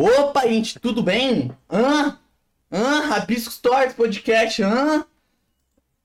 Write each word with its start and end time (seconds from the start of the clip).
Opa, 0.00 0.46
gente, 0.46 0.78
tudo 0.78 1.02
bem? 1.02 1.50
Hã? 1.68 2.16
Hã? 2.70 3.00
Rabisco 3.08 3.50
Stories 3.52 3.94
Podcast, 3.94 4.62
hã? 4.62 5.04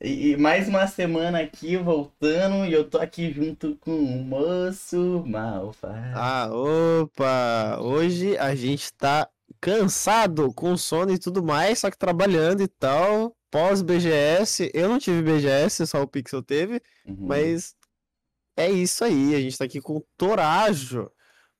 E, 0.01 0.35
mais 0.35 0.67
uma 0.67 0.87
semana 0.87 1.39
aqui 1.41 1.77
voltando 1.77 2.65
e 2.65 2.73
eu 2.73 2.89
tô 2.89 2.97
aqui 2.97 3.31
junto 3.31 3.75
com 3.75 3.91
o 3.91 4.23
moço 4.23 5.23
Malfa. 5.27 5.93
Ah, 6.15 6.49
opa! 6.51 7.77
Hoje 7.83 8.35
a 8.39 8.55
gente 8.55 8.91
tá 8.93 9.29
cansado, 9.61 10.51
com 10.51 10.75
sono 10.75 11.11
e 11.13 11.19
tudo 11.19 11.43
mais, 11.43 11.77
só 11.77 11.91
que 11.91 11.97
trabalhando 11.99 12.63
e 12.63 12.67
tal. 12.67 13.37
Pós-BGS, 13.51 14.71
eu 14.73 14.89
não 14.89 14.97
tive 14.97 15.21
BGS, 15.21 15.85
só 15.85 16.01
o 16.01 16.07
Pixel 16.07 16.41
teve, 16.41 16.81
Uhum. 17.07 17.27
mas 17.27 17.75
é 18.57 18.71
isso 18.71 19.05
aí. 19.05 19.35
A 19.35 19.39
gente 19.39 19.55
tá 19.55 19.65
aqui 19.65 19.79
com 19.79 19.97
o 19.97 20.05
Torajo, 20.17 21.11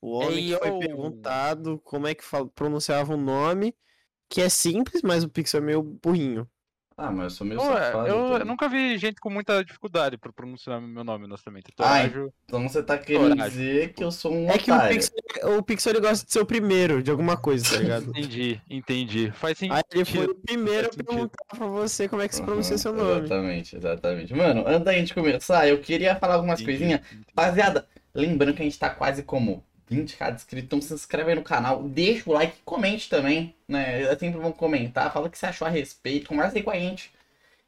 o 0.06 0.12
homem 0.20 0.46
que 0.48 0.58
foi 0.58 0.70
Eyo! 0.70 0.80
perguntado 0.80 1.80
como 1.84 2.08
é 2.08 2.16
que 2.16 2.24
pronunciava 2.56 3.14
o 3.14 3.18
nome, 3.18 3.76
que 4.30 4.42
é 4.42 4.50
simples, 4.50 5.02
mas 5.02 5.24
o 5.24 5.30
Pixel 5.30 5.62
é 5.62 5.64
meio 5.64 5.82
burrinho. 5.84 6.48
Ah, 6.96 7.12
mas 7.12 7.24
eu 7.24 7.30
sou 7.32 7.48
meio 7.48 7.60
Pô, 7.60 7.66
safado. 7.66 8.08
eu, 8.08 8.38
eu 8.38 8.46
nunca 8.46 8.70
vi 8.70 8.98
gente 9.00 9.20
com 9.20 9.28
muita 9.30 9.64
dificuldade 9.66 10.16
pra 10.16 10.32
pronunciar 10.32 10.80
meu 10.80 11.04
nome, 11.04 11.26
honestamente. 11.26 11.72
Torajo. 11.76 12.32
Então 12.46 12.70
você 12.70 12.84
tá 12.84 13.00
querendo 13.00 13.30
Coragem. 13.36 13.50
dizer 13.50 13.94
que 13.94 14.04
eu 14.04 14.12
sou 14.12 14.32
um 14.32 14.48
É 14.48 14.60
que 14.60 14.70
o 14.72 14.76
otário. 14.76 14.96
Pixel, 14.96 15.58
o 15.58 15.64
Pixel 15.64 15.92
ele 15.94 16.02
gosta 16.02 16.24
de 16.26 16.32
ser 16.32 16.40
o 16.42 16.46
primeiro 16.46 17.02
de 17.02 17.10
alguma 17.10 17.36
coisa, 17.36 17.66
tá 17.68 17.78
ligado? 17.78 18.10
Entendi, 18.16 18.62
entendi. 18.70 19.32
Faz 19.32 19.58
sentido. 19.58 19.76
Aí 19.76 19.84
ele 19.92 20.06
foi 20.06 20.26
o 20.28 20.36
primeiro 20.36 20.88
a 20.88 20.92
perguntar 21.04 21.46
pra 21.48 21.66
você 21.66 22.08
como 22.08 22.22
é 22.22 22.28
que 22.28 22.36
se 22.36 22.44
pronuncia 22.44 22.78
seu 22.78 22.94
nome. 22.94 23.26
Exatamente, 23.26 23.76
exatamente. 23.76 24.34
Mano, 24.36 24.64
antes 24.68 24.84
da 24.86 24.94
gente 24.94 25.14
começar, 25.16 25.68
eu 25.68 25.82
queria 25.82 26.16
falar 26.16 26.36
algumas 26.36 26.62
Entendi, 26.62 26.78
coisinhas. 26.78 27.02
entendi. 27.08 27.26
Rapaziada, 27.36 27.88
lembrando 28.14 28.54
que 28.56 28.62
a 28.62 28.66
gente 28.66 28.78
tá 28.78 28.92
quase 28.92 29.24
como 29.24 29.66
20k 29.94 30.30
de 30.32 30.36
inscritos, 30.36 30.66
então 30.66 30.82
se 30.82 30.94
inscreve 30.94 31.30
aí 31.32 31.36
no 31.36 31.44
canal, 31.44 31.84
deixa 31.84 32.30
o 32.30 32.34
like, 32.34 32.58
comente 32.66 33.10
também, 33.10 33.56
né? 33.68 34.04
É 34.04 34.16
sempre 34.18 34.40
bom 34.40 34.52
comentar, 34.52 35.12
fala 35.14 35.28
o 35.28 35.30
que 35.30 35.38
você 35.38 35.46
achou 35.48 35.68
a 35.68 35.72
respeito, 35.72 36.28
conversa 36.28 36.58
aí 36.58 36.64
com 36.64 36.72
a 36.72 36.80
gente. 36.80 37.12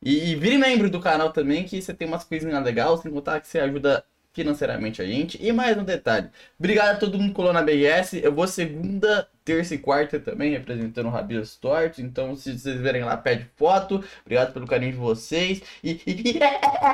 E, 0.01 0.31
e 0.31 0.35
vire 0.35 0.57
membro 0.57 0.89
do 0.89 0.99
canal 0.99 1.31
também, 1.31 1.65
que 1.65 1.81
você 1.81 1.93
tem 1.93 2.07
umas 2.07 2.23
coisinhas 2.23 2.63
legais, 2.63 2.99
sem 3.01 3.11
contar 3.11 3.39
que 3.41 3.47
você 3.47 3.59
ajuda 3.59 4.05
financeiramente 4.33 5.01
a 5.01 5.05
gente. 5.05 5.37
E 5.41 5.51
mais 5.53 5.77
um 5.77 5.83
detalhe, 5.83 6.29
obrigado 6.59 6.95
a 6.95 6.99
todo 6.99 7.17
mundo 7.17 7.29
que 7.29 7.35
colou 7.35 7.53
na 7.53 7.61
BS, 7.61 8.13
eu 8.21 8.33
vou 8.33 8.45
segunda, 8.47 9.27
terça 9.45 9.73
e 9.75 9.77
quarta 9.77 10.19
também, 10.19 10.51
representando 10.51 11.07
o 11.07 11.09
Rabios 11.09 11.55
Tortos, 11.55 11.99
então 11.99 12.35
se 12.35 12.57
vocês 12.59 12.79
verem 12.81 13.03
lá, 13.03 13.15
pede 13.15 13.49
foto, 13.55 14.03
obrigado 14.25 14.53
pelo 14.53 14.67
carinho 14.67 14.91
de 14.91 14.97
vocês. 14.97 15.61
E, 15.83 16.01
e- 16.05 16.39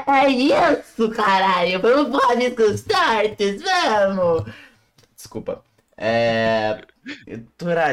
é 0.08 0.30
isso, 0.30 1.10
caralho, 1.12 1.82
vamos 1.82 2.10
pro 2.10 2.28
Rabiscos 2.28 2.84
Tortos, 2.84 3.62
vamos! 3.64 4.71
Desculpa. 5.22 5.64
É. 5.98 6.82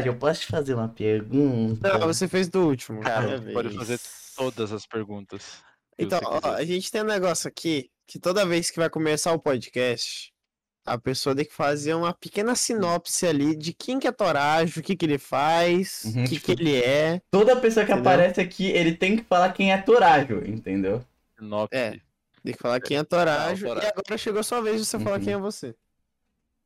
Eu 0.05 0.15
posso 0.17 0.41
te 0.41 0.47
fazer 0.47 0.73
uma 0.75 0.89
pergunta? 0.89 1.99
Não, 1.99 2.07
você 2.07 2.27
fez 2.27 2.49
do 2.49 2.67
último. 2.67 3.01
Cara, 3.03 3.41
pode 3.53 3.77
fazer 3.77 4.01
todas 4.37 4.73
as 4.73 4.87
perguntas. 4.87 5.63
Então, 5.99 6.19
ó, 6.25 6.53
a 6.55 6.65
gente 6.65 6.91
tem 6.91 7.03
um 7.03 7.07
negócio 7.07 7.47
aqui 7.49 7.91
que 8.07 8.19
toda 8.19 8.47
vez 8.47 8.71
que 8.71 8.79
vai 8.79 8.89
começar 8.89 9.33
o 9.33 9.39
podcast, 9.39 10.33
a 10.87 10.97
pessoa 10.97 11.35
tem 11.37 11.45
que 11.45 11.53
fazer 11.53 11.93
uma 11.93 12.15
pequena 12.15 12.55
sinopse 12.55 13.27
ali 13.27 13.55
de 13.55 13.75
quem 13.75 13.99
que 13.99 14.07
é 14.09 14.13
Torajo, 14.13 14.81
o 14.81 14.83
que 14.83 14.97
que 14.97 15.05
ele 15.05 15.19
faz, 15.19 16.05
o 16.05 16.09
Uhum, 16.09 16.25
que 16.25 16.37
tipo- 16.37 16.47
que 16.47 16.53
ele 16.53 16.77
é. 16.83 17.21
Toda 17.31 17.57
pessoa 17.57 17.85
que 17.85 17.93
Entendeu? 17.93 18.11
aparece 18.13 18.41
aqui, 18.41 18.69
ele 18.71 18.95
tem 18.95 19.17
que 19.19 19.25
falar 19.25 19.53
quem 19.53 19.71
é 19.73 19.77
Torajo, 19.77 20.39
entendeu? 20.47 21.05
Sinopse. 21.39 21.77
É. 21.77 21.91
Tem 22.43 22.55
que 22.55 22.63
falar 22.63 22.81
quem 22.81 22.97
é 22.97 23.05
Torajo. 23.05 23.67
E 23.67 23.71
agora 23.71 24.17
chegou 24.17 24.41
a 24.41 24.45
sua 24.45 24.63
vez 24.63 24.79
de 24.81 24.87
você 24.87 24.99
falar 24.99 25.19
Uhum. 25.19 25.25
quem 25.25 25.33
é 25.35 25.39
você. 25.39 25.75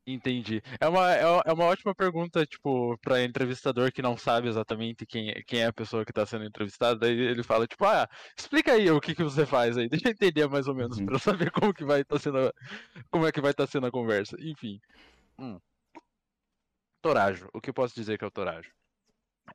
Entendi. 0.05 0.61
É 0.81 0.89
uma, 0.89 1.13
é 1.13 1.25
uma- 1.27 1.43
é 1.47 1.53
uma 1.53 1.65
ótima 1.67 1.95
pergunta, 1.95 2.45
tipo, 2.45 2.99
pra 2.99 3.23
entrevistador 3.23 3.93
que 3.93 4.03
não 4.03 4.17
sabe 4.17 4.49
exatamente 4.49 5.07
quem, 5.07 5.31
é- 5.31 5.43
quem 5.47 5.61
é 5.61 5.67
a 5.67 5.73
pessoa 5.73 6.05
que 6.05 6.13
tá 6.13 6.27
sendo 6.27 6.45
entrevistada. 6.45 6.99
Daí 6.99 7.13
ele 7.17 7.45
fala, 7.45 7.69
tipo, 7.69 7.85
ah, 7.85 8.09
explica 8.37 8.73
aí 8.73 8.91
o 8.91 9.01
que, 9.01 9.15
que 9.15 9.23
você 9.23 9.47
faz 9.47 9.77
aí. 9.79 9.89
Deixa 10.05 10.09
eu 10.09 10.13
entender 10.13 10.49
mais 10.49 10.67
ou 10.67 10.75
menos, 10.75 11.01
pra 11.01 11.15
eu 11.15 11.19
saber 11.21 11.53
como 11.53 11.73
que 11.73 11.85
vai 11.85 12.01
estar 12.01 12.19
sendo. 12.19 12.39
a- 12.39 12.53
Como 13.11 13.27
é 13.27 13.33
que 13.33 13.41
vai 13.41 13.53
estar 13.53 13.67
sendo 13.69 13.87
a 13.87 13.93
conversa. 13.93 14.37
Enfim. 14.41 14.81
Hum. 15.39 15.61
Torajo. 17.01 17.49
O 17.55 17.61
que 17.61 17.71
eu 17.71 17.75
posso 17.75 17.95
dizer 17.95 18.19
que 18.19 18.25
é 18.25 18.27
o 18.27 18.31
Torajo? 18.31 18.71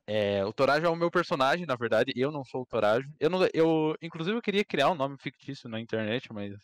É, 0.06 0.44
o 0.44 0.52
Torajo 0.52 0.86
é 0.86 0.88
o 0.88 0.96
meu 0.96 1.10
personagem, 1.10 1.66
na 1.66 1.76
verdade. 1.76 2.12
Eu 2.16 2.30
não 2.30 2.44
sou 2.44 2.62
o 2.62 2.66
Torajo. 2.66 3.08
Eu, 3.20 3.28
não, 3.30 3.40
eu, 3.52 3.94
inclusive, 4.02 4.36
eu 4.36 4.42
queria 4.42 4.64
criar 4.64 4.90
um 4.90 4.94
nome 4.94 5.16
fictício 5.18 5.68
na 5.68 5.80
internet, 5.80 6.32
mas 6.32 6.54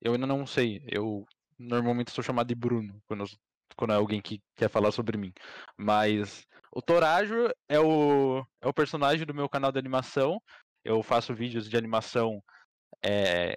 eu 0.00 0.12
ainda 0.14 0.26
não 0.26 0.46
sei. 0.46 0.82
Eu 0.90 1.24
normalmente 1.58 2.10
sou 2.10 2.24
chamado 2.24 2.48
de 2.48 2.54
Bruno 2.54 3.00
quando, 3.06 3.24
eu- 3.24 3.28
quando 3.76 3.92
é 3.92 3.96
alguém 3.96 4.20
que 4.22 4.42
quer 4.56 4.68
falar 4.70 4.92
sobre 4.92 5.16
mim. 5.18 5.32
Mas 5.78 6.46
o 6.72 6.82
Torajo 6.82 7.48
é 7.68 7.78
o, 7.80 8.44
é 8.60 8.68
o 8.68 8.74
personagem 8.74 9.26
do 9.26 9.34
meu 9.34 9.48
canal 9.48 9.72
de 9.72 9.78
animação. 9.78 10.40
Eu 10.84 11.02
faço 11.02 11.34
vídeos 11.34 11.68
de 11.68 11.76
animação 11.76 12.42
é, 13.04 13.56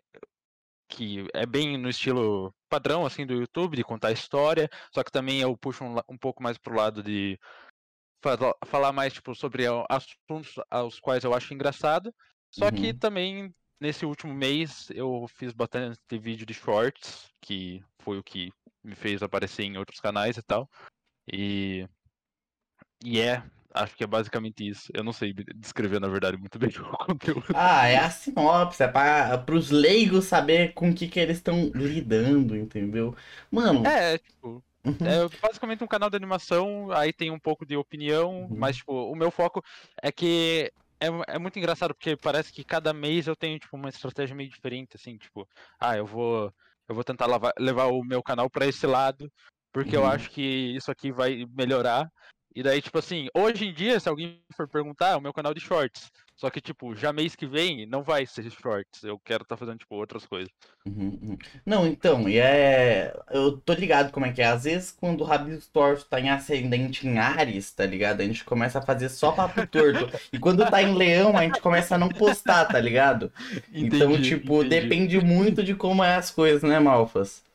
que 0.89 1.27
é 1.33 1.45
bem 1.45 1.77
no 1.77 1.89
estilo 1.89 2.53
padrão 2.69 3.05
assim 3.05 3.25
do 3.25 3.33
YouTube, 3.33 3.75
de 3.77 3.83
contar 3.83 4.11
história, 4.11 4.69
só 4.93 5.03
que 5.03 5.11
também 5.11 5.41
eu 5.41 5.57
puxo 5.57 5.83
um, 5.83 5.95
um 6.09 6.17
pouco 6.17 6.41
mais 6.41 6.57
pro 6.57 6.75
lado 6.75 7.03
de 7.03 7.37
fala- 8.23 8.55
falar 8.65 8.91
mais 8.93 9.13
tipo 9.13 9.35
sobre 9.35 9.65
assuntos 9.89 10.55
aos 10.69 10.99
quais 10.99 11.23
eu 11.23 11.33
acho 11.33 11.53
engraçado. 11.53 12.13
Só 12.51 12.71
que 12.71 12.87
Uhum. 12.87 12.99
também 12.99 13.55
nesse 13.79 14.05
último 14.05 14.33
mês 14.33 14.89
eu 14.91 15.27
fiz 15.27 15.53
bastante 15.53 15.99
vídeo 16.19 16.45
de 16.45 16.53
shorts, 16.53 17.29
que 17.41 17.83
foi 17.99 18.17
o 18.17 18.23
que 18.23 18.51
me 18.83 18.95
fez 18.95 19.21
aparecer 19.21 19.63
em 19.63 19.77
outros 19.77 19.99
canais 19.99 20.37
e 20.37 20.41
tal. 20.41 20.69
E 21.31 21.87
e 23.03 23.19
é, 23.19 23.43
acho 23.73 23.95
que 23.95 24.03
é 24.03 24.07
basicamente 24.07 24.67
isso. 24.67 24.91
Eu 24.93 25.03
não 25.03 25.13
sei 25.13 25.33
de- 25.33 25.45
descrever 25.55 25.99
na 25.99 26.07
verdade 26.07 26.37
muito 26.37 26.57
bem 26.57 26.69
o 26.79 26.97
conteúdo. 26.97 27.45
Ah, 27.53 27.87
é 27.87 27.97
a 27.97 28.09
sinopse, 28.09 28.83
é 28.83 28.87
para 28.87 29.55
os 29.55 29.69
leigos 29.69 30.25
saber 30.25 30.73
com 30.73 30.89
o 30.89 30.95
que, 30.95 31.07
que 31.07 31.19
eles 31.19 31.37
estão 31.37 31.69
lidando, 31.73 32.55
entendeu? 32.55 33.15
Mano, 33.51 33.85
É, 33.85 34.17
tipo, 34.17 34.63
uhum, 34.85 34.95
É 35.01 35.27
basicamente 35.41 35.83
um 35.83 35.87
canal 35.87 36.09
de 36.09 36.15
animação, 36.15 36.91
aí 36.91 37.13
tem 37.13 37.31
um 37.31 37.39
pouco 37.39 37.65
de 37.65 37.75
opinião, 37.75 38.47
Uhum. 38.49 38.57
mas 38.57 38.77
tipo, 38.77 38.93
o 38.93 39.15
meu 39.15 39.31
foco 39.31 39.63
é 40.01 40.11
que 40.11 40.71
é, 40.99 41.35
é 41.35 41.39
muito 41.39 41.57
engraçado, 41.59 41.93
porque 41.93 42.15
parece 42.17 42.51
que 42.51 42.63
cada 42.63 42.93
mês 42.93 43.27
eu 43.27 43.35
tenho 43.35 43.59
tipo 43.59 43.75
uma 43.77 43.89
estratégia 43.89 44.35
meio 44.35 44.49
diferente, 44.49 44.95
assim, 44.95 45.17
tipo, 45.17 45.47
ah, 45.79 45.97
eu 45.97 46.05
vou 46.05 46.51
eu 46.89 46.95
vou 46.95 47.03
tentar 47.03 47.25
lava- 47.25 47.51
levar 47.59 47.87
o 47.87 48.01
meu 48.03 48.23
canal 48.23 48.49
pra 48.49 48.65
esse 48.65 48.87
lado, 48.87 49.29
porque 49.73 49.95
eu 49.95 50.03
Uhum. 50.03 50.07
acho 50.07 50.29
que 50.29 50.41
isso 50.75 50.89
aqui 50.89 51.11
vai 51.11 51.45
melhorar. 51.51 52.09
E 52.57 52.63
daí, 52.63 52.81
tipo 52.81 52.97
assim, 52.97 53.27
hoje 53.35 53.67
em 53.67 53.71
dia, 53.71 53.99
se 53.99 54.09
alguém 54.09 54.41
for 54.55 54.67
perguntar, 54.67 55.09
é 55.09 55.15
o 55.15 55.21
meu 55.21 55.31
canal 55.31 55.53
de 55.53 55.59
shorts. 55.59 56.11
Só 56.35 56.49
que, 56.49 56.59
tipo, 56.59 56.95
já 56.95 57.13
mês 57.13 57.35
que 57.35 57.45
vem 57.45 57.85
não 57.85 58.01
vai 58.01 58.25
ser 58.25 58.49
shorts. 58.49 59.03
Eu 59.03 59.19
quero 59.19 59.43
estar 59.43 59.55
fazendo, 59.55 59.77
tipo, 59.77 59.93
outras 59.93 60.25
coisas. 60.25 60.49
Uhum, 60.83 61.19
uhum. 61.21 61.37
Não, 61.63 61.85
então, 61.85 62.27
e 62.27 62.39
é. 62.39 63.15
Eu 63.29 63.59
tô 63.59 63.73
ligado 63.73 64.11
como 64.11 64.25
é 64.25 64.31
que 64.33 64.41
é. 64.41 64.45
Às 64.47 64.63
vezes, 64.63 64.91
quando 64.91 65.21
o 65.21 65.23
Rabisco 65.23 65.71
Torto 65.71 66.05
tá 66.05 66.19
em 66.19 66.31
ascendente 66.31 67.07
em 67.07 67.19
Ares, 67.19 67.71
tá 67.71 67.85
ligado? 67.85 68.21
A 68.21 68.25
gente 68.25 68.43
começa 68.43 68.79
a 68.79 68.81
fazer 68.81 69.09
só 69.09 69.31
papo 69.31 69.61
torto. 69.69 70.09
E 70.33 70.39
quando 70.39 70.67
tá 70.67 70.81
em 70.81 70.95
Leão, 70.95 71.37
a 71.37 71.43
gente 71.43 71.61
começa 71.61 71.93
a 71.93 71.97
não 71.99 72.09
postar, 72.09 72.65
tá 72.65 72.79
ligado? 72.79 73.31
Então, 73.71 74.13
Entendi, 74.13 74.29
tipo, 74.29 74.63
entendi. 74.63 74.69
depende 74.81 75.19
muito 75.21 75.63
de 75.63 75.75
como 75.75 76.03
é 76.03 76.15
as 76.15 76.31
coisas, 76.31 76.63
né, 76.63 76.79
Malfas? 76.79 77.46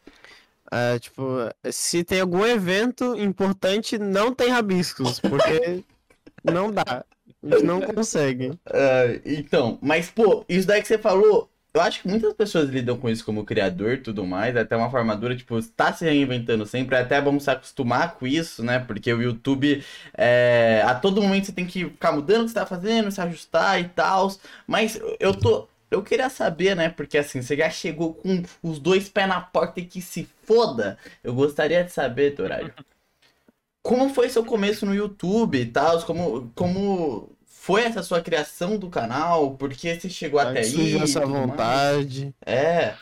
É, 0.72 0.98
tipo, 0.98 1.22
se 1.70 2.02
tem 2.02 2.22
algum 2.22 2.46
evento 2.46 3.14
importante, 3.14 3.98
não 3.98 4.34
tem 4.34 4.48
rabiscos, 4.48 5.20
porque 5.20 5.84
não 6.42 6.72
dá. 6.72 7.04
A 7.42 7.54
gente 7.54 7.64
não 7.64 7.80
consegue. 7.82 8.58
Ah, 8.66 9.20
então, 9.26 9.78
mas, 9.82 10.08
pô, 10.10 10.46
isso 10.48 10.66
daí 10.66 10.80
que 10.80 10.88
você 10.88 10.96
falou. 10.96 11.50
Eu 11.74 11.80
acho 11.80 12.02
que 12.02 12.08
muitas 12.08 12.34
pessoas 12.34 12.68
lidam 12.68 12.98
com 12.98 13.08
isso 13.08 13.24
como 13.24 13.46
criador 13.46 13.94
e 13.94 13.98
tudo 13.98 14.26
mais, 14.26 14.54
até 14.56 14.76
uma 14.76 14.90
formadura, 14.90 15.34
tipo, 15.34 15.58
está 15.58 15.90
se 15.90 16.04
reinventando 16.04 16.66
sempre, 16.66 16.96
até 16.96 17.18
vamos 17.18 17.44
se 17.44 17.50
acostumar 17.50 18.14
com 18.16 18.26
isso, 18.26 18.62
né? 18.62 18.78
Porque 18.78 19.10
o 19.10 19.22
YouTube, 19.22 19.82
é, 20.14 20.82
a 20.84 20.94
todo 20.94 21.22
momento 21.22 21.46
você 21.46 21.52
tem 21.52 21.66
que 21.66 21.84
ficar 21.86 22.12
mudando 22.12 22.42
o 22.42 22.44
que 22.44 22.50
você 22.50 22.54
tá 22.54 22.66
fazendo, 22.66 23.10
se 23.10 23.20
ajustar 23.22 23.80
e 23.80 23.88
tal. 23.88 24.30
Mas 24.66 25.00
eu 25.18 25.34
tô. 25.34 25.66
Eu 25.94 26.02
queria 26.02 26.28
saber, 26.28 26.74
né? 26.74 26.88
Porque 26.88 27.18
assim, 27.18 27.42
você 27.42 27.56
já 27.56 27.70
chegou 27.70 28.14
com 28.14 28.42
os 28.62 28.78
dois 28.78 29.08
pés 29.08 29.28
na 29.28 29.40
porta 29.40 29.80
e 29.80 29.86
que 29.86 30.00
se 30.00 30.28
foda. 30.44 30.98
Eu 31.22 31.34
gostaria 31.34 31.84
de 31.84 31.92
saber, 31.92 32.34
Torário. 32.34 32.72
Como 33.82 34.14
foi 34.14 34.28
seu 34.28 34.44
começo 34.44 34.86
no 34.86 34.94
YouTube 34.94 35.60
e 35.60 35.66
tal? 35.66 36.00
Como, 36.04 36.52
como 36.54 37.36
foi 37.44 37.82
essa 37.82 38.00
sua 38.00 38.20
criação 38.20 38.78
do 38.78 38.88
canal? 38.88 39.56
Por 39.56 39.70
que 39.70 39.92
você 39.98 40.08
chegou 40.08 40.38
até 40.38 40.60
aí? 40.60 40.64
Surgiu 40.64 41.00
e 41.00 41.02
essa 41.02 41.20
tudo 41.20 41.32
mais? 41.32 41.46
vontade. 41.48 42.34
É. 42.46 42.94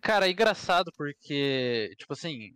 Cara, 0.00 0.28
é 0.28 0.30
engraçado 0.30 0.92
porque, 0.96 1.92
tipo 1.98 2.12
assim, 2.12 2.52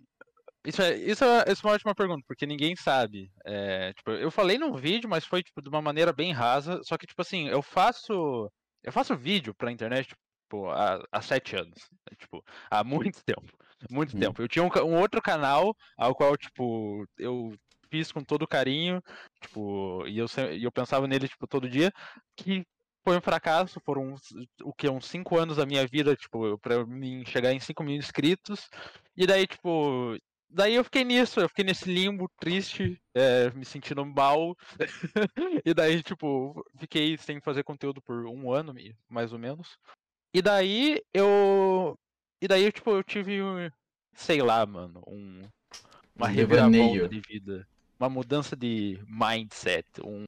isso 0.64 0.82
é, 0.82 0.94
isso 0.96 1.24
é, 1.24 1.44
isso 1.50 1.66
é 1.66 1.68
uma 1.68 1.74
ótima 1.74 1.94
pergunta, 1.94 2.22
porque 2.26 2.46
ninguém 2.46 2.76
sabe. 2.76 3.30
É, 3.44 3.92
tipo, 3.94 4.10
eu 4.10 4.30
falei 4.30 4.58
num 4.58 4.74
vídeo, 4.74 5.08
mas 5.08 5.24
foi 5.24 5.42
tipo, 5.42 5.62
de 5.62 5.68
uma 5.68 5.80
maneira 5.80 6.12
bem 6.12 6.32
rasa. 6.32 6.80
Só 6.84 6.98
que, 6.98 7.06
tipo 7.06 7.20
assim, 7.22 7.48
eu 7.48 7.62
faço. 7.62 8.50
Eu 8.82 8.92
faço 8.92 9.16
vídeo 9.16 9.54
pra 9.54 9.70
internet, 9.72 10.08
tipo, 10.08 10.68
há, 10.70 11.02
há 11.12 11.22
sete 11.22 11.56
anos. 11.56 11.88
né, 11.92 12.16
Tipo, 12.18 12.42
há 12.70 12.82
muito 12.84 13.22
tempo. 13.24 13.52
Muito 13.90 14.16
Hum. 14.16 14.20
tempo. 14.20 14.42
Eu 14.42 14.48
tinha 14.48 14.62
um, 14.64 14.68
um 14.86 14.98
outro 15.00 15.22
canal 15.22 15.74
ao 15.96 16.14
qual, 16.14 16.36
tipo, 16.36 17.06
eu 17.18 17.54
fiz 17.90 18.12
com 18.12 18.22
todo 18.22 18.46
carinho, 18.46 19.02
tipo, 19.40 20.06
e 20.06 20.18
eu, 20.18 20.26
e 20.52 20.62
eu 20.64 20.70
pensava 20.70 21.06
nele, 21.08 21.28
tipo, 21.28 21.46
todo 21.46 21.68
dia, 21.68 21.90
que 22.36 22.64
foi 23.02 23.16
um 23.16 23.20
fracasso, 23.20 23.80
foram 23.84 24.12
uns- 24.12 24.28
o 24.62 24.72
que, 24.72 24.88
uns 24.88 25.06
5 25.06 25.36
anos 25.38 25.56
da 25.56 25.66
minha 25.66 25.86
vida, 25.86 26.14
tipo, 26.14 26.58
pra 26.58 26.86
mim 26.86 27.24
chegar 27.26 27.52
em 27.52 27.58
5 27.58 27.82
mil 27.82 27.96
inscritos, 27.96 28.68
e 29.16 29.26
daí, 29.26 29.46
tipo, 29.46 30.16
daí 30.50 30.74
eu 30.74 30.84
fiquei 30.84 31.04
nisso, 31.04 31.40
eu 31.40 31.48
fiquei 31.48 31.64
nesse 31.64 31.92
limbo 31.92 32.28
triste, 32.38 33.00
é, 33.14 33.50
me 33.50 33.64
sentindo 33.64 34.04
mal, 34.04 34.56
e 35.64 35.72
daí, 35.72 36.02
tipo, 36.02 36.64
fiquei 36.78 37.16
sem 37.16 37.40
fazer 37.40 37.62
conteúdo 37.64 38.02
por 38.02 38.26
um 38.26 38.52
ano, 38.52 38.74
mais 39.08 39.32
ou 39.32 39.38
menos, 39.38 39.76
e 40.34 40.42
daí 40.42 41.00
eu, 41.14 41.98
e 42.40 42.48
daí, 42.48 42.70
tipo, 42.72 42.90
eu 42.90 43.02
tive, 43.02 43.42
um- 43.42 43.70
sei 44.14 44.42
lá, 44.42 44.64
mano, 44.66 45.02
um, 45.06 45.42
uma 46.14 46.26
Um 46.28 46.30
reviravolta 46.30 47.08
de 47.08 47.20
vida, 47.20 47.66
uma 47.98 48.08
mudança 48.08 48.56
de 48.56 49.02
mindset, 49.06 49.86
um 50.04 50.24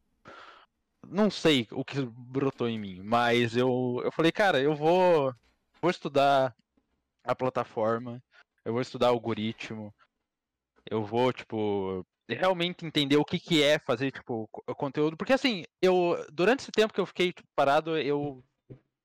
não 1.06 1.30
sei 1.30 1.66
o 1.72 1.84
que 1.84 2.00
brotou 2.04 2.68
em 2.68 2.78
mim, 2.78 3.02
mas 3.02 3.56
eu, 3.56 4.00
eu 4.04 4.12
falei, 4.12 4.32
cara, 4.32 4.60
eu 4.60 4.74
vou, 4.74 5.34
vou 5.80 5.90
estudar 5.90 6.54
a 7.24 7.34
plataforma, 7.34 8.22
eu 8.64 8.72
vou 8.72 8.80
estudar 8.82 9.08
algoritmo, 9.08 9.92
eu 10.92 11.02
vou, 11.04 11.32
tipo, 11.32 12.04
realmente 12.28 12.84
entender 12.84 13.16
o 13.16 13.24
que, 13.24 13.38
que 13.38 13.62
é 13.62 13.78
fazer, 13.78 14.12
tipo, 14.12 14.46
co- 14.48 14.62
conteúdo, 14.74 15.16
porque 15.16 15.32
assim, 15.32 15.64
eu, 15.80 16.16
durante 16.30 16.60
esse 16.60 16.70
tempo 16.70 16.92
que 16.92 17.00
eu 17.00 17.06
fiquei 17.06 17.32
tipo, 17.32 17.48
parado, 17.56 17.96
eu, 17.96 18.44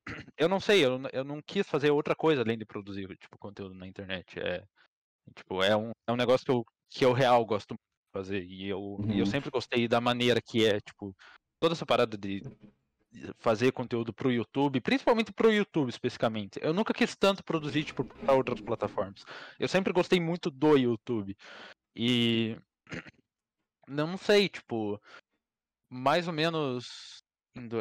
eu 0.37 0.49
não 0.49 0.59
sei, 0.59 0.83
eu, 0.85 0.99
eu 1.13 1.23
não 1.23 1.41
quis 1.41 1.65
fazer 1.67 1.91
outra 1.91 2.13
coisa 2.13 2.41
além 2.41 2.57
de 2.57 2.65
produzir, 2.65 3.07
tipo, 3.17 3.37
conteúdo 3.39 3.73
na 3.73 3.87
internet, 3.87 4.37
é, 4.37 4.65
tipo, 5.33 5.63
é 5.63 5.75
um, 5.77 5.91
é 6.07 6.11
um 6.11 6.17
negócio 6.17 6.45
que 6.45 6.51
eu, 6.51 6.65
que 6.89 7.05
eu 7.05 7.13
real 7.13 7.45
gosto 7.45 7.73
de 7.73 7.79
fazer, 8.13 8.43
e 8.43 8.67
eu, 8.67 8.99
e 9.07 9.19
eu 9.19 9.25
Uhum. 9.25 9.25
sempre 9.25 9.49
gostei 9.49 9.87
da 9.87 10.01
maneira 10.01 10.41
que 10.41 10.65
é, 10.65 10.81
tipo, 10.81 11.15
toda 11.61 11.73
essa 11.73 11.85
parada 11.85 12.17
de 12.17 12.43
fazer 13.39 13.71
conteúdo 13.71 14.13
pro 14.13 14.31
YouTube, 14.31 14.81
principalmente 14.81 15.31
pro 15.31 15.51
YouTube 15.51 15.89
especificamente. 15.89 16.59
Eu 16.61 16.73
nunca 16.73 16.93
quis 16.93 17.15
tanto 17.15 17.43
produzir 17.43 17.83
tipo 17.83 18.03
para 18.03 18.35
outras 18.35 18.59
plataformas. 18.61 19.23
Eu 19.59 19.67
sempre 19.67 19.93
gostei 19.93 20.19
muito 20.19 20.51
do 20.51 20.77
YouTube. 20.77 21.35
E 21.97 22.55
não 23.87 24.15
sei, 24.17 24.47
tipo, 24.47 25.01
mais 25.89 26.27
ou 26.27 26.33
menos 26.33 27.23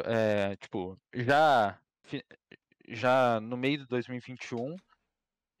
é, 0.05 0.55
tipo, 0.55 0.97
já 1.13 1.79
já 2.89 3.39
no 3.39 3.55
meio 3.55 3.79
de 3.79 3.85
2021 3.85 4.75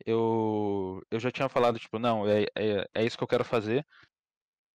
eu 0.05 1.03
eu 1.11 1.19
já 1.19 1.31
tinha 1.31 1.47
falado 1.47 1.77
tipo, 1.77 1.99
não, 1.99 2.27
é, 2.27 2.45
é, 2.55 2.87
é 2.95 3.05
isso 3.05 3.17
que 3.17 3.23
eu 3.23 3.27
quero 3.27 3.45
fazer. 3.45 3.85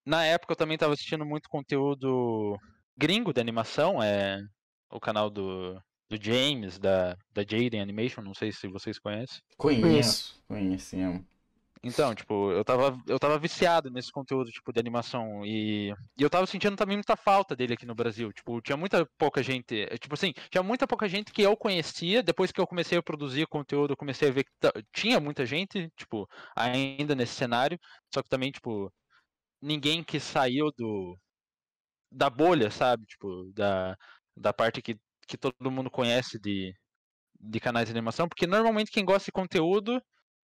Na 0.06 0.26
época 0.26 0.54
eu 0.54 0.58
também 0.58 0.76
estava 0.76 0.94
assistindo 0.94 1.26
muito 1.26 1.50
conteúdo 1.50 2.60
gringo 2.96 3.34
de 3.34 3.42
animação, 3.42 4.02
é 4.04 4.40
o 4.92 5.00
canal 5.00 5.30
do, 5.30 5.74
do 6.08 6.22
James, 6.22 6.78
da, 6.78 7.18
da 7.32 7.42
Jaden 7.42 7.82
Animation, 7.82 8.22
não 8.22 8.34
sei 8.34 8.52
se 8.52 8.68
vocês 8.68 9.00
conhecem. 9.00 9.42
Conheço, 9.58 10.44
conhecemos. 10.48 11.26
Então, 11.84 12.14
tipo, 12.14 12.52
eu 12.52 12.64
tava, 12.64 12.96
eu 13.08 13.18
tava 13.20 13.40
viciado 13.40 13.90
nesse 13.90 14.12
conteúdo, 14.12 14.52
tipo, 14.52 14.72
de 14.72 14.80
animação. 14.80 15.44
E, 15.44 15.90
e 16.18 16.22
eu 16.22 16.30
tava 16.30 16.46
sentindo 16.46 16.76
também 16.76 16.96
muita 16.96 17.16
falta 17.16 17.56
dele 17.56 17.74
aqui 17.74 17.88
no 17.88 17.96
Brasil. 17.96 18.32
Tipo, 18.32 18.62
tinha 18.62 18.78
muita 18.78 19.04
pouca 19.18 19.42
gente. 19.42 19.74
eh, 19.90 19.98
Tipo 19.98 20.14
assim, 20.14 20.32
tinha 20.52 20.62
muita 20.62 20.86
pouca 20.88 21.08
gente 21.10 21.32
que 21.32 21.42
eu 21.42 21.58
conhecia. 21.58 22.22
Depois 22.22 22.52
que 22.52 22.62
eu 22.62 22.68
comecei 22.68 22.98
a 23.00 23.04
produzir 23.04 23.48
conteúdo, 23.48 23.94
eu 23.94 23.98
comecei 23.98 24.30
a 24.30 24.32
ver 24.32 24.44
que 24.44 24.52
tinha 24.94 25.20
muita 25.20 25.44
gente, 25.46 25.90
tipo, 25.98 26.28
ainda 26.56 27.16
nesse 27.16 27.34
cenário. 27.34 27.80
Só 28.14 28.22
que 28.22 28.30
também, 28.30 28.52
tipo, 28.52 28.94
ninguém 29.62 30.04
que 30.04 30.20
saiu 30.20 30.72
do. 30.78 31.18
Da 32.12 32.30
bolha, 32.30 32.70
sabe? 32.72 33.06
Tipo, 33.06 33.52
da, 33.54 33.98
da 34.36 34.52
parte 34.54 34.82
que, 34.82 35.00
que 35.28 35.38
todo 35.38 35.72
mundo 35.72 35.90
conhece 35.90 36.38
de, 36.40 36.74
de 37.40 37.60
canais 37.60 37.88
de 37.88 37.92
animação. 37.94 38.28
Porque 38.30 38.48
normalmente 38.48 38.92
quem 38.92 39.06
gosta 39.06 39.26
de 39.28 39.32
conteúdo 39.34 40.02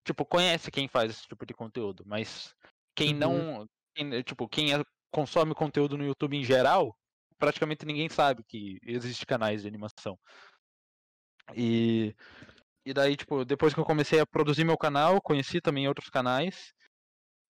tipo, 0.05 0.25
conhece 0.25 0.71
quem 0.71 0.87
faz 0.89 1.11
esse 1.11 1.27
tipo 1.27 1.45
de 1.47 1.55
conteúdo, 1.55 2.05
mas 2.07 2.55
quem 2.95 3.13
Uhum. 3.15 3.19
não, 3.19 3.67
quem, 3.95 4.23
tipo, 4.23 4.49
quem 4.49 4.75
é- 4.75 4.85
consome 5.11 5.55
conteúdo 5.55 5.97
no 5.97 6.05
YouTube 6.05 6.37
em 6.37 6.45
geral, 6.45 6.97
praticamente 7.39 7.87
ninguém 7.87 8.09
sabe 8.09 8.43
que 8.45 8.79
existe 8.83 9.25
canais 9.27 9.63
de 9.63 9.69
animação. 9.69 10.19
E 11.55 12.15
e 12.87 12.93
daí, 12.93 13.17
tipo, 13.17 13.47
depois 13.47 13.73
que 13.73 13.81
eu 13.81 13.85
comecei 13.85 14.21
a 14.21 14.27
produzir 14.27 14.63
meu 14.63 14.77
canal, 14.77 15.19
conheci 15.23 15.59
também 15.59 15.89
outros 15.89 16.11
canais. 16.11 16.75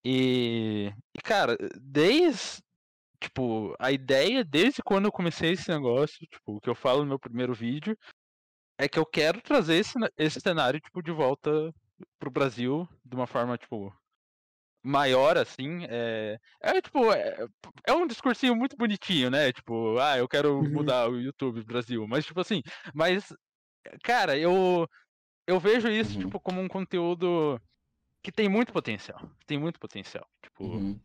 E, 0.05 0.93
e 1.13 1.21
cara, 1.21 1.57
desde 1.81 2.63
tipo, 3.19 3.75
a 3.79 3.91
ideia 3.91 4.43
desde 4.45 4.81
quando 4.83 5.05
eu 5.05 5.11
comecei 5.11 5.51
esse 5.53 5.69
negócio, 5.69 6.19
tipo, 6.27 6.55
o 6.57 6.61
que 6.61 6.69
eu 6.69 6.75
falo 6.75 7.01
no 7.01 7.07
meu 7.07 7.19
primeiro 7.19 7.53
vídeo, 7.53 7.97
é 8.77 8.87
que 8.87 8.99
eu 8.99 9.05
quero 9.05 9.41
trazer 9.41 9.75
esse, 9.75 9.93
esse 10.17 10.39
cenário, 10.39 10.79
tipo, 10.79 11.01
de 11.01 11.11
volta 11.11 11.73
pro 12.19 12.31
Brasil 12.31 12.87
de 13.03 13.15
uma 13.15 13.27
forma, 13.27 13.57
tipo, 13.57 13.93
maior, 14.83 15.37
assim. 15.37 15.85
É, 15.89 16.39
é 16.61 16.81
tipo, 16.81 17.11
é, 17.11 17.47
é 17.85 17.93
um 17.93 18.05
discursinho 18.07 18.55
muito 18.55 18.77
bonitinho, 18.77 19.29
né? 19.29 19.51
Tipo, 19.51 19.97
ah, 19.99 20.17
eu 20.17 20.27
quero 20.27 20.59
Uhum. 20.59 20.69
mudar 20.71 21.09
o 21.09 21.19
YouTube 21.19 21.63
Brasil. 21.63 22.07
Mas, 22.07 22.25
tipo 22.25 22.39
assim, 22.39 22.61
mas, 22.93 23.33
cara, 24.03 24.37
eu, 24.37 24.87
eu 25.47 25.59
vejo 25.59 25.89
isso, 25.89 26.13
Uhum. 26.15 26.21
tipo, 26.25 26.39
como 26.39 26.61
um 26.61 26.67
conteúdo 26.67 27.59
que 28.21 28.31
tem 28.31 28.47
muito 28.49 28.73
potencial. 28.73 29.19
Tem 29.47 29.57
muito 29.57 29.79
potencial. 29.79 30.27
Tipo, 30.41 30.63
Uhum. 30.65 30.99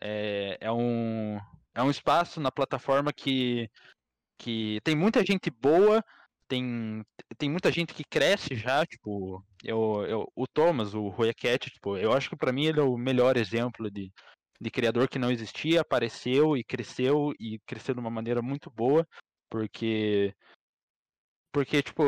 é, 0.00 0.58
é 0.60 0.72
um 0.72 1.38
é 1.74 1.82
um 1.82 1.90
espaço 1.90 2.40
na 2.40 2.50
plataforma 2.52 3.12
que 3.12 3.70
que 4.38 4.80
tem 4.82 4.96
muita 4.96 5.24
gente 5.24 5.50
boa, 5.50 6.04
tem 6.48 7.04
tem 7.38 7.48
muita 7.50 7.70
gente 7.70 7.94
que 7.94 8.04
cresce 8.04 8.54
já, 8.56 8.84
tipo, 8.84 9.44
eu, 9.62 10.04
eu 10.06 10.32
o 10.34 10.46
Thomas, 10.46 10.94
o 10.94 11.08
Royacat, 11.08 11.70
tipo, 11.70 11.96
eu 11.96 12.12
acho 12.12 12.28
que 12.30 12.36
pra 12.36 12.52
mim 12.52 12.66
ele 12.66 12.80
é 12.80 12.82
o 12.82 12.96
melhor 12.96 13.36
exemplo 13.36 13.90
de 13.90 14.12
de 14.60 14.70
criador 14.70 15.08
que 15.08 15.18
não 15.18 15.30
existia, 15.30 15.80
apareceu 15.80 16.56
e 16.56 16.62
cresceu 16.62 17.32
e 17.40 17.58
cresceu 17.66 17.94
de 17.94 18.00
uma 18.00 18.10
maneira 18.10 18.40
muito 18.40 18.70
boa, 18.70 19.06
porque 19.50 20.34
porque 21.52 21.82
tipo, 21.82 22.02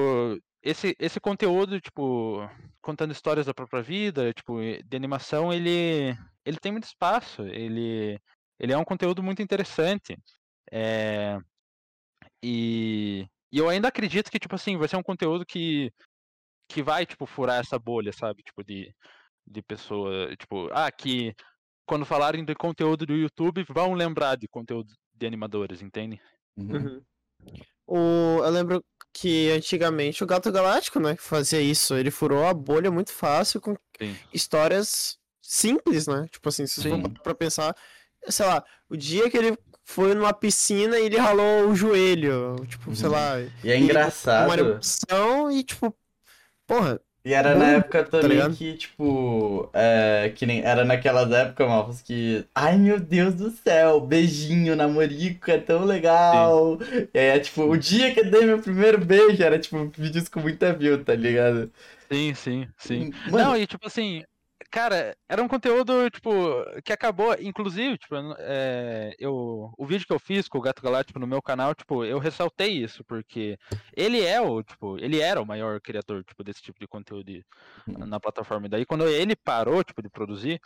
esse 0.62 0.96
esse 0.98 1.20
conteúdo, 1.20 1.80
tipo, 1.80 2.38
contando 2.80 3.12
histórias 3.12 3.46
da 3.46 3.54
própria 3.54 3.82
vida, 3.82 4.32
tipo, 4.32 4.58
de 4.60 4.96
animação, 4.96 5.52
ele 5.52 6.16
ele 6.44 6.58
tem 6.60 6.72
muito 6.72 6.84
espaço, 6.84 7.42
ele 7.42 8.18
ele 8.58 8.72
é 8.72 8.79
um 8.79 8.84
conteúdo 8.84 9.22
muito 9.22 9.43
interessante. 9.43 10.17
É, 10.72 11.38
e, 12.43 13.26
e 13.50 13.58
eu 13.58 13.69
ainda 13.69 13.88
acredito 13.88 14.31
que, 14.31 14.38
tipo 14.38 14.55
assim, 14.55 14.76
vai 14.76 14.88
ser 14.88 14.96
um 14.96 15.02
conteúdo 15.02 15.44
que, 15.46 15.90
que 16.68 16.82
vai, 16.82 17.04
tipo, 17.06 17.26
furar 17.26 17.60
essa 17.60 17.78
bolha, 17.78 18.12
sabe? 18.12 18.42
Tipo, 18.42 18.64
de, 18.64 18.94
de 19.46 19.62
pessoa, 19.62 20.34
tipo, 20.36 20.68
ah, 20.72 20.90
que 20.90 21.34
quando 21.86 22.04
falarem 22.06 22.44
de 22.44 22.54
conteúdo 22.54 23.04
do 23.06 23.14
YouTube, 23.14 23.64
vão 23.68 23.92
lembrar 23.94 24.36
de 24.36 24.48
conteúdo 24.48 24.92
de 25.12 25.26
animadores, 25.26 25.82
entende? 25.82 26.20
Uhum. 26.56 26.76
Uhum. 26.76 27.02
O, 27.86 28.42
eu 28.42 28.50
lembro 28.50 28.84
que 29.12 29.50
antigamente 29.50 30.24
o 30.24 30.26
Gato 30.26 30.50
Galáctico, 30.50 30.98
né, 30.98 31.14
que 31.14 31.22
fazia 31.22 31.60
isso, 31.60 31.94
ele 31.94 32.10
furou 32.10 32.46
a 32.46 32.54
bolha 32.54 32.90
muito 32.90 33.12
fácil 33.12 33.60
com 33.60 33.76
Sim. 34.00 34.16
histórias 34.32 35.18
simples, 35.42 36.06
né? 36.06 36.26
Tipo 36.30 36.48
assim, 36.48 36.66
se 36.66 36.88
for 36.88 36.98
pra 37.22 37.34
pensar, 37.34 37.76
sei 38.28 38.46
lá, 38.46 38.64
o 38.88 38.96
dia 38.96 39.28
que 39.30 39.36
ele 39.36 39.56
foi 39.84 40.14
numa 40.14 40.32
piscina 40.32 40.98
e 40.98 41.04
ele 41.04 41.18
ralou 41.18 41.68
o 41.68 41.76
joelho, 41.76 42.56
tipo, 42.66 42.94
sei 42.96 43.06
Uhum. 43.06 43.12
lá, 43.12 43.34
E 43.62 43.70
é 43.70 43.78
engraçado. 43.78 44.46
uma 44.46 44.56
emoção 44.58 45.50
e 45.50 45.62
tipo, 45.62 45.94
porra, 46.66 47.00
E 47.24 47.32
era 47.32 47.54
na 47.54 47.70
época 47.72 48.04
também 48.04 48.46
ligado? 48.46 48.50
que, 48.50 48.76
tipo, 48.76 49.70
é, 49.72 50.30
que 50.36 50.44
nem, 50.44 50.60
era 50.62 50.84
naquelas 50.84 51.30
épocas, 51.32 51.66
Malfas, 51.68 52.02
que, 52.02 52.46
ai 52.54 52.76
meu 52.76 53.00
Deus 53.00 53.34
do 53.34 53.50
céu, 53.50 53.98
beijinho, 54.00 54.76
namorico, 54.76 55.50
é 55.50 55.58
tão 55.58 55.84
legal. 55.86 56.78
E 57.14 57.18
aí, 57.18 57.26
é, 57.28 57.40
tipo, 57.40 57.62
o 57.64 57.78
dia 57.78 58.12
que 58.12 58.20
eu 58.20 58.30
dei 58.30 58.44
meu 58.44 58.60
primeiro 58.60 59.02
beijo, 59.02 59.42
era, 59.42 59.58
tipo, 59.58 59.90
vídeos 59.96 60.28
com 60.28 60.40
muita 60.40 60.72
view, 60.74 61.02
tá 61.02 61.14
ligado? 61.14 61.72
Sim, 62.10 62.34
sim, 62.34 62.68
sim. 62.76 63.08
Mano, 63.26 63.34
Não, 63.34 63.56
e 63.56 63.66
tipo 63.66 63.86
assim, 63.86 64.22
cara, 64.74 65.16
era 65.28 65.40
um 65.40 65.46
conteúdo, 65.46 66.10
tipo, 66.10 66.32
que 66.84 66.93
acabou, 66.93 67.32
inclusive, 67.38 67.96
tipo, 67.96 68.16
é, 68.40 69.14
eu, 69.20 69.72
o 69.78 69.86
vídeo 69.86 70.04
que 70.04 70.12
eu 70.12 70.19
fiz 70.19 70.48
com 70.48 70.58
o 70.58 70.60
Gato 70.60 70.82
Galáctico 70.82 71.20
no 71.20 71.28
meu 71.28 71.40
canal, 71.40 71.76
tipo, 71.76 72.04
eu 72.04 72.19
ressaltei 72.19 72.72
isso, 72.82 73.04
porque 73.04 73.56
ele 73.96 74.20
é 74.20 74.40
o, 74.40 74.64
tipo, 74.64 74.98
ele 74.98 75.20
era 75.20 75.40
o 75.40 75.46
maior 75.46 75.81
criador, 75.81 76.24
tipo, 76.24 76.43
desse 76.43 76.60
tipo 76.60 76.81
de 76.81 76.88
conteúdo 76.88 77.31
Uhum. 77.86 78.04
na 78.04 78.19
plataforma. 78.19 78.66
E 78.66 78.69
daí, 78.69 78.84
quando 78.84 79.06
ele 79.06 79.36
parou, 79.36 79.84
tipo, 79.84 80.02
de 80.02 80.08
produzir, 80.08 80.60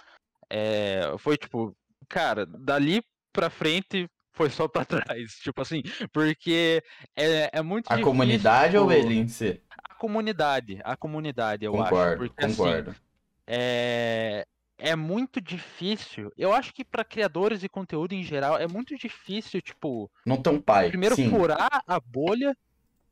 é, 0.48 1.02
foi, 1.18 1.36
tipo, 1.36 1.76
cara, 2.08 2.46
dali 2.46 3.02
pra 3.30 3.50
frente 3.50 4.08
foi 4.32 4.48
só 4.48 4.66
pra 4.66 4.86
trás, 5.14 5.32
tipo 5.42 5.60
assim, 5.60 5.82
porque 6.14 6.82
é, 7.14 7.50
é 7.58 7.60
muito 7.62 7.88
a 7.88 7.96
difícil, 7.96 8.04
comunidade 8.10 8.78
ou 8.78 8.88
tipo, 8.88 8.98
ele 8.98 9.18
em 9.18 9.28
si? 9.28 9.60
A 9.90 9.94
comunidade, 9.96 10.80
a 10.82 10.96
comunidade, 10.96 11.66
eu 11.66 11.74
acho. 11.74 11.90
Concordo, 11.90 12.16
Porque, 12.16 12.44
assim, 12.46 12.56
concordo. 12.56 13.07
É, 13.48 14.46
é 14.78 14.94
muito 14.94 15.40
difícil. 15.40 16.30
Eu 16.36 16.52
acho 16.52 16.72
que 16.74 16.84
pra 16.84 17.04
criadores 17.04 17.60
de 17.60 17.68
conteúdo 17.68 18.12
em 18.14 18.22
geral 18.22 18.58
é 18.58 18.68
muito 18.68 18.96
difícil, 18.96 19.62
tipo, 19.62 20.10
Não 20.26 20.36
tão 20.36 20.60
pai. 20.60 20.88
primeiro 20.90 21.16
sim. 21.16 21.30
furar 21.30 21.82
a 21.86 21.98
bolha 21.98 22.54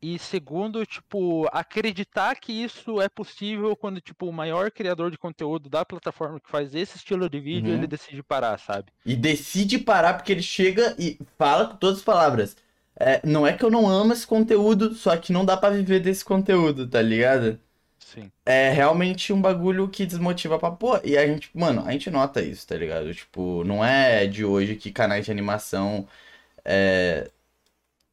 e 0.01 0.19
segundo, 0.19 0.85
tipo, 0.85 1.49
acreditar 1.51 2.37
que 2.37 2.53
isso 2.53 3.01
é 3.01 3.09
possível 3.09 3.75
quando, 3.75 4.01
tipo, 4.01 4.27
o 4.27 4.33
maior 4.33 4.71
criador 4.71 5.11
de 5.11 5.19
conteúdo 5.19 5.71
da 5.71 5.85
plataforma 5.87 6.39
que 6.39 6.51
faz 6.51 6.75
esse 6.75 6.99
estilo 6.99 7.29
de 7.31 7.41
vídeo, 7.41 7.71
Uhum. 7.71 7.79
ele 7.79 7.87
decide 7.87 8.23
parar, 8.23 8.59
sabe? 8.59 8.93
E 9.07 9.17
decide 9.17 9.79
parar 9.79 10.15
porque 10.15 10.33
ele 10.33 10.43
chega 10.43 10.95
e 10.99 11.19
fala 11.39 11.69
com 11.69 11.77
todas 11.77 11.99
as 11.99 12.05
palavras. 12.05 12.57
É, 12.99 13.21
não 13.27 13.47
é 13.47 13.53
que 13.55 13.65
eu 13.65 13.71
não 13.71 13.89
amo 13.89 14.13
esse 14.13 14.27
conteúdo, 14.27 14.95
só 14.95 15.17
que 15.17 15.33
não 15.33 15.45
dá 15.45 15.57
pra 15.57 15.71
viver 15.71 16.01
desse 16.01 16.25
conteúdo, 16.25 16.89
tá 16.89 17.01
ligado? 17.03 17.59
Sim. 18.07 18.31
É 18.45 18.71
realmente 18.71 19.33
um 19.33 19.41
bagulho 19.43 19.89
que 19.89 20.07
desmotiva 20.07 20.59
pra 20.59 20.71
pô. 20.71 20.97
E 21.05 21.19
a 21.19 21.27
gente, 21.27 21.51
mano, 21.53 21.83
a 21.85 21.91
gente 21.91 22.09
nota 22.09 22.41
isso, 22.41 22.65
tá 22.67 22.77
ligado? 22.77 23.13
Tipo, 23.13 23.65
não 23.65 23.85
é 23.85 24.27
de 24.27 24.45
hoje 24.45 24.77
que 24.77 24.93
canais 24.93 25.25
de 25.25 25.33
animação 25.33 26.07
é, 26.65 27.31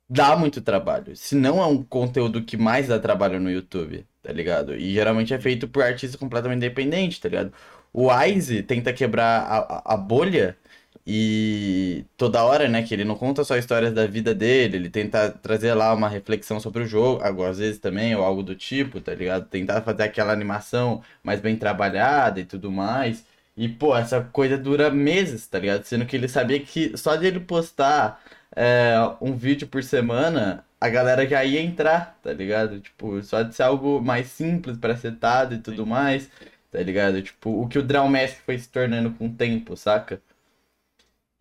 dá 0.09 0.35
muito 0.35 0.61
trabalho. 0.61 1.15
Se 1.15 1.35
não 1.35 1.61
é 1.61 1.67
um 1.67 1.83
conteúdo 1.83 2.43
que 2.43 2.57
mais 2.57 2.87
dá 2.89 2.99
trabalho 2.99 3.39
no 3.39 3.51
YouTube, 3.51 4.07
tá 4.23 4.33
ligado? 4.33 4.75
E 4.75 4.93
geralmente 4.93 5.33
é 5.33 5.39
feito 5.39 5.67
por 5.67 5.83
artistas 5.83 6.19
completamente 6.19 6.57
independentes, 6.57 7.19
tá 7.19 7.29
ligado? 7.29 7.53
O 7.93 8.09
Wise 8.13 8.63
tenta 8.63 8.93
quebrar 8.93 9.41
a, 9.43 9.93
a 9.95 9.97
bolha 9.97 10.57
e 11.05 12.05
toda 12.15 12.43
hora, 12.43 12.69
né, 12.69 12.81
que 12.83 12.93
ele 12.93 13.03
não 13.03 13.15
conta 13.15 13.43
só 13.43 13.57
histórias 13.57 13.93
da 13.93 14.07
vida 14.07 14.33
dele, 14.33 14.77
ele 14.77 14.89
tenta 14.89 15.29
trazer 15.31 15.73
lá 15.73 15.93
uma 15.93 16.07
reflexão 16.07 16.59
sobre 16.61 16.83
o 16.83 16.87
jogo, 16.87 17.21
às 17.43 17.57
vezes 17.57 17.77
também, 17.79 18.15
ou 18.15 18.23
algo 18.23 18.41
do 18.41 18.55
tipo, 18.55 19.01
tá 19.01 19.13
ligado? 19.13 19.45
Tentar 19.49 19.81
fazer 19.81 20.03
aquela 20.03 20.31
animação 20.31 21.03
mais 21.21 21.41
bem 21.41 21.57
trabalhada 21.57 22.39
e 22.39 22.45
tudo 22.45 22.71
mais. 22.71 23.25
E, 23.55 23.67
pô, 23.69 23.95
essa 23.95 24.21
coisa 24.21 24.57
dura 24.57 24.89
meses, 24.89 25.45
tá 25.47 25.59
ligado? 25.59 25.83
Sendo 25.83 26.05
que 26.05 26.15
ele 26.15 26.27
sabia 26.27 26.59
que 26.59 26.97
só 26.97 27.15
de 27.15 27.27
ele 27.27 27.39
postar 27.41 28.21
é, 28.55 28.93
um 29.21 29.35
vídeo 29.35 29.67
por 29.67 29.83
semana, 29.83 30.65
a 30.79 30.89
galera 30.89 31.27
já 31.27 31.43
ia 31.43 31.61
entrar, 31.61 32.17
tá 32.23 32.31
ligado? 32.33 32.79
Tipo, 32.79 33.21
só 33.23 33.41
de 33.41 33.53
ser 33.55 33.63
algo 33.63 34.01
mais 34.01 34.27
simples 34.27 34.77
pra 34.77 34.95
setado 34.95 35.55
e 35.55 35.59
tudo 35.59 35.85
mais, 35.85 36.29
tá 36.71 36.81
ligado? 36.81 37.21
Tipo, 37.21 37.61
o 37.61 37.67
que 37.67 37.77
o 37.79 37.83
Draw 37.83 38.07
Mask 38.09 38.37
foi 38.45 38.57
se 38.57 38.69
tornando 38.69 39.11
com 39.11 39.27
o 39.27 39.33
tempo, 39.33 39.75
saca? 39.77 40.21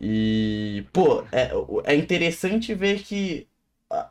E, 0.05 0.85
pô, 0.91 1.23
é, 1.31 1.51
é 1.85 1.95
interessante 1.95 2.73
ver 2.75 3.03
que 3.03 3.47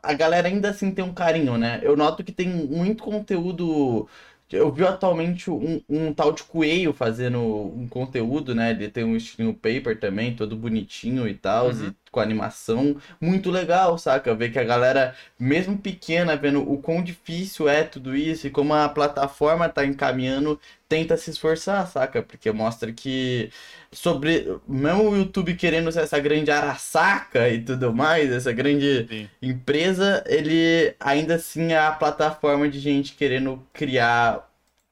a 0.01 0.13
galera 0.13 0.47
ainda 0.47 0.69
assim 0.69 0.91
tem 0.93 1.03
um 1.03 1.13
carinho, 1.13 1.57
né? 1.57 1.79
Eu 1.83 1.95
noto 1.97 2.23
que 2.23 2.31
tem 2.31 2.47
muito 2.49 3.03
conteúdo. 3.03 4.07
Eu 4.51 4.71
vi 4.71 4.85
atualmente 4.85 5.49
um, 5.51 5.81
um 5.89 6.13
tal 6.13 6.31
de 6.31 6.43
Coelho 6.43 6.93
fazendo 6.93 7.39
um 7.39 7.87
conteúdo, 7.87 8.53
né? 8.55 8.71
Ele 8.71 8.89
tem 8.89 9.03
um 9.03 9.15
estilo 9.15 9.53
paper 9.53 9.99
também, 9.99 10.35
todo 10.35 10.55
bonitinho 10.55 11.27
e 11.27 11.33
tal, 11.33 11.69
Uhum. 11.69 11.87
e 11.89 11.95
com 12.11 12.19
animação 12.19 12.95
muito 13.19 13.49
legal, 13.51 13.97
saca? 13.97 14.33
Ver 14.35 14.51
que 14.51 14.59
a 14.59 14.63
galera, 14.63 15.15
mesmo 15.39 15.77
pequena, 15.77 16.35
vendo 16.35 16.61
o 16.71 16.77
quão 16.81 17.03
difícil 17.03 17.67
é 17.67 17.83
tudo 17.83 18.15
isso 18.15 18.47
e 18.47 18.51
como 18.51 18.73
a 18.73 18.87
plataforma 18.89 19.67
tá 19.69 19.85
encaminhando, 19.85 20.59
tenta 20.87 21.17
se 21.17 21.31
esforçar, 21.31 21.87
saca? 21.87 22.21
Porque 22.21 22.51
mostra 22.51 22.91
que 22.93 23.51
sobre 23.93 24.59
mesmo 24.67 25.09
o 25.09 25.15
YouTube 25.17 25.55
querendo 25.55 25.91
ser 25.91 26.01
essa 26.01 26.19
grande 26.19 26.51
araçaca 26.51 27.49
e 27.49 27.61
tudo 27.63 27.93
mais, 27.93 28.31
essa 28.31 28.51
grande 28.51 29.07
Sim. 29.07 29.29
empresa, 29.41 30.23
ele 30.27 30.95
ainda 30.99 31.35
assim 31.35 31.71
é 31.71 31.79
a 31.79 31.91
plataforma 31.91 32.69
de 32.69 32.79
gente 32.79 33.13
querendo 33.13 33.65
criar 33.71 34.49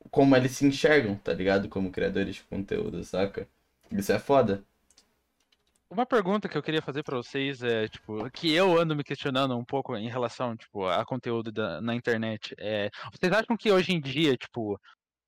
como 0.09 0.35
eles 0.35 0.51
se 0.51 0.65
enxergam, 0.65 1.15
tá 1.15 1.33
ligado? 1.33 1.69
Como 1.69 1.91
criadores 1.91 2.35
de 2.35 2.43
conteúdo, 2.43 3.03
saca? 3.03 3.47
Isso 3.91 4.11
é 4.11 4.19
foda. 4.19 4.63
Uma 5.89 6.05
pergunta 6.05 6.47
que 6.47 6.57
eu 6.57 6.63
queria 6.63 6.81
fazer 6.81 7.03
pra 7.03 7.17
vocês 7.17 7.61
é, 7.61 7.87
tipo, 7.89 8.29
que 8.31 8.53
eu 8.53 8.79
ando 8.79 8.95
me 8.95 9.03
questionando 9.03 9.57
um 9.57 9.65
pouco 9.65 9.95
em 9.97 10.09
relação, 10.09 10.55
tipo, 10.55 10.85
a 10.87 11.03
conteúdo 11.05 11.51
da- 11.51 11.81
na 11.81 11.93
internet. 11.93 12.55
É, 12.57 12.89
vocês 13.11 13.31
acham 13.33 13.57
que 13.57 13.69
hoje 13.69 13.91
em 13.91 13.99
dia, 13.99 14.37
tipo, 14.37 14.79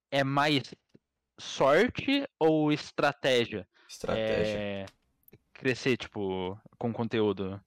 é 0.10 0.24
mais 0.24 0.74
sorte 1.40 2.28
ou 2.40 2.72
estratégia? 2.72 3.68
Estratégia. 3.90 4.58
É, 4.60 4.86
crescer, 5.54 5.98
tipo, 5.98 6.60
com 6.78 6.92
conteúdo 6.94 7.62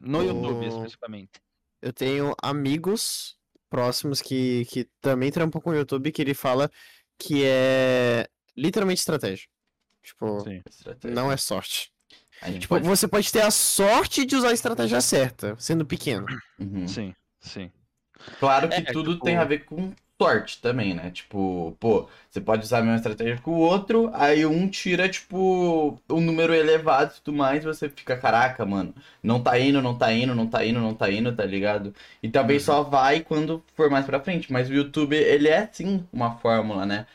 no 0.00 0.18
O- 0.20 0.22
YouTube 0.22 0.66
especificamente. 0.66 1.32
Eu 1.82 1.92
tenho 1.92 2.34
amigos 2.42 3.36
próximos 3.68 4.22
que, 4.22 4.64
que 4.66 4.84
também 5.00 5.30
trampam 5.30 5.60
com 5.60 5.70
o 5.70 5.74
YouTube 5.74 6.10
que 6.12 6.22
ele 6.22 6.34
fala 6.34 6.70
que 7.18 7.44
é 7.44 8.28
literalmente 8.56 9.00
estratégia. 9.00 9.48
Tipo, 10.02 10.40
Sim. 10.40 10.62
Estratégia. 10.68 11.14
não 11.14 11.30
é 11.32 11.36
sorte. 11.36 11.92
Tipo, 12.60 12.68
pode... 12.68 12.86
você 12.86 13.08
pode 13.08 13.32
ter 13.32 13.40
a 13.42 13.50
sorte 13.50 14.24
de 14.26 14.36
usar 14.36 14.50
a 14.50 14.52
estratégia 14.52 15.00
certa, 15.00 15.56
sendo 15.58 15.84
pequeno. 15.86 16.26
Uhum. 16.58 16.86
Sim, 16.86 17.14
sim. 17.40 17.72
Claro 18.38 18.68
que 18.68 18.74
É, 18.76 18.82
tudo 18.92 19.12
tipo- 19.14 19.24
tem 19.24 19.36
a 19.36 19.44
ver 19.44 19.64
com 19.64 19.92
sorte 20.20 20.60
também, 20.62 20.94
né? 20.94 21.10
Tipo, 21.10 21.76
pô, 21.78 22.08
você 22.30 22.40
pode 22.40 22.64
usar 22.64 22.78
a 22.78 22.82
mesma 22.82 22.96
estratégia 22.96 23.36
que 23.38 23.48
o 23.50 23.52
outro, 23.54 24.10
aí 24.14 24.46
um 24.46 24.68
tira, 24.68 25.08
tipo, 25.08 26.00
um 26.10 26.20
número 26.20 26.54
elevado 26.54 27.12
e 27.16 27.20
tudo 27.22 27.36
mais, 27.36 27.64
você 27.64 27.88
fica, 27.88 28.16
caraca, 28.16 28.64
mano, 28.64 28.94
não 29.22 29.42
tá 29.42 29.58
indo, 29.58 29.82
não 29.82 29.96
tá 29.96 30.12
indo, 30.12 30.34
não 30.34 30.46
tá 30.46 30.64
indo, 30.64 30.80
não 30.80 30.94
tá 30.94 31.10
indo, 31.10 31.34
tá 31.36 31.44
ligado? 31.44 31.94
E 32.22 32.28
talvez 32.30 32.62
Uhum. 32.62 32.66
só 32.66 32.82
vai 32.82 33.20
quando 33.20 33.62
for 33.74 33.90
mais 33.90 34.06
pra 34.06 34.20
frente, 34.20 34.50
mas 34.52 34.68
o 34.70 34.74
YouTube, 34.74 35.14
ele 35.16 35.48
é 35.48 35.68
sim 35.72 36.06
uma 36.12 36.36
fórmula, 36.38 36.86
né? 36.86 37.06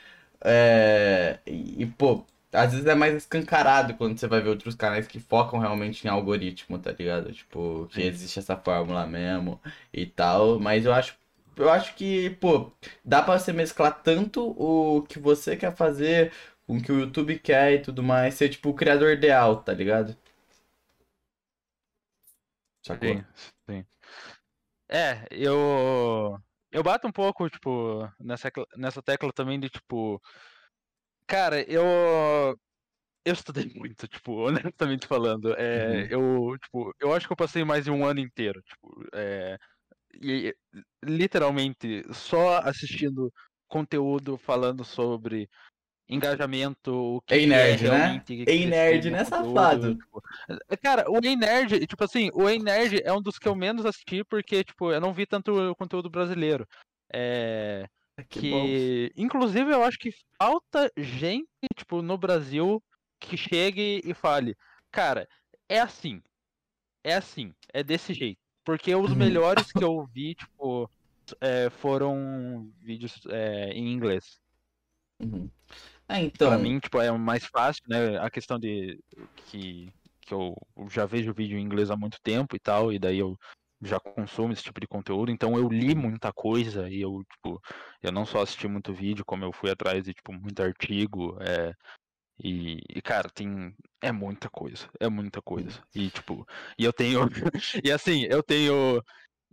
É... 0.44 1.40
E, 1.46 1.86
pô, 1.98 2.24
às 2.52 2.72
vezes 2.72 2.86
é 2.86 2.96
mais 2.96 3.16
escancarado 3.16 3.94
quando 3.96 4.18
você 4.18 4.28
vai 4.28 4.42
ver 4.42 4.50
outros 4.50 4.76
canais 4.76 5.08
que 5.08 5.20
focam 5.20 5.60
realmente 5.60 6.06
em 6.06 6.10
algoritmo, 6.10 6.78
tá 6.80 6.92
ligado? 6.92 7.32
Tipo, 7.32 7.88
que 7.94 8.02
existe 8.02 8.40
essa 8.40 8.58
fórmula 8.58 9.06
mesmo 9.08 9.60
e 9.94 10.06
tal, 10.06 10.60
mas 10.60 10.86
eu 10.86 10.94
acho 10.94 11.16
eu 11.62 11.70
acho 11.70 11.96
que, 11.96 12.30
pô, 12.32 12.72
dá 13.04 13.22
pra 13.22 13.38
você 13.40 13.54
mesclar 13.54 14.02
tanto 14.04 14.42
o 14.58 15.04
que 15.04 15.20
você 15.20 15.56
quer 15.56 15.76
fazer 15.76 16.32
com 16.66 16.78
o 16.78 16.82
que 16.82 16.92
o 16.92 17.00
YouTube 17.00 17.40
quer 17.40 17.74
e 17.74 17.82
tudo 17.82 18.04
mais, 18.04 18.36
ser 18.36 18.50
tipo 18.50 18.70
o 18.70 18.74
criador 18.74 19.12
ideal, 19.12 19.64
tá 19.64 19.74
ligado? 19.74 20.16
Sacou? 22.86 23.10
Sim, 23.10 23.24
sim. 23.70 23.86
É, 24.90 25.26
eu. 25.32 26.38
Eu 26.72 26.84
bato 26.84 27.08
um 27.08 27.12
pouco, 27.12 27.50
tipo, 27.50 28.10
nessa, 28.20 28.50
nessa 28.78 29.02
tecla 29.02 29.32
também 29.34 29.60
de, 29.60 29.70
tipo. 29.70 30.22
Cara, 31.28 31.62
eu. 31.72 32.58
Eu 33.24 33.34
estudei 33.34 33.66
muito, 33.76 34.08
tipo, 34.08 34.48
honestamente 34.48 35.08
falando. 35.08 35.54
É, 35.56 36.08
eu, 36.10 36.58
tipo, 36.62 36.94
eu 37.00 37.14
acho 37.14 37.28
que 37.28 37.34
eu 37.34 37.38
passei 37.38 37.64
mais 37.64 37.86
de 37.86 37.92
um 37.92 38.06
ano 38.06 38.20
inteiro, 38.20 38.62
tipo, 38.64 39.06
é, 39.14 39.58
e, 40.16 40.56
literalmente 41.04 42.06
só 42.14 42.60
assistindo 42.60 43.32
conteúdo 43.68 44.38
falando 44.38 44.84
sobre 44.84 45.50
engajamento, 46.12 46.94
o 46.94 47.22
que 47.22 47.34
Ei, 47.34 47.48
que 47.48 47.54
é 47.54 47.58
nerd, 47.58 47.90
né? 47.90 48.24
Ei, 48.46 48.66
nerd, 48.66 49.12
né, 49.12 49.24
safado? 49.24 49.96
tipo, 49.96 50.22
é, 50.70 50.78
Cara, 50.78 51.10
o 51.10 51.20
Ei 51.24 51.36
Nerd, 51.38 51.88
tipo 51.88 52.04
assim, 52.04 52.30
o 52.34 52.50
Ei 52.50 52.60
Nerd 52.60 53.02
é 53.04 53.14
um 53.14 53.22
dos 53.22 53.40
que 53.40 53.48
eu 53.48 53.56
menos 53.56 53.86
assisti 53.86 54.24
porque, 54.26 54.64
tipo, 54.64 54.92
eu 54.92 55.00
não 55.00 55.14
vi 55.14 55.26
tanto 55.26 55.74
conteúdo 55.78 56.10
brasileiro. 56.10 56.68
É, 57.14 57.88
Que 58.30 58.52
bom. 58.52 58.66
que, 58.66 59.14
inclusive, 59.16 59.72
eu 59.72 59.84
acho 59.84 59.98
que 59.98 60.12
falta 60.38 60.92
gente, 60.98 61.48
tipo, 61.76 62.02
no 62.02 62.18
Brasil 62.18 62.84
que 63.20 63.38
chegue 63.38 64.02
e 64.04 64.14
fale, 64.14 64.56
cara, 64.92 65.28
é 65.70 65.80
assim, 65.80 66.22
é 67.04 67.16
assim, 67.16 67.54
é 67.72 67.84
desse 67.84 68.14
jeito. 68.14 68.41
Porque 68.66 68.94
os 68.96 69.12
Uhum. 69.12 69.18
melhores 69.18 69.72
que 69.72 69.84
eu 69.84 70.06
vi, 70.14 70.36
tipo, 70.36 70.90
é, 71.42 71.70
foram 71.70 72.72
vídeos 72.82 73.20
é, 73.30 73.70
em 73.72 73.92
inglês. 73.92 74.40
Uhum. 75.22 75.50
Ah, 76.08 76.20
então. 76.22 76.50
Pra 76.50 76.58
mim, 76.58 76.80
tipo, 76.80 77.00
é 77.02 77.12
mais 77.12 77.46
fácil, 77.46 77.84
né? 77.88 78.18
A 78.20 78.30
questão 78.30 78.60
de 78.60 79.00
que, 79.36 79.88
que 80.22 80.34
eu 80.34 80.56
já 80.90 81.06
vejo 81.06 81.34
vídeo 81.34 81.58
em 81.58 81.62
inglês 81.64 81.92
há 81.92 81.96
muito 81.98 82.18
tempo 82.24 82.56
e 82.56 82.60
tal, 82.60 82.92
e 82.92 83.00
daí 83.00 83.18
eu 83.20 83.36
já 83.84 84.00
consumo 84.00 84.54
esse 84.54 84.62
tipo 84.64 84.80
de 84.80 84.88
conteúdo, 84.88 85.32
então 85.32 85.58
eu 85.58 85.68
li 85.68 85.96
muita 85.96 86.32
coisa 86.32 86.88
e 86.90 87.02
eu, 87.02 87.24
tipo, 87.34 87.60
eu 88.02 88.12
não 88.12 88.26
só 88.28 88.42
assisti 88.42 88.68
muito 88.68 88.94
vídeo, 88.94 89.26
como 89.26 89.44
eu 89.44 89.52
fui 89.52 89.72
atrás 89.72 90.04
de, 90.04 90.14
tipo, 90.14 90.32
muito 90.34 90.62
artigo, 90.62 91.38
é, 91.42 91.74
e, 92.44 92.80
e, 92.90 93.02
cara, 93.02 93.30
tem, 93.30 93.76
é 94.02 94.12
muita 94.12 94.50
coisa, 94.50 94.88
é 95.00 95.08
muita 95.10 95.42
coisa, 95.42 95.82
e, 95.94 96.10
tipo, 96.10 96.46
e 96.78 96.84
eu 96.84 96.92
tenho, 96.94 97.22
e 97.84 97.92
assim, 97.92 98.26
eu 98.30 98.42
tenho 98.42 99.02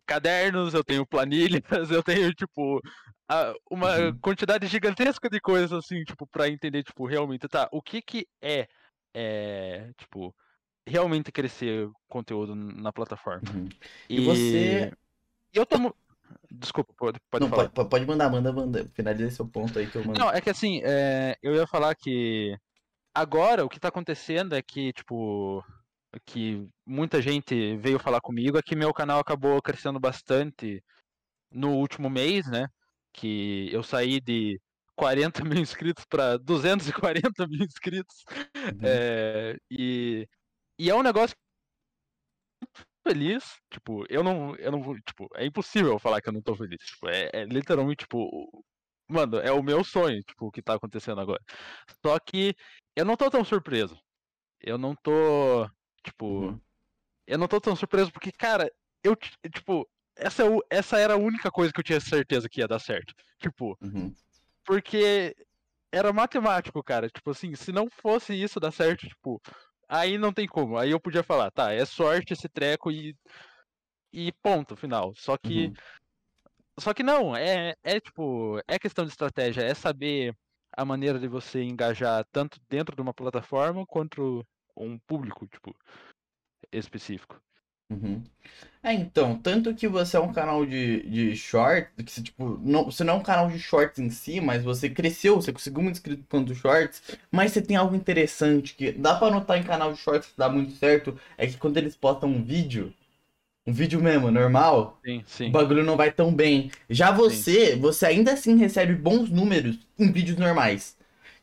cadernos, 0.06 0.72
eu 0.74 0.82
tenho 0.82 1.06
planilhas, 1.06 1.62
eu 1.90 2.02
tenho, 2.02 2.32
tipo, 2.34 2.80
uma 3.70 3.98
Uhum. 3.98 4.18
quantidade 4.20 4.66
gigantesca 4.66 5.28
de 5.28 5.40
coisas, 5.40 5.72
assim, 5.72 6.02
tipo, 6.04 6.26
pra 6.26 6.48
entender, 6.48 6.82
tipo, 6.82 7.06
realmente, 7.06 7.46
tá, 7.46 7.68
o 7.72 7.82
que 7.82 8.00
que 8.00 8.26
é, 8.40 8.66
é, 9.14 9.92
tipo, 9.98 10.34
realmente 10.86 11.30
crescer 11.30 11.88
conteúdo 12.08 12.54
na 12.54 12.92
plataforma. 12.92 13.42
Uhum. 13.52 13.68
E 14.08 14.20
você- 14.20 14.90
Eu 15.52 15.66
tomo... 15.66 15.94
Desculpa, 16.50 16.92
pode, 16.96 17.18
pode 17.30 17.44
Não, 17.44 17.50
falar. 17.50 17.68
pode, 17.70 17.88
pode 17.88 18.06
mandar, 18.06 18.30
manda, 18.30 18.52
manda. 18.52 18.84
Finaliza 18.88 19.30
seu 19.30 19.46
ponto 19.46 19.78
aí 19.78 19.86
que 19.86 19.96
eu 19.96 20.04
mando. 20.04 20.18
Não, 20.18 20.30
é 20.30 20.40
que 20.40 20.50
assim, 20.50 20.80
é, 20.84 21.36
eu 21.42 21.54
ia 21.54 21.66
falar 21.66 21.94
que 21.94 22.56
agora 23.18 23.64
o 23.64 23.68
que 23.68 23.80
tá 23.80 23.88
acontecendo 23.88 24.54
é 24.54 24.62
que, 24.62 24.92
tipo, 24.92 25.64
que 26.24 26.66
muita 26.86 27.20
gente 27.20 27.76
veio 27.76 27.98
falar 27.98 28.20
comigo 28.20 28.58
é 28.58 28.62
que 28.62 28.76
meu 28.76 28.92
canal 28.94 29.18
acabou 29.18 29.60
crescendo 29.60 29.98
bastante 30.00 30.82
no 31.50 31.74
último 31.76 32.08
mês, 32.08 32.46
né? 32.50 32.68
Que 33.12 33.68
eu 33.72 33.82
saí 33.82 34.20
de 34.20 34.60
40 34.96 35.44
mil 35.44 35.58
inscritos 35.60 36.04
para 36.04 36.38
240 36.38 37.46
mil 37.48 37.64
inscritos. 37.64 38.24
Uhum. 38.56 38.80
É, 38.82 39.56
e, 39.70 40.28
e 40.78 40.90
é 40.90 40.94
um 40.94 41.02
negócio 41.02 41.36
feliz, 43.06 43.56
tipo, 43.70 44.04
eu 44.10 44.22
não, 44.22 44.54
eu 44.56 44.70
não 44.70 44.94
tipo, 45.00 45.28
é 45.34 45.46
impossível 45.46 45.98
falar 45.98 46.20
que 46.20 46.28
eu 46.28 46.32
não 46.32 46.42
tô 46.42 46.54
feliz, 46.54 46.78
tipo, 46.84 47.08
é, 47.08 47.30
é 47.32 47.44
literalmente, 47.44 48.04
tipo, 48.04 48.64
mano, 49.08 49.38
é 49.38 49.50
o 49.52 49.62
meu 49.62 49.82
sonho, 49.82 50.22
tipo, 50.22 50.46
o 50.46 50.50
que 50.50 50.62
tá 50.62 50.74
acontecendo 50.74 51.20
agora. 51.20 51.42
Só 52.04 52.18
que 52.18 52.54
eu 52.98 53.04
não 53.04 53.16
tô 53.16 53.30
tão 53.30 53.44
surpreso. 53.44 53.96
Eu 54.60 54.76
não 54.76 54.92
tô, 54.96 55.70
tipo, 56.02 56.26
Uhum. 56.26 56.60
eu 57.28 57.38
não 57.38 57.46
tô 57.46 57.60
tão 57.60 57.76
surpreso 57.76 58.10
porque, 58.10 58.32
cara, 58.32 58.68
eu, 59.04 59.14
tipo, 59.52 59.88
essa, 60.16 60.42
é 60.44 60.48
essa 60.68 60.98
era 60.98 61.14
a 61.14 61.16
única 61.16 61.48
coisa 61.48 61.72
que 61.72 61.78
eu 61.78 61.84
tinha 61.84 62.00
certeza 62.00 62.48
que 62.48 62.60
ia 62.60 62.66
dar 62.66 62.80
certo. 62.80 63.14
Tipo, 63.38 63.78
Uhum. 63.80 64.12
porque 64.64 65.36
era 65.92 66.12
matemático, 66.12 66.82
cara. 66.82 67.08
Tipo 67.08 67.30
assim, 67.30 67.54
se 67.54 67.70
não 67.70 67.88
fosse 67.88 68.34
isso 68.34 68.58
dar 68.58 68.72
certo, 68.72 69.06
tipo, 69.06 69.40
aí 69.88 70.18
não 70.18 70.32
tem 70.32 70.48
como. 70.48 70.76
Aí 70.76 70.90
eu 70.90 70.98
podia 70.98 71.22
falar, 71.22 71.52
tá, 71.52 71.72
é 71.72 71.84
sorte 71.84 72.32
esse 72.32 72.48
treco 72.48 72.90
e. 72.90 73.16
E 74.12 74.32
ponto, 74.42 74.74
final. 74.74 75.14
Só 75.14 75.36
que. 75.36 75.66
Uhum. 75.66 75.74
Só 76.80 76.92
que 76.94 77.02
não, 77.02 77.36
é, 77.36 77.74
é 77.82 78.00
tipo, 78.00 78.60
é 78.66 78.78
questão 78.78 79.04
de 79.04 79.10
estratégia, 79.10 79.62
é 79.62 79.74
saber 79.74 80.34
a 80.78 80.84
maneira 80.84 81.18
de 81.18 81.26
você 81.26 81.60
engajar 81.60 82.24
tanto 82.30 82.60
dentro 82.70 82.94
de 82.94 83.02
uma 83.02 83.12
plataforma 83.12 83.84
quanto 83.84 84.46
um 84.76 84.96
público, 84.96 85.44
tipo, 85.48 85.74
específico. 86.70 87.42
Uhum. 87.90 88.22
É, 88.80 88.92
então, 88.92 89.36
tanto 89.36 89.74
que 89.74 89.88
você 89.88 90.16
é 90.16 90.20
um 90.20 90.32
canal 90.32 90.64
de, 90.64 91.02
de 91.02 91.34
shorts, 91.34 91.90
que 91.96 92.12
você, 92.12 92.22
tipo, 92.22 92.60
não, 92.62 92.84
você 92.84 93.02
não 93.02 93.14
é 93.14 93.16
um 93.16 93.22
canal 93.24 93.50
de 93.50 93.58
shorts 93.58 93.98
em 93.98 94.08
si, 94.08 94.40
mas 94.40 94.62
você 94.62 94.88
cresceu, 94.88 95.34
você 95.34 95.52
conseguiu 95.52 95.82
muito 95.82 95.96
inscrito 95.96 96.24
quanto 96.28 96.54
shorts, 96.54 97.02
mas 97.28 97.50
você 97.50 97.60
tem 97.60 97.76
algo 97.76 97.96
interessante 97.96 98.76
que 98.76 98.92
dá 98.92 99.16
pra 99.16 99.32
notar 99.32 99.58
em 99.58 99.64
canal 99.64 99.92
de 99.92 99.98
shorts 99.98 100.30
que 100.30 100.38
dá 100.38 100.48
muito 100.48 100.74
certo, 100.74 101.18
é 101.36 101.44
que 101.48 101.56
quando 101.56 101.76
eles 101.76 101.96
postam 101.96 102.28
um 102.28 102.44
vídeo, 102.44 102.94
um 103.68 103.72
vídeo 103.72 104.00
mesmo, 104.02 104.30
normal, 104.30 105.00
Sim, 105.04 105.24
o 105.46 105.50
sim. 105.50 105.50
bagulho 105.50 105.84
não 105.84 105.96
vai 105.96 106.10
tão 106.12 106.34
bem. 106.34 106.70
Já 106.88 107.10
você, 107.12 107.76
você 107.76 108.06
ainda 108.06 108.32
assim 108.32 108.56
recebe 108.56 108.94
bons 108.94 109.30
números 109.30 109.78
em 109.98 110.10
vídeos 110.12 110.38
normais. 110.38 110.96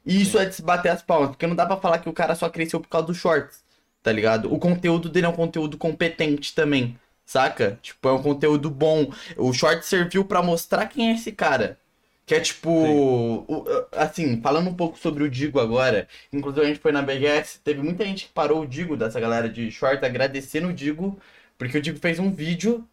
E 0.06 0.22
isso 0.22 0.38
Sim. 0.38 0.40
é 0.40 0.46
de 0.46 0.54
se 0.56 0.62
bater 0.62 0.90
as 0.90 1.02
palmas, 1.02 1.30
porque 1.30 1.48
não 1.48 1.56
dá 1.56 1.66
pra 1.66 1.78
falar 1.78 2.00
que 2.00 2.10
o 2.10 2.14
cara 2.14 2.36
só 2.36 2.50
cresceu 2.50 2.80
por 2.80 2.90
causa 2.90 3.08
dos 3.08 3.18
shorts, 3.18 3.64
tá 4.04 4.12
ligado? 4.12 4.54
O 4.54 4.60
conteúdo 4.60 5.10
dele 5.10 5.26
é 5.26 5.30
um 5.30 5.34
conteúdo 5.34 5.78
competente 5.78 6.54
também, 6.54 6.98
saca? 7.26 7.80
Tipo, 7.82 8.10
é 8.10 8.14
um 8.14 8.22
conteúdo 8.22 8.70
bom. 8.70 9.12
O 9.38 9.52
short 9.54 9.86
serviu 9.86 10.24
pra 10.26 10.44
mostrar 10.44 10.86
quem 10.88 11.10
é 11.10 11.14
esse 11.16 11.32
cara. 11.32 11.80
Que 12.26 12.36
é 12.36 12.40
tipo, 12.40 12.70
o- 12.72 13.66
assim, 13.92 14.42
falando 14.42 14.70
um 14.70 14.74
pouco 14.74 14.98
sobre 14.98 15.24
o 15.24 15.30
Digo 15.30 15.60
agora, 15.60 16.08
inclusive 16.34 16.66
a 16.66 16.68
gente 16.70 16.80
foi 16.80 16.92
na 16.92 17.02
BGS, 17.02 17.60
teve 17.64 17.82
muita 17.84 18.04
gente 18.04 18.26
que 18.26 18.32
parou 18.34 18.62
o 18.64 18.68
Digo, 18.68 18.98
dessa 18.98 19.20
galera 19.20 19.48
de 19.48 19.70
short, 19.72 20.04
agradecendo 20.04 20.70
o 20.70 20.74
Digo, 20.74 21.20
porque 21.58 21.78
o 21.78 21.82
Digo 21.82 22.00
fez 22.00 22.20
um 22.20 22.32
vídeo 22.34 22.88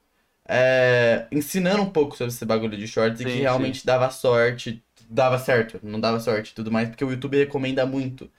é, 0.49 1.27
ensinando 1.33 1.83
um 1.83 1.91
pouco 1.91 2.17
sobre 2.17 2.33
esse 2.33 2.45
bagulho 2.45 2.77
de 2.77 2.87
shorts 2.89 3.21
e 3.21 3.25
Sim, 3.25 3.31
que 3.31 3.37
sim. 3.37 3.43
realmente 3.43 3.87
dava 3.87 4.11
sorte, 4.11 4.85
dava 5.09 5.39
certo, 5.39 5.81
não 5.83 6.01
dava 6.01 6.21
sorte 6.21 6.51
e 6.53 6.55
tudo 6.55 6.71
mais, 6.71 6.89
porque 6.89 7.05
o 7.05 7.11
YouTube 7.11 7.39
recomenda 7.39 7.87
muito. 7.87 8.31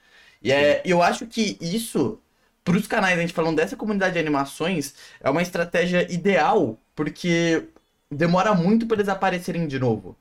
E 0.42 0.52
é, 0.52 0.82
eu 0.84 1.02
acho 1.02 1.26
que 1.26 1.56
isso, 1.60 2.20
pros 2.64 2.86
canais, 2.86 3.18
a 3.18 3.20
gente 3.22 3.32
falando 3.32 3.56
dessa 3.56 3.76
comunidade 3.76 4.14
de 4.14 4.20
animações, 4.20 4.94
é 5.20 5.30
uma 5.30 5.42
estratégia 5.42 6.10
ideal, 6.12 6.78
porque 6.94 7.68
demora 8.10 8.54
muito 8.54 8.86
pra 8.86 8.96
eles 8.96 9.08
aparecerem 9.08 9.66
de 9.66 9.78
novo. 9.78 10.16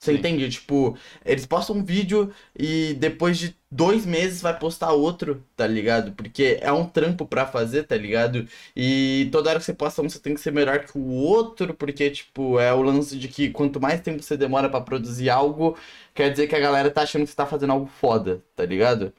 Você 0.00 0.12
Sim. 0.12 0.18
entende? 0.18 0.48
Tipo, 0.48 0.96
eles 1.26 1.44
postam 1.44 1.76
um 1.76 1.84
vídeo 1.84 2.32
e 2.58 2.94
depois 2.94 3.38
de 3.38 3.54
dois 3.70 4.06
meses 4.06 4.40
vai 4.40 4.58
postar 4.58 4.92
outro, 4.92 5.44
tá 5.54 5.66
ligado? 5.66 6.12
Porque 6.12 6.58
é 6.62 6.72
um 6.72 6.86
trampo 6.86 7.26
pra 7.26 7.46
fazer, 7.46 7.84
tá 7.84 7.96
ligado? 7.96 8.48
E 8.74 9.28
toda 9.30 9.50
hora 9.50 9.58
que 9.58 9.64
você 9.66 9.74
posta 9.74 10.00
um, 10.00 10.08
você 10.08 10.18
tem 10.18 10.32
que 10.34 10.40
ser 10.40 10.52
melhor 10.52 10.80
que 10.86 10.96
o 10.96 11.06
outro, 11.12 11.74
porque, 11.74 12.10
tipo, 12.10 12.58
é 12.58 12.72
o 12.72 12.80
lance 12.82 13.16
de 13.18 13.28
que 13.28 13.50
quanto 13.50 13.78
mais 13.78 14.00
tempo 14.00 14.22
você 14.22 14.38
demora 14.38 14.70
pra 14.70 14.80
produzir 14.80 15.28
algo, 15.28 15.76
quer 16.14 16.30
dizer 16.30 16.46
que 16.48 16.56
a 16.56 16.60
galera 16.60 16.90
tá 16.90 17.02
achando 17.02 17.22
que 17.24 17.30
você 17.30 17.36
tá 17.36 17.44
fazendo 17.46 17.72
algo 17.72 17.86
foda, 17.86 18.42
tá 18.56 18.64
ligado? 18.64 19.12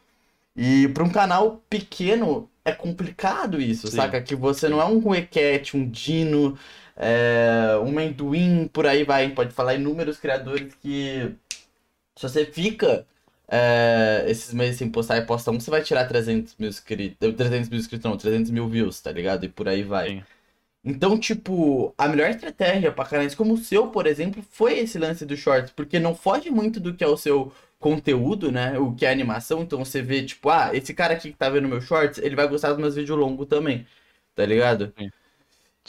E 0.55 0.87
pra 0.89 1.03
um 1.03 1.09
canal 1.09 1.63
pequeno 1.69 2.49
é 2.63 2.71
complicado 2.71 3.61
isso, 3.61 3.87
Sim. 3.87 3.97
saca? 3.97 4.21
Que 4.21 4.35
você 4.35 4.67
não 4.67 4.81
é 4.81 4.85
um 4.85 4.99
Ruecat, 4.99 5.75
um 5.75 5.89
Dino, 5.89 6.57
é, 6.95 7.77
um 7.81 7.91
Menduim, 7.91 8.67
por 8.67 8.85
aí 8.85 9.03
vai. 9.03 9.29
Pode 9.29 9.53
falar 9.53 9.75
inúmeros 9.75 10.17
criadores 10.17 10.73
que 10.75 11.33
se 12.15 12.23
você 12.29 12.45
fica 12.45 13.05
é, 13.47 14.25
esses 14.27 14.53
meses 14.53 14.77
sem 14.77 14.89
postar 14.89 15.17
e 15.17 15.25
posta 15.25 15.51
um, 15.51 15.59
você 15.59 15.71
vai 15.71 15.81
tirar 15.81 16.07
300 16.07 16.55
mil 16.57 16.69
inscritos. 16.69 17.17
300 17.35 17.69
mil 17.69 17.79
inscritos, 17.79 18.09
não, 18.09 18.17
300 18.17 18.51
mil 18.51 18.67
views, 18.67 19.01
tá 19.01 19.11
ligado? 19.11 19.45
E 19.45 19.49
por 19.49 19.67
aí 19.67 19.83
vai. 19.83 20.09
Sim. 20.09 20.23
Então, 20.83 21.19
tipo, 21.19 21.93
a 21.97 22.07
melhor 22.07 22.29
estratégia 22.29 22.91
pra 22.91 23.05
canais 23.05 23.35
como 23.35 23.53
o 23.53 23.57
seu, 23.57 23.87
por 23.89 24.07
exemplo, 24.07 24.43
foi 24.51 24.79
esse 24.79 24.97
lance 24.97 25.25
do 25.25 25.37
shorts, 25.37 25.71
porque 25.71 25.99
não 25.99 26.15
foge 26.15 26.49
muito 26.49 26.79
do 26.79 26.93
que 26.93 27.03
é 27.03 27.07
o 27.07 27.17
seu 27.17 27.51
conteúdo, 27.81 28.51
né? 28.51 28.79
O 28.79 28.93
que 28.95 29.05
é 29.05 29.11
animação. 29.11 29.63
Então 29.63 29.83
você 29.83 30.01
vê, 30.01 30.23
tipo, 30.23 30.49
ah, 30.49 30.71
esse 30.73 30.93
cara 30.93 31.13
aqui 31.15 31.31
que 31.31 31.37
tá 31.37 31.49
vendo 31.49 31.67
meu 31.67 31.81
shorts, 31.81 32.19
ele 32.19 32.35
vai 32.35 32.47
gostar 32.47 32.69
dos 32.69 32.77
meus 32.79 32.95
vídeos 32.95 33.17
longos 33.17 33.47
também, 33.47 33.85
tá 34.35 34.45
ligado? 34.45 34.93
Sim. 34.97 35.11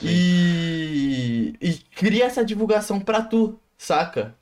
E, 0.02 1.54
e 1.60 1.74
cria 1.94 2.24
essa 2.26 2.44
divulgação 2.44 3.00
pra 3.00 3.22
tu, 3.22 3.58
saca? 3.78 4.34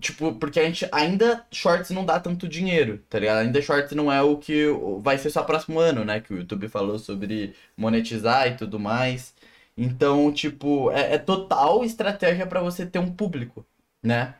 Tipo, 0.00 0.34
porque 0.34 0.60
a 0.60 0.64
gente 0.64 0.86
ainda 0.92 1.46
shorts 1.50 1.90
não 1.90 2.04
dá 2.04 2.20
tanto 2.20 2.46
dinheiro, 2.48 2.98
tá 3.08 3.18
ligado? 3.18 3.38
Ainda 3.38 3.62
shorts 3.62 3.92
não 3.92 4.12
é 4.12 4.22
o 4.22 4.36
que 4.36 4.66
vai 5.00 5.16
ser 5.18 5.30
só 5.30 5.42
próximo 5.42 5.78
ano, 5.80 6.04
né? 6.04 6.20
Que 6.20 6.34
o 6.34 6.38
YouTube 6.38 6.68
falou 6.68 6.98
sobre 6.98 7.54
monetizar 7.76 8.48
e 8.48 8.56
tudo 8.56 8.78
mais. 8.78 9.34
Então, 9.76 10.32
tipo, 10.32 10.90
é, 10.92 11.14
é 11.14 11.18
total 11.18 11.84
estratégia 11.84 12.46
pra 12.46 12.60
você 12.60 12.86
ter 12.86 12.98
um 12.98 13.12
público, 13.12 13.64
né? 14.02 14.34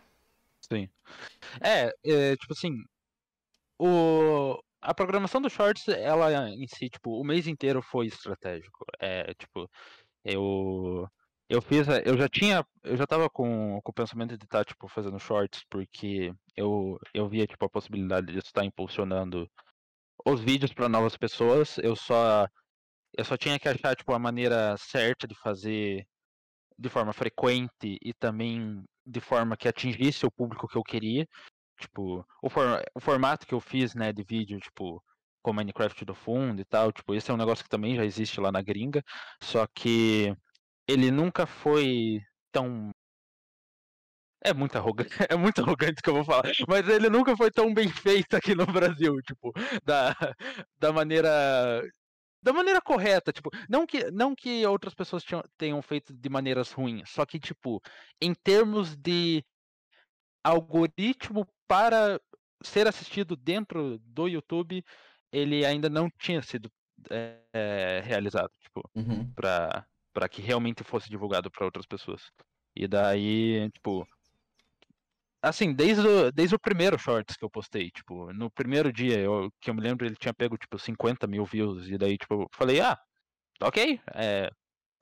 É, 1.62 1.92
é, 2.04 2.36
tipo 2.36 2.52
assim, 2.52 2.72
o, 3.78 4.58
a 4.80 4.94
programação 4.94 5.40
do 5.40 5.50
Shorts, 5.50 5.88
ela 5.88 6.48
em 6.50 6.66
si, 6.68 6.88
tipo, 6.90 7.20
o 7.20 7.24
mês 7.24 7.46
inteiro 7.46 7.82
foi 7.82 8.06
estratégico. 8.06 8.84
É, 9.00 9.34
tipo, 9.34 9.70
eu 10.24 11.08
eu 11.48 11.62
fiz, 11.62 11.86
eu 12.04 12.18
já 12.18 12.28
tinha, 12.28 12.66
eu 12.82 12.96
já 12.96 13.06
tava 13.06 13.30
com, 13.30 13.80
com 13.82 13.90
o 13.90 13.94
pensamento 13.94 14.36
de 14.36 14.44
estar, 14.44 14.64
tipo, 14.64 14.88
fazendo 14.88 15.18
Shorts, 15.18 15.64
porque 15.70 16.32
eu, 16.56 16.98
eu 17.14 17.28
via, 17.28 17.46
tipo, 17.46 17.64
a 17.64 17.70
possibilidade 17.70 18.32
de 18.32 18.38
estar 18.38 18.64
impulsionando 18.64 19.48
os 20.26 20.40
vídeos 20.40 20.72
para 20.74 20.88
novas 20.88 21.16
pessoas. 21.16 21.78
Eu 21.78 21.96
só, 21.96 22.46
eu 23.16 23.24
só 23.24 23.36
tinha 23.36 23.58
que 23.60 23.68
achar, 23.68 23.96
tipo, 23.96 24.12
a 24.12 24.18
maneira 24.18 24.76
certa 24.78 25.26
de 25.28 25.34
fazer 25.36 26.06
de 26.78 26.88
forma 26.88 27.12
frequente 27.12 27.98
e 28.02 28.12
também 28.14 28.84
de 29.06 29.20
forma 29.20 29.56
que 29.56 29.68
atingisse 29.68 30.26
o 30.26 30.30
público 30.30 30.68
que 30.68 30.76
eu 30.76 30.82
queria. 30.84 31.26
Tipo, 31.80 32.26
o, 32.42 32.50
for- 32.50 32.82
o 32.94 33.00
formato 33.00 33.46
que 33.46 33.54
eu 33.54 33.60
fiz, 33.60 33.94
né, 33.94 34.12
de 34.12 34.22
vídeo, 34.24 34.58
tipo, 34.60 35.02
com 35.42 35.52
Minecraft 35.52 36.04
do 36.04 36.14
fundo 36.14 36.60
e 36.60 36.64
tal, 36.64 36.92
tipo, 36.92 37.14
esse 37.14 37.30
é 37.30 37.34
um 37.34 37.36
negócio 37.36 37.64
que 37.64 37.70
também 37.70 37.96
já 37.96 38.04
existe 38.04 38.40
lá 38.40 38.50
na 38.52 38.62
gringa, 38.62 39.02
só 39.42 39.66
que 39.66 40.34
ele 40.88 41.10
nunca 41.10 41.46
foi 41.46 42.20
tão 42.52 42.92
é 44.44 44.52
muito 44.52 44.76
arrogante, 44.76 45.10
é 45.30 45.36
muito 45.36 45.60
arrogante 45.60 46.00
que 46.02 46.08
eu 46.10 46.14
vou 46.14 46.24
falar, 46.24 46.44
mas 46.68 46.88
ele 46.88 47.08
nunca 47.08 47.36
foi 47.36 47.50
tão 47.50 47.72
bem 47.72 47.88
feito 47.88 48.34
aqui 48.36 48.54
no 48.54 48.66
Brasil, 48.66 49.16
tipo, 49.22 49.52
da, 49.84 50.14
da 50.78 50.92
maneira 50.92 51.82
da 52.42 52.52
maneira 52.52 52.80
correta, 52.80 53.32
tipo, 53.32 53.50
não 53.68 53.86
que 53.86 54.10
não 54.10 54.34
que 54.34 54.64
outras 54.66 54.94
pessoas 54.94 55.24
tinham- 55.24 55.42
tenham 55.58 55.82
feito 55.82 56.12
de 56.14 56.28
maneiras 56.28 56.72
ruins, 56.72 57.10
só 57.10 57.26
que 57.26 57.40
tipo, 57.40 57.80
em 58.22 58.34
termos 58.34 58.96
de 58.96 59.44
algoritmo 60.44 61.46
para 61.68 62.20
ser 62.62 62.86
assistido 62.86 63.36
dentro 63.36 63.98
do 64.00 64.28
YouTube, 64.28 64.84
ele 65.32 65.64
ainda 65.66 65.88
não 65.90 66.08
tinha 66.10 66.42
sido 66.42 66.70
é, 67.10 68.00
realizado, 68.04 68.50
tipo, 68.60 68.82
Uhum. 68.94 69.32
para 69.34 69.86
para 70.12 70.30
que 70.30 70.40
realmente 70.40 70.82
fosse 70.82 71.10
divulgado 71.10 71.50
para 71.50 71.66
outras 71.66 71.84
pessoas. 71.84 72.30
E 72.74 72.88
daí, 72.88 73.70
tipo, 73.72 74.06
assim, 75.48 75.72
desde 75.72 76.06
o, 76.06 76.32
desde 76.32 76.54
o 76.54 76.58
primeiro 76.58 76.98
shorts 76.98 77.36
que 77.36 77.44
eu 77.44 77.50
postei, 77.50 77.90
tipo, 77.90 78.32
no 78.32 78.50
primeiro 78.50 78.92
dia, 78.92 79.18
eu, 79.18 79.50
que 79.60 79.70
eu 79.70 79.74
me 79.74 79.80
lembro, 79.80 80.06
ele 80.06 80.16
tinha 80.16 80.34
pego, 80.34 80.56
tipo, 80.56 80.78
50 80.78 81.26
mil 81.26 81.44
views, 81.44 81.88
e 81.88 81.96
daí, 81.98 82.16
tipo, 82.16 82.42
eu 82.42 82.46
falei, 82.52 82.80
ah, 82.80 82.98
ok, 83.60 84.00
é, 84.14 84.50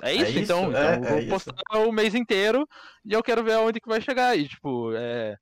é 0.03 0.13
isso, 0.15 0.31
isso, 0.31 0.43
então, 0.43 0.65
é- 0.67 0.69
então 0.71 0.83
é 0.83 0.97
eu 0.97 1.01
isso. 1.01 1.29
vou 1.29 1.29
postar 1.29 1.79
o 1.79 1.93
mês 1.93 2.15
inteiro, 2.15 2.67
e 3.05 3.13
eu 3.13 3.23
quero 3.23 3.43
ver 3.45 3.53
aonde 3.55 3.81
que 3.81 3.89
vai 3.89 4.01
chegar, 4.01 4.37
e, 4.37 4.49
tipo, 4.49 4.93
é, 4.95 5.37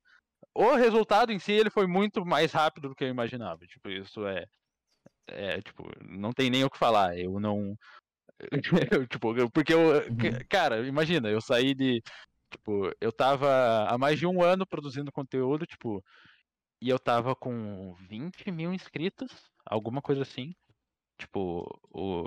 o 0.55 0.75
resultado 0.75 1.31
em 1.31 1.39
si, 1.39 1.51
ele 1.51 1.69
foi 1.69 1.87
muito 1.87 2.25
mais 2.25 2.51
rápido 2.51 2.89
do 2.89 2.95
que 2.95 3.03
eu 3.03 3.09
imaginava, 3.09 3.65
tipo, 3.65 3.89
isso 3.89 4.25
é, 4.27 4.45
é, 5.27 5.61
tipo, 5.61 5.83
não 6.05 6.31
tem 6.31 6.49
nem 6.49 6.63
o 6.63 6.69
que 6.69 6.77
falar. 6.77 7.17
Eu 7.17 7.39
não. 7.39 7.75
eu, 8.91 9.07
tipo, 9.07 9.33
porque 9.51 9.73
eu. 9.73 9.79
Uhum. 9.79 10.39
Cara, 10.49 10.85
imagina, 10.85 11.29
eu 11.29 11.41
saí 11.41 11.73
de. 11.73 12.01
Tipo, 12.53 12.91
eu 13.01 13.11
tava 13.11 13.85
há 13.89 13.97
mais 13.97 14.19
de 14.19 14.27
um 14.27 14.41
ano 14.43 14.65
produzindo 14.65 15.11
conteúdo, 15.11 15.65
tipo, 15.65 16.03
e 16.81 16.87
eu 16.89 16.99
tava 16.99 17.35
com 17.35 17.93
20 18.07 18.51
mil 18.51 18.71
inscritos, 18.73 19.31
alguma 19.65 20.01
coisa 20.01 20.21
assim. 20.21 20.53
Tipo, 21.17 21.65
o. 21.89 22.25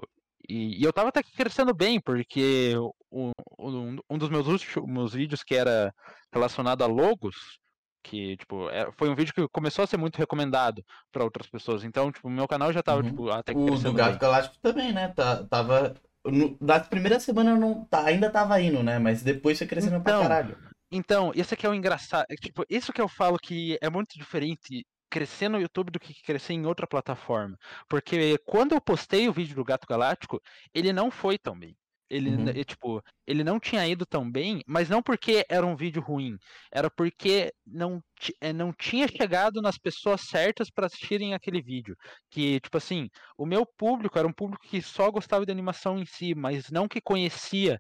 E, 0.49 0.81
e 0.81 0.85
eu 0.85 0.93
tava 0.93 1.09
até 1.09 1.23
crescendo 1.23 1.75
bem, 1.75 2.01
porque 2.01 2.75
o, 2.77 2.93
o- 3.11 3.33
um, 3.59 3.97
um 4.11 4.19
dos 4.19 4.29
meus 4.29 4.47
últimos 4.47 5.13
vídeos 5.13 5.43
que 5.43 5.55
era 5.55 5.93
relacionado 6.33 6.83
a 6.83 6.87
logos, 6.87 7.59
que, 8.03 8.37
tipo, 8.37 8.69
é- 8.71 8.91
foi 8.93 9.09
um 9.09 9.15
vídeo 9.15 9.35
que 9.35 9.49
começou 9.49 9.83
a 9.83 9.87
ser 9.87 9.97
muito 9.97 10.17
recomendado 10.17 10.85
para 11.11 11.25
outras 11.25 11.49
pessoas. 11.49 11.83
Então, 11.85 12.13
tipo, 12.13 12.29
meu 12.31 12.47
canal 12.47 12.73
já 12.73 12.83
tava, 12.83 13.03
Uhum. 13.03 13.09
tipo, 13.11 13.31
até 13.31 13.53
que 13.53 13.59
O 13.59 13.65
do 13.65 13.71
crescendo 13.73 13.95
Gato 13.95 14.11
bem. 14.11 14.19
Galáctico 14.19 14.57
também, 14.61 14.93
né? 14.93 15.09
Tá, 15.09 15.45
tava. 15.45 15.95
No, 16.31 16.57
na 16.61 16.81
primeira 16.81 17.19
semana 17.21 17.57
não, 17.57 17.85
tá, 17.85 18.05
ainda 18.05 18.31
tava 18.31 18.61
indo, 18.61 18.83
né? 18.83 18.99
Mas 18.99 19.23
depois 19.23 19.59
foi 19.59 19.67
crescendo 19.67 20.01
pra 20.01 20.13
Então, 20.13 20.23
caralho. 20.23 20.59
Então, 20.91 21.33
esse 21.35 21.55
aqui 21.55 21.67
é 21.67 21.69
o 21.69 21.75
engraçado. 21.75 22.27
é, 22.31 22.35
Tipo, 22.37 22.65
isso 22.69 22.93
que 22.93 23.01
eu 23.01 23.09
falo 23.09 23.39
que 23.39 23.79
é 23.81 23.91
muito 23.91 24.19
diferente 24.19 24.87
crescer 25.11 25.49
no 25.49 25.61
YouTube 25.61 25.91
do 25.91 26.01
que 26.01 26.15
crescer 26.23 26.53
em 26.55 26.67
outra 26.67 26.87
plataforma. 26.87 27.57
Porque 27.89 28.39
quando 28.45 28.73
eu 28.75 28.81
postei 28.81 29.29
o 29.29 29.33
vídeo 29.33 29.55
do 29.57 29.65
Gato 29.65 29.87
Galáctico, 29.89 30.41
ele 30.75 30.93
não 30.93 31.11
foi 31.11 31.39
tão 31.39 31.59
bem. 31.59 31.77
Ele, 32.09 32.37
Uhum. 32.37 32.59
tipo, 32.65 33.03
ele 33.27 33.43
não 33.43 33.59
tinha 33.59 33.87
ido 33.89 34.07
tão 34.07 34.31
bem, 34.31 34.63
mas 34.67 34.89
não 34.89 35.03
porque 35.03 35.45
era 35.51 35.67
um 35.67 35.75
vídeo 35.77 36.01
ruim, 36.01 36.37
era 36.73 36.89
porque 36.91 37.53
não, 37.67 38.01
eh, 38.41 38.53
não 38.53 38.73
tinha 38.73 39.09
chegado 39.09 39.61
nas 39.61 39.77
pessoas 39.79 40.21
certas 40.23 40.71
para 40.71 40.87
assistirem 40.87 41.35
aquele 41.35 41.61
vídeo. 41.63 41.97
Que, 42.31 42.61
tipo 42.61 42.77
assim, 42.77 43.09
o 43.37 43.45
meu 43.47 43.67
público 43.67 44.19
era 44.19 44.29
um 44.29 44.33
público 44.33 44.67
que 44.69 44.81
só 44.81 45.11
gostava 45.11 45.45
de 45.45 45.53
animação 45.53 45.99
em 45.99 46.07
si, 46.07 46.35
mas 46.35 46.71
não 46.71 46.87
que 46.89 47.01
conhecia 47.01 47.79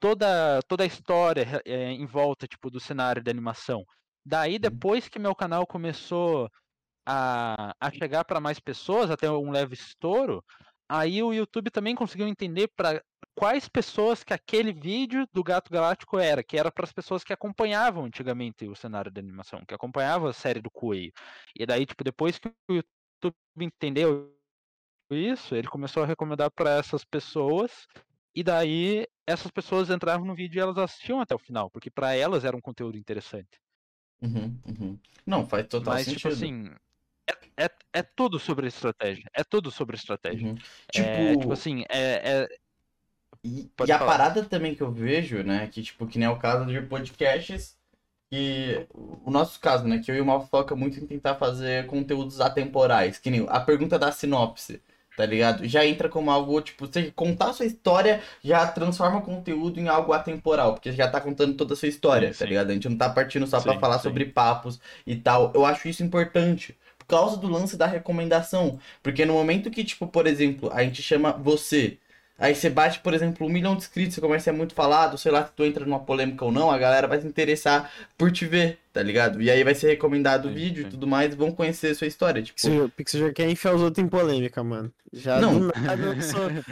toda, 0.00 0.60
toda 0.68 0.84
a 0.84 0.86
história 0.86 1.62
eh, 1.66 1.92
em 1.92 2.06
volta, 2.06 2.46
tipo, 2.46 2.70
do 2.70 2.80
cenário 2.80 3.22
de 3.22 3.30
animação. 3.30 3.84
Daí, 4.24 4.58
depois 4.58 5.08
que 5.08 5.18
meu 5.18 5.34
canal 5.34 5.66
começou 5.66 6.48
a, 7.06 7.72
a 7.80 7.90
chegar 7.92 8.24
para 8.24 8.40
mais 8.40 8.60
pessoas, 8.60 9.10
até 9.10 9.30
um 9.30 9.50
leve 9.50 9.74
estouro, 9.74 10.42
aí 10.92 11.22
o 11.22 11.32
YouTube 11.32 11.70
também 11.70 11.94
conseguiu 11.94 12.28
entender 12.28 12.68
para 12.68 13.02
quais 13.34 13.66
pessoas 13.66 14.22
que 14.22 14.34
aquele 14.34 14.74
vídeo 14.74 15.26
do 15.32 15.42
Gato 15.42 15.72
Galáctico 15.72 16.18
era, 16.18 16.42
que 16.42 16.58
era 16.58 16.70
para 16.70 16.84
as 16.84 16.92
pessoas 16.92 17.24
que 17.24 17.32
acompanhavam 17.32 18.04
antigamente 18.04 18.68
o 18.68 18.76
cenário 18.76 19.10
de 19.10 19.18
animação, 19.18 19.64
que 19.66 19.72
acompanhavam 19.72 20.28
a 20.28 20.34
série 20.34 20.60
do 20.60 20.70
Coelho. 20.70 21.10
E 21.58 21.64
daí, 21.64 21.86
tipo, 21.86 22.04
depois 22.04 22.38
que 22.38 22.48
o 22.48 22.74
YouTube 22.74 23.34
entendeu 23.58 24.36
isso, 25.10 25.54
ele 25.54 25.66
começou 25.66 26.02
a 26.02 26.06
recomendar 26.06 26.50
para 26.50 26.76
essas 26.76 27.04
pessoas, 27.04 27.86
e 28.34 28.42
daí 28.42 29.06
essas 29.26 29.50
pessoas 29.50 29.88
entravam 29.88 30.26
no 30.26 30.34
vídeo 30.34 30.58
e 30.58 30.60
elas 30.60 30.76
assistiam 30.76 31.22
até 31.22 31.34
o 31.34 31.38
final, 31.38 31.70
porque 31.70 31.90
para 31.90 32.14
elas 32.14 32.44
era 32.44 32.56
um 32.56 32.60
conteúdo 32.60 32.98
interessante. 32.98 33.58
Uhum, 34.20 34.60
uhum. 34.66 34.98
Não, 35.24 35.46
faz 35.46 35.66
total 35.68 35.94
Mas, 35.94 36.04
sentido. 36.04 36.18
tipo 36.18 36.28
assim, 36.28 36.70
é, 37.28 37.64
é, 37.64 37.70
é 37.94 38.02
tudo 38.02 38.38
sobre 38.38 38.66
estratégia. 38.68 39.24
É 39.34 39.44
tudo 39.44 39.70
sobre 39.70 39.96
estratégia. 39.96 40.46
Uhum. 40.46 40.62
É, 40.94 41.36
Tipo, 41.36 41.36
tipo 41.36 41.52
assim, 41.52 41.84
é, 41.88 42.42
é- 42.44 42.62
E, 43.44 43.68
e 43.80 43.90
a 43.92 43.98
parada 43.98 44.44
também 44.44 44.74
que 44.74 44.82
eu 44.82 44.92
vejo, 44.92 45.42
né, 45.42 45.66
que 45.66 45.82
tipo, 45.82 46.06
que 46.06 46.18
nem 46.18 46.26
é 46.28 46.30
o 46.30 46.38
caso 46.38 46.64
de 46.66 46.80
podcasts, 46.82 47.76
que 48.30 48.86
o 48.94 49.30
nosso 49.30 49.60
caso, 49.60 49.86
né, 49.88 50.00
que 50.00 50.10
eu 50.10 50.16
e 50.16 50.20
o 50.20 50.26
Mal 50.26 50.46
foca 50.48 50.76
muito 50.76 51.00
em 51.00 51.06
tentar 51.06 51.36
fazer 51.36 51.86
conteúdos 51.86 52.40
atemporais, 52.40 53.18
que 53.18 53.30
nem 53.30 53.46
a 53.48 53.60
pergunta 53.60 53.98
da 53.98 54.12
sinopse, 54.12 54.82
tá 55.16 55.26
ligado? 55.26 55.66
Já 55.68 55.86
entra 55.86 56.08
como 56.08 56.30
algo, 56.30 56.60
tipo, 56.62 56.86
você 56.86 57.10
contar 57.12 57.50
a 57.50 57.54
sua 57.54 57.66
história 57.66 58.22
já 58.44 58.66
transforma 58.68 59.18
o 59.20 59.22
conteúdo 59.22 59.80
em 59.80 59.88
algo 59.88 60.12
atemporal, 60.12 60.74
porque 60.74 60.92
já 60.92 61.10
tá 61.10 61.20
contando 61.20 61.56
toda 61.56 61.74
a 61.74 61.76
sua 61.78 61.88
história, 61.88 62.30
Sim, 62.30 62.34
tá 62.34 62.44
sim. 62.44 62.46
ligado? 62.46 62.70
A 62.70 62.74
gente 62.74 62.88
não 62.88 62.98
tá 62.98 63.10
partindo 63.10 63.46
só 63.46 63.60
pra 63.60 63.74
Sim, 63.74 63.80
falar 63.80 63.98
sim. 64.00 64.00
sobre 64.00 64.26
papos 64.26 64.80
e 65.06 65.16
tal. 65.16 65.52
Eu 65.54 65.64
acho 65.66 65.88
isso 65.88 66.02
importante. 66.04 66.76
Por 67.12 67.18
causa 67.18 67.36
do 67.36 67.46
lance 67.46 67.76
da 67.76 67.84
recomendação. 67.84 68.78
Porque 69.02 69.26
no 69.26 69.34
momento 69.34 69.70
que, 69.70 69.84
tipo, 69.84 70.06
por 70.06 70.26
exemplo, 70.26 70.70
a 70.72 70.82
gente 70.82 71.02
chama 71.02 71.32
você, 71.32 71.98
Aí 72.38 72.54
você 72.54 72.68
bate, 72.68 72.98
por 73.00 73.14
exemplo, 73.14 73.46
um 73.46 73.50
milhão 73.50 73.76
de 73.76 73.82
inscritos, 73.82 74.14
você 74.14 74.20
começa 74.20 74.50
a 74.50 74.52
ser 74.52 74.58
muito 74.58 74.74
falado, 74.74 75.16
sei 75.16 75.30
lá, 75.30 75.46
se 75.46 75.52
tu 75.54 75.64
entra 75.64 75.84
numa 75.84 76.00
polêmica 76.00 76.44
ou 76.44 76.50
não, 76.50 76.72
a 76.72 76.78
galera 76.78 77.06
vai 77.06 77.20
se 77.20 77.26
interessar 77.26 77.88
por 78.18 78.32
te 78.32 78.46
ver, 78.46 78.78
tá 78.92 79.00
ligado? 79.00 79.40
E 79.40 79.48
aí 79.48 79.62
vai 79.62 79.76
ser 79.76 79.90
recomendado 79.90 80.46
o 80.46 80.48
Sim, 80.48 80.54
vídeo 80.54 80.86
e 80.86 80.90
tudo 80.90 81.06
mais, 81.06 81.34
vão 81.36 81.52
conhecer 81.52 81.92
a 81.92 81.94
sua 81.94 82.08
história, 82.08 82.42
tipo... 82.42 82.60
Pixel, 82.60 82.88
Pixel 82.88 83.20
já 83.20 83.32
quer 83.32 83.48
enfiar 83.48 83.74
os 83.74 83.82
outros 83.82 84.04
em 84.04 84.08
polêmica, 84.08 84.64
mano. 84.64 84.92
Já 85.12 85.40
Não. 85.40 85.60
do 85.60 85.66
nada 85.66 86.22
sou... 86.22 86.50
Não, 86.50 86.62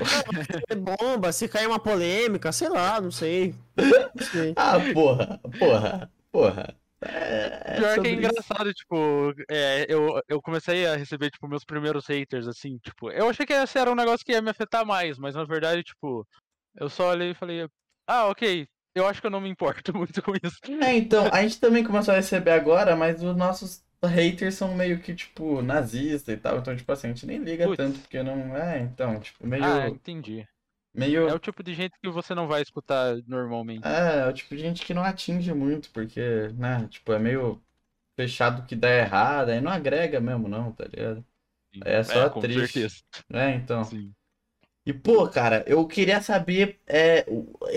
é 0.68 0.74
bomba, 0.74 1.31
se 1.31 1.46
cair 1.46 1.68
uma 1.68 1.79
polêmica, 1.79 2.50
sei 2.50 2.68
lá, 2.68 3.00
não 3.00 3.12
sei. 3.12 3.55
Não 3.76 4.26
sei. 4.26 4.53
Ah, 4.57 4.76
porra, 4.92 5.40
porra, 5.57 6.11
porra. 6.33 6.74
É, 7.03 7.63
é 7.65 7.77
Pior 7.77 7.89
que 7.89 7.95
sobre 7.95 8.09
é 8.09 8.13
isso. 8.13 8.19
engraçado, 8.19 8.75
tipo, 8.75 9.35
é, 9.49 9.87
eu, 9.89 10.21
eu 10.29 10.43
comecei 10.43 10.87
a 10.87 10.97
receber, 10.97 11.31
tipo, 11.31 11.49
meus 11.49 11.65
primeiros 11.65 12.07
haters, 12.07 12.47
assim, 12.47 12.77
tipo, 12.79 13.11
eu 13.11 13.29
achei 13.29 13.47
que 13.47 13.53
esse 13.53 13.79
era 13.79 13.91
um 13.91 13.95
negócio 13.95 14.25
que 14.25 14.33
ia 14.33 14.43
me 14.43 14.51
afetar 14.51 14.85
mais, 14.85 15.19
mas 15.19 15.35
na 15.35 15.45
verdade, 15.45 15.83
tipo, 15.83 16.27
eu 16.77 16.91
só 16.91 17.11
olhei 17.11 17.31
e 17.31 17.35
falei, 17.35 17.67
ah, 18.07 18.27
ok, 18.27 18.67
eu 18.95 19.07
acho 19.07 19.21
que 19.21 19.27
eu 19.27 19.31
não 19.31 19.41
me 19.41 19.49
importo 19.49 19.93
muito 19.97 20.23
com 20.23 20.33
isso. 20.35 20.59
É, 20.83 20.95
então, 20.95 21.29
a 21.33 21.43
gente 21.43 21.59
também 21.59 21.83
começou 21.83 22.13
a 22.13 22.19
receber 22.19 22.51
agora, 22.51 22.95
mas 22.95 23.23
os 23.23 23.37
nossos 23.37 23.83
haters 24.05 24.55
são 24.55 24.75
meio 24.75 25.01
que, 25.01 25.15
tipo, 25.15 25.63
nazistas 25.63 26.35
e 26.35 26.37
tal, 26.37 26.59
então, 26.59 26.77
tipo 26.77 26.91
assim, 26.93 27.09
a 27.09 27.11
gente 27.11 27.27
nem 27.27 27.39
liga 27.39 27.65
Putz. 27.65 27.77
tanto, 27.79 27.99
porque 28.01 28.23
não... 28.23 28.55
É, 28.57 28.81
então, 28.81 29.19
tipo, 29.21 29.47
meio... 29.47 29.65
Ah, 29.65 29.89
entendi. 29.89 30.47
Meio... 30.94 31.29
É 31.29 31.35
o 31.35 31.38
tipo 31.38 31.62
de 31.62 31.74
gente 31.74 31.94
que 32.00 32.11
você 32.11 32.35
não 32.35 32.46
vai 32.46 32.62
escutar 32.62 33.16
normalmente. 33.26 33.87
É, 33.87 34.20
é 34.20 34.26
o 34.26 34.33
tipo 34.33 34.55
de 34.55 34.62
gente 34.62 34.85
que 34.85 34.94
não 34.94 35.05
atinge 35.05 35.53
muito, 35.53 35.90
porque, 35.90 36.48
né, 36.55 36.87
tipo, 36.88 37.12
é 37.12 37.18
meio 37.18 37.62
fechado 38.16 38.66
que 38.66 38.76
dá 38.76 38.90
errado, 38.90 39.50
aí 39.50 39.61
não 39.61 39.70
agrega 39.72 40.20
mesmo, 40.20 40.48
não, 40.48 40.72
tá 40.72 40.85
ligado? 40.85 41.24
é 41.85 42.03
só 42.03 42.29
com 42.29 42.40
triste. 42.40 42.81
certeza. 42.81 43.03
É, 43.33 43.55
então. 43.55 43.85
Sim. 43.85 44.12
E, 44.85 44.92
pô, 44.92 45.29
cara, 45.29 45.62
eu 45.66 45.87
queria 45.87 46.20
saber 46.22 46.81
é, 46.87 47.26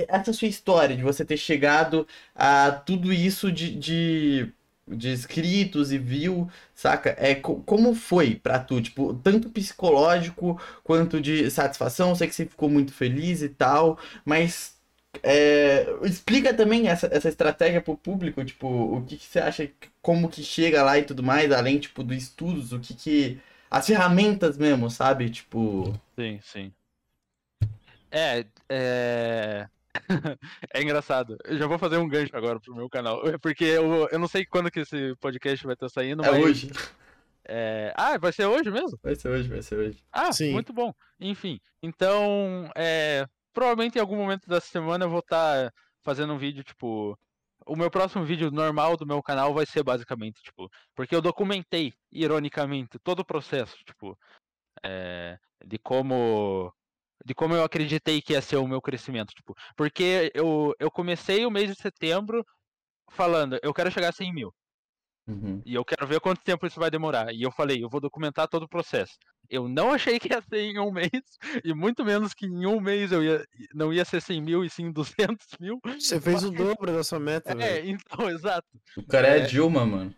essa 0.08 0.32
sua 0.32 0.48
história 0.48 0.96
de 0.96 1.04
você 1.04 1.24
ter 1.26 1.38
chegado 1.38 2.08
a 2.34 2.72
tudo 2.72 3.12
isso 3.12 3.52
de, 3.52 3.76
de, 3.76 4.54
de 4.88 5.10
inscritos 5.12 5.92
e 5.92 5.98
view, 5.98 6.50
saca? 6.76 7.16
É, 7.18 7.36
co- 7.36 7.62
como 7.66 7.96
foi 7.96 8.36
pra 8.36 8.60
tu? 8.60 8.82
Tipo, 8.82 9.14
tanto 9.16 9.50
psicológico 9.50 10.60
quanto 10.84 11.22
de 11.22 11.50
satisfação. 11.52 12.16
Sei 12.16 12.28
que 12.28 12.36
você 12.36 12.46
ficou 12.46 12.70
muito 12.70 12.94
feliz 12.94 13.42
e 13.42 13.50
tal, 13.50 13.98
mas 14.26 14.76
é, 15.22 15.86
explica 16.04 16.54
também 16.54 16.88
essa, 16.88 17.08
essa 17.12 17.30
estratégia 17.30 17.82
pro 17.82 17.96
público, 17.98 18.44
tipo, 18.44 18.68
o 18.68 19.04
que, 19.06 19.18
que 19.18 19.26
você 19.26 19.40
acha, 19.40 19.70
como 20.02 20.30
que 20.30 20.44
chega 20.44 20.84
lá 20.84 20.98
e 21.00 21.04
tudo 21.04 21.24
mais, 21.24 21.52
além, 21.52 21.80
tipo, 21.80 22.04
dos 22.04 22.18
estudos, 22.18 22.74
o 22.74 22.80
que 22.80 22.94
que... 22.94 23.40
As 23.70 23.88
ferramentas 23.88 24.58
mesmo, 24.58 24.90
sabe? 24.90 25.30
Tipo... 25.32 25.94
Sim, 26.18 26.40
sim. 26.42 26.74
É, 28.12 28.46
é... 28.70 29.70
é 30.74 30.82
engraçado. 30.82 31.38
Eu 31.46 31.58
já 31.58 31.68
vou 31.68 31.78
fazer 31.78 31.98
um 31.98 32.08
gancho 32.08 32.36
agora 32.36 32.60
pro 32.60 32.76
meu 32.76 32.90
canal. 32.90 33.22
Porque 33.42 33.64
eu, 33.64 34.08
eu 34.12 34.20
não 34.20 34.28
sei 34.28 34.46
quando 34.46 34.72
que 34.72 34.82
esse 34.82 35.16
podcast 35.18 35.66
vai 35.66 35.74
estar 35.74 35.90
saindo, 35.90 36.24
É 36.26 36.32
mas. 36.32 36.44
hoje. 36.44 36.72
é, 37.46 37.94
Ah, 37.96 38.18
vai 38.18 38.32
ser 38.32 38.46
hoje 38.46 38.70
mesmo? 38.72 38.98
Vai 39.02 39.16
ser 39.16 39.30
hoje, 39.30 39.50
vai 39.50 39.62
ser 39.62 39.76
hoje. 39.78 40.04
Ah, 40.12 40.32
Sim. 40.32 40.52
muito 40.52 40.74
bom. 40.74 40.94
Enfim, 41.20 41.60
então, 41.82 42.70
é, 42.76 43.28
provavelmente 43.54 43.98
em 43.98 44.02
algum 44.02 44.16
momento 44.18 44.48
dessa 44.48 44.68
semana 44.68 45.06
eu 45.06 45.10
vou 45.10 45.20
estar 45.20 45.72
fazendo 46.02 46.34
um 46.34 46.38
vídeo, 46.38 46.64
tipo. 46.64 47.18
O 47.66 47.78
meu 47.78 47.90
próximo 47.90 48.26
vídeo 48.26 48.52
normal 48.52 48.98
do 48.98 49.06
meu 49.08 49.24
canal 49.24 49.54
vai 49.54 49.66
ser 49.66 49.84
basicamente, 49.84 50.42
tipo, 50.44 50.70
porque 50.94 51.16
eu 51.16 51.22
documentei, 51.22 51.94
ironicamente, 52.12 53.00
todo 53.00 53.20
o 53.22 53.26
processo, 53.26 53.78
tipo, 53.86 54.20
é, 54.84 55.40
de 55.66 55.78
como. 55.78 56.74
De 57.26 57.34
como 57.34 57.56
eu 57.56 57.64
acreditei 57.64 58.22
que 58.22 58.34
ia 58.34 58.42
ser 58.42 58.58
o 58.58 58.68
meu 58.68 58.82
crescimento, 58.82 59.34
tipo, 59.34 59.56
porque 59.76 60.32
eu, 60.34 60.74
eu 60.80 60.92
comecei 60.92 61.46
o 61.46 61.52
mês 61.52 61.70
de 61.70 61.82
setembro 61.82 62.46
falando, 63.10 63.58
eu 63.64 63.74
quero 63.74 63.92
chegar 63.92 64.10
a 64.10 64.14
100 64.14 64.34
mil. 64.34 64.54
Uhum. 65.26 65.62
E 65.66 65.74
eu 65.74 65.86
quero 65.86 66.06
ver 66.06 66.20
quanto 66.20 66.44
tempo 66.44 66.68
isso 66.68 66.80
vai 66.80 66.92
demorar. 66.92 67.34
E 67.34 67.42
eu 67.42 67.52
falei, 67.52 67.82
eu 67.82 67.90
vou 67.90 68.02
documentar 68.02 68.48
todo 68.48 68.64
o 68.64 68.70
processo. 68.70 69.14
Eu 69.50 69.68
não 69.68 69.92
achei 69.92 70.20
que 70.20 70.34
ia 70.34 70.42
ser 70.42 70.62
em 70.62 70.80
um 70.80 70.92
mês, 70.92 71.12
e 71.64 71.74
muito 71.74 72.04
menos 72.04 72.34
que 72.34 72.46
em 72.46 72.66
um 72.66 72.80
mês 72.80 73.12
eu 73.12 73.24
ia, 73.24 73.46
não 73.74 73.94
ia 73.94 74.04
ser 74.04 74.22
100 74.22 74.42
mil 74.42 74.66
e 74.66 74.70
sim 74.70 74.92
200 74.92 75.48
mil. 75.60 75.80
Você 75.86 76.20
fez 76.20 76.44
o 76.44 76.52
dobro 76.52 76.92
da 76.92 77.04
sua 77.04 77.20
meta, 77.20 77.56
velho. 77.56 77.88
É, 77.88 77.90
então, 77.90 78.28
exato. 78.30 78.68
O 78.98 79.06
cara 79.06 79.28
é, 79.28 79.40
É. 79.40 79.46
Dilma, 79.46 79.86
mano. 79.86 80.14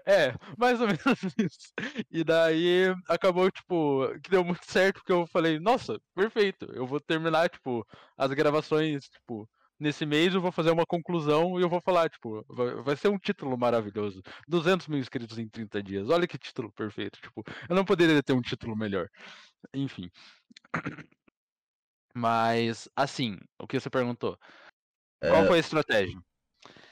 É, 0.06 0.32
mais 0.58 0.80
ou 0.80 0.86
menos 0.88 1.22
isso. 1.38 1.72
E 2.10 2.24
daí 2.24 2.94
acabou, 3.08 3.50
tipo, 3.50 4.08
que 4.22 4.30
deu 4.30 4.44
muito 4.44 4.64
certo, 4.64 4.96
porque 4.96 5.12
eu 5.12 5.26
falei, 5.26 5.58
nossa, 5.60 6.00
perfeito, 6.14 6.66
eu 6.72 6.86
vou 6.86 7.00
terminar, 7.00 7.48
tipo, 7.50 7.86
as 8.16 8.30
gravações, 8.32 9.04
tipo, 9.08 9.48
nesse 9.78 10.06
mês 10.06 10.34
eu 10.34 10.40
vou 10.40 10.52
fazer 10.52 10.70
uma 10.70 10.86
conclusão 10.86 11.58
e 11.58 11.62
eu 11.62 11.68
vou 11.68 11.80
falar, 11.80 12.08
tipo, 12.08 12.44
vai, 12.82 12.96
ser 12.96 13.08
um 13.08 13.18
título 13.18 13.58
maravilhoso. 13.58 14.22
200 14.48 14.86
mil 14.88 14.98
inscritos 14.98 15.38
em 15.38 15.48
30 15.48 15.82
dias. 15.82 16.08
Olha 16.08 16.26
que 16.26 16.38
título 16.38 16.72
perfeito. 16.72 17.20
Tipo, 17.20 17.42
eu 17.68 17.74
não 17.74 17.84
poderia 17.84 18.22
ter 18.22 18.32
um 18.32 18.40
título 18.40 18.76
melhor. 18.76 19.08
Enfim. 19.74 20.08
Mas, 22.14 22.88
assim, 22.94 23.38
o 23.58 23.66
que 23.66 23.80
você 23.80 23.90
perguntou? 23.90 24.38
Qual 25.20 25.44
É. 25.44 25.46
foi 25.46 25.56
a 25.56 25.60
estratégia? 25.60 26.18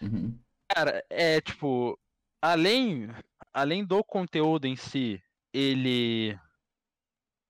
Uhum. 0.00 0.38
Cara, 0.68 1.04
é 1.10 1.40
tipo, 1.40 1.98
além, 2.40 3.08
além 3.52 3.84
do 3.84 4.02
conteúdo 4.02 4.66
em 4.66 4.76
si, 4.76 5.22
ele 5.52 6.38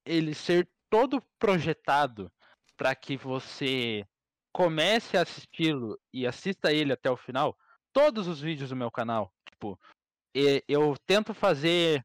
ele 0.04 0.34
ser 0.34 0.68
todo 0.88 1.22
projetado 1.38 2.32
para 2.76 2.94
que 2.94 3.16
você 3.16 4.04
comece 4.52 5.16
a 5.16 5.22
assisti-lo 5.22 5.98
e 6.12 6.26
assista 6.26 6.72
ele 6.72 6.92
até 6.92 7.10
o 7.10 7.16
final, 7.16 7.56
todos 7.92 8.26
os 8.26 8.40
vídeos 8.40 8.70
do 8.70 8.76
meu 8.76 8.90
canal, 8.90 9.32
tipo, 9.48 9.78
eu 10.66 10.96
tento 11.06 11.32
fazer 11.34 12.04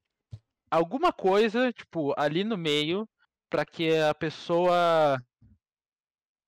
alguma 0.69 1.11
coisa, 1.11 1.71
tipo, 1.71 2.13
ali 2.17 2.43
no 2.43 2.57
meio 2.57 3.09
para 3.49 3.65
que 3.65 3.97
a 3.97 4.13
pessoa 4.13 5.19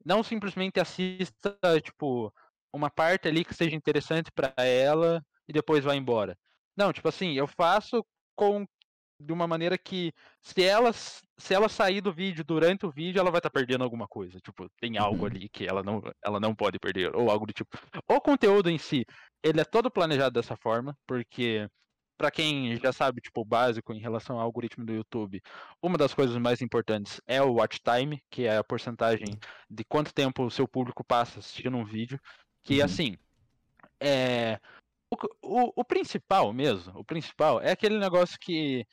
não 0.05 0.21
simplesmente 0.21 0.79
assista, 0.79 1.57
tipo, 1.81 2.31
uma 2.71 2.89
parte 2.89 3.27
ali 3.27 3.43
que 3.43 3.53
seja 3.53 3.75
interessante 3.75 4.31
para 4.31 4.53
ela 4.57 5.25
e 5.47 5.53
depois 5.53 5.83
vai 5.83 5.97
embora. 5.97 6.37
Não, 6.75 6.93
tipo 6.93 7.07
assim, 7.07 7.33
eu 7.33 7.47
faço 7.47 8.05
com 8.35 8.65
de 9.19 9.33
uma 9.33 9.47
maneira 9.47 9.77
que 9.77 10.13
se 10.43 10.63
ela 10.63 10.93
se 10.93 11.53
ela 11.53 11.67
sair 11.69 12.01
do 12.01 12.13
vídeo 12.13 12.43
durante 12.43 12.85
o 12.85 12.91
vídeo, 12.91 13.19
ela 13.19 13.31
vai 13.31 13.39
estar 13.39 13.49
perdendo 13.49 13.83
alguma 13.83 14.07
coisa. 14.07 14.39
Tipo, 14.39 14.69
tem 14.79 14.97
algo 14.97 15.25
Uhum. 15.25 15.31
ali 15.31 15.49
que 15.49 15.65
ela 15.65 15.81
não 15.83 16.01
ela 16.23 16.39
não 16.39 16.55
pode 16.55 16.79
perder 16.79 17.15
ou 17.15 17.29
algo 17.31 17.45
do 17.47 17.53
tipo. 17.53 17.77
O 18.07 18.21
conteúdo 18.21 18.69
em 18.69 18.77
si, 18.77 19.05
ele 19.43 19.59
é 19.61 19.65
todo 19.65 19.89
planejado 19.91 20.33
dessa 20.33 20.55
forma, 20.55 20.95
porque 21.07 21.67
para 22.17 22.31
quem 22.31 22.75
já 22.77 22.91
sabe, 22.91 23.21
tipo, 23.21 23.41
o 23.41 23.45
básico 23.45 23.93
em 23.93 23.99
relação 23.99 24.37
ao 24.39 24.43
algoritmo 24.45 24.85
do 24.85 24.93
YouTube, 24.93 25.41
uma 25.81 25.97
das 25.97 26.13
coisas 26.13 26.35
mais 26.37 26.61
importantes 26.61 27.21
é 27.27 27.41
o 27.41 27.53
watch 27.53 27.79
time, 27.83 28.19
que 28.29 28.43
é 28.45 28.57
a 28.57 28.63
porcentagem 28.63 29.37
de 29.69 29.83
quanto 29.85 30.13
tempo 30.13 30.43
o 30.43 30.51
seu 30.51 30.67
público 30.67 31.03
passa 31.03 31.39
assistindo 31.39 31.77
um 31.77 31.85
vídeo. 31.85 32.19
Que 32.63 32.79
Uhum. 32.79 32.85
assim, 32.85 33.17
é. 34.01 34.59
O, 35.13 35.15
o, 35.69 35.81
o 35.81 35.85
principal 35.85 36.51
mesmo, 36.53 36.91
o 36.99 37.03
principal 37.05 37.61
é 37.61 37.71
aquele 37.71 37.97
negócio 37.97 38.37
que 38.39 38.85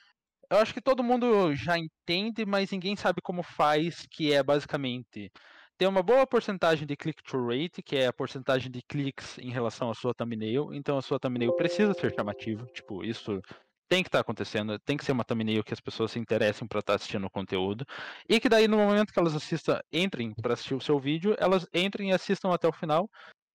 eu 0.50 0.58
acho 0.58 0.74
que 0.74 0.82
todo 0.82 1.04
mundo 1.04 1.54
já 1.54 1.78
entende, 1.78 2.46
mas 2.46 2.70
ninguém 2.72 2.96
sabe 2.96 3.20
como 3.22 3.42
faz, 3.42 4.06
que 4.10 4.32
é 4.32 4.42
basicamente 4.42 5.30
ter 5.78 5.86
uma 5.88 6.02
boa 6.02 6.26
porcentagem 6.26 6.86
de 6.86 6.96
click-through 6.96 7.48
rate, 7.48 7.82
que 7.82 7.96
é 7.96 8.06
a 8.08 8.12
porcentagem 8.12 8.70
de 8.70 8.82
cliques 8.82 9.38
em 9.38 9.50
relação 9.50 9.90
à 9.90 9.94
sua 9.94 10.14
thumbnail. 10.14 10.74
Então 10.74 10.98
a 10.98 11.02
sua 11.02 11.20
thumbnail 11.20 11.52
precisa 11.54 11.94
ser 11.94 12.12
chamativa, 12.14 12.66
tipo, 12.74 13.04
isso 13.04 13.40
tem 13.88 14.02
que 14.02 14.08
estar 14.08 14.20
acontecendo, 14.20 14.78
tem 14.80 14.96
que 14.96 15.04
ser 15.04 15.12
uma 15.12 15.24
thumbnail 15.24 15.64
que 15.64 15.74
as 15.74 15.80
pessoas 15.80 16.12
se 16.12 16.18
interessem 16.20 16.68
para 16.68 16.80
estar 16.80 16.94
assistindo 16.96 17.26
o 17.26 17.30
conteúdo. 17.30 17.84
E 18.28 18.40
que 18.40 18.48
daí 18.48 18.68
no 18.68 18.78
momento 18.78 19.12
que 19.12 19.20
elas 19.20 19.34
assistam, 19.36 19.80
entrem 19.92 20.34
para 20.34 20.54
assistir 20.54 20.74
o 20.74 20.80
seu 20.80 20.98
vídeo, 21.00 21.36
elas 21.38 21.66
entrem 21.74 22.10
e 22.10 22.14
assistam 22.14 22.52
até 22.54 22.68
o 22.68 22.72
final 22.72 23.08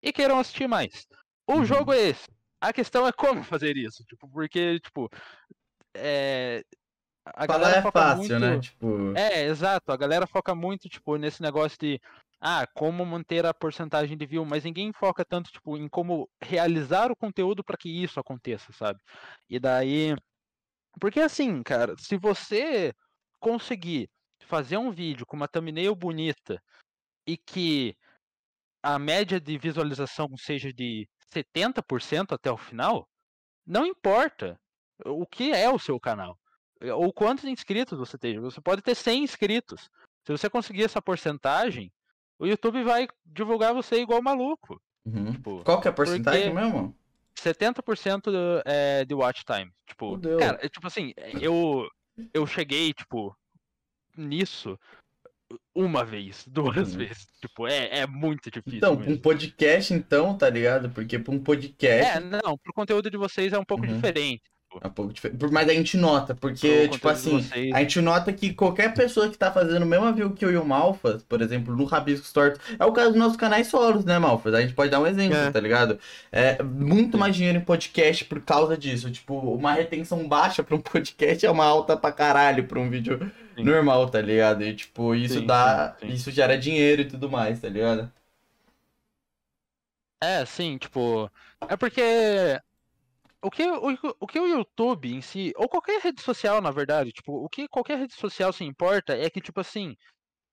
e 0.02 0.12
queiram 0.12 0.38
assistir 0.38 0.68
mais. 0.68 1.06
O 1.48 1.56
Uhum. 1.56 1.64
jogo 1.64 1.92
é 1.92 1.98
esse. 2.10 2.37
A 2.60 2.72
questão 2.72 3.06
é 3.06 3.12
como 3.12 3.42
fazer 3.42 3.76
isso, 3.76 4.04
tipo, 4.04 4.28
porque 4.28 4.80
tipo 4.80 5.08
é 5.94 6.62
a 7.34 7.46
Falar 7.46 7.58
galera 7.58 7.78
é 7.78 7.82
foca 7.82 8.00
fácil, 8.00 8.18
muito... 8.18 8.38
né? 8.38 8.60
Tipo. 8.60 9.16
É, 9.16 9.44
exato. 9.44 9.92
A 9.92 9.96
galera 9.96 10.26
foca 10.26 10.54
muito, 10.54 10.88
tipo, 10.88 11.16
nesse 11.16 11.42
negócio 11.42 11.78
de 11.78 12.00
ah, 12.40 12.66
como 12.74 13.04
manter 13.04 13.44
a 13.44 13.52
porcentagem 13.52 14.16
de 14.16 14.26
view, 14.26 14.44
mas 14.44 14.64
ninguém 14.64 14.92
foca 14.92 15.24
tanto, 15.24 15.50
tipo, 15.50 15.76
em 15.76 15.88
como 15.88 16.28
realizar 16.42 17.10
o 17.10 17.16
conteúdo 17.16 17.64
para 17.64 17.76
que 17.76 17.88
isso 17.88 18.20
aconteça, 18.20 18.72
sabe? 18.72 19.00
E 19.48 19.58
daí. 19.58 20.14
Porque 21.00 21.20
assim, 21.20 21.62
cara, 21.62 21.94
se 21.98 22.16
você 22.16 22.92
conseguir 23.40 24.08
fazer 24.46 24.76
um 24.78 24.90
vídeo 24.90 25.26
com 25.26 25.36
uma 25.36 25.48
thumbnail 25.48 25.94
bonita 25.94 26.60
e 27.26 27.36
que 27.36 27.96
a 28.82 28.98
média 28.98 29.40
de 29.40 29.58
visualização 29.58 30.28
seja 30.36 30.72
de 30.72 31.08
70% 31.32 32.32
até 32.32 32.50
o 32.50 32.56
final, 32.56 33.08
não 33.66 33.86
importa 33.86 34.58
o 35.04 35.26
que 35.26 35.52
é 35.52 35.68
o 35.70 35.78
seu 35.78 35.98
canal 36.00 36.38
ou 36.94 37.12
quantos 37.12 37.44
inscritos 37.44 37.98
você 37.98 38.16
tem. 38.16 38.38
Você 38.38 38.60
pode 38.60 38.82
ter 38.82 38.94
100 38.94 39.24
inscritos. 39.24 39.90
Se 40.24 40.30
você 40.32 40.48
conseguir 40.48 40.84
essa 40.84 41.02
porcentagem, 41.02 41.92
o 42.38 42.46
YouTube 42.46 42.82
vai 42.84 43.08
divulgar 43.26 43.74
você 43.74 44.00
igual 44.00 44.22
maluco. 44.22 44.80
Uhum. 45.04 45.32
Tipo, 45.32 45.64
Qual 45.64 45.80
que 45.80 45.88
é 45.88 45.90
a 45.90 45.94
porcentagem 45.94 46.54
mesmo? 46.54 46.96
70% 47.34 48.30
do- 48.30 48.62
é, 48.64 49.04
de 49.04 49.14
watch 49.14 49.44
time. 49.44 49.72
Tipo, 49.86 50.18
cara, 50.38 50.58
é 50.62 50.68
tipo 50.68 50.86
assim, 50.86 51.12
eu 51.40 51.88
eu 52.34 52.46
cheguei, 52.46 52.92
tipo, 52.92 53.36
nisso 54.16 54.78
uma 55.74 56.04
vez, 56.04 56.44
duas 56.46 56.94
Uhum. 56.94 56.98
vezes. 56.98 57.26
Tipo, 57.40 57.66
é, 57.66 58.00
é 58.00 58.06
muito 58.06 58.50
difícil. 58.50 58.76
Então, 58.76 58.96
pra 59.00 59.10
um 59.12 59.16
mesmo. 59.16 59.22
podcast, 59.22 59.94
então, 59.94 60.36
tá 60.36 60.48
ligado? 60.50 60.90
Porque 60.90 61.18
pra 61.18 61.32
um 61.34 61.42
podcast 61.42 62.18
É, 62.18 62.20
não, 62.20 62.56
pro 62.58 62.72
conteúdo 62.72 63.10
de 63.10 63.16
vocês 63.16 63.52
é 63.52 63.58
um 63.58 63.64
pouco 63.64 63.86
Uhum. 63.86 63.94
diferente. 63.94 64.42
É 64.82 64.86
um 64.86 64.90
pouco 64.90 65.12
diferente. 65.12 65.38
Por- 65.38 65.50
Mas 65.50 65.68
a 65.68 65.72
gente 65.74 65.96
nota, 65.96 66.34
porque, 66.34 66.82
Pro 66.82 66.88
tipo 66.90 67.08
assim, 67.08 67.40
vocês. 67.42 67.74
a 67.74 67.80
gente 67.80 68.00
nota 68.00 68.32
que 68.32 68.52
qualquer 68.52 68.92
pessoa 68.94 69.28
que 69.28 69.36
tá 69.38 69.50
fazendo 69.50 69.82
a 69.82 69.86
mesma 69.86 70.12
view 70.12 70.30
que 70.32 70.44
eu 70.44 70.52
e 70.52 70.56
o 70.56 70.64
Malfas, 70.64 71.22
por 71.22 71.40
exemplo, 71.40 71.74
no 71.74 71.84
Rabiscos 71.84 72.32
Tortos, 72.32 72.60
é 72.78 72.84
o 72.84 72.92
caso 72.92 73.10
dos 73.10 73.18
nossos 73.18 73.36
canais 73.36 73.66
solos, 73.68 74.04
né, 74.04 74.18
Malfas? 74.18 74.52
A 74.54 74.60
gente 74.60 74.74
pode 74.74 74.90
dar 74.90 75.00
um 75.00 75.06
exemplo, 75.06 75.36
É. 75.36 75.50
tá 75.50 75.58
ligado? 75.58 75.98
É 76.30 76.62
muito 76.62 77.16
mais 77.16 77.34
dinheiro 77.34 77.58
em 77.58 77.64
podcast 77.64 78.24
por 78.26 78.40
causa 78.42 78.76
disso. 78.76 79.10
Tipo, 79.10 79.34
uma 79.38 79.72
retenção 79.72 80.28
baixa 80.28 80.62
pra 80.62 80.76
um 80.76 80.80
podcast 80.82 81.44
é 81.46 81.50
uma 81.50 81.64
alta 81.64 81.96
pra 81.96 82.12
caralho 82.12 82.64
pra 82.68 82.78
um 82.78 82.90
vídeo 82.90 83.18
Sim. 83.56 83.64
normal, 83.64 84.08
tá 84.10 84.20
ligado? 84.20 84.62
E, 84.62 84.74
tipo, 84.76 85.14
isso 85.14 85.40
Sim, 85.40 85.46
dá. 85.46 85.96
sim, 86.00 86.06
sim. 86.08 86.12
Isso 86.14 86.30
gera 86.30 86.56
dinheiro 86.58 87.02
e 87.02 87.06
tudo 87.06 87.28
mais, 87.30 87.58
tá 87.60 87.68
ligado? 87.68 88.12
É, 90.22 90.44
sim, 90.44 90.76
tipo. 90.78 91.30
É 91.68 91.76
porque. 91.76 92.02
O 93.42 93.50
que 93.50 93.62
o, 93.62 93.96
o 94.20 94.26
que 94.26 94.40
o 94.40 94.48
YouTube 94.48 95.12
em 95.14 95.20
si, 95.20 95.52
ou 95.56 95.68
qualquer 95.68 96.00
rede 96.00 96.20
social, 96.22 96.60
na 96.60 96.72
verdade, 96.72 97.12
tipo, 97.12 97.32
o 97.32 97.48
que 97.48 97.68
qualquer 97.68 97.98
rede 97.98 98.14
social 98.14 98.52
se 98.52 98.64
importa 98.64 99.16
é 99.16 99.30
que, 99.30 99.40
tipo 99.40 99.60
assim, 99.60 99.94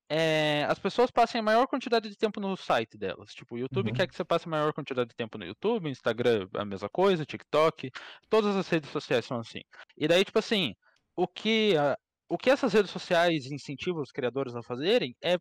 é, 0.09 0.65
as 0.65 0.79
pessoas 0.79 1.11
passem 1.11 1.39
a 1.39 1.43
maior 1.43 1.67
quantidade 1.67 2.09
de 2.09 2.17
tempo 2.17 2.39
no 2.39 2.55
site 2.57 2.97
delas. 2.97 3.33
Tipo, 3.33 3.55
o 3.55 3.59
YouTube 3.59 3.89
Uhum. 3.89 3.93
quer 3.93 4.07
que 4.07 4.15
você 4.15 4.25
passe 4.25 4.47
a 4.47 4.51
maior 4.51 4.73
quantidade 4.73 5.09
de 5.09 5.15
tempo 5.15 5.37
no 5.37 5.45
YouTube, 5.45 5.89
Instagram 5.89 6.47
a 6.55 6.65
mesma 6.65 6.89
coisa, 6.89 7.25
TikTok, 7.25 7.91
todas 8.29 8.55
as 8.55 8.67
redes 8.69 8.91
sociais 8.91 9.25
são 9.25 9.39
assim. 9.39 9.61
E 9.97 10.07
daí, 10.07 10.23
tipo 10.25 10.39
assim, 10.39 10.73
o 11.15 11.27
que, 11.27 11.75
a- 11.77 11.97
o 12.29 12.37
que 12.37 12.49
essas 12.51 12.73
redes 12.73 12.91
sociais 12.91 13.45
incentivam 13.51 14.01
os 14.01 14.11
criadores 14.11 14.55
a 14.55 14.63
fazerem 14.63 15.15
é 15.23 15.37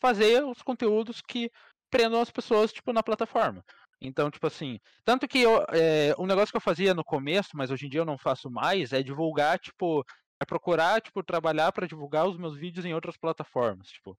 fazer 0.00 0.44
os 0.44 0.62
conteúdos 0.62 1.20
que 1.22 1.50
prendam 1.90 2.20
as 2.20 2.30
pessoas, 2.30 2.72
tipo, 2.72 2.92
na 2.92 3.02
plataforma. 3.02 3.64
Então, 4.00 4.30
tipo 4.30 4.46
assim, 4.46 4.80
tanto 5.04 5.28
que 5.28 5.40
eu, 5.40 5.64
é, 5.70 6.14
um 6.18 6.26
negócio 6.26 6.50
que 6.50 6.56
eu 6.56 6.60
fazia 6.60 6.94
no 6.94 7.04
começo, 7.04 7.50
mas 7.54 7.70
hoje 7.70 7.86
em 7.86 7.90
dia 7.90 8.00
eu 8.00 8.06
não 8.06 8.16
faço 8.16 8.50
mais, 8.50 8.92
é 8.92 9.02
divulgar, 9.02 9.58
tipo, 9.58 10.04
é 10.40 10.44
procurar, 10.44 11.02
tipo, 11.02 11.22
trabalhar 11.22 11.70
para 11.70 11.86
divulgar 11.86 12.26
os 12.26 12.38
meus 12.38 12.56
vídeos 12.56 12.86
em 12.86 12.94
outras 12.94 13.16
plataformas, 13.16 13.88
tipo. 13.88 14.16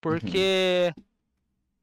Porque 0.00 0.92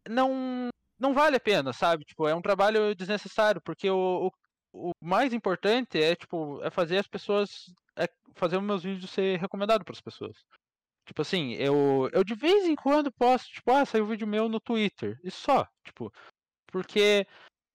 não 0.07 0.69
não 0.99 1.13
vale 1.13 1.37
a 1.37 1.39
pena, 1.39 1.73
sabe? 1.73 2.03
Tipo, 2.03 2.27
é 2.27 2.35
um 2.35 2.41
trabalho 2.41 2.93
desnecessário, 2.93 3.59
porque 3.61 3.89
o, 3.89 4.31
o, 4.73 4.89
o 4.89 4.91
mais 5.01 5.33
importante 5.33 6.01
é, 6.01 6.15
tipo, 6.15 6.61
é 6.63 6.69
fazer 6.69 6.97
as 6.97 7.07
pessoas 7.07 7.73
é 7.97 8.07
fazer 8.35 8.57
os 8.57 8.63
meus 8.63 8.83
vídeos 8.83 9.09
ser 9.09 9.39
recomendados 9.39 9.83
para 9.83 9.93
as 9.93 10.01
pessoas. 10.01 10.37
Tipo 11.05 11.21
assim, 11.21 11.53
eu 11.53 12.09
eu 12.13 12.23
de 12.23 12.35
vez 12.35 12.65
em 12.65 12.75
quando 12.75 13.11
posto, 13.11 13.51
tipo, 13.51 13.71
ah, 13.71 13.85
saiu 13.85 14.05
um 14.05 14.07
vídeo 14.07 14.27
meu 14.27 14.47
no 14.47 14.59
Twitter, 14.59 15.19
e 15.23 15.31
só, 15.31 15.67
tipo, 15.83 16.13
porque 16.71 17.27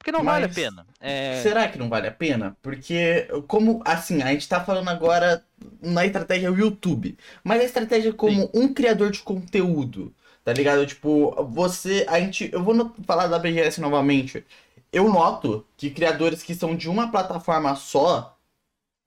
porque 0.06 0.12
não 0.12 0.22
vale 0.22 0.44
a 0.44 0.48
Mas 0.48 0.54
pena. 0.54 0.86
É, 1.00 1.40
Será 1.42 1.68
que 1.68 1.76
não 1.78 1.88
vale 1.88 2.06
a 2.06 2.12
pena? 2.12 2.56
Porque, 2.62 3.26
como, 3.48 3.82
assim, 3.84 4.22
a 4.22 4.28
gente 4.28 4.48
tá 4.48 4.62
falando 4.62 4.88
agora 4.88 5.44
na 5.82 6.06
estratégia 6.06 6.48
YouTube, 6.48 7.18
mas 7.42 7.60
a 7.60 7.64
estratégia 7.64 8.12
como 8.12 8.48
um 8.54 8.72
criador 8.72 9.10
de 9.10 9.18
conteúdo, 9.20 10.14
tá 10.44 10.52
ligado? 10.52 10.86
Tipo, 10.86 11.34
você, 11.46 12.06
a 12.08 12.20
gente, 12.20 12.48
eu 12.52 12.62
vou 12.62 12.94
falar 13.04 13.26
da 13.26 13.38
BGS 13.38 13.80
novamente. 13.80 14.44
Eu 14.92 15.08
noto 15.12 15.66
que 15.76 15.90
criadores 15.90 16.40
que 16.42 16.54
são 16.54 16.76
de 16.76 16.88
uma 16.88 17.10
plataforma 17.10 17.74
só, 17.74 18.38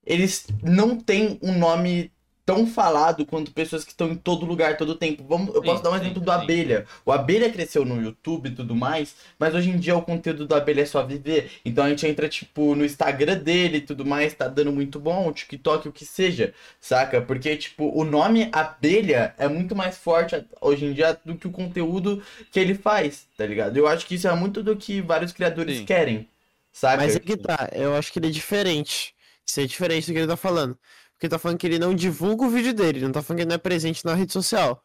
eles 0.06 0.48
não 0.62 1.00
têm 1.00 1.40
um 1.42 1.58
nome 1.58 2.12
tão 2.50 2.66
falado 2.66 3.28
quanto 3.28 3.52
pessoas 3.52 3.84
que 3.84 3.92
estão 3.92 4.10
em 4.10 4.16
todo 4.16 4.44
lugar, 4.44 4.76
todo 4.76 4.96
tempo. 4.96 5.24
Vamos, 5.24 5.54
eu 5.54 5.62
Sim, 5.62 5.68
posso 5.68 5.84
dar 5.84 5.92
um 5.92 5.96
sim, 5.96 6.02
exemplo 6.02 6.20
do 6.20 6.32
sim. 6.32 6.32
Abelha. 6.32 6.84
O 7.06 7.12
Abelha 7.12 7.52
cresceu 7.52 7.86
no 7.86 8.02
YouTube 8.02 8.50
e 8.50 8.56
tudo 8.56 8.76
mais, 8.76 9.16
mas 9.38 9.54
hoje 9.54 9.70
em 9.70 9.78
dia 9.78 9.96
o 9.96 10.02
conteúdo 10.02 10.48
do 10.48 10.56
Abelha 10.56 10.82
é 10.82 10.86
só 10.88 11.06
viver. 11.06 11.52
Então 11.64 11.84
a 11.86 11.90
gente 11.90 12.08
entra, 12.08 12.28
tipo, 12.28 12.74
no 12.74 12.84
Instagram 12.84 13.38
dele 13.38 13.78
e 13.78 13.82
tudo 13.82 14.04
mais, 14.04 14.34
tá 14.34 14.48
dando 14.48 14.72
muito 14.72 15.00
bom, 15.00 15.28
o 15.28 15.32
TikTok, 15.32 15.90
o 15.90 15.92
que 15.92 16.04
seja, 16.06 16.52
saca? 16.82 17.22
Porque, 17.22 17.56
tipo, 17.56 17.88
o 17.96 18.04
nome 18.04 18.50
Abelha 18.52 19.36
é 19.38 19.48
muito 19.48 19.76
mais 19.76 20.00
forte 20.00 20.44
hoje 20.60 20.86
em 20.86 20.94
dia 20.94 21.20
do 21.24 21.36
que 21.36 21.46
o 21.48 21.52
conteúdo 21.52 22.24
que 22.52 22.60
ele 22.60 22.74
faz, 22.74 23.28
tá 23.38 23.46
ligado? 23.46 23.78
Eu 23.78 23.88
acho 23.88 24.08
que 24.08 24.16
isso 24.16 24.28
é 24.28 24.34
muito 24.36 24.64
do 24.64 24.76
que 24.76 25.02
vários 25.02 25.32
criadores 25.32 25.78
Sim. 25.78 25.86
querem, 25.86 26.28
saca? 26.74 26.98
Mas 26.98 27.16
é 27.16 27.20
que 27.20 27.38
tá, 27.38 27.70
eu 27.74 27.96
acho 27.96 28.12
que 28.12 28.18
ele 28.20 28.28
é 28.28 28.32
diferente. 28.32 29.16
Isso 29.46 29.60
é 29.62 29.66
diferente 29.66 30.08
do 30.08 30.14
que 30.14 30.20
ele 30.20 30.28
tá 30.28 30.38
falando. 30.38 30.78
Porque 31.20 31.28
tá 31.28 31.38
falando 31.38 31.58
que 31.58 31.68
ele 31.68 31.78
não 31.78 31.94
divulga 31.94 32.46
o 32.46 32.50
vídeo 32.50 32.74
dele, 32.74 33.02
não 33.02 33.12
tá 33.12 33.22
falando 33.22 33.40
que 33.40 33.42
ele 33.44 33.50
não 33.50 33.56
é 33.56 33.60
presente 33.60 34.06
na 34.06 34.14
rede 34.14 34.32
social. 34.32 34.82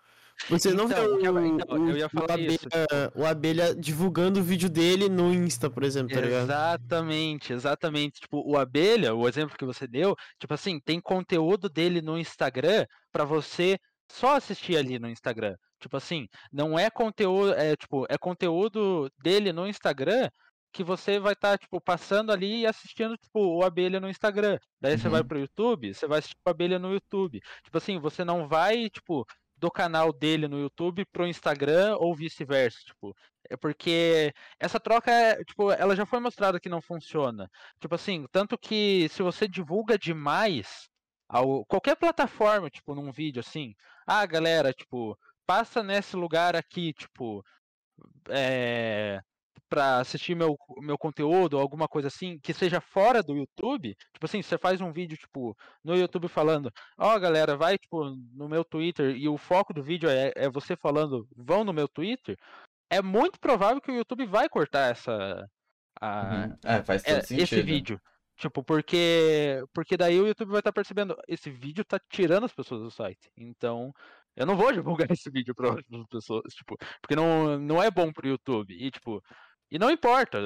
Você 0.50 0.72
não 0.72 0.88
vê 0.88 0.94
Então, 0.94 1.14
o, 1.14 1.46
então, 1.46 1.78
o- 1.78 1.96
ia 1.96 2.06
o 2.06 2.10
falar 2.10 2.34
abelha, 2.34 2.58
o 3.14 3.24
abelha 3.24 3.72
divulgando 3.72 4.40
o 4.40 4.42
vídeo 4.42 4.68
dele 4.68 5.08
no 5.08 5.32
Insta, 5.32 5.70
por 5.70 5.84
exemplo, 5.84 6.12
tá 6.12 6.20
ligado? 6.20 6.42
Exatamente, 6.42 7.52
exatamente. 7.52 8.20
Tipo, 8.20 8.42
o 8.44 8.58
Abelha, 8.58 9.14
o 9.14 9.28
exemplo 9.28 9.56
que 9.56 9.64
você 9.64 9.86
deu, 9.86 10.16
tipo 10.40 10.52
assim, 10.52 10.80
tem 10.80 11.00
conteúdo 11.00 11.68
dele 11.68 12.02
no 12.02 12.18
Instagram 12.18 12.84
pra 13.12 13.24
você 13.24 13.78
só 14.10 14.34
assistir 14.34 14.76
ali 14.76 14.98
no 14.98 15.08
Instagram. 15.08 15.54
Tipo 15.80 15.96
assim, 15.98 16.26
não 16.52 16.76
é 16.76 16.90
conteúdo, 16.90 17.52
é 17.54 17.76
tipo, 17.76 18.04
é 18.08 18.18
conteúdo 18.18 19.08
dele 19.22 19.52
no 19.52 19.68
Instagram 19.68 20.28
que 20.74 20.84
você 20.84 21.18
vai 21.20 21.34
estar, 21.34 21.58
tipo, 21.58 21.80
passando 21.80 22.32
ali 22.32 22.62
e 22.62 22.66
assistindo, 22.66 23.16
tipo, 23.16 23.40
o 23.40 23.64
Abelha 23.64 24.00
no 24.00 24.10
Instagram. 24.10 24.58
Daí 24.80 24.98
você 24.98 25.08
vai 25.08 25.22
Uhum. 25.22 25.28
pro 25.28 25.38
YouTube, 25.38 25.94
você 25.94 26.06
vai 26.06 26.18
assistir 26.20 26.36
o 26.46 26.50
Abelha 26.50 26.78
no 26.78 26.92
YouTube. 26.92 27.40
Tipo 27.64 27.78
assim, 27.78 27.98
você 28.00 28.24
não 28.24 28.48
vai, 28.48 28.90
tipo, 28.90 29.24
do 29.56 29.70
canal 29.70 30.12
dele 30.12 30.48
no 30.48 30.58
YouTube 30.60 31.04
pro 31.12 31.26
Instagram 31.26 31.96
ou 31.98 32.14
vice-versa, 32.14 32.78
tipo. 32.86 33.14
É 33.50 33.56
porque 33.56 34.32
essa 34.58 34.80
troca, 34.80 35.10
é, 35.10 35.44
tipo, 35.44 35.70
ela 35.72 35.94
já 35.96 36.06
foi 36.06 36.18
mostrada 36.20 36.58
que 36.60 36.68
não 36.68 36.80
funciona. 36.82 37.48
Tipo 37.80 37.94
assim, 37.94 38.26
tanto 38.32 38.58
que 38.58 39.08
se 39.10 39.22
você 39.22 39.46
divulga 39.48 39.98
demais 39.98 40.88
ao, 41.28 41.64
qualquer 41.66 41.96
plataforma, 41.96 42.70
tipo, 42.70 42.94
num 42.94 43.12
vídeo 43.12 43.40
assim, 43.40 43.74
ah, 44.06 44.24
galera, 44.26 44.72
tipo, 44.72 45.16
passa 45.46 45.82
nesse 45.82 46.16
lugar 46.16 46.56
aqui, 46.56 46.92
tipo, 46.94 47.42
é, 48.30 49.20
pra 49.74 49.98
assistir 49.98 50.36
meu, 50.36 50.56
meu 50.78 50.96
conteúdo 50.96 51.54
ou 51.54 51.60
alguma 51.60 51.88
coisa 51.88 52.06
assim, 52.06 52.38
que 52.38 52.54
seja 52.54 52.80
fora 52.80 53.22
do 53.22 53.36
YouTube, 53.36 53.96
tipo 54.12 54.24
assim, 54.24 54.40
você 54.40 54.56
faz 54.56 54.80
um 54.80 54.92
vídeo, 54.92 55.16
tipo, 55.16 55.56
no 55.82 55.96
YouTube 55.96 56.28
falando, 56.28 56.70
ó, 56.96 57.18
galera, 57.18 57.56
vai, 57.56 57.76
tipo, 57.76 58.04
no 58.32 58.48
meu 58.48 58.64
Twitter, 58.64 59.16
e 59.16 59.28
o 59.28 59.36
foco 59.36 59.74
do 59.74 59.82
vídeo 59.82 60.08
é, 60.08 60.32
é 60.36 60.48
você 60.48 60.76
falando, 60.76 61.26
vão 61.36 61.64
no 61.64 61.72
meu 61.72 61.88
Twitter, 61.88 62.36
é 62.88 63.02
muito 63.02 63.40
provável 63.40 63.80
que 63.80 63.90
o 63.90 63.96
YouTube 63.96 64.24
vai 64.26 64.48
cortar 64.48 64.92
essa. 64.92 65.44
a- 66.00 66.46
Uhum. 66.46 66.58
É, 66.64 66.82
faz 66.84 67.02
todo 67.02 67.16
é, 67.16 67.20
sentido. 67.22 67.42
esse 67.42 67.62
vídeo. 67.62 68.00
Tipo, 68.36 68.62
porque 68.64 69.62
porque 69.72 69.96
daí 69.96 70.20
o 70.20 70.26
YouTube 70.26 70.50
vai 70.50 70.58
estar 70.58 70.72
percebendo, 70.72 71.16
esse 71.28 71.50
vídeo 71.50 71.84
tá 71.84 72.00
tirando 72.10 72.44
as 72.44 72.52
pessoas 72.52 72.82
do 72.82 72.90
site. 72.90 73.30
Então, 73.36 73.92
eu 74.36 74.44
não 74.44 74.56
vou 74.56 74.72
divulgar 74.74 75.10
esse 75.10 75.30
vídeo 75.30 75.54
para 75.54 75.68
outras 75.68 76.06
pessoas, 76.10 76.52
tipo, 76.54 76.76
porque 77.00 77.14
não, 77.14 77.58
não 77.58 77.82
é 77.82 77.90
bom 77.90 78.12
pro 78.12 78.26
YouTube. 78.26 78.74
E 78.74 78.90
tipo, 78.90 79.22
e 79.70 79.78
não 79.78 79.90
importa, 79.90 80.38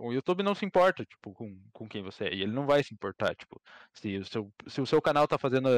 o 0.00 0.12
YouTube 0.12 0.42
não 0.42 0.54
se 0.54 0.64
importa, 0.64 1.04
tipo, 1.04 1.32
com, 1.32 1.58
com 1.72 1.88
quem 1.88 2.02
você 2.02 2.24
é, 2.24 2.34
e 2.34 2.42
ele 2.42 2.52
não 2.52 2.66
vai 2.66 2.82
se 2.82 2.94
importar, 2.94 3.34
tipo, 3.34 3.60
se 3.92 4.18
o 4.18 4.24
seu, 4.24 4.52
se 4.66 4.80
o 4.80 4.86
seu 4.86 5.02
canal 5.02 5.26
tá 5.26 5.38
fazendo 5.38 5.68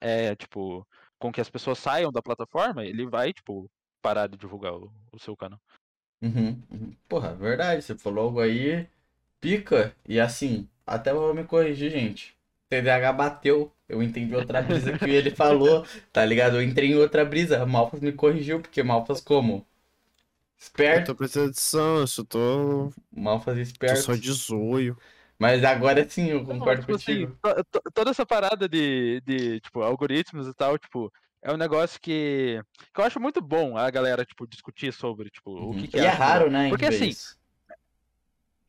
é, 0.00 0.34
tipo, 0.36 0.86
com 1.18 1.32
que 1.32 1.40
as 1.40 1.48
pessoas 1.48 1.78
saiam 1.78 2.12
da 2.12 2.22
plataforma, 2.22 2.84
ele 2.84 3.06
vai, 3.06 3.32
tipo, 3.32 3.70
parar 4.02 4.26
de 4.26 4.36
divulgar 4.36 4.74
o, 4.74 4.92
o 5.12 5.18
seu 5.18 5.36
canal. 5.36 5.58
Uhum, 6.20 6.62
uhum. 6.70 6.96
Porra, 7.08 7.34
verdade, 7.34 7.82
você 7.82 7.96
falou 7.96 8.24
algo 8.24 8.40
aí, 8.40 8.86
pica, 9.40 9.94
e 10.06 10.20
assim, 10.20 10.68
até 10.86 11.12
vou 11.12 11.34
me 11.34 11.44
corrigir, 11.44 11.90
gente. 11.90 12.36
TDAH 12.68 13.12
bateu, 13.12 13.72
eu 13.88 14.02
entendi 14.02 14.34
outra 14.34 14.62
brisa 14.62 14.98
que 14.98 15.08
ele 15.08 15.30
falou, 15.36 15.86
tá 16.12 16.24
ligado? 16.24 16.56
Eu 16.56 16.62
entrei 16.62 16.92
em 16.92 16.96
outra 16.96 17.24
brisa, 17.24 17.64
Malfas 17.64 18.00
me 18.00 18.12
corrigiu, 18.12 18.60
porque 18.60 18.82
Malfas 18.82 19.20
como? 19.20 19.66
Eu 20.90 21.00
Esperto, 21.00 21.12
tô 21.12 21.14
prestando 21.14 21.50
atenção, 21.50 21.98
eu 21.98 22.06
só 22.06 22.24
tô, 22.24 22.90
Malfas 23.10 23.56
tô 23.56 23.62
esperto. 23.62 24.04
só 24.04 24.14
de 24.14 24.32
zoio. 24.32 24.96
Mas 25.38 25.64
agora 25.64 26.08
sim, 26.08 26.28
eu 26.30 26.44
Não, 26.44 26.56
concordo 26.58 26.80
tipo 26.80 26.94
assim, 26.94 27.26
contigo. 27.26 27.40
to- 27.42 27.64
to- 27.70 27.90
toda 27.92 28.10
essa 28.10 28.26
parada 28.26 28.68
de, 28.68 29.20
de, 29.22 29.60
tipo, 29.60 29.82
algoritmos 29.82 30.46
e 30.46 30.54
tal, 30.54 30.78
tipo, 30.78 31.10
é 31.42 31.52
um 31.52 31.56
negócio 31.56 32.00
que, 32.00 32.60
que 32.94 33.00
eu 33.00 33.04
acho 33.04 33.20
muito 33.20 33.40
bom 33.40 33.76
a 33.76 33.90
galera, 33.90 34.24
tipo, 34.24 34.46
discutir 34.46 34.92
sobre, 34.92 35.30
tipo, 35.30 35.50
o 35.50 35.70
Uhum. 35.72 35.80
que 35.80 35.88
que 35.88 35.96
E 35.98 36.00
é 36.00 36.08
raro, 36.08 36.50
né, 36.50 36.68
Porque 36.70 36.86
assim, 36.86 37.08
isso. 37.08 37.36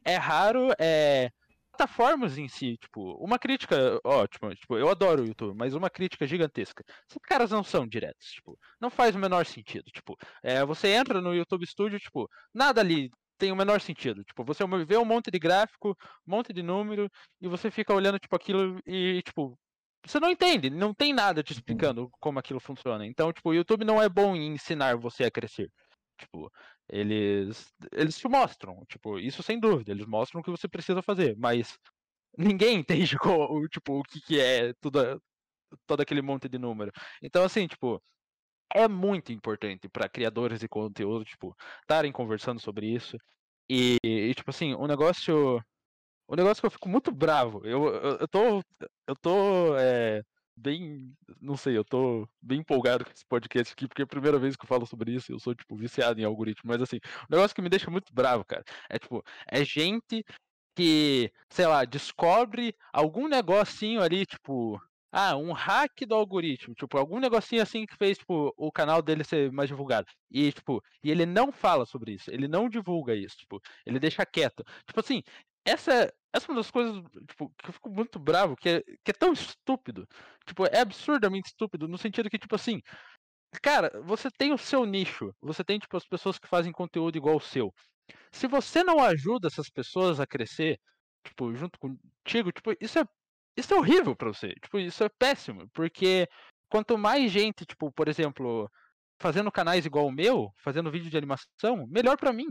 é 0.04 0.16
raro, 0.16 0.70
é... 0.80 1.30
Plataformas 1.76 2.38
em 2.38 2.48
si, 2.48 2.78
tipo, 2.78 3.14
uma 3.24 3.38
crítica 3.38 4.00
ótima, 4.04 4.56
tipo, 4.56 4.78
eu 4.78 4.90
adoro 4.90 5.24
o 5.24 5.28
YouTube, 5.28 5.58
mas 5.58 5.74
uma 5.74 5.90
crítica 5.90 6.26
gigantesca. 6.26 6.84
Esses 7.10 7.22
caras 7.24 7.52
não 7.52 7.64
são 7.64 7.86
diretos, 7.86 8.28
tipo, 8.28 8.58
não 8.80 8.90
faz 8.90 9.14
o 9.14 9.20
menor 9.20 9.46
sentido, 9.46 9.84
tipo, 9.92 10.16
é, 10.42 10.64
você 10.64 10.88
entra 10.90 11.20
no 11.20 11.36
YouTube 11.36 11.68
Studio, 11.68 12.00
tipo, 12.00 12.30
nada 12.54 12.80
ali 12.80 13.10
tem 13.38 13.52
o 13.52 13.56
menor 13.58 13.82
sentido, 13.82 14.24
tipo, 14.24 14.44
você 14.46 14.64
vê 14.86 14.96
um 14.96 15.04
monte 15.04 15.30
de 15.30 15.38
gráfico, 15.38 15.90
um 16.26 16.32
monte 16.32 16.54
de 16.54 16.64
número, 16.64 17.10
e 17.42 17.48
você 17.50 17.70
fica 17.70 17.94
olhando, 17.94 18.20
tipo, 18.20 18.36
aquilo 18.38 18.80
e, 18.86 19.22
tipo, 19.24 19.58
você 20.06 20.20
não 20.20 20.30
entende, 20.32 20.70
não 20.70 20.94
tem 20.94 21.14
nada 21.14 21.44
te 21.44 21.52
explicando 21.52 22.10
como 22.22 22.40
aquilo 22.40 22.60
funciona. 22.60 23.06
Então, 23.06 23.34
tipo, 23.34 23.50
o 23.50 23.54
YouTube 23.54 23.84
não 23.84 24.02
é 24.02 24.08
bom 24.08 24.36
em 24.36 24.54
ensinar 24.54 24.96
você 24.96 25.26
a 25.26 25.32
crescer. 25.32 25.70
Tipo, 26.18 26.50
eles 26.90 27.74
eles 27.92 28.18
te 28.18 28.28
mostram, 28.28 28.84
tipo, 28.88 29.20
isso 29.20 29.44
sem 29.44 29.60
dúvida, 29.60 29.92
eles 29.92 30.06
mostram 30.06 30.42
o 30.42 30.44
que 30.44 30.52
você 30.52 30.68
precisa 30.68 31.02
fazer, 31.02 31.36
mas 31.38 31.78
ninguém 32.38 32.78
entende 32.80 33.18
tipo 33.72 34.00
o 34.00 34.04
que, 34.04 34.22
que 34.22 34.40
é 34.40 34.74
tudo 34.82 35.22
todo 35.88 36.02
aquele 36.02 36.22
monte 36.22 36.50
de 36.50 36.58
número. 36.60 36.92
Então 37.22 37.44
assim, 37.44 37.68
tipo, 37.68 38.02
é 38.74 38.88
muito 38.88 39.32
importante 39.32 39.90
para 39.90 40.10
criadores 40.10 40.60
de 40.60 40.68
conteúdo, 40.68 41.26
tipo, 41.26 41.56
estarem 41.82 42.12
conversando 42.12 42.60
sobre 42.60 42.88
isso. 42.94 43.18
E, 43.70 43.98
e, 44.04 44.34
tipo 44.36 44.50
assim, 44.52 44.74
o 44.76 44.88
negócio 44.88 45.62
o 46.28 46.36
negócio 46.36 46.62
que 46.62 46.68
eu 46.68 46.72
fico 46.72 46.90
muito 46.90 47.12
bravo. 47.12 47.62
Eu, 47.66 47.86
eu, 47.88 48.18
eu 48.20 48.28
tô 48.28 48.62
eu 49.08 49.16
tô 49.22 49.78
é, 49.78 50.22
bem, 50.56 51.14
não 51.42 51.58
sei, 51.58 51.78
eu 51.78 51.84
tô 51.84 52.28
bem 52.42 52.60
empolgado 52.60 53.06
com 53.06 53.12
esse 53.12 53.26
podcast 53.26 53.74
aqui, 53.74 53.88
porque 53.88 54.02
é 54.02 54.06
a 54.06 54.08
primeira 54.08 54.40
vez 54.40 54.56
que 54.56 54.64
eu 54.64 54.68
falo 54.68 54.86
sobre 54.86 55.12
isso, 55.14 55.32
eu 55.32 55.40
sou, 55.40 55.54
tipo, 55.56 55.76
viciado 55.76 56.20
em 56.20 56.24
algoritmo, 56.24 56.70
mas 56.72 56.82
assim, 56.82 56.98
o 56.98 57.28
negócio 57.30 57.56
que 57.56 57.62
me 57.62 57.70
deixa 57.70 57.92
muito 57.92 58.14
bravo, 58.14 58.46
cara, 58.46 58.64
é, 58.90 58.98
tipo, 59.00 59.24
é 59.52 59.64
gente 59.64 60.24
que, 60.76 61.32
sei 61.50 61.68
lá, 61.68 61.86
descobre 61.86 62.76
algum 62.94 63.28
negocinho 63.28 64.02
ali, 64.02 64.26
tipo, 64.26 64.82
ah, 65.12 65.36
um 65.38 65.54
hack 65.54 66.06
do 66.06 66.16
algoritmo, 66.16 66.76
tipo, 66.76 66.98
algum 66.98 67.20
negocinho 67.20 67.62
assim 67.62 67.86
que 67.86 67.96
fez, 67.96 68.18
tipo, 68.18 68.54
o 68.58 68.72
canal 68.72 69.02
dele 69.02 69.24
ser 69.24 69.52
mais 69.52 69.70
divulgado, 69.70 70.08
e, 70.30 70.52
tipo, 70.52 70.82
e 71.04 71.12
ele 71.12 71.26
não 71.26 71.52
fala 71.52 71.86
sobre 71.86 72.14
isso, 72.14 72.30
ele 72.32 72.48
não 72.48 72.70
divulga 72.70 73.16
isso, 73.16 73.38
tipo, 73.38 73.62
ele 73.86 74.00
deixa 74.00 74.26
quieto, 74.26 74.64
tipo 74.86 75.00
assim, 75.00 75.22
essa, 75.66 76.14
essa 76.36 76.48
é 76.48 76.52
uma 76.52 76.58
das 76.58 76.72
coisas, 76.72 77.02
tipo, 77.30 77.50
que 77.58 77.70
eu 77.70 77.74
fico 77.74 77.90
muito 77.90 78.20
bravo, 78.20 78.56
que 78.56 78.70
é, 78.70 78.82
que 79.04 79.12
é 79.12 79.14
tão 79.14 79.34
estúpido, 79.34 80.06
Tipo, 80.46 80.66
é 80.68 80.80
absurdamente 80.82 81.50
estúpido 81.50 81.88
no 81.88 81.98
sentido 81.98 82.30
que, 82.30 82.38
tipo 82.38 82.56
assim, 82.56 82.82
cara, 83.62 83.92
você 84.04 84.30
tem 84.32 84.54
o 84.54 84.58
seu 84.58 84.86
nicho, 84.86 85.32
você 85.42 85.64
tem, 85.64 85.80
tipo, 85.80 85.96
as 85.98 86.06
pessoas 86.08 86.38
que 86.40 86.48
fazem 86.48 86.72
conteúdo 86.72 87.18
igual 87.18 87.38
o 87.38 87.42
seu. 87.42 87.74
Se 88.32 88.48
você 88.48 88.84
não 88.84 89.00
ajuda 89.04 89.48
essas 89.48 89.70
pessoas 89.70 90.20
a 90.20 90.28
crescer, 90.28 90.78
tipo, 91.26 91.54
junto 91.56 91.80
contigo, 91.80 92.52
tipo, 92.52 92.74
isso 92.82 93.00
é, 93.00 93.06
isso 93.58 93.74
é 93.74 93.78
horrível 93.78 94.16
pra 94.16 94.30
você. 94.30 94.50
Tipo, 94.64 94.80
isso 94.80 95.04
é 95.04 95.10
péssimo, 95.10 95.70
porque 95.74 96.28
quanto 96.70 96.98
mais 96.98 97.32
gente, 97.32 97.66
tipo, 97.66 97.92
por 97.94 98.08
exemplo, 98.08 98.70
fazendo 99.20 99.52
canais 99.52 99.86
igual 99.86 100.08
o 100.08 100.12
meu, 100.12 100.52
fazendo 100.64 100.92
vídeo 100.92 101.10
de 101.10 101.18
animação, 101.18 101.88
melhor 101.90 102.18
pra 102.18 102.34
mim. 102.34 102.48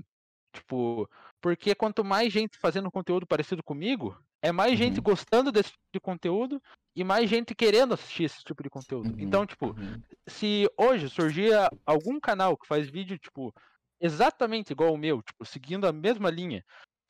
Tipo, 0.55 1.09
porque 1.41 1.75
quanto 1.75 2.05
mais 2.05 2.33
gente 2.33 2.59
fazendo 2.59 2.91
conteúdo 2.91 3.27
parecido 3.27 3.63
comigo, 3.63 4.17
é 4.43 4.53
mais 4.53 4.79
gente 4.79 5.01
Uhum. 5.01 5.03
gostando 5.03 5.51
desse 5.51 5.71
tipo 5.73 5.85
de 5.93 6.01
conteúdo 6.01 6.63
e 6.97 7.03
mais 7.03 7.29
gente 7.29 7.55
querendo 7.55 7.95
assistir 7.95 8.25
esse 8.25 8.43
tipo 8.45 8.63
de 8.63 8.71
conteúdo. 8.71 9.11
Uhum, 9.11 9.17
Então, 9.19 9.45
tipo, 9.47 9.75
uhum. 9.77 10.03
se 10.29 10.69
hoje 10.79 11.09
surgir 11.11 11.53
algum 11.87 12.21
canal 12.21 12.57
que 12.57 12.67
faz 12.69 12.89
vídeo, 12.89 13.19
tipo, 13.19 13.53
exatamente 14.01 14.73
igual 14.73 14.95
o 14.95 14.99
meu, 14.99 15.23
tipo, 15.23 15.45
seguindo 15.45 15.87
a 15.87 15.93
mesma 15.93 16.31
linha, 16.31 16.65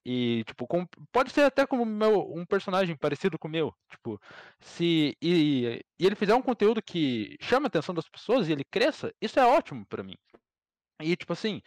e, 0.06 0.44
tipo, 0.46 0.66
com- 0.66 0.86
pode 1.12 1.32
ser 1.32 1.42
até 1.42 1.66
como 1.66 1.84
meu, 1.86 2.30
um 2.34 2.46
personagem 2.46 2.96
parecido 2.96 3.38
com 3.38 3.48
o 3.48 3.50
meu, 3.50 3.74
tipo, 3.90 4.20
se 4.60 5.16
e, 5.22 5.82
e 5.98 6.06
ele 6.06 6.14
fizer 6.16 6.34
um 6.34 6.42
conteúdo 6.42 6.82
que 6.82 7.36
chama 7.42 7.66
a 7.66 7.68
atenção 7.68 7.94
das 7.94 8.08
pessoas 8.08 8.48
e 8.48 8.52
ele 8.52 8.64
cresça, 8.64 9.12
isso 9.20 9.40
é 9.40 9.46
ótimo 9.46 9.86
pra 9.86 10.02
mim. 10.02 10.16
E, 11.02 11.16
tipo 11.16 11.32
assim, 11.32 11.60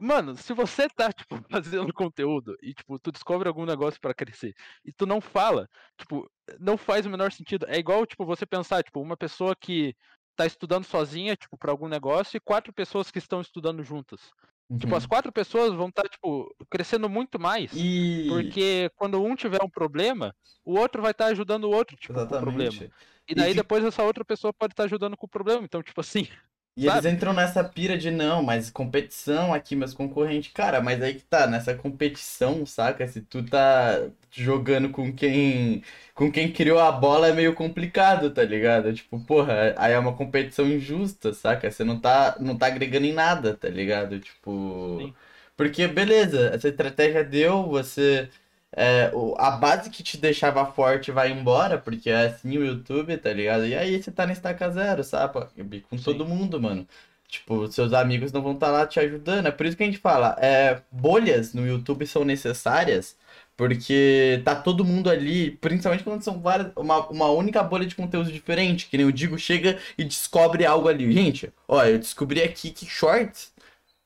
Mano, 0.00 0.34
se 0.36 0.52
você 0.54 0.88
tá, 0.88 1.12
tipo, 1.12 1.36
fazendo 1.50 1.92
conteúdo 1.92 2.56
e, 2.62 2.72
tipo, 2.74 2.98
tu 2.98 3.12
descobre 3.12 3.48
algum 3.48 3.66
negócio 3.66 4.00
pra 4.00 4.14
crescer 4.14 4.54
e 4.84 4.92
tu 4.92 5.06
não 5.06 5.20
fala, 5.20 5.68
tipo, 5.98 6.30
não 6.58 6.76
faz 6.78 7.04
o 7.06 7.10
menor 7.10 7.32
sentido. 7.32 7.66
É 7.68 7.76
igual, 7.78 8.06
tipo, 8.06 8.24
você 8.24 8.46
pensar, 8.46 8.82
tipo, 8.82 9.00
uma 9.00 9.16
pessoa 9.16 9.54
que 9.54 9.94
tá 10.36 10.46
estudando 10.46 10.84
sozinha, 10.84 11.36
tipo, 11.36 11.58
pra 11.58 11.70
algum 11.70 11.88
negócio 11.88 12.36
e 12.36 12.40
quatro 12.40 12.72
pessoas 12.72 13.10
que 13.10 13.18
estão 13.18 13.40
estudando 13.40 13.82
juntas. 13.84 14.30
Tipo, 14.78 14.94
as 14.96 15.04
Uhum. 15.04 15.08
quatro 15.08 15.30
pessoas 15.32 15.74
vão 15.74 15.88
estar, 15.88 16.08
tipo, 16.08 16.54
crescendo 16.70 17.08
muito 17.08 17.38
mais. 17.38 17.72
E. 17.72 18.26
Porque 18.26 18.90
quando 18.96 19.22
um 19.22 19.34
tiver 19.34 19.62
um 19.62 19.68
problema, 19.68 20.34
o 20.64 20.78
outro 20.78 21.02
vai 21.02 21.10
estar 21.10 21.26
ajudando 21.26 21.64
o 21.64 21.70
outro, 21.70 21.96
tipo, 21.96 22.22
com 22.22 22.32
o 22.32 22.36
problema. 22.36 22.86
Exatamente. 22.86 22.94
E 23.28 23.34
daí 23.34 23.52
fi- 23.52 23.54
depois 23.54 23.84
essa 23.84 24.02
outra 24.02 24.24
pessoa 24.24 24.52
pode 24.54 24.72
estar 24.72 24.84
ajudando 24.84 25.16
com 25.16 25.26
o 25.26 25.28
problema. 25.28 25.64
Então, 25.64 25.82
tipo 25.82 26.00
assim, 26.00 26.22
E 26.80 26.86
eles 26.86 27.04
Sabe? 27.04 27.10
entram 27.10 27.34
nessa 27.34 27.62
pira 27.62 27.98
de 27.98 28.10
não, 28.10 28.42
mas 28.42 28.70
competição 28.70 29.52
aqui, 29.52 29.76
meus 29.76 29.92
concorrentes. 29.92 30.50
Cara, 30.50 30.80
mas 30.80 31.02
aí 31.02 31.14
que 31.14 31.22
tá, 31.24 31.46
nessa 31.46 31.74
competição, 31.74 32.64
saca? 32.64 33.06
Se 33.06 33.20
tu 33.20 33.44
tá 33.44 34.08
jogando 34.30 34.88
com 34.90 35.12
quem 35.14 35.82
com 36.14 36.32
quem 36.32 36.50
criou 36.50 36.78
a 36.78 36.90
bola 36.90 37.28
é 37.28 37.32
meio 37.34 37.54
complicado, 37.54 38.32
tá 38.32 38.42
ligado? 38.42 38.94
Tipo, 38.94 39.20
porra, 39.20 39.74
aí 39.76 39.92
é 39.92 39.98
uma 39.98 40.16
competição 40.16 40.66
injusta, 40.66 41.34
saca? 41.34 41.70
Você 41.70 41.84
não 41.84 42.00
tá, 42.00 42.36
não 42.40 42.56
tá 42.56 42.66
agregando 42.68 43.04
em 43.06 43.12
nada, 43.12 43.54
tá 43.54 43.68
ligado? 43.68 44.18
Tipo. 44.18 44.98
Sim. 44.98 45.14
Porque, 45.56 45.86
beleza, 45.86 46.50
essa 46.54 46.68
estratégia 46.68 47.22
deu, 47.22 47.64
você. 47.68 48.30
É, 48.76 49.10
o- 49.14 49.34
a 49.38 49.52
base 49.52 49.90
que 49.90 50.02
te 50.02 50.16
deixava 50.16 50.64
forte 50.66 51.10
vai 51.12 51.30
embora, 51.32 51.78
porque 51.78 52.10
é 52.10 52.26
assim 52.26 52.56
o 52.58 52.64
YouTube, 52.64 53.16
tá 53.18 53.32
ligado? 53.32 53.66
E 53.66 53.74
aí 53.74 54.02
você 54.02 54.10
tá 54.12 54.26
na 54.26 54.32
estaca 54.32 54.70
zero, 54.70 55.02
sabe? 55.04 55.80
Com 55.90 55.96
Sim. 55.96 56.02
todo 56.04 56.26
mundo, 56.26 56.60
mano. 56.60 56.86
Tipo, 57.28 57.70
seus 57.70 57.92
amigos 57.92 58.32
não 58.32 58.42
vão 58.42 58.54
estar 58.54 58.70
lá 58.70 58.86
te 58.86 58.98
ajudando. 58.98 59.46
É 59.46 59.50
por 59.52 59.64
isso 59.66 59.76
que 59.76 59.82
a 59.84 59.86
gente 59.86 59.98
fala, 59.98 60.36
é, 60.40 60.82
bolhas 60.90 61.54
no 61.54 61.66
YouTube 61.66 62.06
são 62.06 62.24
necessárias, 62.24 63.16
porque 63.56 64.42
tá 64.44 64.54
todo 64.56 64.84
mundo 64.84 65.08
ali, 65.10 65.52
principalmente 65.52 66.02
quando 66.04 66.22
são 66.22 66.40
várias, 66.40 66.72
uma, 66.76 67.06
uma 67.08 67.30
única 67.30 67.62
bolha 67.62 67.86
de 67.86 67.94
conteúdo 67.94 68.32
diferente, 68.32 68.86
que 68.88 68.96
nem 68.96 69.06
o 69.06 69.12
Digo 69.12 69.38
chega 69.38 69.78
e 69.96 70.04
descobre 70.04 70.66
algo 70.66 70.88
ali. 70.88 71.12
Gente, 71.12 71.52
ó, 71.68 71.84
eu 71.84 71.98
descobri 71.98 72.42
aqui 72.42 72.70
que 72.70 72.86
shorts 72.86 73.52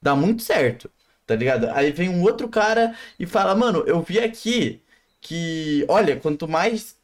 dá 0.02 0.14
muito 0.16 0.42
certo, 0.42 0.90
tá 1.26 1.34
ligado? 1.36 1.68
Aí 1.70 1.90
vem 1.92 2.08
um 2.08 2.22
outro 2.22 2.48
cara 2.48 2.94
e 3.18 3.26
fala, 3.26 3.54
mano, 3.54 3.84
eu 3.86 4.02
vi 4.02 4.18
aqui 4.20 4.82
que, 5.20 5.84
olha, 5.88 6.18
quanto 6.20 6.46
mais 6.48 6.98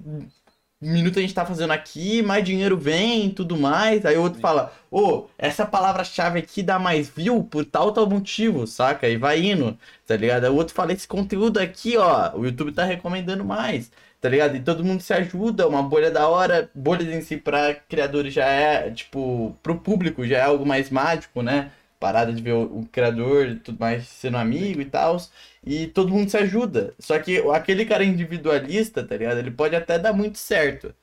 minuto 0.81 1.19
a 1.19 1.23
gente 1.23 1.35
tá 1.35 1.45
fazendo 1.45 1.73
aqui, 1.73 2.23
mais 2.23 2.43
dinheiro 2.45 2.77
vem 2.77 3.27
e 3.27 3.33
tudo 3.33 3.57
mais. 3.57 4.05
Aí 4.07 4.17
o 4.17 4.23
outro 4.23 4.41
fala, 4.41 4.73
ô, 4.91 5.29
essa 5.37 5.67
palavra-chave 5.67 6.39
aqui 6.39 6.63
dá 6.63 6.79
mais 6.79 7.09
view 7.09 7.45
por 7.45 7.65
tal 7.65 7.93
tal 7.93 8.09
motivo, 8.09 8.67
saca? 8.67 9.09
E 9.09 9.17
vai 9.17 9.41
indo, 9.45 9.79
tá 10.07 10.17
ligado? 10.17 10.45
Aí 10.45 10.51
o 10.51 10.57
outro 10.57 10.75
fala, 10.75 10.93
esse 10.93 11.07
conteúdo 11.07 11.59
aqui, 11.59 11.97
ó, 11.97 12.35
o 12.37 12.45
YouTube 12.45 12.73
tá 12.73 12.85
recomendando 12.85 13.45
mais. 13.45 13.91
Tá 14.21 14.29
ligado? 14.29 14.55
E 14.57 14.61
todo 14.61 14.85
mundo 14.85 15.01
se 15.03 15.15
ajuda, 15.15 15.67
uma 15.67 15.83
bolha 15.83 16.11
da 16.11 16.29
hora. 16.29 16.71
Bolhas 16.75 17.09
em 17.09 17.23
si 17.23 17.37
pra 17.39 17.75
criadores 17.75 18.35
já 18.35 18.45
é, 18.47 18.91
tipo, 18.91 19.57
pro 19.63 19.79
público 19.81 20.27
já 20.27 20.39
é 20.39 20.43
algo 20.43 20.67
mais 20.67 20.91
mágico, 20.91 21.41
né? 21.43 21.73
Parada 22.01 22.33
de 22.33 22.43
ver 22.43 22.55
o, 22.55 22.81
o 22.81 22.87
criador 22.91 23.49
e 23.49 23.57
tudo 23.57 23.79
mais 23.81 24.09
sendo 24.09 24.39
amigo 24.39 24.81
e 24.83 24.87
tal. 24.87 25.19
E 25.65 25.87
todo 25.89 26.11
mundo 26.11 26.31
se 26.31 26.37
ajuda. 26.39 26.95
Só 26.99 27.19
que 27.21 27.39
aquele 27.53 27.85
cara 27.87 28.05
individualista, 28.05 29.05
tá 29.05 29.17
ligado? 29.17 29.39
Ele 29.39 29.51
pode 29.53 29.77
até 29.77 29.99
dar 29.99 30.13
muito 30.15 30.39
certo, 30.39 30.95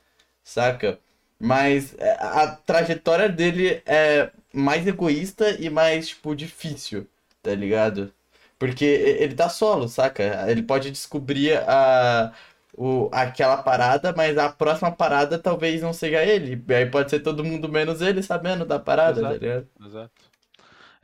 saca? 0.44 1.00
Mas 1.40 1.96
é, 2.00 2.14
a 2.20 2.48
trajetória 2.56 3.30
dele 3.30 3.82
é 3.86 4.32
mais 4.54 4.88
egoísta 4.88 5.52
e 5.62 5.70
mais, 5.70 6.10
tipo, 6.10 6.36
difícil, 6.36 7.08
tá 7.44 7.54
ligado? 7.56 8.14
Porque 8.60 8.86
ele 8.86 9.36
tá 9.36 9.50
solo, 9.50 9.88
saca? 9.88 10.50
Ele 10.50 10.64
pode 10.64 10.90
descobrir 10.92 11.58
a, 11.68 12.34
o, 12.78 13.10
aquela 13.12 13.58
parada, 13.58 14.14
mas 14.16 14.38
a 14.38 14.50
próxima 14.50 14.92
parada 14.92 15.38
talvez 15.40 15.82
não 15.82 15.94
seja 15.94 16.24
ele. 16.24 16.64
E 16.68 16.74
aí 16.74 16.86
pode 16.88 17.10
ser 17.12 17.20
todo 17.22 17.44
mundo 17.44 17.70
menos 17.70 18.02
ele 18.02 18.24
sabendo 18.24 18.66
da 18.66 18.80
parada, 18.80 19.26
tá 19.28 19.36
Exato. 19.36 19.40
ligado? 19.40 19.68
Exato. 19.86 20.27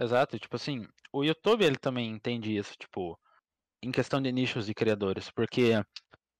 Exato, 0.03 0.37
tipo 0.37 0.55
assim, 0.55 0.85
o 1.13 1.23
YouTube 1.23 1.63
ele 1.63 1.77
também 1.77 2.09
entende 2.09 2.55
isso, 2.55 2.73
tipo, 2.77 3.17
em 3.81 3.91
questão 3.91 4.21
de 4.21 4.31
nichos 4.31 4.65
de 4.65 4.73
criadores, 4.73 5.31
porque, 5.31 5.71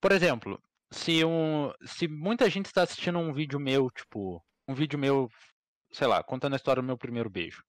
por 0.00 0.12
exemplo, 0.12 0.60
se 0.92 1.24
um, 1.24 1.72
se 1.86 2.06
muita 2.06 2.50
gente 2.50 2.66
está 2.66 2.82
assistindo 2.82 3.18
um 3.18 3.32
vídeo 3.32 3.58
meu, 3.58 3.90
tipo, 3.90 4.44
um 4.68 4.74
vídeo 4.74 4.98
meu, 4.98 5.28
sei 5.92 6.06
lá, 6.06 6.22
contando 6.22 6.52
a 6.52 6.56
história 6.56 6.82
do 6.82 6.86
meu 6.86 6.98
primeiro 6.98 7.30
beijo. 7.30 7.62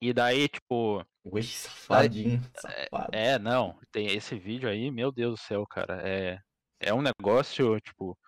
E 0.00 0.12
daí, 0.12 0.48
tipo, 0.48 1.04
Ui, 1.24 1.42
safadinho, 1.42 2.40
safado. 2.56 3.14
é, 3.14 3.38
não, 3.38 3.78
tem 3.92 4.06
esse 4.06 4.36
vídeo 4.36 4.68
aí, 4.68 4.90
meu 4.90 5.12
Deus 5.12 5.32
do 5.32 5.36
céu, 5.36 5.66
cara, 5.66 6.00
é 6.08 6.40
é 6.82 6.92
um 6.92 7.00
negócio, 7.00 7.78
tipo, 7.80 8.18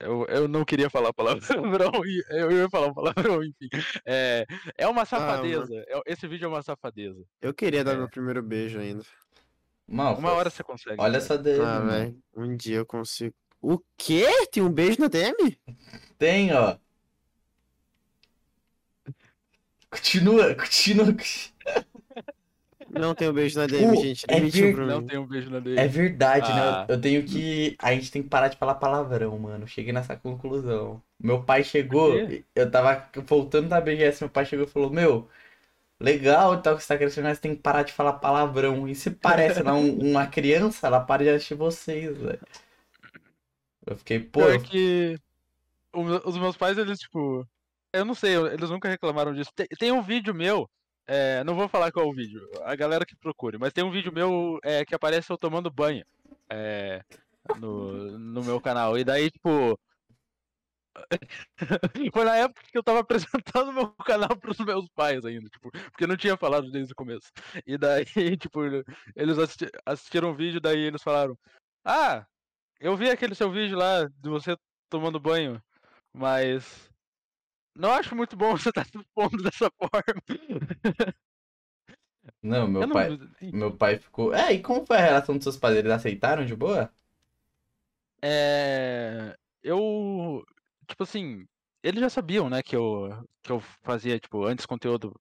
eu, 0.00 0.24
eu 0.28 0.48
não 0.48 0.64
queria 0.64 0.88
falar 0.90 1.12
palavrão, 1.12 1.62
eu 2.30 2.50
ia 2.52 2.68
falar 2.70 2.92
palavrão, 2.92 3.44
enfim. 3.44 3.68
É, 4.04 4.46
é 4.76 4.88
uma 4.88 5.04
safadeza. 5.04 5.74
é- 5.86 6.02
esse 6.06 6.26
vídeo 6.26 6.46
é 6.46 6.48
uma 6.48 6.62
safadeza. 6.62 7.22
Eu 7.40 7.52
queria 7.54 7.84
dar 7.84 7.92
É. 7.92 7.96
meu 7.96 8.08
primeiro 8.08 8.42
beijo 8.42 8.78
ainda. 8.78 9.04
Malfas, 9.86 10.22
Uma 10.22 10.32
hora 10.32 10.50
você 10.50 10.62
consegue. 10.62 11.00
Olha 11.00 11.12
cara. 11.12 11.16
essa 11.18 11.36
DM. 11.38 11.60
Ah, 11.64 11.80
mano. 11.80 11.90
velho. 11.90 12.22
Um 12.36 12.56
dia 12.56 12.76
eu 12.78 12.86
consigo. 12.86 13.34
O 13.60 13.78
quê? 13.98 14.24
Tem 14.50 14.62
um 14.62 14.72
beijo 14.72 15.00
na 15.00 15.08
DM? 15.08 15.58
Tem, 16.18 16.52
ó. 16.54 16.76
Continua, 19.90 20.54
continua. 20.54 21.14
Não 22.92 23.14
tem 23.14 23.28
um 23.28 23.32
beijo 23.32 23.58
na 23.58 23.66
DM, 23.66 23.96
Uh, 23.96 24.02
gente. 24.02 24.24
é 24.28 24.72
pra 24.72 24.86
Não 24.86 25.06
tem 25.06 25.18
um 25.18 25.26
beijo 25.26 25.48
na 25.48 25.60
dele. 25.60 25.78
É 25.78 25.86
verdade, 25.86 26.52
né? 26.52 26.60
Ah. 26.60 26.86
Eu 26.88 26.96
eu 26.96 27.00
tenho 27.00 27.24
que. 27.24 27.76
A 27.78 27.94
gente 27.94 28.10
tem 28.10 28.22
que 28.22 28.28
parar 28.28 28.48
de 28.48 28.56
falar 28.56 28.74
palavrão, 28.74 29.38
mano. 29.38 29.66
Cheguei 29.66 29.92
nessa 29.92 30.16
conclusão. 30.16 31.00
Meu 31.18 31.42
pai 31.42 31.62
chegou, 31.62 32.14
eu 32.54 32.70
tava 32.70 33.08
voltando 33.26 33.68
da 33.68 33.80
BGS, 33.80 34.24
meu 34.24 34.30
pai 34.30 34.44
chegou 34.44 34.66
e 34.66 34.68
falou: 34.68 34.90
Meu, 34.90 35.28
legal 36.00 36.54
e 36.54 36.62
tal 36.62 36.76
que 36.76 36.82
você 36.82 36.88
tá 36.88 36.98
crescendo, 36.98 37.28
mas 37.28 37.38
tem 37.38 37.54
que 37.54 37.62
parar 37.62 37.84
de 37.84 37.92
falar 37.92 38.14
palavrão. 38.14 38.88
E 38.88 38.94
se 38.94 39.10
parece 39.10 39.62
lá 39.62 39.74
um- 39.74 39.98
uma 40.10 40.26
criança, 40.26 40.86
ela 40.86 41.00
para 41.00 41.22
de 41.22 41.30
assistir 41.30 41.54
vocês, 41.54 42.18
velho. 42.18 42.40
Eu 43.86 43.96
fiquei, 43.96 44.18
pô, 44.20 44.40
Pior 44.40 44.62
que 44.62 45.18
os 45.92 46.38
meus 46.38 46.56
pais, 46.56 46.78
eles, 46.78 46.98
tipo. 46.98 47.46
Eu 47.92 48.04
não 48.04 48.14
sei, 48.14 48.36
eles 48.36 48.70
nunca 48.70 48.88
reclamaram 48.88 49.34
disso. 49.34 49.50
Tem, 49.54 49.66
tem 49.78 49.92
um 49.92 50.02
vídeo 50.02 50.34
meu. 50.34 50.68
É, 51.12 51.42
não 51.42 51.56
vou 51.56 51.68
falar 51.68 51.90
qual 51.90 52.08
o 52.08 52.14
vídeo, 52.14 52.40
a 52.62 52.76
galera 52.76 53.04
que 53.04 53.16
procure, 53.16 53.58
mas 53.58 53.72
tem 53.72 53.82
um 53.82 53.90
vídeo 53.90 54.12
meu 54.12 54.60
é, 54.62 54.84
que 54.84 54.94
aparece 54.94 55.28
eu 55.28 55.36
tomando 55.36 55.68
banho 55.68 56.06
é, 56.48 57.02
no, 57.58 58.16
no 58.16 58.44
meu 58.44 58.60
canal. 58.60 58.96
E 58.96 59.02
daí, 59.02 59.28
tipo. 59.28 59.76
Foi 62.14 62.24
na 62.24 62.36
época 62.36 62.62
que 62.70 62.78
eu 62.78 62.82
tava 62.82 63.00
apresentando 63.00 63.72
meu 63.74 63.88
canal 64.04 64.36
pros 64.36 64.58
meus 64.58 64.88
pais 64.90 65.24
ainda, 65.24 65.48
tipo, 65.48 65.72
porque 65.72 66.06
não 66.06 66.16
tinha 66.16 66.36
falado 66.36 66.70
desde 66.70 66.92
o 66.92 66.96
começo. 66.96 67.32
E 67.66 67.76
daí, 67.76 68.04
tipo, 68.38 68.60
eles 69.16 69.36
assisti- 69.36 69.70
assistiram 69.84 70.30
o 70.30 70.36
vídeo, 70.36 70.60
daí 70.60 70.78
eles 70.78 71.02
falaram: 71.02 71.36
Ah, 71.84 72.24
eu 72.78 72.96
vi 72.96 73.10
aquele 73.10 73.34
seu 73.34 73.50
vídeo 73.50 73.76
lá 73.76 74.04
de 74.04 74.28
você 74.28 74.56
tomando 74.88 75.18
banho, 75.18 75.60
mas 76.12 76.89
não 77.74 77.92
acho 77.92 78.14
muito 78.16 78.36
bom 78.36 78.52
você 78.56 78.70
estar 78.70 78.84
se 78.86 78.98
expondo 78.98 79.42
dessa 79.42 79.70
forma. 79.78 80.22
não, 82.42 82.68
meu 82.68 82.82
Eu 82.82 82.86
não- 82.88 82.94
pai. 82.94 83.08
Meu 83.52 83.76
pai 83.76 83.98
ficou. 83.98 84.32
É, 84.34 84.52
e 84.52 84.62
como 84.62 84.84
foi 84.86 84.96
a 84.96 85.00
relação 85.00 85.36
dos 85.36 85.44
seus 85.44 85.56
pais? 85.56 85.76
Eles 85.76 85.90
aceitaram 85.92 86.44
de 86.44 86.54
boa? 86.54 86.92
É, 88.22 89.36
eu, 89.62 90.44
tipo 90.86 91.02
assim, 91.02 91.46
eles 91.82 92.00
já 92.00 92.10
sabiam, 92.10 92.50
né, 92.50 92.62
que 92.62 92.76
eu 92.76 93.08
que 93.42 93.50
eu 93.52 93.60
fazia, 93.82 94.18
tipo, 94.20 94.44
antes 94.44 94.66
conteúdo, 94.66 95.18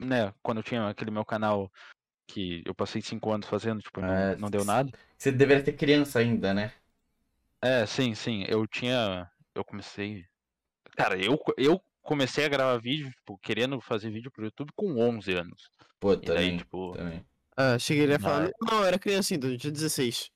né, 0.00 0.32
quando 0.42 0.58
eu 0.58 0.62
tinha 0.64 0.88
aquele 0.88 1.10
meu 1.10 1.24
canal 1.24 1.70
que 2.28 2.64
eu 2.66 2.74
passei 2.74 3.02
cinco 3.02 3.32
anos 3.32 3.48
fazendo, 3.48 3.82
tipo, 3.82 4.02
não, 4.02 4.14
É, 4.14 4.36
não 4.36 4.50
deu 4.50 4.64
nada. 4.64 4.92
Você 5.18 5.32
deveria 5.32 5.64
ter 5.64 5.74
criança 5.74 6.20
ainda, 6.20 6.54
né? 6.54 6.72
É, 7.60 7.86
sim, 7.86 8.14
sim, 8.14 8.44
eu 8.46 8.66
tinha, 8.66 9.30
eu 9.54 9.64
comecei, 9.64 10.26
cara, 10.96 11.16
eu 11.22 11.38
eu 11.56 11.80
comecei 12.02 12.44
a 12.44 12.48
gravar 12.48 12.78
vídeo, 12.78 13.10
tipo, 13.10 13.38
querendo 13.38 13.80
fazer 13.80 14.10
vídeo 14.10 14.30
pro 14.30 14.44
YouTube 14.44 14.70
com 14.76 14.98
11 14.98 15.32
anos. 15.34 15.70
Pô, 15.98 16.12
E 16.12 16.16
daí, 16.16 16.26
também. 16.26 16.56
tipo, 16.58 16.92
também. 16.96 17.24
Ah, 17.56 17.78
cheguei 17.78 18.12
a 18.14 18.18
falar. 18.18 18.40
Mas- 18.42 18.52
Não, 18.70 18.80
eu 18.80 18.84
era 18.86 18.98
criança 18.98 19.32
ainda, 19.34 19.46
eu 19.48 19.56
tinha 19.58 19.72
16. 19.72 20.30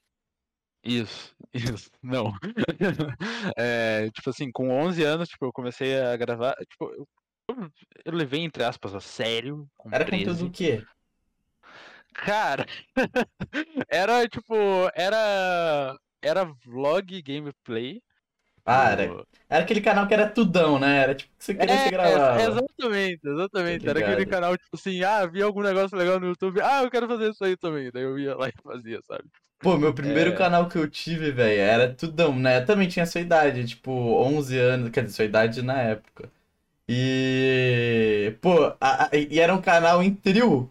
Isso, 0.84 1.34
isso, 1.52 1.90
não. 2.02 2.32
É, 3.56 4.10
tipo 4.12 4.30
assim, 4.30 4.50
com 4.52 4.70
11 4.70 5.02
anos, 5.02 5.28
tipo, 5.28 5.44
eu 5.44 5.52
comecei 5.52 5.98
a 6.00 6.16
gravar, 6.16 6.54
tipo, 6.70 6.84
eu, 6.92 7.06
eu- 7.50 7.70
eu 8.04 8.12
levei, 8.14 8.40
entre 8.40 8.62
aspas, 8.64 8.94
a 8.94 9.00
sério, 9.00 9.68
com 9.76 9.90
Era 9.92 10.04
13. 10.04 10.24
conteúdo 10.26 10.44
do 10.46 10.50
quê? 10.56 10.84
Cara, 12.14 12.66
era, 13.88 14.26
tipo, 14.28 14.54
era, 14.94 15.96
era 16.22 16.44
vlog, 16.64 17.22
gameplay, 17.22 18.00
Ah, 18.68 18.90
era, 18.90 19.04
O- 19.12 19.26
era 19.48 19.64
aquele 19.64 19.80
canal 19.80 20.06
que 20.06 20.14
era 20.14 20.28
tudão, 20.30 20.78
né? 20.78 20.98
Era 20.98 21.14
tipo 21.14 21.34
que 21.36 21.44
você 21.44 21.54
queria 21.54 21.78
você 21.78 21.90
gravava. 21.90 22.28
É, 22.34 22.44
exatamente, 22.44 23.20
exatamente. 23.28 23.88
Era 23.88 24.00
aquele 24.00 24.26
canal, 24.26 24.56
tipo 24.56 24.76
assim, 24.76 25.02
ah, 25.02 25.26
vi 25.26 25.42
algum 25.42 25.62
negócio 25.62 25.96
legal 25.96 26.20
no 26.20 26.26
YouTube, 26.28 26.60
ah, 26.62 26.82
eu 26.82 26.90
quero 26.90 27.08
fazer 27.08 27.30
isso 27.30 27.44
aí 27.44 27.56
também. 27.56 27.90
Daí 27.90 28.02
eu 28.04 28.18
ia 28.18 28.36
lá 28.36 28.48
e 28.48 28.52
fazia, 28.62 29.00
sabe? 29.02 29.28
Pô, 29.60 29.76
meu 29.76 29.92
primeiro 29.92 30.34
É. 30.34 30.36
canal 30.36 30.68
que 30.68 30.78
eu 30.78 30.88
tive, 30.88 31.32
velho, 31.32 31.60
era 31.60 31.92
tudão, 31.94 32.38
né? 32.38 32.58
Eu 32.58 32.66
também 32.66 32.88
tinha 32.88 33.04
sua 33.06 33.20
idade, 33.20 33.66
tipo, 33.66 33.90
11 33.90 34.56
anos, 34.58 34.90
quer 34.90 35.02
dizer, 35.04 35.16
sua 35.16 35.24
idade 35.24 35.62
na 35.62 35.80
época. 35.82 36.30
E, 36.88 38.36
pô, 38.42 38.64
a- 38.80 39.06
a- 39.06 39.10
e 39.16 39.40
era 39.40 39.54
um 39.54 39.62
canal 39.62 40.02
em 40.02 40.14
trio. 40.14 40.70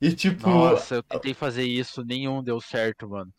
E, 0.00 0.12
tipo, 0.14 0.48
Nossa, 0.48 0.94
eu 0.96 1.02
tentei 1.02 1.34
fazer 1.34 1.64
isso, 1.64 2.02
nenhum 2.04 2.42
deu 2.42 2.60
certo, 2.60 3.08
mano. 3.08 3.32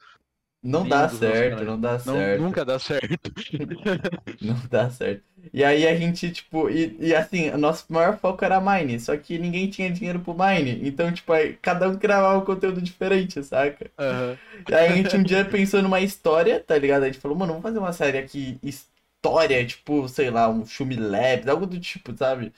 Não 0.64 0.88
dá 0.88 1.08
certo, 1.10 1.66
não 1.66 1.80
dá 1.80 2.00
Não, 2.04 2.28
certo. 2.28 2.32
nunca 2.32 2.66
dá 2.66 2.80
certo. 2.80 3.32
Não 4.40 4.56
dá 4.68 4.90
certo. 4.90 5.24
E 5.54 5.64
aí 5.64 5.88
a 5.88 5.96
gente, 5.96 6.32
tipo, 6.32 6.70
e, 6.70 6.96
e 7.00 7.16
assim, 7.16 7.50
o 7.50 7.58
nosso 7.58 7.86
maior 7.92 8.18
foco 8.18 8.44
era 8.44 8.60
Mine, 8.60 9.00
só 9.00 9.16
que 9.18 9.38
ninguém 9.38 9.70
tinha 9.70 9.92
dinheiro 9.92 10.20
pro 10.20 10.34
Mine. 10.34 10.88
Então, 10.88 11.12
tipo, 11.14 11.32
aí 11.32 11.54
cada 11.58 11.88
um 11.90 11.96
gravava 11.98 12.40
um 12.40 12.46
conteúdo 12.46 12.82
diferente, 12.82 13.44
saca? 13.44 13.92
Aham. 13.98 14.40
E 14.68 14.74
aí 14.74 14.88
a 14.90 14.94
gente 14.96 15.16
um 15.18 15.24
dia 15.24 15.46
pensou 15.46 15.82
numa 15.82 16.02
história, 16.02 16.60
tá 16.64 16.78
ligado? 16.78 17.04
A 17.04 17.08
gente 17.08 17.20
falou, 17.20 17.38
mano, 17.38 17.54
vamos 17.54 17.64
fazer 17.64 17.80
uma 17.80 17.94
série 17.94 18.18
aqui, 18.20 18.60
história, 18.64 19.66
tipo, 19.66 20.08
sei 20.10 20.30
lá, 20.32 20.50
um 20.50 20.66
Shumi 20.66 20.96
Labs, 20.98 21.48
algo 21.48 21.66
do 21.68 21.80
tipo, 21.80 22.16
sabe? 22.18 22.54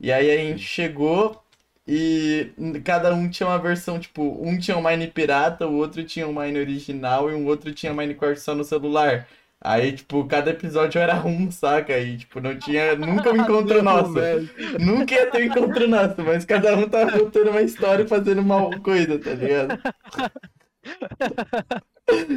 E 0.00 0.12
aí 0.12 0.30
a 0.30 0.36
gente 0.38 0.62
chegou 0.62 1.42
e 1.88 2.52
cada 2.84 3.14
um 3.14 3.28
tinha 3.30 3.48
uma 3.48 3.58
versão, 3.58 3.98
tipo, 3.98 4.22
um 4.46 4.58
tinha 4.58 4.76
um 4.76 4.82
Mine 4.86 5.08
pirata, 5.08 5.66
o 5.66 5.74
outro 5.76 6.04
tinha 6.04 6.28
um 6.28 6.34
Mine 6.38 6.58
original 6.60 7.30
e 7.30 7.34
um 7.34 7.46
outro 7.46 7.72
tinha 7.72 7.94
Minecraft 7.94 8.40
só 8.40 8.54
no 8.54 8.64
celular. 8.64 9.26
Aí, 9.60 9.92
tipo, 9.92 10.24
cada 10.26 10.50
episódio 10.50 11.00
era 11.00 11.24
um, 11.26 11.50
saca? 11.50 11.98
E, 11.98 12.18
tipo, 12.18 12.40
não 12.40 12.58
tinha 12.58 12.94
nunca 12.96 13.32
um 13.32 13.36
encontro 13.36 13.82
nosso. 13.82 14.12
velho. 14.12 14.48
Nunca 14.78 15.14
ia 15.14 15.30
ter 15.30 15.42
um 15.42 15.46
encontro 15.46 15.88
nosso, 15.88 16.22
mas 16.24 16.44
cada 16.44 16.76
um 16.76 16.88
tava 16.88 17.10
contando 17.12 17.50
uma 17.50 17.62
história 17.62 18.04
e 18.04 18.08
fazendo 18.08 18.40
uma 18.40 18.78
coisa, 18.80 19.18
tá 19.18 19.34
ligado? 19.34 19.78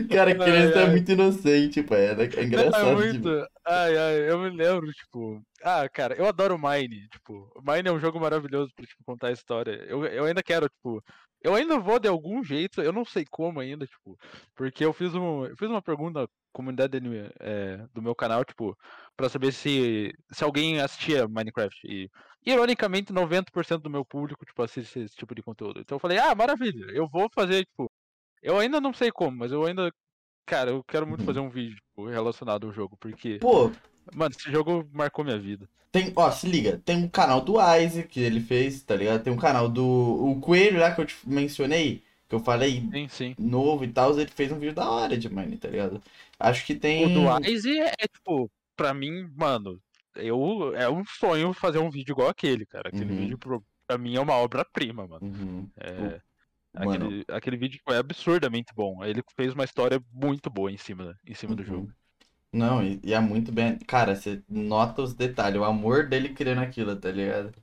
Cara, 0.09 0.35
criança 0.35 0.81
é 0.81 0.85
muito 0.89 1.11
inocente, 1.11 1.81
pai. 1.83 2.05
É 2.07 2.11
é 2.41 2.45
Não, 2.45 2.45
engraçado 2.45 2.91
é 2.91 2.95
muito. 2.95 3.29
Ai, 3.65 3.97
ai, 3.97 4.29
eu 4.29 4.39
me 4.39 4.49
lembro, 4.49 4.91
tipo. 4.93 5.41
Ah, 5.63 5.87
cara, 5.89 6.15
eu 6.15 6.25
adoro 6.25 6.57
Mine. 6.57 7.07
Tipo, 7.09 7.51
Mine 7.65 7.89
é 7.89 7.91
um 7.91 7.99
jogo 7.99 8.19
maravilhoso 8.19 8.71
pra 8.75 8.85
tipo, 8.85 9.03
contar 9.05 9.27
a 9.27 9.31
história. 9.31 9.71
Eu, 9.87 10.05
eu 10.05 10.25
ainda 10.25 10.41
quero, 10.43 10.67
tipo. 10.69 11.03
Eu 11.43 11.55
ainda 11.55 11.79
vou 11.79 11.97
de 11.99 12.07
algum 12.07 12.43
jeito, 12.43 12.81
eu 12.81 12.93
não 12.93 13.03
sei 13.03 13.25
como 13.29 13.59
ainda, 13.59 13.85
tipo. 13.87 14.17
Porque 14.55 14.85
eu 14.85 14.93
fiz, 14.93 15.13
um, 15.15 15.45
eu 15.45 15.57
fiz 15.57 15.67
uma 15.69 15.81
pergunta 15.81 16.21
na 16.21 16.27
comunidade 16.53 16.99
do, 16.99 17.09
é, 17.39 17.77
do 17.93 18.01
meu 18.01 18.13
canal, 18.13 18.45
tipo, 18.45 18.77
pra 19.17 19.27
saber 19.29 19.51
se, 19.51 20.13
se 20.31 20.43
alguém 20.43 20.79
assistia 20.79 21.27
Minecraft. 21.27 21.79
E, 21.85 22.07
ironicamente, 22.45 23.11
90% 23.11 23.79
do 23.81 23.89
meu 23.89 24.05
público, 24.05 24.45
tipo, 24.45 24.61
assiste 24.61 24.99
esse 24.99 25.15
tipo 25.15 25.33
de 25.33 25.41
conteúdo. 25.41 25.79
Então 25.79 25.95
eu 25.95 25.99
falei, 25.99 26.19
ah, 26.19 26.35
maravilha, 26.35 26.85
eu 26.93 27.07
vou 27.09 27.27
fazer, 27.33 27.65
tipo. 27.65 27.89
Eu 28.43 28.57
ainda 28.59 28.79
não 28.81 28.93
sei 28.93 29.11
como, 29.11 29.37
mas 29.37 29.51
eu 29.51 29.65
ainda. 29.65 29.91
Cara, 30.45 30.71
eu 30.71 30.83
quero 30.83 31.07
muito 31.07 31.21
Uhum. 31.21 31.25
fazer 31.27 31.39
um 31.39 31.49
vídeo 31.49 31.75
tipo, 31.75 32.07
relacionado 32.07 32.67
ao 32.67 32.73
jogo, 32.73 32.97
porque. 32.99 33.37
Pô, 33.39 33.71
Mano, 34.15 34.33
esse 34.37 34.51
jogo 34.51 34.87
marcou 34.93 35.23
minha 35.25 35.39
vida. 35.39 35.67
tem, 35.91 36.13
ó, 36.15 36.31
se 36.31 36.47
liga, 36.47 36.77
tem 36.79 36.97
um 36.97 37.07
canal 37.09 37.41
do 37.41 37.53
Isaac 37.59 38.07
que 38.07 38.19
ele 38.19 38.39
fez, 38.39 38.81
tá 38.83 38.95
ligado? 38.95 39.23
Tem 39.23 39.31
um 39.33 39.37
canal 39.37 39.67
do 39.69 39.83
o 39.85 40.39
Coelho 40.39 40.79
lá 40.79 40.93
que 40.93 41.01
eu 41.01 41.05
te 41.05 41.15
mencionei, 41.27 42.03
que 42.29 42.35
eu 42.35 42.39
falei 42.39 42.81
Sim, 42.93 43.07
sim. 43.09 43.35
novo 43.37 43.83
e 43.83 43.87
tal, 43.91 44.17
ele 44.19 44.29
fez 44.29 44.51
um 44.51 44.59
vídeo 44.59 44.73
da 44.73 44.89
hora 44.89 45.17
de 45.17 45.29
Mine, 45.29 45.57
tá 45.57 45.67
ligado? 45.67 46.01
Acho 46.39 46.65
que 46.65 46.73
O 46.73 46.79
tem. 46.79 47.13
do 47.13 47.21
Wise 47.45 47.79
é, 47.79 47.87
é, 47.99 48.07
tipo, 48.07 48.49
pra 48.75 48.93
mim, 48.93 49.27
mano, 49.35 49.79
eu 50.15 50.73
é 50.75 50.89
um 50.89 51.03
sonho 51.05 51.53
fazer 51.53 51.79
um 51.79 51.89
vídeo 51.89 52.13
igual 52.13 52.29
aquele, 52.29 52.65
cara. 52.65 52.89
Aquele 52.89 53.11
Uhum. 53.11 53.17
vídeo 53.17 53.37
pro, 53.37 53.63
pra 53.87 53.97
mim 53.97 54.15
é 54.15 54.19
uma 54.21 54.35
obra-prima, 54.35 55.07
mano. 55.07 55.21
Uhum. 55.25 55.69
É, 55.77 56.21
Mano. 56.73 57.05
aquele, 57.05 57.25
aquele 57.29 57.57
vídeo 57.57 57.79
é 57.89 57.97
absurdamente 57.97 58.73
bom. 58.73 59.03
Ele 59.03 59.21
fez 59.35 59.53
uma 59.53 59.65
história 59.65 60.01
muito 60.11 60.49
boa 60.49 60.71
em 60.71 60.77
cima, 60.77 61.15
em 61.25 61.33
cima 61.33 61.55
do 61.55 61.63
Uhum. 61.63 61.67
jogo. 61.67 61.93
Não, 62.53 62.81
e, 62.83 62.99
e 63.03 63.13
é 63.13 63.19
muito 63.19 63.51
bem. 63.51 63.77
Cara, 63.79 64.15
você 64.15 64.41
nota 64.49 65.01
os 65.01 65.13
detalhes, 65.13 65.59
o 65.59 65.63
amor 65.65 66.07
dele 66.07 66.33
criando 66.33 66.61
aquilo, 66.61 66.95
tá 66.95 67.11
ligado? 67.11 67.53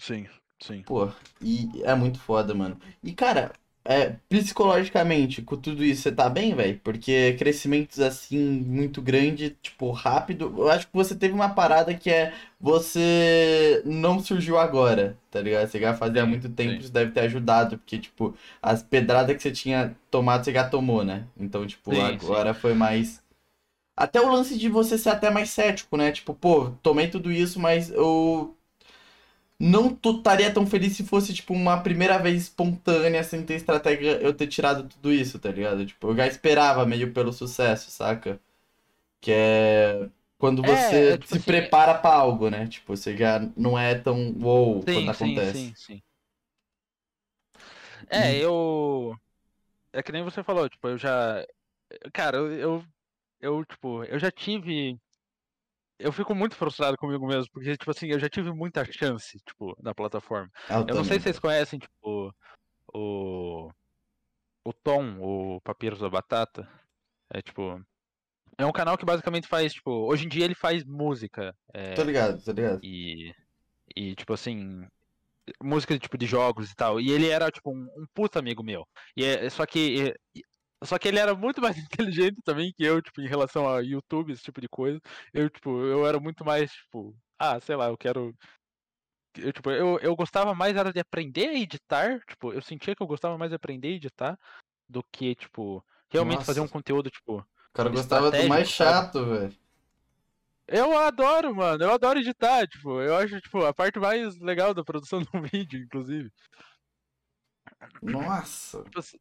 Sim, 0.00 0.28
sim. 0.60 0.84
Pô, 0.84 1.10
e 1.42 1.68
é 1.84 1.94
muito 1.94 2.18
foda, 2.18 2.54
mano. 2.54 2.78
E, 3.02 3.12
cara, 3.12 3.52
é, 3.84 4.16
psicologicamente, 4.28 5.42
com 5.42 5.56
tudo 5.56 5.84
isso, 5.84 6.02
você 6.02 6.12
tá 6.12 6.28
bem, 6.30 6.54
velho? 6.54 6.80
Porque 6.82 7.34
crescimentos 7.38 8.00
assim, 8.00 8.38
muito 8.38 9.02
grande, 9.02 9.50
tipo, 9.62 9.90
rápido. 9.90 10.54
Eu 10.56 10.70
acho 10.70 10.86
que 10.86 10.94
você 10.94 11.14
teve 11.14 11.34
uma 11.34 11.50
parada 11.54 11.94
que 11.94 12.10
é. 12.10 12.32
Você 12.60 13.82
não 13.84 14.18
surgiu 14.20 14.58
agora, 14.58 15.16
tá 15.30 15.40
ligado? 15.42 15.68
Você 15.68 15.78
já 15.80 15.94
fazia 15.94 16.24
Sim, 16.24 16.26
muito 16.26 16.48
tempo, 16.48 16.80
sim. 16.80 16.82
isso 16.82 16.92
deve 16.92 17.12
ter 17.12 17.20
ajudado, 17.20 17.76
porque, 17.78 17.98
tipo, 17.98 18.34
as 18.62 18.82
pedradas 18.82 19.36
que 19.36 19.42
você 19.42 19.52
tinha 19.52 19.94
tomado, 20.10 20.44
você 20.44 20.52
já 20.52 20.68
tomou, 20.68 21.04
né? 21.04 21.26
Então, 21.36 21.66
tipo, 21.66 22.00
Sim, 22.00 22.00
agora 22.00 22.54
foi 22.54 22.72
mais. 22.74 23.22
Até 23.98 24.20
o 24.20 24.30
lance 24.32 24.58
de 24.58 24.68
você 24.70 24.98
ser 24.98 25.10
até 25.10 25.30
mais 25.30 25.50
cético, 25.50 25.96
né? 25.98 26.12
Tipo, 26.12 26.34
pô, 26.34 26.70
tomei 26.82 27.08
tudo 27.10 27.32
isso, 27.32 27.60
mas 27.60 27.90
eu 27.90 28.56
não 29.58 29.88
estaria 30.04 30.52
tão 30.52 30.66
feliz 30.66 30.96
se 30.96 31.04
fosse, 31.04 31.34
tipo, 31.34 31.52
uma 31.52 31.80
primeira 31.82 32.18
vez 32.18 32.42
espontânea, 32.42 33.24
sem 33.24 33.44
ter 33.44 33.54
estratégia, 33.54 34.20
eu 34.22 34.32
ter 34.32 34.46
tirado 34.46 34.84
tudo 34.88 35.12
isso, 35.12 35.38
tá 35.38 35.50
ligado? 35.50 35.84
Tipo, 35.84 36.08
eu 36.10 36.16
já 36.16 36.26
esperava 36.26 36.86
meio 36.86 37.12
pelo 37.12 37.32
sucesso, 37.32 37.90
saca? 37.90 38.40
Que 39.20 39.32
é 39.32 40.08
quando 40.38 40.62
É, 40.62 40.66
você 40.66 41.14
é, 41.14 41.18
tipo 41.18 41.34
se 41.34 41.40
assim, 41.40 41.40
prepara 41.40 41.94
pra 41.98 42.14
algo, 42.14 42.50
né? 42.50 42.66
Tipo, 42.68 42.96
você 42.96 43.16
já 43.16 43.40
não 43.56 43.78
é 43.78 43.94
tão 43.96 44.32
wow 44.40 44.84
Sim, 44.86 44.88
quando 44.92 45.10
sim, 45.12 45.40
acontece. 45.40 45.70
sim, 45.70 45.74
sim. 45.76 46.02
É, 48.08 48.36
eu. 48.42 49.14
É 49.92 50.02
que 50.02 50.12
nem 50.12 50.24
você 50.24 50.42
falou, 50.44 50.68
tipo, 50.68 50.88
eu 50.88 50.98
já. 50.98 51.44
Cara, 52.12 52.36
eu, 52.38 52.52
eu, 52.54 52.84
eu, 53.40 53.64
tipo, 53.64 54.04
eu 54.04 54.18
já 54.18 54.30
tive. 54.30 54.96
Eu 55.98 56.12
fico 56.12 56.34
muito 56.34 56.54
frustrado 56.54 56.96
comigo 56.96 57.26
mesmo, 57.26 57.50
porque, 57.52 57.76
tipo 57.76 57.90
assim, 57.90 58.06
eu 58.08 58.18
já 58.20 58.28
tive 58.28 58.52
muita 58.52 58.84
chance, 58.84 59.36
tipo, 59.44 59.76
na 59.82 59.92
plataforma. 59.94 60.48
Ah, 60.68 60.84
Eu 60.86 60.94
não 60.94 61.02
sei 61.04 61.18
se 61.18 61.24
vocês 61.24 61.38
conhecem, 61.38 61.78
tipo, 61.78 62.32
o. 62.94 63.70
O 64.64 64.72
Tom, 64.72 65.18
o 65.20 65.60
Papiros 65.62 65.98
da 66.00 66.08
Batata. 66.10 66.68
É, 67.32 67.40
tipo. 67.42 67.82
É 68.56 68.66
um 68.66 68.72
canal 68.72 68.96
que 68.98 69.04
basicamente 69.04 69.48
faz, 69.48 69.72
tipo. 69.72 69.90
Hoje 69.90 70.26
em 70.26 70.28
dia 70.28 70.44
ele 70.44 70.54
faz 70.54 70.84
música. 70.84 71.54
é, 71.74 71.94
Tô 71.94 72.02
ligado, 72.02 72.42
tô 72.44 72.52
ligado. 72.52 72.80
e, 72.82 73.32
e 73.96 74.14
tipo 74.14 74.32
assim, 74.32 74.86
música 75.62 75.98
tipo 75.98 76.18
de 76.18 76.26
jogos 76.26 76.70
e 76.70 76.74
tal. 76.74 77.00
E 77.00 77.10
ele 77.10 77.28
era 77.28 77.50
tipo 77.50 77.70
um, 77.70 77.88
um 77.96 78.06
puta 78.14 78.38
amigo 78.38 78.62
meu. 78.62 78.86
E 79.16 79.24
é, 79.24 79.48
só 79.48 79.64
que 79.64 80.12
e- 80.34 80.42
só 80.84 80.98
que 80.98 81.08
ele 81.08 81.18
era 81.18 81.34
muito 81.34 81.60
mais 81.60 81.76
inteligente 81.78 82.40
também 82.44 82.72
que 82.76 82.84
eu, 82.84 83.02
tipo, 83.02 83.20
em 83.20 83.28
relação 83.28 83.68
a 83.68 83.80
YouTube, 83.80 84.32
esse 84.32 84.42
tipo 84.42 84.60
de 84.60 84.68
coisa. 84.68 85.00
Eu, 85.32 85.50
tipo, 85.50 85.70
eu 85.82 86.06
era 86.06 86.20
muito 86.20 86.44
mais, 86.44 86.70
tipo, 86.70 87.16
ah, 87.38 87.60
sei 87.60 87.76
lá, 87.76 87.86
eu 87.86 87.96
quero 87.96 88.34
eu, 89.36 89.52
tipo, 89.52 89.70
eu, 89.70 89.98
eu 90.00 90.16
gostava 90.16 90.54
mais 90.54 90.76
era 90.76 90.92
de 90.92 91.00
aprender 91.00 91.48
a 91.48 91.54
editar, 91.54 92.20
tipo, 92.26 92.52
eu 92.52 92.60
sentia 92.60 92.94
que 92.94 93.02
eu 93.02 93.06
gostava 93.06 93.38
mais 93.38 93.50
de 93.50 93.56
aprender 93.56 93.88
a 93.88 93.92
editar 93.92 94.38
do 94.88 95.02
que, 95.12 95.34
tipo, 95.34 95.84
realmente 96.10 96.44
fazer 96.44 96.60
um 96.60 96.64
Nossa. 96.64 96.72
conteúdo, 96.72 97.10
tipo, 97.10 97.38
O 97.38 97.72
cara 97.72 97.88
gostava 97.90 98.30
do 98.30 98.48
mais 98.48 98.68
chato, 98.68 99.24
velho. 99.24 99.56
Eu 100.66 100.98
adoro, 100.98 101.54
mano. 101.54 101.82
Eu 101.82 101.92
adoro 101.92 102.18
editar, 102.18 102.66
tipo, 102.66 103.00
eu 103.00 103.16
acho, 103.16 103.40
tipo, 103.40 103.64
a 103.64 103.72
parte 103.72 103.98
mais 103.98 104.38
legal 104.38 104.74
da 104.74 104.84
produção 104.84 105.20
do 105.32 105.42
vídeo, 105.42 105.80
inclusive. 105.80 106.30
Nossa. 108.02 108.82
Tipo 108.84 108.98
assim, 108.98 109.18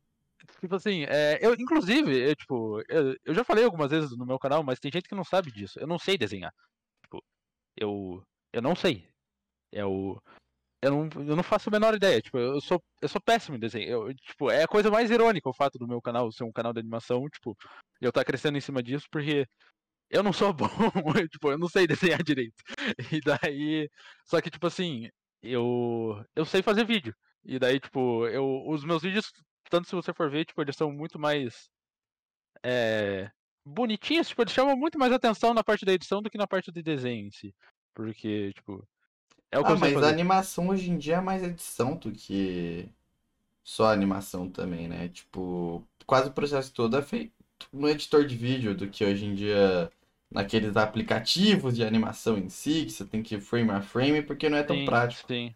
tipo 0.59 0.75
assim, 0.75 1.03
é, 1.05 1.39
eu, 1.45 1.53
inclusive, 1.53 2.29
eu, 2.29 2.35
tipo, 2.35 2.81
eu, 2.89 3.15
eu 3.25 3.33
já 3.33 3.43
falei 3.43 3.63
algumas 3.63 3.91
vezes 3.91 4.15
no 4.17 4.25
meu 4.25 4.39
canal, 4.39 4.63
mas 4.63 4.79
tem 4.79 4.91
gente 4.91 5.07
que 5.07 5.15
não 5.15 5.23
sabe 5.23 5.51
disso. 5.51 5.79
Eu 5.79 5.87
não 5.87 5.99
sei 5.99 6.17
desenhar. 6.17 6.53
Tipo, 7.03 7.23
eu, 7.77 8.23
eu 8.53 8.61
não 8.61 8.75
sei. 8.75 9.07
Eu, 9.71 10.21
eu 10.81 10.91
não, 10.91 11.09
eu 11.27 11.35
não 11.35 11.43
faço 11.43 11.69
a 11.69 11.71
menor 11.71 11.95
ideia. 11.95 12.21
Tipo, 12.21 12.37
eu 12.37 12.61
sou, 12.61 12.81
eu 13.01 13.09
sou 13.09 13.21
péssimo 13.21 13.57
em 13.57 13.59
desenho. 13.59 13.89
Eu, 13.89 14.13
tipo, 14.15 14.49
é 14.51 14.63
a 14.63 14.67
coisa 14.67 14.91
mais 14.91 15.11
irônica 15.11 15.49
o 15.49 15.53
fato 15.53 15.77
do 15.77 15.87
meu 15.87 16.01
canal 16.01 16.31
ser 16.31 16.43
um 16.43 16.51
canal 16.51 16.73
de 16.73 16.79
animação, 16.79 17.27
tipo, 17.29 17.55
eu 18.01 18.09
estar 18.09 18.23
crescendo 18.25 18.57
em 18.57 18.61
cima 18.61 18.83
disso, 18.83 19.07
porque 19.11 19.47
eu 20.09 20.23
não 20.23 20.33
sou 20.33 20.53
bom, 20.53 20.67
tipo, 21.31 21.51
eu 21.51 21.57
não 21.57 21.67
sei 21.69 21.87
desenhar 21.87 22.23
direito. 22.23 22.55
E 23.11 23.19
daí, 23.21 23.89
só 24.25 24.41
que 24.41 24.49
tipo 24.49 24.67
assim, 24.67 25.09
eu 25.41 26.23
eu 26.35 26.45
sei 26.45 26.61
fazer 26.61 26.85
vídeo. 26.85 27.13
E 27.43 27.59
daí, 27.59 27.79
tipo, 27.79 28.27
eu 28.27 28.45
os 28.67 28.83
meus 28.83 29.01
vídeos, 29.03 29.31
tanto 29.69 29.87
se 29.87 29.95
você 29.95 30.13
for 30.13 30.29
ver, 30.29 30.45
tipo, 30.45 30.61
eles 30.61 30.75
são 30.75 30.91
muito 30.91 31.19
mais 31.19 31.69
é, 32.63 33.29
bonitinhos, 33.65 34.27
tipo, 34.29 34.41
eles 34.41 34.53
chamam 34.53 34.75
muito 34.77 34.97
mais 34.99 35.11
atenção 35.13 35.53
na 35.53 35.63
parte 35.63 35.85
da 35.85 35.93
edição 35.93 36.21
do 36.21 36.29
que 36.29 36.37
na 36.37 36.47
parte 36.47 36.71
de 36.71 36.81
desenho 36.83 37.27
em 37.27 37.31
si. 37.31 37.53
Porque, 37.93 38.53
tipo, 38.53 38.87
é 39.51 39.59
o 39.59 39.65
que 39.65 39.69
Ah, 39.69 39.75
mas 39.75 40.01
a 40.01 40.07
fazer. 40.07 40.09
animação 40.09 40.69
hoje 40.69 40.89
em 40.91 40.97
dia 40.97 41.15
é 41.17 41.21
mais 41.21 41.43
edição 41.43 41.95
do 41.95 42.11
que 42.11 42.89
só 43.63 43.91
animação 43.93 44.49
também, 44.49 44.87
né? 44.87 45.09
Tipo, 45.09 45.87
quase 46.05 46.29
o 46.29 46.33
processo 46.33 46.73
todo 46.73 46.97
é 46.97 47.01
feito 47.03 47.33
no 47.73 47.89
editor 47.89 48.25
de 48.25 48.35
vídeo 48.35 48.75
do 48.75 48.89
que 48.89 49.05
hoje 49.05 49.25
em 49.25 49.35
dia 49.35 49.91
naqueles 50.31 50.77
aplicativos 50.77 51.75
de 51.75 51.83
animação 51.83 52.37
em 52.37 52.49
si, 52.49 52.85
que 52.85 52.91
você 52.91 53.05
tem 53.05 53.23
que 53.23 53.35
ir 53.35 53.41
frame 53.41 53.71
a 53.71 53.81
frame, 53.81 54.21
porque 54.23 54.49
não 54.49 54.57
é 54.57 54.63
tão 54.63 54.77
Sim, 54.77 54.85
prático, 54.85 55.27
Sim. 55.27 55.55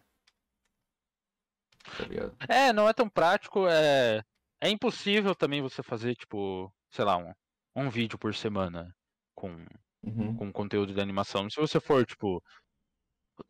Tá 1.84 2.04
ligado? 2.04 2.36
É, 2.48 2.72
não 2.72 2.88
é 2.88 2.92
tão 2.92 3.08
prático, 3.08 3.66
é, 3.68 4.22
é 4.60 4.68
impossível 4.68 5.34
também 5.34 5.62
você 5.62 5.82
fazer, 5.82 6.14
tipo, 6.14 6.72
sei 6.90 7.04
lá, 7.04 7.16
um, 7.16 7.32
um 7.74 7.90
vídeo 7.90 8.18
por 8.18 8.34
semana 8.34 8.94
com, 9.34 9.64
Uhum. 10.04 10.36
com 10.36 10.52
conteúdo 10.52 10.92
de 10.92 11.00
animação. 11.00 11.48
Se 11.48 11.60
você 11.60 11.78
for, 11.80 12.04
tipo, 12.04 12.42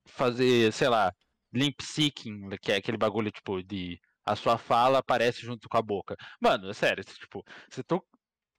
fazer, 0.06 0.72
sei 0.72 0.88
lá, 0.88 1.12
limp 1.52 1.80
syncing, 1.80 2.48
que 2.60 2.72
é 2.72 2.76
aquele 2.76 2.96
bagulho, 2.96 3.30
tipo, 3.30 3.62
de 3.62 3.98
a 4.24 4.36
sua 4.36 4.56
fala 4.56 4.98
aparece 4.98 5.40
junto 5.40 5.68
com 5.68 5.76
a 5.76 5.82
boca. 5.82 6.16
Mano, 6.40 6.70
é 6.70 6.74
sério, 6.74 7.04
tipo, 7.04 7.42
você 7.68 7.82
tô. 7.82 8.04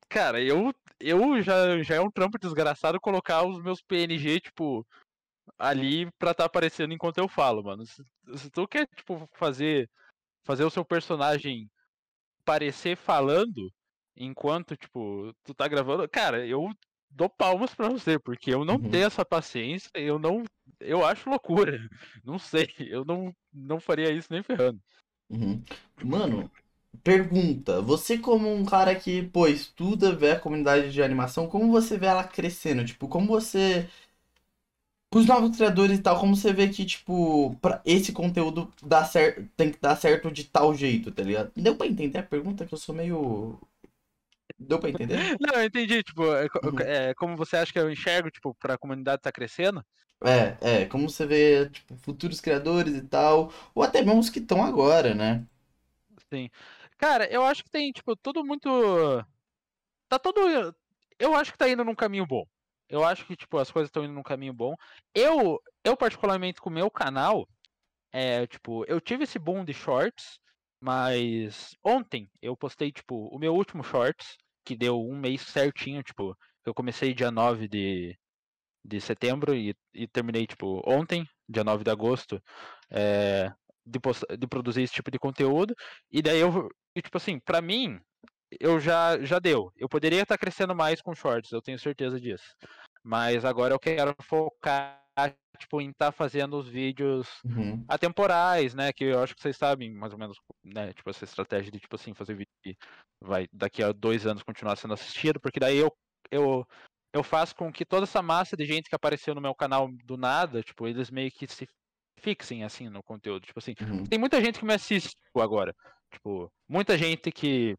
Cara, 0.09 0.41
eu, 0.41 0.71
eu 0.99 1.41
já, 1.41 1.81
já 1.81 1.95
é 1.95 2.01
um 2.01 2.11
trampo 2.11 2.37
desgraçado 2.37 2.99
colocar 2.99 3.43
os 3.43 3.61
meus 3.61 3.81
PNG, 3.81 4.39
tipo, 4.41 4.85
ali 5.57 6.09
pra 6.17 6.33
tá 6.33 6.45
aparecendo 6.45 6.93
enquanto 6.93 7.17
eu 7.17 7.27
falo, 7.27 7.63
mano. 7.63 7.85
Se, 7.85 8.03
se 8.35 8.49
tu 8.49 8.67
quer, 8.67 8.87
tipo, 8.95 9.27
fazer, 9.33 9.89
fazer 10.43 10.63
o 10.63 10.69
seu 10.69 10.83
personagem 10.85 11.69
parecer 12.45 12.95
falando 12.95 13.71
enquanto, 14.15 14.75
tipo, 14.75 15.33
tu 15.43 15.53
tá 15.53 15.67
gravando, 15.67 16.07
cara, 16.09 16.45
eu 16.45 16.69
dou 17.09 17.29
palmas 17.29 17.73
pra 17.73 17.89
você, 17.89 18.19
porque 18.19 18.53
eu 18.53 18.65
não 18.65 18.75
Uhum. 18.75 18.89
tenho 18.89 19.05
essa 19.05 19.25
paciência, 19.25 19.89
eu 19.93 20.17
não. 20.19 20.43
Eu 20.79 21.05
acho 21.05 21.29
loucura. 21.29 21.77
Não 22.25 22.39
sei, 22.39 22.67
eu 22.79 23.03
não, 23.05 23.33
não 23.53 23.79
faria 23.79 24.11
isso 24.11 24.27
nem 24.31 24.41
ferrando. 24.41 24.79
Uhum. 25.29 25.61
Mano, 26.03 26.49
pergunta, 27.03 27.81
você 27.81 28.17
como 28.17 28.51
um 28.51 28.65
cara 28.65 28.95
que, 28.95 29.23
pô, 29.23 29.47
estuda, 29.47 30.15
vê 30.15 30.31
a 30.31 30.39
comunidade 30.39 30.91
de 30.91 31.03
animação, 31.03 31.47
como 31.47 31.71
você 31.71 31.97
vê 31.97 32.05
ela 32.05 32.23
crescendo? 32.23 32.85
Tipo, 32.85 33.07
como 33.07 33.27
você... 33.27 33.89
Os 35.15 35.25
novos 35.27 35.55
criadores 35.55 35.99
e 35.99 36.01
tal, 36.01 36.19
como 36.19 36.35
você 36.35 36.51
vê 36.51 36.69
que, 36.69 36.85
tipo, 36.85 37.55
pra 37.61 37.81
esse 37.85 38.11
conteúdo 38.11 38.71
dá 38.81 39.05
cer... 39.05 39.47
tem 39.55 39.71
que 39.71 39.79
dar 39.79 39.95
certo 39.95 40.31
de 40.31 40.43
tal 40.45 40.73
jeito, 40.73 41.11
tá 41.11 41.21
ligado? 41.23 41.51
Deu 41.55 41.75
pra 41.75 41.87
entender 41.87 42.17
a 42.19 42.23
pergunta 42.23 42.65
que 42.65 42.73
eu 42.73 42.77
sou 42.77 42.95
meio... 42.95 43.59
Deu 44.57 44.79
pra 44.79 44.89
entender? 44.89 45.17
Não, 45.39 45.59
eu 45.59 45.65
entendi, 45.65 46.01
tipo, 46.03 46.23
é, 46.33 46.47
Uhum. 46.63 46.79
é, 46.79 47.13
como 47.15 47.35
você 47.35 47.57
acha 47.57 47.71
que 47.71 47.79
eu 47.79 47.91
enxergo, 47.91 48.31
tipo, 48.31 48.55
pra 48.55 48.77
comunidade 48.77 49.21
tá 49.21 49.31
crescendo? 49.31 49.83
É, 50.25 50.83
é, 50.83 50.85
como 50.85 51.09
você 51.09 51.25
vê, 51.25 51.69
tipo, 51.69 51.95
futuros 51.97 52.39
criadores 52.39 52.95
e 52.95 53.01
tal, 53.01 53.51
ou 53.75 53.83
até 53.83 54.01
mesmo 54.01 54.19
os 54.19 54.29
que 54.29 54.39
estão 54.39 54.63
agora, 54.63 55.13
né? 55.13 55.45
Sim. 56.31 56.49
Cara, 56.97 57.27
eu 57.31 57.43
acho 57.43 57.63
que 57.63 57.69
tem, 57.69 57.91
tipo, 57.91 58.15
tudo 58.15 58.43
muito. 58.45 58.69
Tá 60.07 60.17
tudo. 60.19 60.75
Eu 61.19 61.33
acho 61.35 61.51
que 61.51 61.57
tá 61.57 61.67
indo 61.69 61.83
num 61.83 61.95
caminho 61.95 62.25
bom. 62.25 62.45
Eu 62.89 63.03
acho 63.03 63.25
que, 63.25 63.35
tipo, 63.35 63.57
as 63.57 63.71
coisas 63.71 63.89
estão 63.89 64.03
indo 64.03 64.13
num 64.13 64.23
caminho 64.23 64.53
bom. 64.53 64.75
Eu, 65.13 65.59
eu 65.83 65.97
particularmente, 65.97 66.61
com 66.61 66.69
o 66.69 66.73
meu 66.73 66.89
canal, 66.91 67.47
é, 68.11 68.47
tipo, 68.47 68.85
eu 68.87 69.01
tive 69.01 69.23
esse 69.23 69.39
boom 69.39 69.65
de 69.65 69.73
shorts, 69.73 70.39
mas 70.81 71.75
ontem 71.83 72.29
eu 72.41 72.55
postei, 72.57 72.91
tipo, 72.91 73.27
o 73.35 73.39
meu 73.39 73.53
último 73.55 73.83
shorts, 73.83 74.37
que 74.65 74.75
deu 74.75 74.99
um 75.01 75.17
mês 75.17 75.41
certinho, 75.41 76.03
tipo, 76.03 76.37
eu 76.65 76.73
comecei 76.73 77.13
dia 77.13 77.31
9 77.31 77.67
de, 77.67 78.17
de 78.83 78.99
setembro 79.01 79.55
e, 79.55 79.75
e 79.93 80.07
terminei, 80.07 80.45
tipo, 80.47 80.81
ontem, 80.89 81.25
dia 81.47 81.63
9 81.63 81.83
de 81.83 81.91
agosto, 81.91 82.41
é, 82.91 83.51
de, 83.85 83.99
post- 83.99 84.25
de 84.37 84.47
produzir 84.47 84.83
esse 84.83 84.93
tipo 84.93 85.11
de 85.11 85.19
conteúdo. 85.19 85.73
E 86.11 86.21
daí 86.21 86.39
eu, 86.39 86.69
e, 86.95 87.01
tipo 87.01 87.17
assim, 87.17 87.39
pra 87.39 87.61
mim, 87.61 87.99
eu 88.59 88.79
já, 88.79 89.19
já 89.23 89.39
deu. 89.39 89.71
Eu 89.77 89.87
poderia 89.89 90.21
estar 90.23 90.37
crescendo 90.37 90.75
mais 90.75 91.01
com 91.01 91.13
shorts, 91.15 91.51
eu 91.51 91.61
tenho 91.61 91.79
certeza 91.79 92.19
disso. 92.19 92.55
Mas 93.03 93.43
agora 93.45 93.73
eu 93.73 93.79
quero 93.79 94.15
focar, 94.21 95.03
tipo, 95.57 95.81
em 95.81 95.89
estar 95.89 96.11
fazendo 96.11 96.57
os 96.57 96.67
vídeos 96.67 97.27
Uhum. 97.43 97.85
atemporais, 97.87 98.73
né? 98.73 98.91
Que 98.93 99.05
eu 99.05 99.21
acho 99.21 99.35
que 99.35 99.41
vocês 99.41 99.57
sabem, 99.57 99.91
mais 99.93 100.13
ou 100.13 100.19
menos, 100.19 100.37
né? 100.63 100.93
Tipo, 100.93 101.09
essa 101.09 101.25
estratégia 101.25 101.71
de, 101.71 101.79
tipo 101.79 101.95
assim, 101.95 102.13
fazer 102.13 102.33
vídeo 102.35 102.51
que 102.63 102.75
vai 103.21 103.47
daqui 103.51 103.83
a 103.83 103.91
dois 103.91 104.25
anos 104.25 104.43
continuar 104.43 104.75
sendo 104.77 104.93
assistido, 104.93 105.39
porque 105.39 105.59
daí 105.59 105.77
eu, 105.77 105.91
eu, 106.31 106.65
eu 107.13 107.23
faço 107.23 107.55
com 107.55 107.71
que 107.71 107.85
toda 107.85 108.03
essa 108.03 108.21
massa 108.21 108.55
de 108.55 108.65
gente 108.65 108.89
que 108.89 108.95
apareceu 108.95 109.35
no 109.35 109.41
meu 109.41 109.53
canal 109.55 109.89
do 110.05 110.17
nada, 110.17 110.61
tipo, 110.63 110.87
eles 110.87 111.11
meio 111.11 111.31
que 111.31 111.47
se 111.47 111.67
fixem, 112.19 112.63
assim, 112.63 112.89
no 112.89 113.03
conteúdo. 113.03 113.45
Tipo 113.45 113.59
assim, 113.59 113.73
Uhum. 113.81 114.03
tem 114.05 114.17
muita 114.19 114.41
gente 114.41 114.59
que 114.59 114.65
me 114.65 114.73
assiste 114.73 115.09
tipo, 115.09 115.41
agora. 115.41 115.75
Tipo, 116.11 116.49
muita 116.69 116.97
gente 116.97 117.31
que 117.31 117.75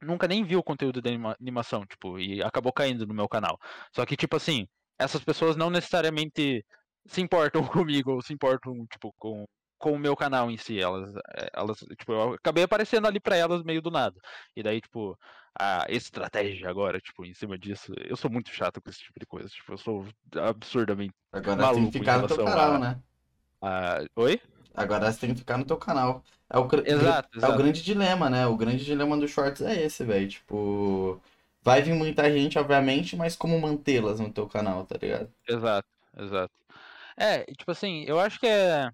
nunca 0.00 0.26
nem 0.28 0.44
viu 0.44 0.58
o 0.60 0.62
conteúdo 0.64 1.00
da 1.02 1.08
anima- 1.10 1.36
animação, 1.40 1.84
tipo, 1.86 2.18
e 2.18 2.42
acabou 2.42 2.72
caindo 2.72 3.06
no 3.06 3.14
meu 3.14 3.28
canal. 3.28 3.58
Só 3.94 4.04
que, 4.06 4.16
tipo 4.16 4.36
assim, 4.36 4.66
essas 4.98 5.22
pessoas 5.24 5.56
não 5.56 5.70
necessariamente 5.70 6.64
se 7.06 7.20
importam 7.20 7.62
comigo 7.86 8.12
ou 8.12 8.22
se 8.22 8.32
importam, 8.32 8.86
tipo, 8.90 9.12
com, 9.18 9.44
com 9.78 9.92
o 9.92 9.98
meu 9.98 10.14
canal 10.16 10.50
em 10.50 10.56
si. 10.56 10.78
Elas, 10.80 11.14
eh, 11.36 11.50
elas, 11.54 11.78
tipo, 11.98 12.12
eu 12.12 12.34
acabei 12.34 12.64
aparecendo 12.64 13.06
ali 13.06 13.20
pra 13.20 13.36
elas 13.36 13.62
meio 13.62 13.80
do 13.82 13.90
nada. 13.90 14.18
E 14.56 14.62
daí, 14.62 14.80
tipo, 14.80 15.16
a 15.58 15.86
estratégia 15.88 16.68
agora, 16.68 17.00
tipo, 17.00 17.24
em 17.24 17.34
cima 17.34 17.58
disso, 17.58 17.92
eu 18.04 18.16
sou 18.16 18.30
muito 18.30 18.50
chato 18.50 18.80
com 18.80 18.90
esse 18.90 19.00
tipo 19.00 19.18
de 19.18 19.26
coisa. 19.26 19.48
Tipo, 19.48 19.72
eu 19.72 19.78
sou 19.78 20.06
absurdamente. 20.36 21.14
Agora 21.32 21.56
você 21.56 21.56
tem 21.56 21.62
maluco 21.66 21.92
que 21.92 21.98
ficar 21.98 22.18
no 22.18 22.26
teu 22.28 22.36
canal, 22.44 22.74
a- 22.74 22.78
né? 22.78 23.00
a- 23.62 24.04
Oi? 24.16 24.40
Agora 24.78 25.10
você 25.10 25.20
tem 25.20 25.34
que 25.34 25.40
ficar 25.40 25.58
no 25.58 25.64
teu 25.64 25.76
canal. 25.76 26.22
É 26.50 26.58
o, 26.58 26.68
Exato, 26.84 27.44
é 27.44 27.48
o 27.48 27.56
grande 27.56 27.82
dilema, 27.82 28.30
né? 28.30 28.46
O 28.46 28.56
grande 28.56 28.84
dilema 28.84 29.16
dos 29.16 29.30
shorts 29.30 29.60
é 29.60 29.82
esse, 29.82 30.04
velho. 30.04 30.28
Tipo, 30.28 31.20
vai 31.62 31.82
vir 31.82 31.94
muita 31.94 32.30
gente, 32.32 32.58
obviamente, 32.58 33.16
mas 33.16 33.36
como 33.36 33.60
mantê-las 33.60 34.20
no 34.20 34.32
teu 34.32 34.48
canal, 34.48 34.86
tá 34.86 34.96
ligado? 35.00 35.30
Exato, 35.46 35.88
exato. 36.16 36.54
É, 37.16 37.44
tipo 37.44 37.70
assim, 37.70 38.04
eu 38.04 38.18
acho 38.18 38.38
que 38.38 38.46
é. 38.46 38.90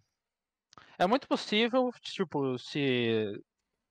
É 0.99 1.07
muito 1.07 1.29
possível, 1.29 1.91
tipo, 2.01 2.59
se 2.59 3.41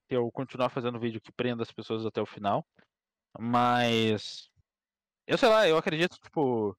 eu 0.09 0.31
continuar 0.31 0.69
fazendo 0.69 0.99
vídeo 0.99 1.21
que 1.21 1.31
prenda 1.31 1.63
as 1.63 1.71
pessoas 1.71 2.05
até 2.05 2.21
o 2.21 2.25
final. 2.25 2.65
Mas. 3.39 4.49
Eu 5.27 5.37
sei 5.37 5.49
lá, 5.49 5.67
eu 5.67 5.77
acredito, 5.77 6.17
tipo. 6.19 6.75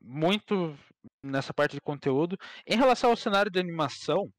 Muito 0.00 0.78
nessa 1.22 1.52
parte 1.52 1.72
de 1.74 1.80
conteúdo. 1.80 2.36
Em 2.66 2.76
relação 2.76 3.10
ao 3.10 3.16
cenário 3.16 3.50
de 3.50 3.58
animação, 3.58 4.30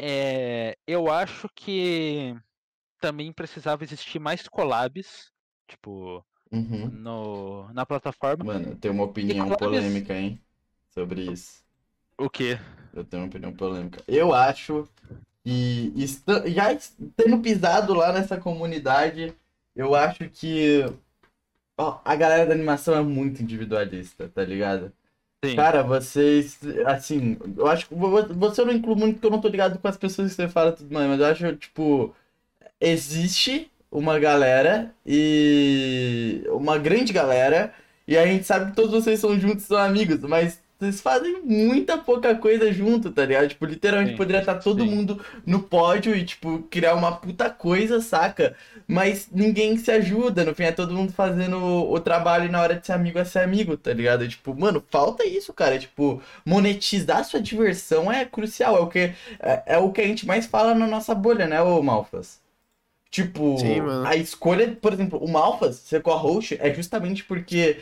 é, 0.00 0.76
eu 0.86 1.10
acho 1.10 1.48
que 1.54 2.34
também 3.00 3.32
precisava 3.32 3.84
existir 3.84 4.18
mais 4.18 4.46
collabs, 4.48 5.30
tipo, 5.68 6.24
Uhum. 6.52 6.88
no, 6.90 7.72
na 7.72 7.86
plataforma. 7.86 8.44
Mano, 8.44 8.70
eu 8.70 8.76
tenho 8.76 8.92
uma 8.94 9.04
opinião 9.04 9.46
collabs- 9.46 9.58
polêmica, 9.58 10.14
hein? 10.14 10.40
Sobre 10.90 11.30
isso. 11.30 11.64
O 12.18 12.28
quê? 12.28 12.58
Eu 12.92 13.04
tenho 13.04 13.22
uma 13.22 13.28
opinião 13.28 13.52
polêmica. 13.52 14.02
Eu 14.08 14.34
acho 14.34 14.88
que 15.44 15.92
já 16.52 16.76
tendo 17.16 17.40
pisado 17.40 17.94
lá 17.94 18.12
nessa 18.12 18.38
comunidade, 18.38 19.32
eu 19.76 19.94
acho 19.94 20.28
que 20.28 20.82
a 22.04 22.16
galera 22.16 22.46
da 22.46 22.52
animação 22.52 22.94
é 22.94 23.02
muito 23.02 23.42
individualista, 23.42 24.28
tá 24.28 24.44
ligado? 24.44 24.92
Sim. 25.44 25.56
Cara, 25.56 25.82
vocês, 25.82 26.58
assim, 26.86 27.36
eu 27.56 27.66
acho 27.66 27.88
que 27.88 27.94
vo- 27.94 28.26
você 28.34 28.64
não 28.64 28.72
incluo 28.72 28.96
muito 28.96 29.14
porque 29.14 29.26
eu 29.26 29.30
não 29.30 29.40
tô 29.40 29.48
ligado 29.48 29.78
com 29.78 29.88
as 29.88 29.96
pessoas 29.96 30.30
que 30.30 30.36
você 30.36 30.48
fala 30.48 30.72
tudo 30.72 30.92
mais, 30.92 31.08
mas 31.08 31.20
eu 31.20 31.26
acho, 31.26 31.56
tipo, 31.56 32.14
existe 32.80 33.70
uma 33.90 34.18
galera 34.20 34.94
e 35.06 36.44
uma 36.50 36.78
grande 36.78 37.12
galera 37.12 37.74
e 38.08 38.16
a 38.18 38.26
gente 38.26 38.44
sabe 38.46 38.70
que 38.70 38.76
todos 38.76 38.92
vocês 38.92 39.20
são 39.20 39.38
juntos, 39.40 39.64
são 39.66 39.78
amigos, 39.78 40.20
mas 40.22 40.60
vocês 40.80 41.00
fazem 41.00 41.42
muita 41.42 41.98
pouca 41.98 42.34
coisa 42.34 42.72
junto, 42.72 43.10
tá 43.12 43.24
ligado? 43.26 43.48
Tipo, 43.48 43.66
literalmente 43.66 44.12
Sim, 44.12 44.16
poderia 44.16 44.40
estar 44.40 44.56
todo 44.56 44.84
sim. 44.84 44.90
mundo 44.90 45.24
no 45.46 45.62
pódio 45.62 46.16
e, 46.16 46.24
tipo, 46.24 46.62
criar 46.70 46.94
uma 46.94 47.16
puta 47.16 47.50
coisa, 47.50 48.00
saca? 48.00 48.56
Mas 48.88 49.28
ninguém 49.30 49.76
se 49.76 49.90
ajuda, 49.92 50.44
no 50.44 50.54
fim 50.54 50.64
é 50.64 50.72
todo 50.72 50.94
mundo 50.94 51.12
fazendo 51.12 51.58
o, 51.58 51.92
o 51.92 52.00
trabalho 52.00 52.46
e 52.46 52.48
na 52.48 52.60
hora 52.62 52.74
de 52.76 52.86
ser 52.86 52.92
amigo 52.94 53.18
é 53.18 53.24
ser 53.24 53.40
amigo, 53.40 53.76
tá 53.76 53.92
ligado? 53.92 54.26
Tipo, 54.28 54.54
mano, 54.58 54.82
falta 54.90 55.24
isso, 55.26 55.52
cara. 55.52 55.78
Tipo, 55.78 56.22
monetizar 56.44 57.24
sua 57.24 57.40
diversão 57.40 58.10
é 58.10 58.24
crucial, 58.24 58.76
é 58.76 58.80
o 58.80 58.88
que, 58.88 58.98
é, 59.38 59.62
é 59.66 59.78
o 59.78 59.92
que 59.92 60.00
a 60.00 60.06
gente 60.06 60.26
mais 60.26 60.46
fala 60.46 60.74
na 60.74 60.86
nossa 60.86 61.14
bolha, 61.14 61.46
né, 61.46 61.60
ô 61.62 61.82
Malfas? 61.82 62.40
Tipo, 63.10 63.56
Sim, 63.56 63.80
mano. 63.82 64.06
a 64.06 64.14
escolha, 64.14 64.76
por 64.76 64.92
exemplo, 64.92 65.18
o 65.18 65.28
Malfas 65.28 65.76
ser 65.76 66.00
co-host 66.00 66.56
é 66.60 66.72
justamente 66.72 67.24
porque 67.24 67.80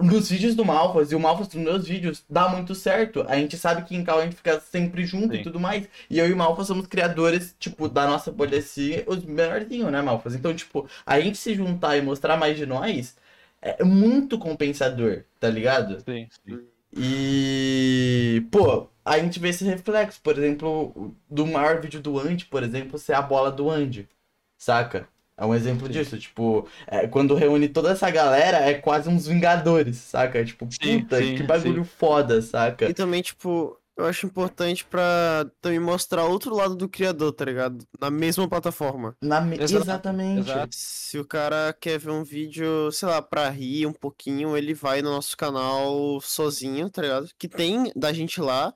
nos 0.00 0.30
vídeos 0.30 0.54
do 0.54 0.64
Malfas 0.64 1.10
e 1.10 1.14
o 1.16 1.20
Malfas 1.20 1.52
nos 1.52 1.62
meus 1.62 1.88
vídeos 1.88 2.24
dá 2.30 2.48
muito 2.48 2.74
certo. 2.74 3.24
A 3.28 3.36
gente 3.36 3.56
sabe 3.56 3.82
que 3.84 3.96
em 3.96 4.04
Cal 4.04 4.20
a 4.20 4.24
gente 4.24 4.36
fica 4.36 4.60
sempre 4.60 5.04
junto 5.04 5.34
e 5.34 5.38
Sim. 5.38 5.42
tudo 5.42 5.58
mais. 5.58 5.88
E 6.08 6.18
eu 6.18 6.28
e 6.28 6.32
o 6.32 6.36
Malfas 6.36 6.68
somos 6.68 6.86
criadores, 6.86 7.54
tipo, 7.58 7.88
da 7.88 8.06
nossa 8.06 8.30
bolha 8.30 8.58
assim, 8.58 9.02
os 9.06 9.24
melhorzinhos, 9.24 9.90
né, 9.90 10.00
Malfas? 10.00 10.34
Então, 10.34 10.54
tipo, 10.54 10.88
a 11.04 11.20
gente 11.20 11.36
se 11.36 11.54
juntar 11.54 11.96
e 11.96 12.02
mostrar 12.02 12.36
mais 12.36 12.56
de 12.56 12.64
nós 12.64 13.16
é 13.60 13.82
muito 13.82 14.38
compensador, 14.38 15.24
tá 15.40 15.48
ligado? 15.48 16.00
Sim, 16.00 16.28
sim. 16.46 16.60
E, 16.96 18.46
pô, 18.50 18.88
a 19.04 19.18
gente 19.18 19.38
vê 19.38 19.48
esse 19.48 19.64
reflexo, 19.64 20.20
por 20.22 20.38
exemplo, 20.38 21.14
do 21.28 21.46
maior 21.46 21.80
vídeo 21.80 22.00
do 22.00 22.18
Andy, 22.18 22.46
por 22.46 22.62
exemplo, 22.62 22.98
ser 22.98 23.14
a 23.14 23.22
bola 23.22 23.50
do 23.50 23.68
Andy, 23.68 24.08
saca? 24.56 25.08
É 25.38 25.46
um 25.46 25.54
exemplo 25.54 25.88
disso, 25.88 26.18
tipo, 26.18 26.66
é, 26.86 27.06
quando 27.06 27.34
reúne 27.36 27.68
toda 27.68 27.92
essa 27.92 28.10
galera, 28.10 28.58
é 28.58 28.74
quase 28.74 29.08
uns 29.08 29.26
Vingadores, 29.28 29.96
saca? 29.98 30.44
Tipo, 30.44 30.66
Sim, 30.70 31.00
puta, 31.02 31.22
sim, 31.22 31.36
que 31.36 31.42
bagulho 31.44 31.84
foda, 31.84 32.42
saca? 32.42 32.90
E 32.90 32.92
também, 32.92 33.22
tipo, 33.22 33.78
eu 33.96 34.04
acho 34.06 34.26
importante 34.26 34.84
pra 34.84 35.46
também 35.60 35.78
mostrar 35.78 36.24
outro 36.24 36.54
lado 36.56 36.74
do 36.74 36.88
criador, 36.88 37.32
tá 37.32 37.44
ligado? 37.44 37.84
Na 38.00 38.10
mesma 38.10 38.48
plataforma. 38.48 39.16
Na 39.22 39.40
me- 39.40 39.58
Exatamente. 39.60 40.40
exato. 40.40 40.68
Se 40.72 41.18
o 41.18 41.24
cara 41.24 41.72
quer 41.80 41.98
ver 41.98 42.10
um 42.10 42.24
vídeo, 42.24 42.90
sei 42.90 43.08
lá, 43.08 43.22
pra 43.22 43.48
rir 43.48 43.86
um 43.86 43.92
pouquinho, 43.92 44.56
ele 44.56 44.74
vai 44.74 45.02
no 45.02 45.10
nosso 45.10 45.36
canal 45.36 46.20
sozinho, 46.20 46.90
tá 46.90 47.02
ligado? 47.02 47.28
Que 47.38 47.48
tem 47.48 47.92
da 47.94 48.12
gente 48.12 48.40
lá, 48.40 48.74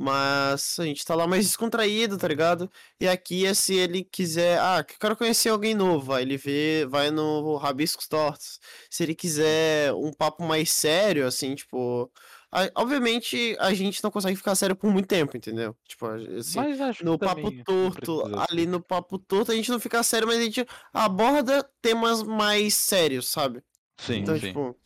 mas 0.00 0.78
a 0.80 0.84
gente 0.84 1.04
tá 1.04 1.14
lá 1.14 1.26
mais 1.26 1.44
descontraído, 1.46 2.16
tá 2.18 2.26
ligado? 2.28 2.70
E 2.98 3.06
aqui 3.06 3.44
é 3.46 3.54
se 3.54 3.74
ele 3.74 4.02
quiser, 4.04 4.58
ah, 4.58 4.82
quero 4.84 5.16
conhecer 5.16 5.50
alguém 5.50 5.74
novo, 5.74 6.12
aí 6.14 6.22
ele 6.24 6.36
vê, 6.36 6.86
vai 6.88 7.10
no 7.10 7.56
Rabiscos 7.56 8.08
Tortos. 8.08 8.58
Se 8.90 9.02
ele 9.02 9.14
quiser 9.14 9.92
um 9.94 10.12
papo 10.12 10.42
mais 10.44 10.70
sério, 10.70 11.26
assim, 11.26 11.54
tipo. 11.54 12.10
a- 12.50 12.70
obviamente 12.76 13.56
a 13.60 13.72
gente 13.74 14.02
não 14.02 14.10
consegue 14.10 14.36
ficar 14.36 14.54
sério 14.54 14.74
por 14.74 14.90
muito 14.90 15.06
tempo, 15.06 15.36
entendeu? 15.36 15.76
Tipo, 15.86 16.06
assim, 16.06 16.58
Mas 16.58 16.80
acho 16.80 17.04
no 17.04 17.18
papo 17.18 17.50
torto, 17.64 18.22
precisa 18.22 18.46
ali 18.50 18.66
no 18.66 18.80
papo 18.82 19.18
torto 19.18 19.52
a 19.52 19.54
gente 19.54 19.70
não 19.70 19.78
fica 19.80 20.02
sério, 20.02 20.26
mas 20.26 20.38
a 20.38 20.42
gente 20.42 20.66
aborda 20.92 21.62
temas 21.82 22.22
mais 22.22 22.74
sérios, 22.74 23.28
sabe? 23.28 23.62
Sim, 23.98 24.22
Então, 24.22 24.34
sim. 24.38 24.46
tipo, 24.48 24.76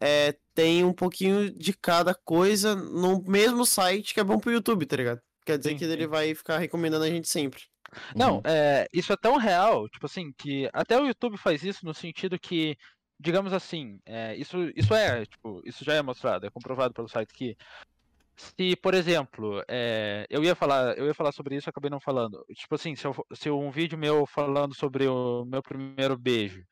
é, 0.00 0.36
tem 0.54 0.84
um 0.84 0.92
pouquinho 0.92 1.50
de 1.52 1.72
cada 1.74 2.14
coisa 2.14 2.74
no 2.74 3.22
mesmo 3.22 3.64
site 3.66 4.14
que 4.14 4.20
é 4.20 4.24
bom 4.24 4.38
pro 4.38 4.52
YouTube, 4.52 4.86
tá 4.86 4.96
ligado? 4.96 5.20
Quer 5.44 5.58
dizer 5.58 5.70
Sim, 5.70 5.76
que 5.76 5.84
ele 5.84 6.04
sim. 6.04 6.08
vai 6.08 6.34
ficar 6.34 6.58
recomendando 6.58 7.04
a 7.04 7.08
gente 7.10 7.28
sempre. 7.28 7.62
Não, 8.14 8.36
Uhum. 8.36 8.42
é, 8.44 8.86
isso 8.92 9.12
é 9.12 9.16
tão 9.16 9.36
real, 9.36 9.88
tipo 9.88 10.06
assim, 10.06 10.32
que 10.32 10.68
até 10.72 11.00
o 11.00 11.06
YouTube 11.06 11.38
faz 11.38 11.62
isso 11.62 11.84
no 11.86 11.94
sentido 11.94 12.38
que, 12.38 12.76
digamos 13.18 13.52
assim, 13.52 14.00
é, 14.04 14.34
isso, 14.36 14.58
isso 14.76 14.94
é, 14.94 15.24
tipo, 15.26 15.62
isso 15.64 15.84
já 15.84 15.94
é 15.94 16.02
mostrado, 16.02 16.46
é 16.46 16.50
comprovado 16.50 16.92
pelo 16.94 17.08
site 17.08 17.32
que 17.32 17.56
se, 18.36 18.76
por 18.76 18.94
exemplo, 18.94 19.62
é, 19.68 20.26
eu 20.28 20.44
ia 20.44 20.54
falar, 20.54 20.96
eu 20.98 21.06
ia 21.06 21.14
falar 21.14 21.32
sobre 21.32 21.56
isso, 21.56 21.70
acabei 21.70 21.90
não 21.90 22.00
falando. 22.00 22.44
Tipo 22.54 22.74
assim, 22.74 22.94
se, 22.94 23.06
eu 23.06 23.14
se 23.34 23.50
um 23.50 23.70
vídeo 23.70 23.96
meu 23.98 24.26
falando 24.26 24.74
sobre 24.74 25.06
o 25.08 25.44
meu 25.46 25.62
primeiro 25.62 26.18
beijo, 26.18 26.62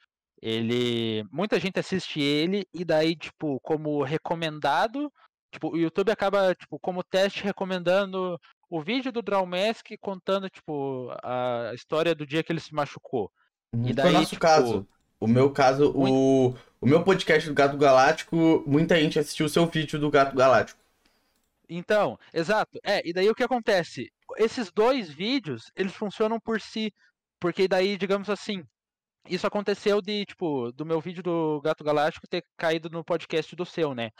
ele, 0.44 1.24
muita 1.32 1.58
gente 1.58 1.80
assiste 1.80 2.20
ele 2.20 2.68
e 2.72 2.84
daí, 2.84 3.16
tipo, 3.16 3.58
como 3.60 4.02
recomendado, 4.02 5.10
tipo, 5.50 5.72
o 5.72 5.78
YouTube 5.78 6.10
acaba, 6.12 6.54
tipo, 6.54 6.78
como 6.78 7.02
teste 7.02 7.42
recomendando 7.42 8.38
o 8.68 8.82
vídeo 8.82 9.10
do 9.10 9.22
Draw 9.22 9.46
Mask 9.46 9.86
contando, 10.02 10.50
tipo, 10.50 11.08
a 11.22 11.72
história 11.74 12.14
do 12.14 12.26
dia 12.26 12.42
que 12.42 12.52
ele 12.52 12.60
se 12.60 12.74
machucou. 12.74 13.32
Uhum. 13.74 13.84
E 13.84 13.84
Foi 13.84 13.92
o 13.92 13.96
daí, 13.96 14.12
nosso 14.12 14.28
tipo, 14.30 14.42
caso. 14.42 14.86
O 15.18 15.26
meu 15.26 15.50
caso, 15.50 15.90
o, 15.96 16.50
o 16.78 16.86
meu 16.86 17.02
podcast 17.02 17.48
do 17.48 17.54
Gato 17.54 17.78
Galáctico, 17.78 18.62
muita 18.66 19.00
gente 19.00 19.18
assistiu 19.18 19.46
o 19.46 19.48
seu 19.48 19.64
vídeo 19.64 19.98
do 19.98 20.10
Gato 20.10 20.36
Galáctico. 20.36 20.78
Então, 21.66 22.18
exato. 22.34 22.78
É, 22.84 23.00
e 23.02 23.14
daí 23.14 23.30
o 23.30 23.34
que 23.34 23.44
acontece? 23.44 24.12
Esses 24.36 24.70
dois 24.70 25.08
vídeos, 25.08 25.72
eles 25.74 25.94
funcionam 25.94 26.38
por 26.38 26.60
si. 26.60 26.92
Porque 27.40 27.66
daí, 27.66 27.96
digamos 27.96 28.28
assim, 28.28 28.62
isso 29.28 29.46
aconteceu 29.46 30.00
de, 30.02 30.24
tipo, 30.26 30.70
do 30.72 30.84
meu 30.84 31.00
vídeo 31.00 31.22
do 31.22 31.60
Gato 31.62 31.82
Galáctico 31.84 32.26
ter 32.28 32.44
caído 32.56 32.90
no 32.90 33.04
podcast 33.04 33.54
do 33.56 33.64
seu, 33.64 33.94
né? 33.94 34.10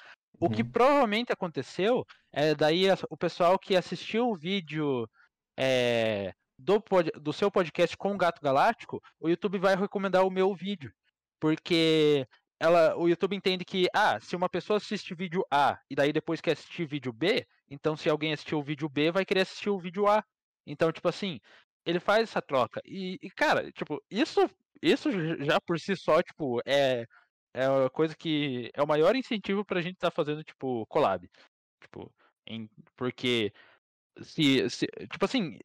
O 0.41 0.49
que 0.51 0.63
Uhum. 0.63 0.71
provavelmente 0.71 1.33
aconteceu 1.33 2.05
é 2.33 2.55
daí 2.55 2.87
o 3.11 3.17
pessoal 3.17 3.59
que 3.59 3.77
assistiu 3.77 4.29
o 4.31 4.37
vídeo 4.37 5.09
é, 5.57 6.33
do, 6.59 6.81
pod- 6.81 7.13
do 7.21 7.33
seu 7.33 7.51
podcast 7.51 7.97
com 7.97 8.15
o 8.15 8.19
Gato 8.19 8.41
Galáctico, 8.43 9.01
o 9.21 9.29
YouTube 9.29 9.59
vai 9.59 9.77
recomendar 9.77 10.27
o 10.27 10.31
meu 10.31 10.55
vídeo. 10.55 10.93
Porque 11.41 12.27
ela, 12.59 12.97
o 12.97 13.09
YouTube 13.09 13.37
entende 13.37 13.65
que, 13.65 13.87
ah, 13.95 14.19
se 14.21 14.35
uma 14.35 14.49
pessoa 14.49 14.79
assiste 14.79 15.15
vídeo 15.15 15.45
A 15.51 15.79
e 15.91 15.95
daí 15.95 16.13
depois 16.13 16.41
quer 16.41 16.53
assistir 16.53 16.87
vídeo 16.87 17.13
B, 17.13 17.47
então 17.71 17.97
se 17.97 18.09
alguém 18.09 18.33
assistiu 18.33 18.59
o 18.59 18.63
vídeo 18.63 18.89
B, 18.89 19.11
vai 19.13 19.25
querer 19.25 19.43
assistir 19.43 19.71
o 19.71 19.79
vídeo 19.79 20.09
A. 20.09 20.25
Então, 20.67 20.91
tipo 20.91 21.09
assim, 21.09 21.39
ele 21.85 22.01
faz 22.01 22.23
essa 22.23 22.41
troca. 22.41 22.81
E, 22.85 23.19
e, 23.23 23.31
cara, 23.31 23.71
tipo, 23.73 24.03
isso, 24.11 24.49
isso 24.93 25.11
já 25.45 25.61
por 25.61 25.79
si 25.81 25.97
só, 25.97 26.23
tipo, 26.23 26.61
é, 26.67 27.05
é 27.55 27.69
uma 27.69 27.91
coisa 27.91 28.15
que 28.17 28.71
é 28.75 28.83
o 28.83 28.87
maior 28.87 29.17
incentivo 29.17 29.65
pra 29.65 29.81
gente 29.81 29.95
estar 29.95 30.11
fazendo, 30.11 30.45
tipo, 30.45 30.87
collab. 30.87 31.29
Tipo, 31.83 32.13
em- 32.47 32.69
porque 32.97 33.53
se, 34.23 34.69
se- 34.71 34.87
tipo 35.11 35.25
assim, 35.25 35.59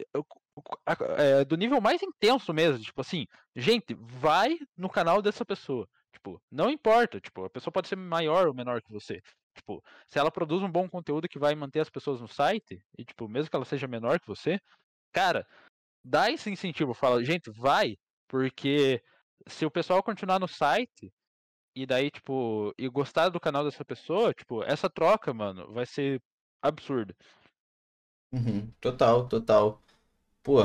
a- 0.86 0.98
é, 1.42 1.46
do 1.46 1.56
nível 1.58 1.82
mais 1.82 2.02
intenso 2.02 2.54
mesmo, 2.54 2.84
tipo 2.84 3.02
assim, 3.02 3.26
gente, 3.56 3.94
vai 3.96 4.58
no 4.78 4.90
canal 4.90 5.22
dessa 5.22 5.46
pessoa. 5.46 5.88
Tipo, 6.14 6.42
não 6.52 6.70
importa, 6.70 7.20
tipo, 7.22 7.46
a 7.46 7.50
pessoa 7.50 7.72
pode 7.72 7.88
ser 7.88 7.96
maior 7.96 8.48
ou 8.48 8.54
menor 8.54 8.82
que 8.82 8.92
você. 8.92 9.22
Tipo, 9.56 9.84
se 10.08 10.18
ela 10.20 10.32
produz 10.32 10.62
um 10.64 10.72
bom 10.72 10.90
conteúdo 10.90 11.28
que 11.30 11.40
vai 11.40 11.54
manter 11.56 11.80
as 11.82 11.90
pessoas 11.90 12.22
no 12.22 12.28
site, 12.28 12.82
e 12.98 13.06
tipo, 13.06 13.28
mesmo 13.28 13.50
que 13.50 13.56
ela 13.56 13.66
seja 13.66 13.88
menor 13.88 14.20
que 14.20 14.28
você, 14.28 14.60
cara, 15.12 15.46
dá 16.04 16.32
esse 16.32 16.50
incentivo, 16.50 16.94
fala, 16.94 17.24
gente, 17.24 17.52
vai, 17.52 17.98
porque 18.30 19.04
se 19.48 19.66
o 19.66 19.72
pessoal 19.72 20.04
continuar 20.04 20.40
no 20.40 20.50
site 20.50 21.14
e 21.76 21.86
daí, 21.88 22.12
tipo, 22.12 22.74
e 22.78 22.90
gostar 22.90 23.30
do 23.30 23.40
canal 23.42 23.64
dessa 23.66 23.86
pessoa, 23.86 24.34
tipo, 24.34 24.64
essa 24.64 24.90
troca, 24.90 25.34
mano, 25.34 25.74
vai 25.74 25.86
ser 25.88 26.22
absurda. 26.62 27.16
Uhum. 28.32 28.72
Total, 28.80 29.28
total. 29.28 29.82
Pô, 30.44 30.62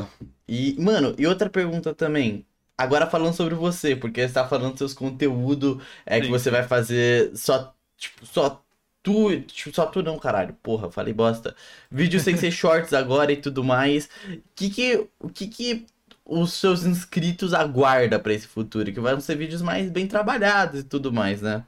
e, 0.48 0.76
mano, 0.80 1.14
e 1.18 1.26
outra 1.26 1.50
pergunta 1.50 1.94
também. 1.94 2.46
Agora 2.78 3.08
falando 3.10 3.34
sobre 3.36 3.54
você, 3.54 3.96
porque 3.96 4.26
você 4.28 4.34
tá 4.34 4.48
falando 4.48 4.72
dos 4.72 4.78
seus 4.78 4.94
conteúdos, 4.94 5.82
é 6.06 6.20
que 6.20 6.26
Sim, 6.26 6.30
você 6.30 6.50
vai 6.50 6.64
fazer 6.66 7.36
só, 7.36 7.74
tipo, 7.96 8.26
só 8.26 8.64
tu, 9.02 9.40
tipo, 9.42 9.74
só 9.74 9.86
tu 9.86 10.02
não, 10.02 10.18
caralho. 10.18 10.54
Porra, 10.62 10.90
falei 10.90 11.14
bosta. 11.14 11.56
Vídeo 11.90 12.20
sem 12.20 12.36
ser 12.36 12.50
shorts 12.52 12.92
agora 12.94 13.32
e 13.32 13.36
tudo 13.40 13.64
mais. 13.64 14.08
Que 14.54 14.70
que, 14.70 15.08
o 15.20 15.28
que 15.30 15.48
que 15.48 15.86
os 16.24 16.54
seus 16.54 16.84
inscritos 16.84 17.52
aguardam 17.54 18.20
pra 18.20 18.32
esse 18.32 18.46
futuro? 18.46 18.92
Que 18.92 19.00
vão 19.00 19.20
ser 19.20 19.36
vídeos 19.36 19.62
mais 19.62 19.90
bem 19.90 20.06
trabalhados 20.08 20.80
e 20.80 20.84
tudo 20.84 21.12
mais, 21.12 21.42
né? 21.42 21.66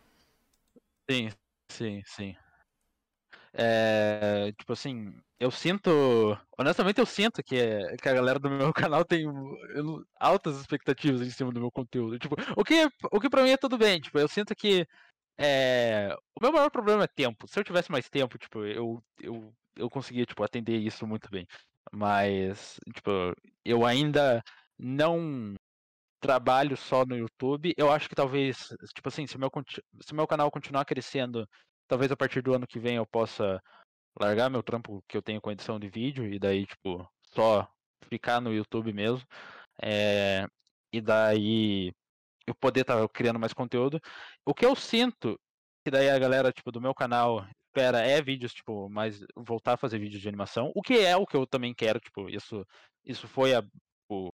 Sim, 1.11 1.31
sim, 1.71 2.03
sim. 2.05 2.37
É, 3.53 4.53
tipo 4.59 4.73
assim, 4.73 5.15
eu 5.39 5.51
sinto. 5.51 5.91
Honestamente, 6.59 6.99
eu 6.99 7.07
sinto 7.07 7.43
que, 7.43 7.57
que 7.97 8.09
a 8.09 8.13
galera 8.13 8.39
do 8.39 8.51
meu 8.51 8.73
canal 8.75 9.05
tem 9.05 9.25
altas 10.19 10.59
expectativas 10.61 11.23
em 11.23 11.31
cima 11.31 11.53
do 11.53 11.61
meu 11.61 11.71
conteúdo. 11.71 12.19
Tipo, 12.19 12.37
o 12.57 12.65
que, 12.65 12.89
o 13.11 13.21
que 13.21 13.31
pra 13.31 13.43
mim 13.43 13.51
é 13.51 13.57
tudo 13.57 13.79
bem. 13.79 14.01
Tipo, 14.01 14.19
eu 14.19 14.29
sinto 14.29 14.55
que 14.55 14.87
é, 15.39 16.15
o 16.39 16.43
meu 16.43 16.53
maior 16.53 16.71
problema 16.71 17.05
é 17.05 17.07
tempo. 17.07 17.47
Se 17.49 17.59
eu 17.59 17.65
tivesse 17.65 17.91
mais 17.91 18.09
tempo, 18.09 18.39
tipo, 18.39 18.65
eu, 18.65 19.03
eu, 19.21 19.53
eu 19.77 19.91
conseguia, 19.91 20.25
tipo, 20.25 20.43
atender 20.43 20.79
isso 20.79 21.07
muito 21.07 21.31
bem. 21.31 21.47
Mas, 21.93 22.79
tipo, 22.95 23.11
eu 23.65 23.85
ainda 23.85 24.43
não 24.79 25.55
trabalho 26.21 26.77
só 26.77 27.05
no 27.05 27.17
YouTube. 27.17 27.75
Eu 27.77 27.91
acho 27.91 28.09
que 28.09 28.15
talvez, 28.15 28.69
tipo 28.95 29.09
assim, 29.09 29.27
se 29.27 29.39
meu, 29.39 29.51
se 30.01 30.15
meu 30.15 30.27
canal 30.27 30.51
continuar 30.51 30.85
crescendo, 30.85 31.49
talvez 31.89 32.11
a 32.11 32.17
partir 32.17 32.43
do 32.43 32.55
ano 32.55 32.67
que 32.67 32.81
vem 32.81 32.97
eu 32.97 33.07
possa 33.07 33.63
largar 34.19 34.51
meu 34.51 34.63
trampo 34.63 35.03
que 35.09 35.17
eu 35.17 35.23
tenho 35.23 35.41
com 35.41 35.51
edição 35.51 35.79
de 35.79 35.89
vídeo 35.89 36.27
e 36.27 36.39
daí, 36.39 36.67
tipo, 36.67 37.09
só 37.35 37.69
ficar 38.09 38.41
no 38.41 38.53
YouTube 38.53 38.93
mesmo. 38.93 39.27
É, 39.83 40.47
e 40.93 41.01
daí 41.01 41.93
eu 42.47 42.55
poder 42.55 42.83
estar 42.83 43.09
criando 43.11 43.39
mais 43.39 43.53
conteúdo. 43.53 44.01
O 44.45 44.55
que 44.55 44.65
eu 44.65 44.75
sinto 44.75 45.39
que 45.85 45.91
daí 45.91 46.11
a 46.11 46.19
galera, 46.19 46.53
tipo, 46.53 46.73
do 46.73 46.81
meu 46.81 46.95
canal 46.95 47.47
espera 47.77 48.01
é 48.01 48.23
vídeos, 48.23 48.55
tipo, 48.55 48.89
mais 48.89 49.21
voltar 49.37 49.75
a 49.75 49.77
fazer 49.77 49.99
vídeos 49.99 50.23
de 50.23 50.29
animação, 50.29 50.73
o 50.75 50.83
que 50.83 50.99
é 50.99 51.15
o 51.17 51.27
que 51.27 51.37
eu 51.37 51.47
também 51.47 51.75
quero, 51.75 52.01
tipo, 52.01 52.29
isso 52.31 52.67
isso 53.05 53.29
foi 53.29 53.55
a 53.55 53.63
o, 54.09 54.31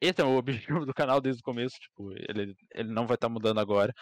esse 0.00 0.20
é 0.20 0.24
o 0.24 0.36
objetivo 0.38 0.84
do 0.84 0.94
canal 0.94 1.20
desde 1.20 1.40
o 1.40 1.44
começo, 1.44 1.76
tipo, 1.78 2.12
ele, 2.12 2.56
ele 2.74 2.92
não 2.92 3.06
vai 3.06 3.14
estar 3.14 3.28
mudando 3.28 3.60
agora. 3.60 3.94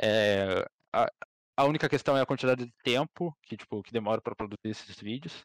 É, 0.00 0.64
a, 0.92 1.10
a 1.56 1.64
única 1.64 1.88
questão 1.88 2.16
é 2.16 2.20
a 2.20 2.26
quantidade 2.26 2.64
de 2.64 2.72
tempo 2.84 3.36
que, 3.42 3.56
tipo, 3.56 3.82
que 3.82 3.92
demora 3.92 4.20
para 4.20 4.34
produzir 4.36 4.58
esses 4.64 5.00
vídeos. 5.00 5.44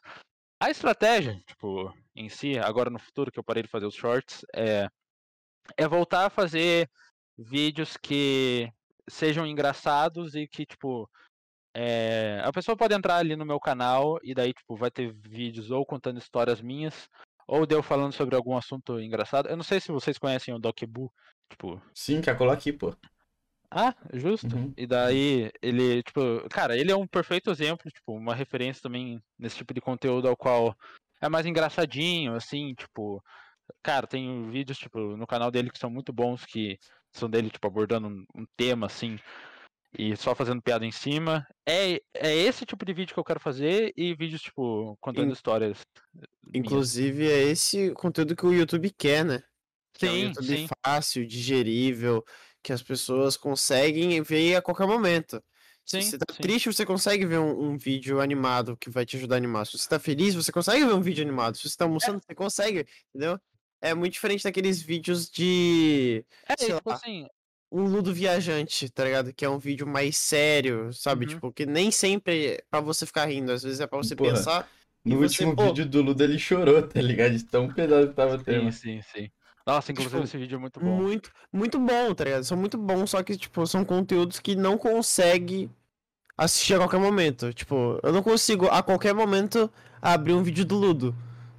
A 0.60 0.70
estratégia, 0.70 1.40
tipo, 1.46 1.92
em 2.14 2.28
si, 2.28 2.58
agora 2.58 2.90
no 2.90 2.98
futuro 2.98 3.32
que 3.32 3.38
eu 3.38 3.44
parei 3.44 3.62
de 3.62 3.68
fazer 3.68 3.86
os 3.86 3.94
shorts, 3.94 4.44
é, 4.54 4.88
é 5.76 5.88
voltar 5.88 6.26
a 6.26 6.30
fazer 6.30 6.88
vídeos 7.36 7.96
que 7.96 8.70
sejam 9.08 9.46
engraçados 9.46 10.34
e 10.34 10.46
que, 10.46 10.64
tipo, 10.64 11.10
é, 11.74 12.40
a 12.44 12.52
pessoa 12.52 12.76
pode 12.76 12.94
entrar 12.94 13.16
ali 13.16 13.36
no 13.36 13.44
meu 13.44 13.58
canal 13.58 14.18
e 14.22 14.34
daí, 14.34 14.52
tipo, 14.52 14.76
vai 14.76 14.90
ter 14.90 15.12
vídeos 15.12 15.70
ou 15.70 15.84
contando 15.84 16.18
histórias 16.18 16.60
minhas, 16.60 17.08
ou 17.46 17.66
de 17.66 17.74
eu 17.74 17.82
falando 17.82 18.12
sobre 18.12 18.36
algum 18.36 18.56
assunto 18.56 19.00
engraçado. 19.00 19.48
Eu 19.48 19.56
não 19.56 19.64
sei 19.64 19.80
se 19.80 19.92
vocês 19.92 20.18
conhecem 20.18 20.54
o 20.54 20.58
Docbu, 20.58 21.12
tipo, 21.50 21.80
Sim, 21.94 22.20
quer 22.20 22.36
colar 22.38 22.54
aqui, 22.54 22.72
pô. 22.72 22.94
ah, 23.70 23.94
justo. 24.12 24.56
Uhum. 24.56 24.72
E 24.76 24.86
daí, 24.86 25.50
ele, 25.60 26.02
tipo, 26.02 26.20
cara, 26.48 26.76
ele 26.76 26.92
é 26.92 26.96
um 26.96 27.06
perfeito 27.06 27.50
exemplo, 27.50 27.90
tipo, 27.90 28.12
uma 28.14 28.34
referência 28.34 28.82
também 28.82 29.20
nesse 29.38 29.56
tipo 29.56 29.74
de 29.74 29.80
conteúdo 29.80 30.28
ao 30.28 30.36
qual 30.36 30.76
é 31.20 31.28
mais 31.28 31.44
engraçadinho, 31.44 32.34
assim, 32.34 32.74
tipo, 32.74 33.22
Cara, 33.82 34.06
tem 34.06 34.50
vídeos, 34.50 34.78
tipo, 34.78 35.16
no 35.16 35.26
canal 35.26 35.50
dele 35.50 35.70
que 35.70 35.78
são 35.78 35.90
muito 35.90 36.12
bons, 36.12 36.44
que 36.44 36.78
são 37.12 37.28
dele, 37.28 37.50
tipo, 37.50 37.66
abordando 37.66 38.08
um, 38.08 38.24
um 38.34 38.46
tema, 38.56 38.86
assim, 38.86 39.18
e 39.98 40.16
só 40.16 40.34
fazendo 40.34 40.62
piada 40.62 40.84
em 40.84 40.92
cima. 40.92 41.46
É, 41.66 42.00
é 42.14 42.34
esse 42.34 42.66
tipo 42.66 42.84
de 42.84 42.92
vídeo 42.92 43.14
que 43.14 43.20
eu 43.20 43.24
quero 43.24 43.40
fazer 43.40 43.92
e 43.96 44.14
vídeos, 44.14 44.42
tipo, 44.42 44.96
contando 45.00 45.30
In- 45.30 45.32
histórias. 45.32 45.78
minhas. 46.42 46.66
Inclusive, 46.66 47.28
é 47.30 47.42
esse 47.44 47.90
conteúdo 47.92 48.36
que 48.36 48.46
o 48.46 48.52
YouTube 48.52 48.92
quer, 48.96 49.24
né? 49.24 49.42
Que 49.94 50.06
é 50.06 50.10
um 50.10 50.16
Sim, 50.16 50.26
YouTube 50.28 50.58
sim. 50.58 50.66
fácil, 50.84 51.26
digerível, 51.26 52.24
que 52.62 52.72
as 52.72 52.82
pessoas 52.82 53.36
conseguem 53.36 54.20
ver 54.22 54.56
a 54.56 54.62
qualquer 54.62 54.86
momento. 54.86 55.42
Se 55.86 56.00
Sim, 56.00 56.10
você 56.10 56.18
tá 56.18 56.32
sim. 56.32 56.40
triste, 56.42 56.72
você 56.72 56.84
consegue 56.86 57.26
ver 57.26 57.38
um, 57.38 57.70
um 57.72 57.76
vídeo 57.76 58.20
animado 58.20 58.76
que 58.76 58.88
vai 58.90 59.04
te 59.04 59.16
ajudar 59.16 59.36
a 59.36 59.38
animar. 59.38 59.66
Se 59.66 59.78
você 59.78 59.88
tá 59.88 59.98
feliz, 59.98 60.34
você 60.34 60.50
consegue 60.50 60.84
ver 60.84 60.94
um 60.94 61.00
vídeo 61.02 61.22
animado. 61.22 61.56
Se 61.56 61.68
você 61.68 61.76
tá 61.76 61.84
almoçando, 61.84 62.20
você 62.26 62.34
consegue, 62.34 62.86
entendeu? 63.14 63.38
É 63.82 63.92
muito 63.92 64.14
diferente 64.14 64.42
daqueles 64.42 64.80
vídeos 64.80 65.30
de 65.30 66.24
É, 66.48 66.56
tipo 66.56 66.88
lá. 66.88 66.96
assim, 66.96 67.26
um 67.74 67.84
Ludo 67.86 68.14
Viajante, 68.14 68.88
tá 68.88 69.04
ligado? 69.04 69.32
Que 69.32 69.44
é 69.44 69.48
um 69.48 69.58
vídeo 69.58 69.86
mais 69.86 70.16
sério, 70.16 70.92
sabe? 70.92 71.24
Uhum. 71.24 71.30
Tipo, 71.32 71.52
que 71.52 71.66
nem 71.66 71.90
sempre 71.90 72.46
é 72.54 72.64
pra 72.70 72.80
você 72.80 73.04
ficar 73.06 73.26
rindo, 73.26 73.52
às 73.52 73.62
vezes 73.62 73.80
é 73.80 73.86
pra 73.86 73.98
você 73.98 74.14
Porra, 74.14 74.32
pensar. 74.32 74.68
E 75.04 75.10
No 75.10 75.16
você, 75.16 75.44
último 75.44 75.56
pô- 75.56 75.64
vídeo 75.64 75.86
do 75.86 76.02
Ludo 76.02 76.22
ele 76.22 76.38
chorou, 76.38 76.82
tá 76.86 77.00
ligado? 77.00 77.32
De 77.36 77.44
tão 77.44 77.68
pesado 77.72 78.08
que 78.08 78.14
tava 78.14 78.36
o 78.36 78.44
sim, 78.44 78.70
sim, 78.70 79.02
sim. 79.02 79.30
Nossa, 79.66 79.92
inclusive 79.92 80.14
Tipo, 80.16 80.24
esse 80.28 80.36
vídeo 80.38 80.56
é 80.56 80.58
muito 80.58 80.78
bom. 80.80 80.96
Muito, 80.96 81.30
muito 81.52 81.78
bom, 81.78 82.14
tá 82.14 82.24
ligado? 82.24 82.44
São 82.44 82.56
muito 82.56 82.76
bons, 82.78 83.10
só 83.10 83.22
que, 83.22 83.36
tipo, 83.36 83.66
são 83.66 83.84
conteúdos 83.84 84.38
que 84.38 84.54
não 84.54 84.76
consegue 84.78 85.70
assistir 86.36 86.74
a 86.74 86.78
qualquer 86.78 87.00
momento. 87.00 87.52
Tipo, 87.52 87.98
eu 88.02 88.12
não 88.12 88.22
consigo 88.22 88.66
a 88.68 88.82
qualquer 88.82 89.14
momento 89.14 89.70
abrir 90.02 90.34
um 90.34 90.42
vídeo 90.42 90.64
do 90.64 90.76
Ludo. 90.76 91.14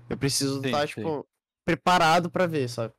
Eu 0.09 0.17
preciso 0.17 0.61
Sim, 0.61 0.67
estar, 0.67 0.87
sim. 0.87 0.93
tipo, 0.93 1.27
preparado 1.65 2.29
pra 2.29 2.45
ver, 2.45 2.69
sabe? 2.69 2.93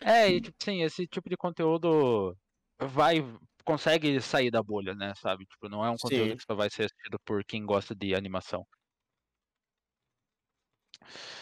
É, 0.00 0.28
e 0.28 0.40
tipo 0.40 0.56
assim, 0.60 0.82
esse 0.82 1.06
tipo 1.06 1.28
de 1.28 1.36
conteúdo 1.36 2.36
vai, 2.80 3.16
consegue 3.64 4.20
sair 4.20 4.50
da 4.50 4.62
bolha, 4.62 4.94
né, 4.94 5.12
sabe? 5.16 5.46
Tipo, 5.46 5.68
não 5.68 5.84
é 5.84 5.90
um 5.90 5.96
conteúdo 5.96 6.30
Sim. 6.30 6.36
que 6.36 6.44
só 6.44 6.54
vai 6.54 6.70
ser 6.70 6.84
assistido 6.84 7.18
por 7.24 7.44
quem 7.44 7.64
gosta 7.64 7.94
de 7.94 8.14
animação. 8.14 8.66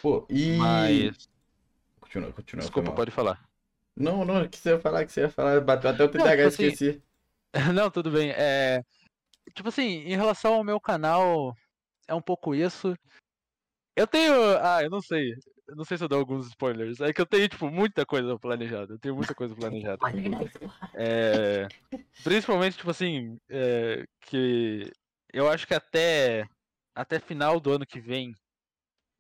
Pô, 0.01 0.27
e. 0.29 0.57
Mas, 0.57 1.29
Continua, 2.13 2.33
continua. 2.33 2.61
desculpa, 2.61 2.93
pode 2.93 3.11
falar. 3.11 3.43
Não, 3.97 4.23
não, 4.25 4.43
o 4.43 4.49
que 4.49 4.59
você 4.59 4.71
ia 4.71 4.81
falar, 4.81 5.03
o 5.03 5.07
que 5.07 5.13
você 5.13 5.23
ia 5.23 5.31
falar, 5.31 5.61
bateu 5.63 5.91
até 5.91 6.05
o 6.05 6.09
TDAH, 6.11 6.31
tipo 6.31 6.49
assim, 6.49 6.65
esqueci. 6.67 7.03
Não, 7.75 7.91
tudo 7.91 8.11
bem. 8.11 8.31
É, 8.31 8.83
tipo 9.55 9.69
assim, 9.69 9.83
em 9.83 10.17
relação 10.17 10.55
ao 10.55 10.65
meu 10.65 10.81
canal, 10.81 11.55
é 12.07 12.15
um 12.15 12.21
pouco 12.21 12.55
isso. 12.55 12.95
Eu 13.97 14.07
tenho, 14.07 14.33
ah, 14.59 14.83
eu 14.83 14.91
não 14.91 15.01
sei. 15.01 15.33
Eu 15.69 15.77
não 15.77 15.85
sei 15.85 15.97
se 15.97 16.05
eu 16.05 16.09
dou 16.09 16.19
alguns 16.19 16.49
spoilers. 16.49 17.01
É 17.01 17.13
que 17.13 17.21
eu 17.21 17.27
tenho, 17.27 17.49
tipo, 17.49 17.71
muita 17.71 18.05
coisa 18.07 18.39
planejada. 18.39 18.95
Eu 18.95 18.99
tenho 18.99 19.15
muita 19.15 19.35
coisa 19.35 19.55
planejada. 19.55 19.99
É, 20.95 21.67
principalmente, 22.23 22.77
tipo 22.77 22.91
assim, 22.91 23.39
é, 23.51 24.05
que 24.23 24.91
eu 25.33 25.49
acho 25.49 25.67
que 25.67 25.75
até, 25.75 26.45
até 26.95 27.19
final 27.21 27.61
do 27.61 27.73
ano 27.73 27.87
que 27.87 28.01
vem, 28.01 28.33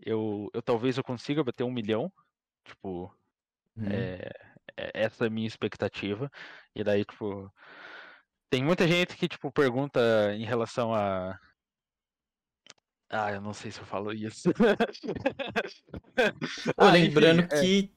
eu, 0.00 0.48
eu 0.54 0.62
talvez 0.62 0.96
eu 0.98 1.04
consiga 1.04 1.44
bater 1.44 1.64
um 1.64 1.72
milhão. 1.72 2.10
Tipo, 2.64 3.14
Hum. 3.76 3.86
é, 3.88 4.30
é- 4.76 4.90
essa 5.04 5.24
é 5.24 5.28
a 5.28 5.30
minha 5.30 5.46
expectativa. 5.48 6.30
E 6.74 6.84
daí, 6.84 7.04
tipo, 7.04 7.50
tem 8.50 8.62
muita 8.62 8.86
gente 8.86 9.16
que, 9.16 9.28
tipo, 9.28 9.50
pergunta 9.52 10.00
em 10.34 10.44
relação 10.44 10.94
a. 10.94 11.38
Ah, 13.14 13.30
eu 13.30 13.42
não 13.42 13.52
sei 13.52 13.70
se 13.70 13.78
eu 13.78 13.84
falo 13.84 14.12
isso. 14.12 14.50
Ah, 16.76 16.90
lembrando 16.90 17.42
enfim, 17.42 17.54
é. 17.54 17.60
que. 17.60 17.92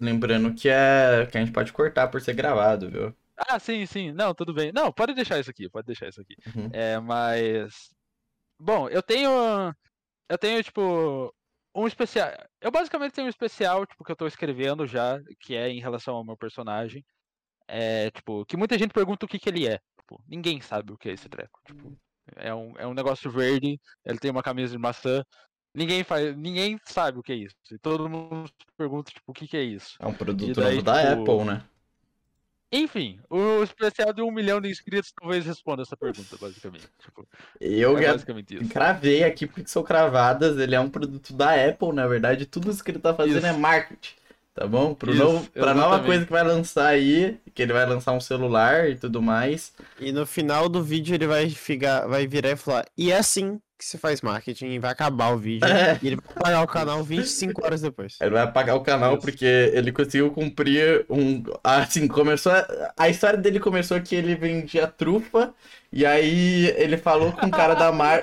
Lembrando 0.00 0.54
que, 0.54 0.68
é, 0.68 1.26
que 1.26 1.36
a 1.36 1.40
gente 1.40 1.52
pode 1.52 1.72
cortar 1.72 2.08
por 2.08 2.20
ser 2.20 2.34
gravado, 2.34 2.90
viu? 2.90 3.14
Ah, 3.36 3.58
sim, 3.58 3.84
sim. 3.86 4.12
Não, 4.12 4.34
tudo 4.34 4.54
bem. 4.54 4.72
Não, 4.72 4.92
pode 4.92 5.14
deixar 5.14 5.38
isso 5.38 5.50
aqui, 5.50 5.68
pode 5.68 5.86
deixar 5.86 6.08
isso 6.08 6.20
aqui. 6.20 6.36
Uhum. 6.54 6.70
É, 6.72 6.98
mas. 6.98 7.90
Bom, 8.58 8.88
eu 8.88 9.02
tenho. 9.02 9.30
Eu 10.28 10.38
tenho, 10.38 10.62
tipo. 10.62 11.34
Um 11.74 11.86
especial. 11.86 12.30
Eu 12.60 12.70
basicamente 12.70 13.12
tenho 13.12 13.26
um 13.26 13.30
especial, 13.30 13.86
tipo, 13.86 14.04
que 14.04 14.12
eu 14.12 14.16
tô 14.16 14.26
escrevendo 14.26 14.86
já, 14.86 15.20
que 15.40 15.54
é 15.54 15.68
em 15.68 15.80
relação 15.80 16.14
ao 16.14 16.24
meu 16.24 16.36
personagem. 16.36 17.04
É, 17.68 18.10
tipo, 18.10 18.44
que 18.46 18.56
muita 18.56 18.78
gente 18.78 18.92
pergunta 18.92 19.26
o 19.26 19.28
que 19.28 19.38
que 19.38 19.48
ele 19.48 19.66
é. 19.66 19.78
Tipo, 20.00 20.22
ninguém 20.26 20.60
sabe 20.60 20.92
o 20.92 20.98
que 20.98 21.10
é 21.10 21.12
esse 21.12 21.28
treco. 21.28 21.60
Tipo, 21.66 21.98
é 22.34 22.54
um, 22.54 22.72
é 22.78 22.86
um 22.86 22.94
negócio 22.94 23.30
verde, 23.30 23.78
ele 24.04 24.18
tem 24.18 24.30
uma 24.30 24.42
camisa 24.42 24.72
de 24.72 24.78
maçã. 24.78 25.24
Ninguém 25.74 26.02
faz, 26.02 26.34
ninguém 26.36 26.80
sabe 26.86 27.18
o 27.18 27.22
que 27.22 27.32
é 27.32 27.36
isso. 27.36 27.54
E 27.70 27.78
todo 27.78 28.08
mundo 28.08 28.50
pergunta, 28.76 29.12
tipo, 29.12 29.30
o 29.30 29.34
que 29.34 29.46
que 29.46 29.56
é 29.56 29.62
isso. 29.62 29.96
É 30.00 30.06
um 30.06 30.14
produto 30.14 30.54
daí, 30.54 30.76
novo 30.76 30.82
da 30.82 31.16
tipo, 31.16 31.32
Apple, 31.32 31.44
né? 31.44 31.62
Enfim, 32.72 33.20
o 33.30 33.62
especial 33.62 34.12
de 34.12 34.22
um 34.22 34.30
milhão 34.30 34.60
de 34.60 34.68
inscritos 34.68 35.12
talvez 35.12 35.46
responda 35.46 35.82
essa 35.82 35.96
pergunta, 35.96 36.36
basicamente. 36.40 36.88
Tipo, 36.98 37.26
Eu 37.60 37.96
é 37.96 38.10
basicamente 38.10 38.56
isso. 38.56 38.68
cravei 38.68 39.22
aqui 39.22 39.46
porque 39.46 39.68
são 39.68 39.82
cravadas, 39.84 40.58
ele 40.58 40.74
é 40.74 40.80
um 40.80 40.90
produto 40.90 41.32
da 41.32 41.54
Apple, 41.54 41.92
na 41.92 42.06
verdade, 42.06 42.44
tudo 42.44 42.70
isso 42.70 42.82
que 42.82 42.90
ele 42.90 42.98
tá 42.98 43.14
fazendo 43.14 43.38
Isso. 43.38 43.46
é 43.46 43.52
marketing. 43.52 44.16
Tá 44.56 44.66
bom? 44.66 44.94
Pro 44.94 45.12
Isso, 45.12 45.22
novo, 45.22 45.50
pra 45.50 45.74
nova 45.74 46.02
coisa 46.02 46.24
que 46.24 46.32
vai 46.32 46.42
lançar 46.42 46.86
aí, 46.86 47.38
que 47.54 47.60
ele 47.60 47.74
vai 47.74 47.84
lançar 47.84 48.12
um 48.12 48.20
celular 48.20 48.88
e 48.88 48.96
tudo 48.96 49.20
mais. 49.20 49.74
E 50.00 50.10
no 50.10 50.24
final 50.24 50.66
do 50.66 50.82
vídeo 50.82 51.14
ele 51.14 51.26
vai, 51.26 51.50
ficar, 51.50 52.06
vai 52.06 52.26
virar 52.26 52.52
e 52.52 52.56
falar: 52.56 52.86
E 52.96 53.12
é 53.12 53.18
assim 53.18 53.60
que 53.78 53.84
se 53.84 53.98
faz 53.98 54.22
marketing. 54.22 54.68
E 54.68 54.78
vai 54.78 54.90
acabar 54.90 55.28
o 55.28 55.36
vídeo. 55.36 55.68
É. 55.68 55.98
E 56.02 56.06
ele 56.06 56.16
vai 56.16 56.42
pagar 56.42 56.62
o 56.62 56.66
canal 56.66 57.02
25 57.04 57.64
horas 57.64 57.82
depois. 57.82 58.16
Ele 58.20 58.30
vai 58.30 58.42
apagar 58.42 58.76
o 58.76 58.80
canal 58.80 59.12
Isso. 59.12 59.22
porque 59.22 59.44
ele 59.44 59.92
conseguiu 59.92 60.30
cumprir 60.30 61.04
um. 61.10 61.42
Assim, 61.62 62.08
começou. 62.08 62.52
A, 62.52 62.94
a 62.96 63.08
história 63.10 63.38
dele 63.38 63.60
começou 63.60 64.00
que 64.00 64.14
ele 64.14 64.34
vendia 64.34 64.86
trufa. 64.86 65.52
E 65.92 66.06
aí 66.06 66.68
ele 66.78 66.96
falou 66.96 67.32
com 67.32 67.46
o 67.46 67.50
cara 67.50 67.74
da 67.74 67.92
mar. 67.92 68.22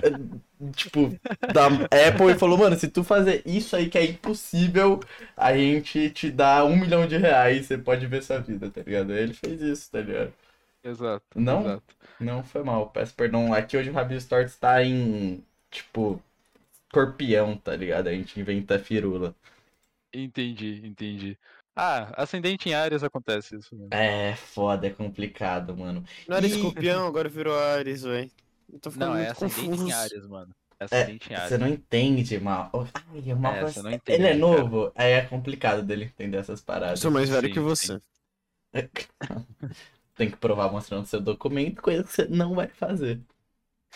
Tipo, 0.71 1.09
da 1.53 1.67
Apple 1.67 2.31
e 2.31 2.39
falou, 2.39 2.57
mano, 2.57 2.75
se 2.77 2.87
tu 2.87 3.03
fazer 3.03 3.41
isso 3.45 3.75
aí 3.75 3.89
que 3.89 3.97
é 3.97 4.05
impossível, 4.05 4.99
a 5.35 5.55
gente 5.55 6.09
te 6.11 6.31
dá 6.31 6.63
um 6.65 6.75
milhão 6.75 7.07
de 7.07 7.17
reais, 7.17 7.65
você 7.65 7.77
pode 7.77 8.05
ver 8.07 8.23
sua 8.23 8.39
vida, 8.39 8.69
tá 8.69 8.81
ligado? 8.81 9.11
Aí 9.11 9.19
ele 9.23 9.33
fez 9.33 9.61
isso, 9.61 9.91
tá 9.91 9.99
ligado? 10.01 10.33
Exato. 10.83 11.25
Não? 11.35 11.61
Exato. 11.61 11.83
Não 12.19 12.43
foi 12.43 12.63
mal, 12.63 12.89
peço 12.89 13.13
perdão. 13.13 13.53
Aqui 13.53 13.75
hoje 13.77 13.89
o 13.89 13.93
Rabi 13.93 14.19
Stories 14.19 14.55
tá 14.55 14.83
em, 14.83 15.43
tipo, 15.69 16.21
escorpião, 16.87 17.57
tá 17.57 17.75
ligado? 17.75 18.07
A 18.07 18.13
gente 18.13 18.39
inventa 18.39 18.79
firula. 18.79 19.35
Entendi, 20.13 20.81
entendi. 20.85 21.37
Ah, 21.75 22.13
ascendente 22.21 22.69
em 22.69 22.75
áreas 22.75 23.03
acontece 23.03 23.55
isso 23.55 23.75
mesmo. 23.75 23.89
É, 23.91 24.35
foda, 24.35 24.85
é 24.85 24.91
complicado, 24.91 25.75
mano. 25.75 26.03
Não 26.27 26.37
era 26.37 26.45
E- 26.45 26.49
escorpião, 26.49 27.07
agora 27.07 27.27
virou 27.27 27.57
Ares, 27.57 28.03
velho. 28.03 28.29
Eu 28.73 28.79
tô 28.79 28.91
ficando 28.91 29.11
Não, 29.11 29.15
é 29.15 29.27
muito 29.27 29.31
ascendente 29.31 29.59
confuso. 29.59 29.87
em 29.87 29.91
áreas, 29.91 30.27
mano. 30.27 30.53
É 30.79 30.85
ascendente 30.85 31.31
em 31.31 31.35
Você 31.35 31.35
áreas. 31.35 31.59
não 31.59 31.67
entende, 31.67 32.39
mal. 32.39 32.71
Ai, 32.93 33.19
o 33.33 33.47
É, 33.47 33.61
você 33.67 33.81
não 33.81 33.91
Ele 33.91 33.97
entende, 33.97 34.25
é 34.27 34.33
cara. 34.33 34.39
novo, 34.39 34.91
aí 34.95 35.11
é 35.11 35.25
complicado 35.25 35.83
dele 35.83 36.05
entender 36.05 36.37
essas 36.37 36.61
Eu 36.61 36.65
paradas. 36.65 36.97
sou 36.97 37.11
mais 37.11 37.29
velho 37.29 37.49
Sim, 37.49 37.53
que 37.53 37.59
você. 37.59 37.99
Tem 40.15 40.29
que 40.31 40.37
provar 40.37 40.71
mostrando 40.71 41.05
seu 41.05 41.21
documento, 41.21 41.81
coisa 41.81 42.03
que 42.03 42.11
você 42.11 42.25
não 42.27 42.55
vai 42.55 42.67
fazer. 42.67 43.21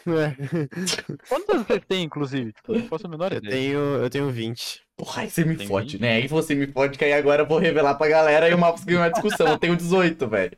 É. 0.06 0.36
Quantos 1.28 1.50
anos 1.56 1.68
você 1.68 1.80
tem, 1.80 2.04
inclusive? 2.04 2.54
Tipo, 2.54 2.74
eu 2.76 2.84
faço 2.84 3.08
a 3.08 3.10
menor 3.10 3.32
Eu 3.34 3.42
tenho, 3.42 3.78
eu 3.80 4.10
tenho 4.10 4.32
20. 4.32 4.86
Porra, 4.96 5.22
aí 5.24 5.30
você 5.30 5.44
me 5.46 5.58
Tem 5.58 5.68
fode, 5.68 5.98
vinte? 5.98 6.00
né? 6.00 6.14
Aí 6.16 6.28
você 6.28 6.54
me 6.56 6.68
fode, 6.68 6.98
que 6.98 7.06
aí 7.06 7.14
agora 7.14 7.44
eu 7.44 7.48
vou 7.48 7.58
revelar 7.60 7.96
pra 7.96 8.08
galera 8.08 8.50
e 8.50 8.54
o 8.54 8.58
Malfos 8.58 8.84
ganhou 8.84 9.02
uma 9.04 9.12
discussão. 9.12 9.48
Eu 9.48 9.58
tenho 9.60 9.76
18, 9.76 10.28
velho. 10.28 10.58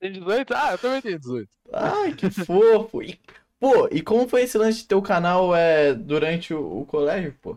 Tem 0.00 0.12
18? 0.12 0.54
Ah, 0.54 0.72
eu 0.72 0.78
também 0.78 1.00
tenho 1.02 1.18
18. 1.18 1.50
Ai, 1.72 2.14
que 2.14 2.30
fofo. 2.30 3.02
E, 3.02 3.18
pô, 3.58 3.88
e 3.88 4.02
como 4.02 4.28
foi 4.28 4.42
esse 4.42 4.56
lance 4.58 4.80
de 4.82 4.88
teu 4.88 5.02
canal 5.02 5.54
é, 5.54 5.94
durante 5.94 6.54
o, 6.54 6.80
o 6.82 6.86
colégio, 6.86 7.34
pô? 7.42 7.56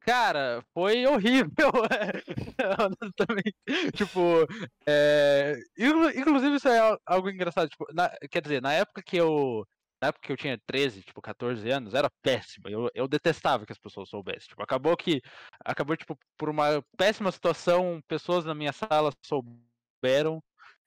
Cara, 0.00 0.64
foi 0.74 1.06
horrível. 1.06 1.70
Honestamente. 2.80 3.54
Tipo, 3.94 4.46
é... 4.86 5.56
inclu- 5.78 6.10
inclusive 6.10 6.56
isso 6.56 6.68
é 6.68 6.78
al- 6.78 7.00
algo 7.06 7.30
engraçado. 7.30 7.68
Tipo, 7.68 7.86
na- 7.94 8.10
Quer 8.30 8.42
dizer, 8.42 8.60
na 8.62 8.72
época 8.72 9.02
que 9.02 9.16
eu. 9.16 9.64
Na 10.00 10.08
época 10.08 10.26
que 10.26 10.32
eu 10.32 10.36
tinha 10.36 10.58
13, 10.66 11.00
tipo, 11.02 11.22
14 11.22 11.70
anos, 11.70 11.94
era 11.94 12.10
péssimo. 12.22 12.68
Eu, 12.68 12.90
eu 12.94 13.06
detestava 13.06 13.64
que 13.64 13.70
as 13.72 13.78
pessoas 13.78 14.08
soubessem. 14.08 14.48
Tipo, 14.48 14.62
acabou 14.62 14.96
que. 14.96 15.22
Acabou, 15.64 15.96
tipo, 15.96 16.18
por 16.36 16.48
uma 16.48 16.82
péssima 16.96 17.30
situação, 17.30 18.02
pessoas 18.08 18.44
na 18.44 18.54
minha 18.54 18.72
sala 18.72 19.12
souberam. 19.24 20.42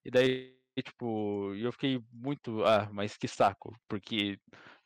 E 0.06 0.12
daí, 0.12 0.56
tipo, 0.84 1.54
eu 1.56 1.72
fiquei 1.72 2.00
muito. 2.12 2.64
Ah, 2.64 2.90
mas 2.92 3.18
que 3.18 3.28
saco. 3.28 3.76
Porque 3.88 4.40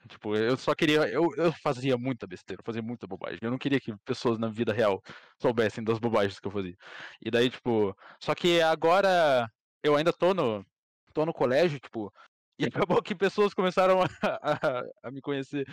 Tipo, 0.07 0.35
eu 0.35 0.55
só 0.55 0.73
queria. 0.73 1.07
Eu, 1.09 1.29
eu 1.35 1.51
fazia 1.61 1.97
muita 1.97 2.25
besteira, 2.25 2.61
eu 2.61 2.65
fazia 2.65 2.81
muita 2.81 3.05
bobagem. 3.05 3.39
Eu 3.41 3.51
não 3.51 3.57
queria 3.57 3.79
que 3.79 3.93
pessoas 4.05 4.39
na 4.39 4.47
vida 4.47 4.71
real 4.71 5.01
soubessem 5.41 5.83
das 5.83 5.99
bobagens 5.99 6.39
que 6.39 6.47
eu 6.47 6.51
fazia. 6.51 6.75
E 7.21 7.29
daí, 7.29 7.49
tipo. 7.49 7.95
Só 8.19 8.33
que 8.33 8.61
agora 8.61 9.49
eu 9.83 9.95
ainda 9.95 10.13
tô 10.13 10.33
no. 10.33 10.65
tô 11.13 11.25
no 11.25 11.33
colégio, 11.33 11.79
tipo. 11.79 12.11
E 12.61 12.65
acabou 12.65 13.01
que 13.01 13.15
pessoas 13.15 13.53
começaram 13.53 14.01
a, 14.01 14.05
a, 14.21 14.83
a 15.03 15.11
me 15.11 15.21
conhecer. 15.21 15.65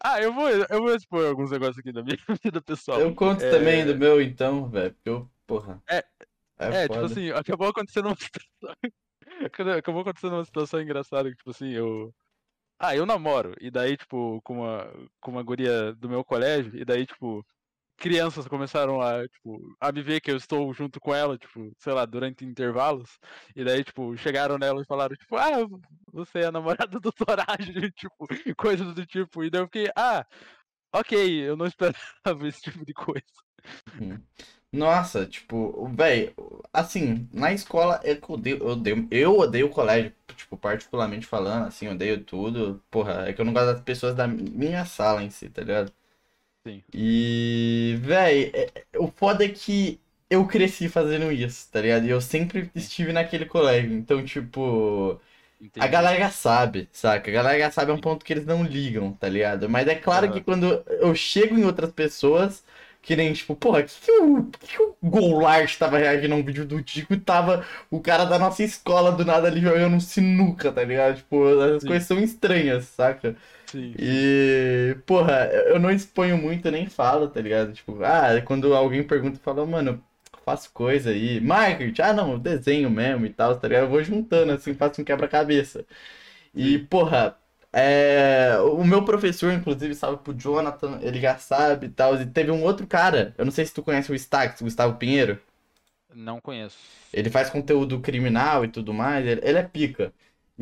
Ah, 0.00 0.22
eu 0.22 0.32
vou, 0.32 0.48
eu 0.48 0.78
vou 0.78 0.94
expor 0.94 1.26
alguns 1.26 1.50
negócios 1.50 1.78
aqui 1.78 1.90
da 1.90 2.04
minha 2.04 2.16
vida 2.40 2.62
pessoal. 2.62 3.00
Eu 3.00 3.12
conto 3.16 3.42
É. 3.42 3.50
também 3.50 3.84
do 3.84 3.96
meu, 3.96 4.22
então, 4.22 4.70
velho. 4.70 4.94
Porque 4.94 5.08
eu, 5.08 5.28
porra. 5.44 5.82
É, 5.90 6.04
É, 6.60 6.82
tipo 6.82 6.94
foda. 6.94 7.06
assim, 7.06 7.30
acabou 7.30 7.68
acontecendo 7.68 8.06
uma 8.06 8.16
situação. 8.16 8.76
Acabou 9.78 10.02
acontecendo 10.02 10.34
uma 10.34 10.44
situação 10.44 10.80
engraçada 10.80 11.30
que, 11.30 11.36
tipo 11.36 11.50
assim, 11.50 11.70
eu. 11.70 12.14
Ah, 12.78 12.96
eu 12.96 13.06
namoro. 13.06 13.54
E 13.60 13.70
daí, 13.70 13.96
tipo, 13.96 14.40
com 14.42 14.60
uma, 14.60 14.92
com 15.20 15.30
uma 15.30 15.42
guria 15.42 15.94
do 15.94 16.08
meu 16.08 16.24
colégio, 16.24 16.76
e 16.76 16.84
daí, 16.84 17.06
tipo, 17.06 17.44
crianças 18.00 18.48
começaram 18.48 19.00
a, 19.00 19.28
tipo, 19.28 19.76
a 19.78 19.92
me 19.92 20.02
ver 20.02 20.20
que 20.20 20.30
eu 20.30 20.36
estou 20.36 20.72
junto 20.72 20.98
com 20.98 21.14
ela, 21.14 21.38
tipo, 21.38 21.70
sei 21.78 21.92
lá, 21.92 22.06
durante 22.06 22.44
intervalos. 22.44 23.18
E 23.54 23.62
daí, 23.62 23.84
tipo, 23.84 24.16
chegaram 24.16 24.58
nela 24.58 24.82
e 24.82 24.86
falaram, 24.86 25.14
tipo, 25.16 25.36
ah, 25.36 25.66
você 26.12 26.40
é 26.40 26.46
a 26.46 26.52
namorada 26.52 26.98
do 26.98 27.12
Torage, 27.12 27.72
tipo, 27.96 28.26
coisas 28.56 28.94
do 28.94 29.06
tipo. 29.06 29.44
E 29.44 29.50
daí 29.50 29.60
eu 29.60 29.66
fiquei, 29.66 29.86
ah, 29.96 30.26
ok, 30.94 31.48
eu 31.48 31.56
não 31.56 31.66
esperava 31.66 31.94
esse 32.48 32.62
tipo 32.62 32.84
de 32.84 32.94
coisa. 32.94 33.24
Nossa, 34.72 35.26
tipo, 35.26 35.88
velho, 35.88 36.32
assim, 36.72 37.28
na 37.32 37.52
escola 37.52 38.00
é 38.04 38.14
que 38.14 38.22
eu 38.30 38.34
odeio, 38.36 38.58
eu 38.58 38.66
odeio, 38.68 39.08
eu 39.10 39.38
odeio 39.38 39.66
o 39.66 39.70
colégio, 39.70 40.14
tipo, 40.36 40.56
particularmente 40.56 41.26
falando, 41.26 41.66
assim, 41.66 41.86
eu 41.86 41.92
odeio 41.92 42.22
tudo. 42.24 42.80
Porra, 42.88 43.28
é 43.28 43.32
que 43.32 43.40
eu 43.40 43.44
não 43.44 43.52
gosto 43.52 43.66
das 43.74 43.80
pessoas 43.82 44.14
da 44.14 44.28
minha 44.28 44.84
sala 44.84 45.22
em 45.24 45.30
si, 45.30 45.48
tá 45.50 45.62
ligado? 45.62 45.92
Sim. 46.64 46.84
E, 46.92 47.96
véi, 48.00 48.50
é- 48.54 48.98
o 48.98 49.08
foda 49.08 49.44
é 49.44 49.48
que 49.48 50.00
eu 50.28 50.46
cresci 50.46 50.88
fazendo 50.88 51.30
isso, 51.32 51.70
tá 51.70 51.80
ligado? 51.80 52.06
E 52.06 52.10
eu 52.10 52.20
sempre 52.20 52.70
estive 52.74 53.12
naquele 53.12 53.46
colégio, 53.46 53.92
então, 53.92 54.24
tipo. 54.24 55.20
A 55.78 55.86
Entendi. 55.88 55.88
galera 55.88 56.30
sabe, 56.30 56.88
saca? 56.92 57.30
A 57.30 57.34
galera 57.34 57.70
sabe 57.70 57.90
é 57.90 57.94
um 57.94 58.00
ponto 58.00 58.24
que 58.24 58.32
eles 58.32 58.44
não 58.46 58.62
ligam, 58.64 59.12
tá 59.14 59.28
ligado? 59.28 59.68
Mas 59.68 59.88
é 59.88 59.94
claro 59.94 60.30
que 60.30 60.40
quando 60.42 60.84
eu 61.00 61.14
chego 61.14 61.56
em 61.58 61.64
outras 61.64 61.90
pessoas, 61.92 62.62
que 63.02 63.16
nem, 63.16 63.32
tipo, 63.32 63.56
porra, 63.56 63.82
que 63.82 63.94
que 64.00 64.10
o, 64.12 64.44
que 64.50 64.82
o 64.82 64.96
Goulart 65.02 65.76
tava 65.78 65.98
reagindo 65.98 66.34
a 66.34 66.36
um 66.36 66.44
vídeo 66.44 66.66
do 66.66 66.82
Tico 66.82 67.14
e 67.14 67.20
tava 67.20 67.66
o 67.90 68.00
cara 68.00 68.24
da 68.24 68.38
nossa 68.38 68.62
escola 68.62 69.12
do 69.12 69.24
nada 69.24 69.48
ali 69.48 69.60
jogando 69.60 69.94
um 69.96 70.00
sinuca, 70.00 70.72
tá 70.72 70.84
ligado? 70.84 71.16
Tipo, 71.18 71.60
as 71.76 71.84
coisas 71.84 72.06
são 72.06 72.18
estranhas, 72.20 72.84
saca? 72.86 73.36
Sim. 73.66 73.94
E, 73.96 74.96
porra, 75.06 75.46
eu 75.68 75.78
não 75.78 75.90
exponho 75.90 76.38
muito, 76.38 76.66
eu 76.66 76.72
nem 76.72 76.86
falo, 76.88 77.28
tá 77.28 77.40
ligado? 77.40 77.72
Tipo, 77.72 78.02
ah, 78.04 78.40
quando 78.44 78.74
alguém 78.74 79.02
pergunta, 79.02 79.36
eu 79.38 79.42
falo, 79.42 79.66
mano, 79.66 79.90
eu 80.32 80.38
faço 80.44 80.70
coisa 80.72 81.10
aí. 81.10 81.40
Marketing, 81.40 82.02
ah, 82.02 82.12
não, 82.12 82.38
desenho 82.38 82.90
mesmo 82.90 83.26
e 83.26 83.30
tal, 83.32 83.58
tá 83.58 83.68
ligado? 83.68 83.84
Eu 83.84 83.90
vou 83.90 84.02
juntando, 84.02 84.52
assim, 84.52 84.74
faço 84.74 85.00
um 85.02 85.04
quebra-cabeça. 85.04 85.84
E, 86.54 86.78
porra, 86.80 87.36
é, 87.72 88.58
o 88.60 88.84
meu 88.84 89.04
professor, 89.04 89.52
inclusive, 89.52 89.94
salve 89.94 90.22
pro 90.22 90.34
Jonathan, 90.34 90.98
ele 91.02 91.20
já 91.20 91.36
sabe 91.38 91.86
e 91.86 91.90
tal. 91.90 92.20
E 92.20 92.26
teve 92.26 92.50
um 92.50 92.62
outro 92.62 92.86
cara, 92.86 93.34
eu 93.38 93.44
não 93.44 93.52
sei 93.52 93.64
se 93.64 93.74
tu 93.74 93.82
conhece 93.82 94.10
o 94.10 94.14
Stax, 94.14 94.60
Gustavo 94.62 94.96
Pinheiro. 94.96 95.38
Não 96.12 96.40
conheço. 96.40 96.78
Ele 97.12 97.30
faz 97.30 97.50
conteúdo 97.50 98.00
criminal 98.00 98.64
e 98.64 98.68
tudo 98.68 98.92
mais, 98.92 99.24
ele, 99.26 99.40
ele 99.44 99.58
é 99.58 99.62
pica. 99.62 100.12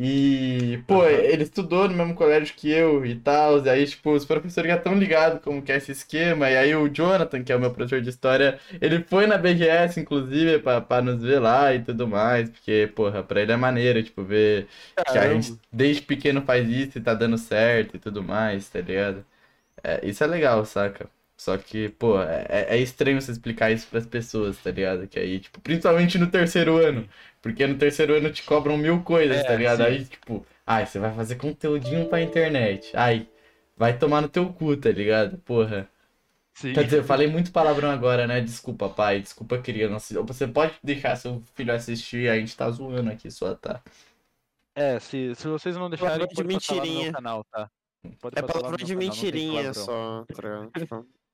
E, 0.01 0.81
pô, 0.87 1.03
Aham. 1.03 1.09
ele 1.09 1.43
estudou 1.43 1.89
no 1.89 1.93
mesmo 1.93 2.15
colégio 2.15 2.55
que 2.55 2.69
eu 2.71 3.05
e 3.05 3.19
tal, 3.19 3.61
e 3.65 3.69
aí, 3.69 3.85
tipo, 3.85 4.11
os 4.13 4.23
professores 4.23 4.69
já 4.71 4.77
estão 4.77 4.93
ligados 4.97 5.41
como 5.43 5.61
que 5.61 5.73
é 5.73 5.77
esse 5.77 5.91
esquema, 5.91 6.49
e 6.49 6.55
aí 6.57 6.73
o 6.73 6.87
Jonathan, 6.87 7.43
que 7.43 7.51
é 7.51 7.55
o 7.57 7.59
meu 7.59 7.73
professor 7.73 8.01
de 8.01 8.09
história, 8.09 8.57
ele 8.79 9.03
foi 9.03 9.27
na 9.27 9.37
BGS, 9.37 9.99
inclusive, 9.99 10.59
pra, 10.59 10.79
pra 10.79 11.01
nos 11.01 11.21
ver 11.21 11.39
lá 11.39 11.73
e 11.73 11.83
tudo 11.83 12.07
mais, 12.07 12.49
porque, 12.49 12.89
porra, 12.95 13.21
pra 13.23 13.41
ele 13.41 13.51
é 13.51 13.57
maneiro, 13.57 14.01
tipo, 14.01 14.23
ver 14.23 14.69
que 15.05 15.17
a 15.19 15.27
gente 15.27 15.53
Caramba. 15.53 15.59
desde 15.71 16.01
pequeno 16.03 16.41
faz 16.43 16.69
isso 16.69 16.97
e 16.97 17.01
tá 17.01 17.13
dando 17.13 17.37
certo 17.37 17.97
e 17.97 17.99
tudo 17.99 18.23
mais, 18.23 18.69
tá 18.69 18.79
ligado? 18.79 19.25
É, 19.83 20.05
isso 20.07 20.23
é 20.23 20.27
legal, 20.27 20.65
saca? 20.65 21.09
Só 21.39 21.57
que, 21.57 21.89
pô, 21.89 22.21
é, 22.21 22.45
é 22.69 22.77
estranho 22.79 23.21
você 23.21 23.31
explicar 23.31 23.71
isso 23.71 23.87
pras 23.89 24.05
pessoas, 24.05 24.57
tá 24.59 24.71
ligado? 24.71 25.07
Que 25.07 25.19
aí, 25.19 25.39
tipo, 25.39 25.61
principalmente 25.61 26.17
no 26.17 26.29
terceiro 26.31 26.77
ano. 26.77 27.07
Porque 27.41 27.65
no 27.67 27.77
terceiro 27.77 28.15
ano 28.15 28.31
te 28.31 28.43
cobram 28.43 28.77
mil 28.77 29.01
coisas, 29.03 29.43
É, 29.43 29.45
tá 29.45 29.55
ligado? 29.55 29.81
sim. 29.81 29.83
Aí, 29.83 30.05
tipo, 30.05 30.45
ai, 30.67 30.85
você 30.85 30.99
vai 30.99 31.15
fazer 31.15 31.35
conteúdinho 31.37 32.09
pra 32.09 32.21
internet. 32.21 32.91
Ai, 32.95 33.27
vai 33.77 33.97
tomar 33.97 34.21
no 34.21 34.29
teu 34.29 34.51
cu, 34.53 34.75
tá 34.77 34.91
ligado? 34.91 35.37
Porra. 35.39 35.89
Sim. 36.53 36.73
Quer 36.73 36.85
dizer, 36.85 36.99
eu 36.99 37.03
falei 37.05 37.27
muito 37.27 37.51
palavrão 37.51 37.89
agora, 37.91 38.27
né? 38.27 38.41
Desculpa, 38.41 38.89
pai. 38.89 39.21
Desculpa, 39.21 39.59
criança. 39.59 40.21
Você 40.23 40.47
pode 40.47 40.75
deixar 40.83 41.15
seu 41.17 41.41
filho 41.55 41.73
assistir, 41.73 42.29
a 42.29 42.37
gente 42.39 42.55
tá 42.57 42.69
zoando 42.71 43.11
aqui 43.11 43.31
só, 43.31 43.55
tá? 43.55 43.81
É, 44.75 44.99
se, 44.99 45.35
se 45.35 45.47
vocês 45.47 45.75
não 45.75 45.89
deixarem, 45.89 46.17
Palavrão 46.17 46.27
de 46.27 46.43
pode 46.43 46.49
passar 46.49 46.73
lá 46.75 46.85
no 46.85 46.93
meu 46.93 47.05
mentirinha. 47.05 47.11
canal, 47.11 47.43
tá? 47.51 47.69
Pode 48.19 48.35
É 48.35 48.41
meu 48.41 48.51
de 48.77 48.95
mentirinha 48.95 49.73
palavrão. 49.73 49.73
só, 49.73 50.25
tá 50.33 50.41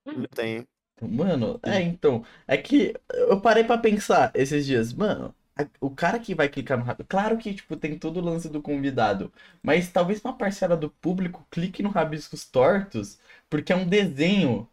Não 0.05 0.25
tem. 0.27 0.67
Mano, 1.01 1.59
é, 1.63 1.81
então. 1.81 2.23
É 2.47 2.57
que 2.57 2.93
eu 3.09 3.41
parei 3.41 3.63
pra 3.63 3.77
pensar 3.77 4.31
esses 4.35 4.65
dias, 4.65 4.93
mano. 4.93 5.35
a- 5.57 5.67
O 5.79 5.89
cara 5.89 6.19
que 6.19 6.35
vai 6.35 6.49
clicar 6.49 6.77
no 6.77 6.83
Rabiscos. 6.83 7.07
Claro 7.09 7.37
que, 7.37 7.53
tipo, 7.53 7.75
tem 7.77 7.97
todo 7.97 8.17
o 8.17 8.21
lance 8.23 8.49
do 8.49 8.61
convidado. 8.61 9.31
Mas 9.63 9.89
talvez 9.91 10.21
uma 10.23 10.37
parcela 10.37 10.75
do 10.77 10.89
público 10.89 11.45
clique 11.49 11.81
no 11.83 11.89
Rabiscos 11.89 12.45
Tortos 12.45 13.19
porque 13.49 13.71
é 13.73 13.75
um 13.75 13.87
desenho. 13.87 14.69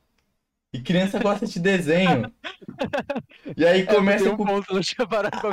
E 0.73 0.81
criança 0.81 1.19
gosta 1.19 1.47
de 1.47 1.61
desenho. 1.61 2.33
E 3.57 3.65
aí 3.67 3.81
É, 3.81 3.87
começa 3.87 4.31
um 4.31 4.37
com. 4.37 4.45
ponto, 4.45 4.67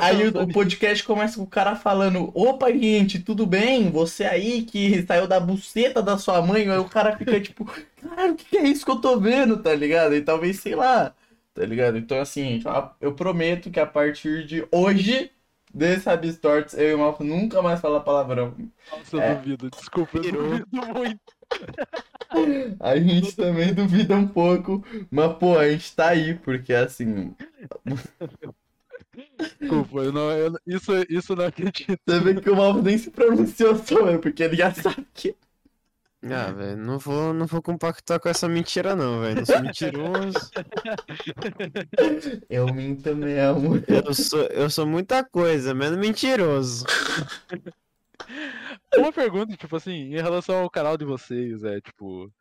Aí 0.00 0.26
o, 0.28 0.42
o 0.42 0.48
podcast 0.52 1.04
começa 1.04 1.36
com 1.36 1.42
o 1.42 1.46
cara 1.46 1.76
falando: 1.76 2.30
Opa, 2.34 2.70
gente, 2.72 3.20
tudo 3.20 3.46
bem? 3.46 3.90
Você 3.90 4.24
aí 4.24 4.62
que 4.62 5.02
saiu 5.06 5.26
da 5.26 5.38
buceta 5.40 6.02
da 6.02 6.16
sua 6.18 6.40
mãe. 6.42 6.68
Aí 6.70 6.78
o 6.78 6.88
cara 6.88 7.16
fica 7.16 7.38
tipo: 7.40 7.64
Cara, 8.00 8.32
o 8.32 8.36
que 8.36 8.56
é 8.56 8.62
isso 8.68 8.84
que 8.84 8.90
eu 8.90 9.00
tô 9.00 9.18
vendo, 9.20 9.62
tá 9.62 9.74
ligado? 9.74 10.14
E 10.14 10.22
talvez, 10.22 10.60
sei 10.60 10.74
lá, 10.74 11.14
tá 11.54 11.64
ligado? 11.66 11.98
Então, 11.98 12.20
assim, 12.20 12.60
eu 13.00 13.14
prometo 13.14 13.70
que 13.70 13.80
a 13.80 13.86
partir 13.86 14.46
de 14.46 14.66
hoje, 14.72 15.30
desse 15.72 16.06
Rabis 16.06 16.38
Tortos, 16.38 16.74
eu 16.74 16.90
e 16.90 16.94
o 16.94 16.98
Malfo 16.98 17.24
nunca 17.24 17.60
mais 17.62 17.80
falar 17.80 18.00
palavrão. 18.00 18.56
Nossa, 18.90 19.16
eu 19.16 19.20
É. 19.20 19.34
duvido, 19.34 19.70
desculpa, 19.70 20.18
eu 20.18 20.26
duvido 20.26 20.66
muito. 20.72 21.20
A 22.78 22.96
gente 22.96 23.34
também 23.36 23.74
duvida 23.74 24.14
um 24.16 24.26
pouco, 24.26 24.84
mas, 25.10 25.36
pô, 25.36 25.58
a 25.58 25.68
gente 25.70 25.94
tá 25.94 26.08
aí, 26.08 26.34
porque, 26.34 26.72
assim, 26.72 27.34
Desculpa, 29.38 29.98
eu 30.00 30.12
não, 30.12 30.30
eu, 30.30 30.52
isso, 30.66 30.92
isso 31.08 31.32
eu 31.32 31.36
não 31.36 31.44
acredito. 31.46 31.98
você 32.06 32.20
vê 32.20 32.40
que 32.40 32.50
o 32.50 32.56
Malfo 32.56 32.82
nem 32.82 32.96
se 32.96 33.10
pronunciou 33.10 33.76
sobre, 33.76 34.18
porque 34.18 34.42
ele 34.42 34.56
já 34.56 34.72
sabe 34.72 35.06
que. 35.14 35.34
Ah, 36.22 36.52
velho, 36.52 36.76
não 36.76 36.98
vou, 36.98 37.32
não 37.32 37.46
vou 37.46 37.62
compactar 37.62 38.20
com 38.20 38.28
essa 38.28 38.46
mentira 38.46 38.94
não, 38.94 39.22
velho. 39.22 39.36
Não 39.36 39.46
sou 39.46 39.62
mentiroso. 39.62 40.50
Eu 42.48 42.66
minto 42.74 43.16
mesmo. 43.16 43.76
Eu 43.88 44.12
sou, 44.12 44.42
eu 44.46 44.68
sou 44.68 44.86
muita 44.86 45.24
coisa, 45.24 45.72
menos 45.74 45.98
mentiroso. 45.98 46.84
Uma 48.96 49.12
pergunta, 49.12 49.56
tipo 49.56 49.76
assim, 49.76 49.92
em 49.92 50.20
relação 50.20 50.62
ao 50.62 50.70
canal 50.70 50.96
de 50.96 51.04
vocês, 51.04 51.62
é, 51.64 51.80
tipo, 51.80 52.32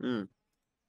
Hum. 0.00 0.26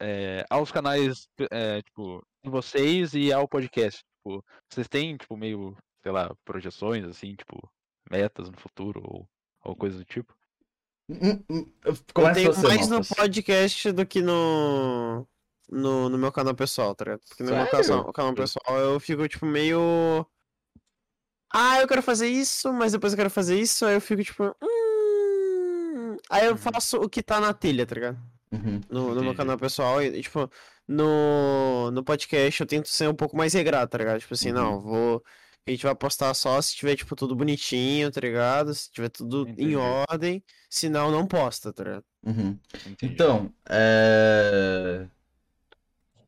é, 0.02 0.46
aos 0.50 0.72
canais, 0.72 1.28
é, 1.52 1.82
tipo, 1.82 2.26
de 2.44 2.50
vocês 2.50 3.14
e 3.14 3.32
ao 3.34 3.48
podcast, 3.48 4.04
tipo, 4.18 4.44
vocês 4.70 4.88
têm, 4.88 5.18
tipo, 5.18 5.36
meio, 5.36 5.76
sei 6.04 6.12
lá, 6.12 6.34
projeções, 6.46 7.04
assim, 7.06 7.36
tipo, 7.36 7.72
metas 8.10 8.50
no 8.50 8.58
futuro 8.58 9.02
ou, 9.04 9.30
ou 9.64 9.76
coisa 9.76 9.98
do 9.98 10.06
tipo? 10.06 10.34
Hum, 11.10 11.44
hum, 11.50 11.74
Eu 11.84 11.98
Começa 12.14 12.36
tenho 12.36 12.64
mais 12.68 12.88
no 12.88 12.96
Malfas. 12.98 13.18
podcast 13.18 13.92
do 13.92 14.06
que 14.06 14.22
no, 14.22 15.28
no, 15.68 16.08
no 16.08 16.18
meu 16.20 16.32
canal 16.32 16.54
pessoal, 16.54 16.94
tá 16.94 17.04
ligado? 17.06 17.22
Porque 17.28 17.44
no 17.44 17.50
meu 17.56 17.66
Sério? 17.68 17.88
canal, 17.88 18.14
canal 18.14 18.34
pessoal 18.36 18.78
eu 18.78 19.00
fico, 19.00 19.28
tipo, 19.28 19.46
meio. 19.46 20.26
Ah, 21.52 21.80
eu 21.82 21.88
quero 21.88 22.02
fazer 22.04 22.28
isso, 22.28 22.72
mas 22.74 22.91
depois 22.91 23.14
eu 23.14 23.18
quero 23.18 23.30
fazer 23.30 23.60
isso, 23.60 23.86
aí 23.86 23.95
eu 23.95 24.02
fico, 24.02 24.24
tipo. 24.24 24.56
Hum... 24.62 26.18
Aí 26.30 26.45
eu 26.45 26.52
Uhum. 26.52 26.58
faço 26.58 26.97
o 26.97 27.10
que 27.10 27.24
tá 27.24 27.39
na 27.39 27.54
telha, 27.54 27.86
tá 27.86 27.95
ligado? 27.95 28.18
Uhum. 28.52 28.82
No, 28.89 29.16
no 29.16 29.24
meu 29.24 29.36
canal 29.36 29.58
pessoal, 29.58 30.02
e, 30.02 30.22
tipo, 30.22 30.50
no, 30.88 31.91
no 31.91 32.04
podcast 32.04 32.60
eu 32.62 32.68
tento 32.68 32.88
ser 32.89 33.08
um 33.10 33.14
pouco 33.16 33.36
mais 33.38 33.54
regrado, 33.54 33.89
tá 33.89 33.97
ligado? 33.97 34.20
Tipo 34.20 34.34
assim, 34.34 34.50
Uhum. 34.50 34.56
não, 34.56 34.80
vou. 34.82 35.24
A 35.68 35.72
gente 35.72 35.84
vai 35.84 35.93
postar 35.93 36.34
só 36.34 36.60
se 36.62 36.76
tiver, 36.76 36.95
tipo, 36.95 37.16
tudo 37.16 37.36
bonitinho, 37.36 38.10
tá 38.12 38.20
ligado? 38.22 38.74
Se 38.74 38.91
tiver 38.91 39.10
tudo 39.10 39.41
Entendi. 39.47 39.74
em 39.74 39.76
ordem, 39.76 40.43
senão 40.70 41.12
não 41.12 41.28
posta, 41.28 41.72
tá 41.72 41.84
ligado? 41.84 42.04
Uhum. 42.26 42.58
Então, 43.04 43.54
é. 43.70 45.06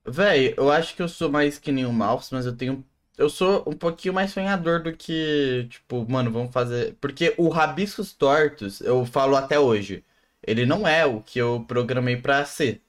Véi, 0.06 0.54
eu 0.58 0.72
acho 0.72 0.96
que 0.96 1.02
eu 1.02 1.08
sou 1.10 1.30
mais 1.32 1.58
que 1.60 1.72
nem 1.72 1.86
o 1.86 1.94
Malfs, 1.94 2.30
mas 2.32 2.46
eu 2.46 2.56
tenho. 2.56 2.86
Eu 3.22 3.30
sou 3.30 3.64
um 3.68 3.74
pouquinho 3.74 4.14
mais 4.16 4.32
sonhador 4.32 4.82
do 4.82 4.92
que, 4.94 5.68
tipo, 5.70 6.06
mano, 6.10 6.32
vamos 6.32 6.52
fazer. 6.52 6.96
Porque 7.00 7.34
o 7.38 7.50
Rabiscos 7.50 8.14
Tortos, 8.14 8.82
eu 8.82 9.06
falo 9.06 9.36
até 9.36 9.60
hoje, 9.60 10.04
ele 10.46 10.66
não 10.66 10.88
é 10.88 11.06
o 11.06 11.22
que 11.22 11.40
eu 11.40 11.64
programei 11.68 12.18
pra 12.18 12.44
ser. 12.46 12.82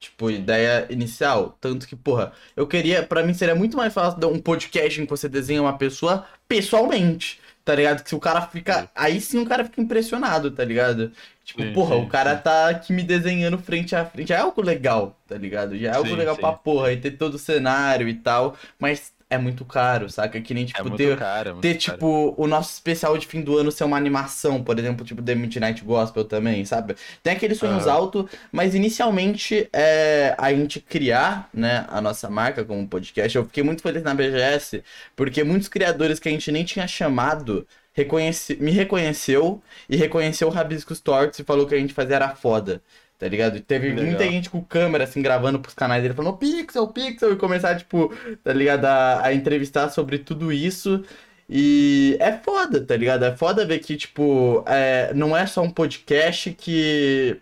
Tipo, 0.00 0.30
ideia 0.30 0.86
inicial. 0.90 1.56
Tanto 1.60 1.86
que, 1.88 1.96
porra, 1.96 2.32
eu 2.56 2.66
queria. 2.66 3.02
Pra 3.04 3.22
mim 3.24 3.34
seria 3.34 3.54
muito 3.54 3.76
mais 3.76 3.92
fácil 3.92 4.18
dar 4.20 4.28
um 4.28 4.38
podcast 4.40 5.00
em 5.00 5.04
que 5.04 5.10
você 5.10 5.28
desenha 5.28 5.60
uma 5.62 5.76
pessoa 5.78 6.26
pessoalmente. 6.48 7.40
tá 7.64 7.74
ligado? 7.74 8.02
Que 8.02 8.08
se 8.08 8.14
o 8.14 8.20
cara 8.20 8.42
fica. 8.46 8.90
Aí 8.94 9.20
sim 9.20 9.38
o 9.40 9.46
cara 9.46 9.64
fica 9.64 9.80
impressionado, 9.80 10.50
tá 10.50 10.64
ligado? 10.64 11.12
Tipo, 11.44 11.62
Sim, 11.62 11.72
porra, 11.72 11.96
sim, 11.96 12.02
o 12.02 12.08
cara 12.08 12.36
tá 12.36 12.68
aqui 12.70 12.92
me 12.92 13.02
desenhando 13.02 13.58
frente 13.58 13.94
a 13.96 14.04
frente. 14.04 14.28
Já 14.28 14.36
é 14.36 14.40
algo 14.40 14.62
legal, 14.62 15.16
tá 15.26 15.36
ligado? 15.36 15.76
Já 15.76 15.90
é 15.92 15.94
algo 15.96 16.14
legal 16.14 16.34
sim. 16.36 16.40
pra 16.40 16.52
porra. 16.52 16.92
E 16.92 17.00
ter 17.00 17.12
todo 17.12 17.34
o 17.34 17.38
cenário 17.38 18.08
e 18.08 18.14
tal. 18.14 18.56
Mas 18.78 19.12
é 19.30 19.36
muito 19.38 19.64
caro, 19.64 20.08
saca? 20.08 20.40
Que 20.40 20.54
nem, 20.54 20.64
É 20.74 20.82
tipo, 20.82 20.88
muito 20.88 20.96
ter. 20.96 21.16
caro, 21.16 21.50
é 21.50 21.60
Ter, 21.60 21.74
tipo, 21.76 22.34
o 22.36 22.46
nosso 22.46 22.72
especial 22.72 23.16
de 23.18 23.26
fim 23.26 23.42
do 23.42 23.56
ano 23.58 23.70
ser 23.70 23.84
uma 23.84 23.96
animação, 23.96 24.62
por 24.64 24.78
exemplo, 24.78 25.04
tipo 25.04 25.22
The 25.22 25.34
Midnight 25.34 25.84
Gospel 25.84 26.24
também, 26.24 26.64
sabe? 26.64 26.94
Tem 27.22 27.34
aqueles 27.34 27.58
sonhos 27.58 27.86
Aham. 27.86 27.92
altos, 27.92 28.30
mas 28.50 28.74
inicialmente 28.74 29.68
é 29.72 30.34
a 30.38 30.52
gente 30.52 30.80
criar, 30.80 31.50
né, 31.52 31.84
a 31.88 32.00
nossa 32.00 32.30
marca 32.30 32.64
como 32.64 32.86
podcast. 32.88 33.36
Eu 33.36 33.44
fiquei 33.44 33.62
muito 33.62 33.82
feliz 33.82 34.02
na 34.02 34.14
BGS, 34.14 34.82
porque 35.16 35.44
muitos 35.44 35.68
criadores 35.68 36.18
que 36.18 36.28
a 36.28 36.32
gente 36.32 36.50
nem 36.52 36.64
tinha 36.64 36.86
chamado 36.86 37.66
reconhece... 37.92 38.56
me 38.56 38.70
reconheceu 38.70 39.62
e 39.88 39.96
reconheceu 39.96 40.48
o 40.48 40.50
Rabiscos 40.50 41.00
Tortos 41.00 41.38
e 41.38 41.44
falou 41.44 41.66
que 41.66 41.74
a 41.74 41.78
gente 41.78 41.92
fazia 41.92 42.16
era 42.16 42.34
foda. 42.34 42.82
Tá 43.18 43.26
ligado? 43.26 43.60
Teve 43.60 43.88
Legal. 43.88 44.04
muita 44.04 44.24
gente 44.24 44.48
com 44.48 44.62
câmera, 44.62 45.02
assim, 45.02 45.20
gravando 45.20 45.58
pros 45.58 45.74
canais 45.74 46.02
dele, 46.02 46.14
falando 46.14 46.36
Pixel, 46.36 46.86
Pixel, 46.86 47.32
e 47.32 47.36
começar, 47.36 47.76
tipo, 47.76 48.14
tá 48.44 48.52
ligado? 48.52 48.84
A, 48.84 49.26
a 49.26 49.34
entrevistar 49.34 49.88
sobre 49.88 50.18
tudo 50.18 50.52
isso. 50.52 51.04
E 51.50 52.16
é 52.20 52.32
foda, 52.32 52.84
tá 52.84 52.96
ligado? 52.96 53.24
É 53.24 53.36
foda 53.36 53.66
ver 53.66 53.80
que, 53.80 53.96
tipo, 53.96 54.62
é, 54.66 55.12
não 55.14 55.36
é 55.36 55.46
só 55.46 55.62
um 55.62 55.70
podcast 55.70 56.52
que. 56.52 57.40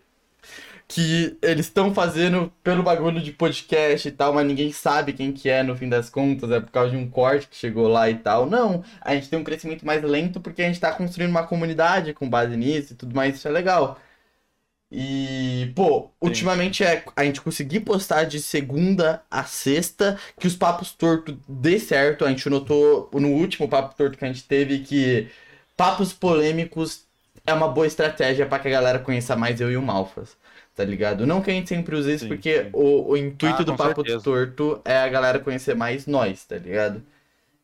Que 0.89 1.37
eles 1.43 1.67
estão 1.67 1.93
fazendo 1.93 2.53
pelo 2.63 2.81
bagulho 2.81 3.21
de 3.21 3.33
podcast 3.33 4.07
e 4.07 4.11
tal, 4.13 4.33
mas 4.33 4.47
ninguém 4.47 4.71
sabe 4.71 5.13
quem 5.13 5.33
que 5.33 5.49
é 5.49 5.61
no 5.65 5.77
fim 5.77 5.89
das 5.89 6.09
contas, 6.09 6.49
é 6.53 6.61
por 6.61 6.71
causa 6.71 6.93
de 6.93 6.97
um 6.97 7.11
corte 7.11 7.49
que 7.49 7.57
chegou 7.57 7.89
lá 7.89 8.09
e 8.09 8.15
tal. 8.15 8.49
Não, 8.49 8.85
a 9.01 9.13
gente 9.15 9.29
tem 9.29 9.37
um 9.37 9.43
crescimento 9.43 9.85
mais 9.85 10.01
lento 10.05 10.41
porque 10.41 10.63
a 10.63 10.67
gente 10.67 10.79
tá 10.79 10.93
construindo 10.93 11.31
uma 11.31 11.45
comunidade 11.45 12.15
com 12.15 12.31
base 12.31 12.57
nisso 12.57 12.93
e 12.93 12.97
tudo 12.97 13.17
mais, 13.17 13.35
isso 13.35 13.49
é 13.49 13.51
legal. 13.51 13.99
E, 14.91 15.73
pô, 15.75 16.11
ultimamente 16.21 16.85
é 16.85 17.05
a 17.17 17.25
gente 17.25 17.41
conseguir 17.41 17.81
postar 17.81 18.25
de 18.25 18.41
segunda 18.41 19.23
a 19.31 19.45
sexta, 19.45 20.19
que 20.39 20.47
os 20.47 20.55
papos 20.57 20.93
torto 20.93 21.37
dê 21.49 21.79
certo. 21.81 22.25
A 22.25 22.31
gente 22.31 22.49
notou 22.49 23.11
no 23.15 23.29
último 23.31 23.69
papo 23.69 23.95
torto 23.97 24.17
que 24.17 24.25
a 24.25 24.29
gente 24.29 24.45
teve 24.45 24.81
que 24.81 25.29
papos 25.77 26.13
polêmicos 26.13 27.05
é 27.47 27.53
uma 27.53 27.69
boa 27.69 27.87
estratégia 27.87 28.47
pra 28.47 28.59
que 28.59 28.69
a 28.69 28.71
galera 28.71 28.99
conheça 28.99 29.37
mais 29.37 29.61
eu 29.61 29.71
e 29.71 29.77
o 29.77 29.83
Malfas, 29.83 30.37
tá 30.75 30.85
ligado? 30.85 31.27
Não 31.27 31.43
que 31.43 31.51
a 31.51 31.55
gente 31.55 31.69
sempre 31.69 31.97
use 31.97 32.13
isso, 32.15 32.27
Sim, 32.27 32.27
porque 32.27 32.69
sim. 32.69 32.73
o, 32.73 33.11
o 33.13 33.17
intuito 33.17 33.65
Ah, 33.65 33.65
do 33.65 33.75
papo 33.75 34.05
certeza. 34.05 34.21
torto 34.23 34.81
é 34.85 34.97
a 34.99 35.09
galera 35.09 35.39
conhecer 35.41 35.75
mais 35.75 36.07
nós, 36.07 36.45
tá 36.45 36.57
ligado? 36.59 37.03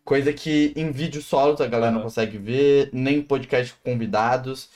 Coisa 0.05 0.33
que 0.33 0.73
em 0.77 0.91
vídeo 0.91 1.23
solo 1.23 1.57
a 1.62 1.66
galera 1.66 1.93
não 1.93 2.01
Aham. 2.01 2.03
consegue 2.03 2.37
ver, 2.39 2.91
nem 2.93 3.18
em 3.18 3.23
podcast 3.23 3.75
com 3.75 3.93
convidados. 3.93 4.68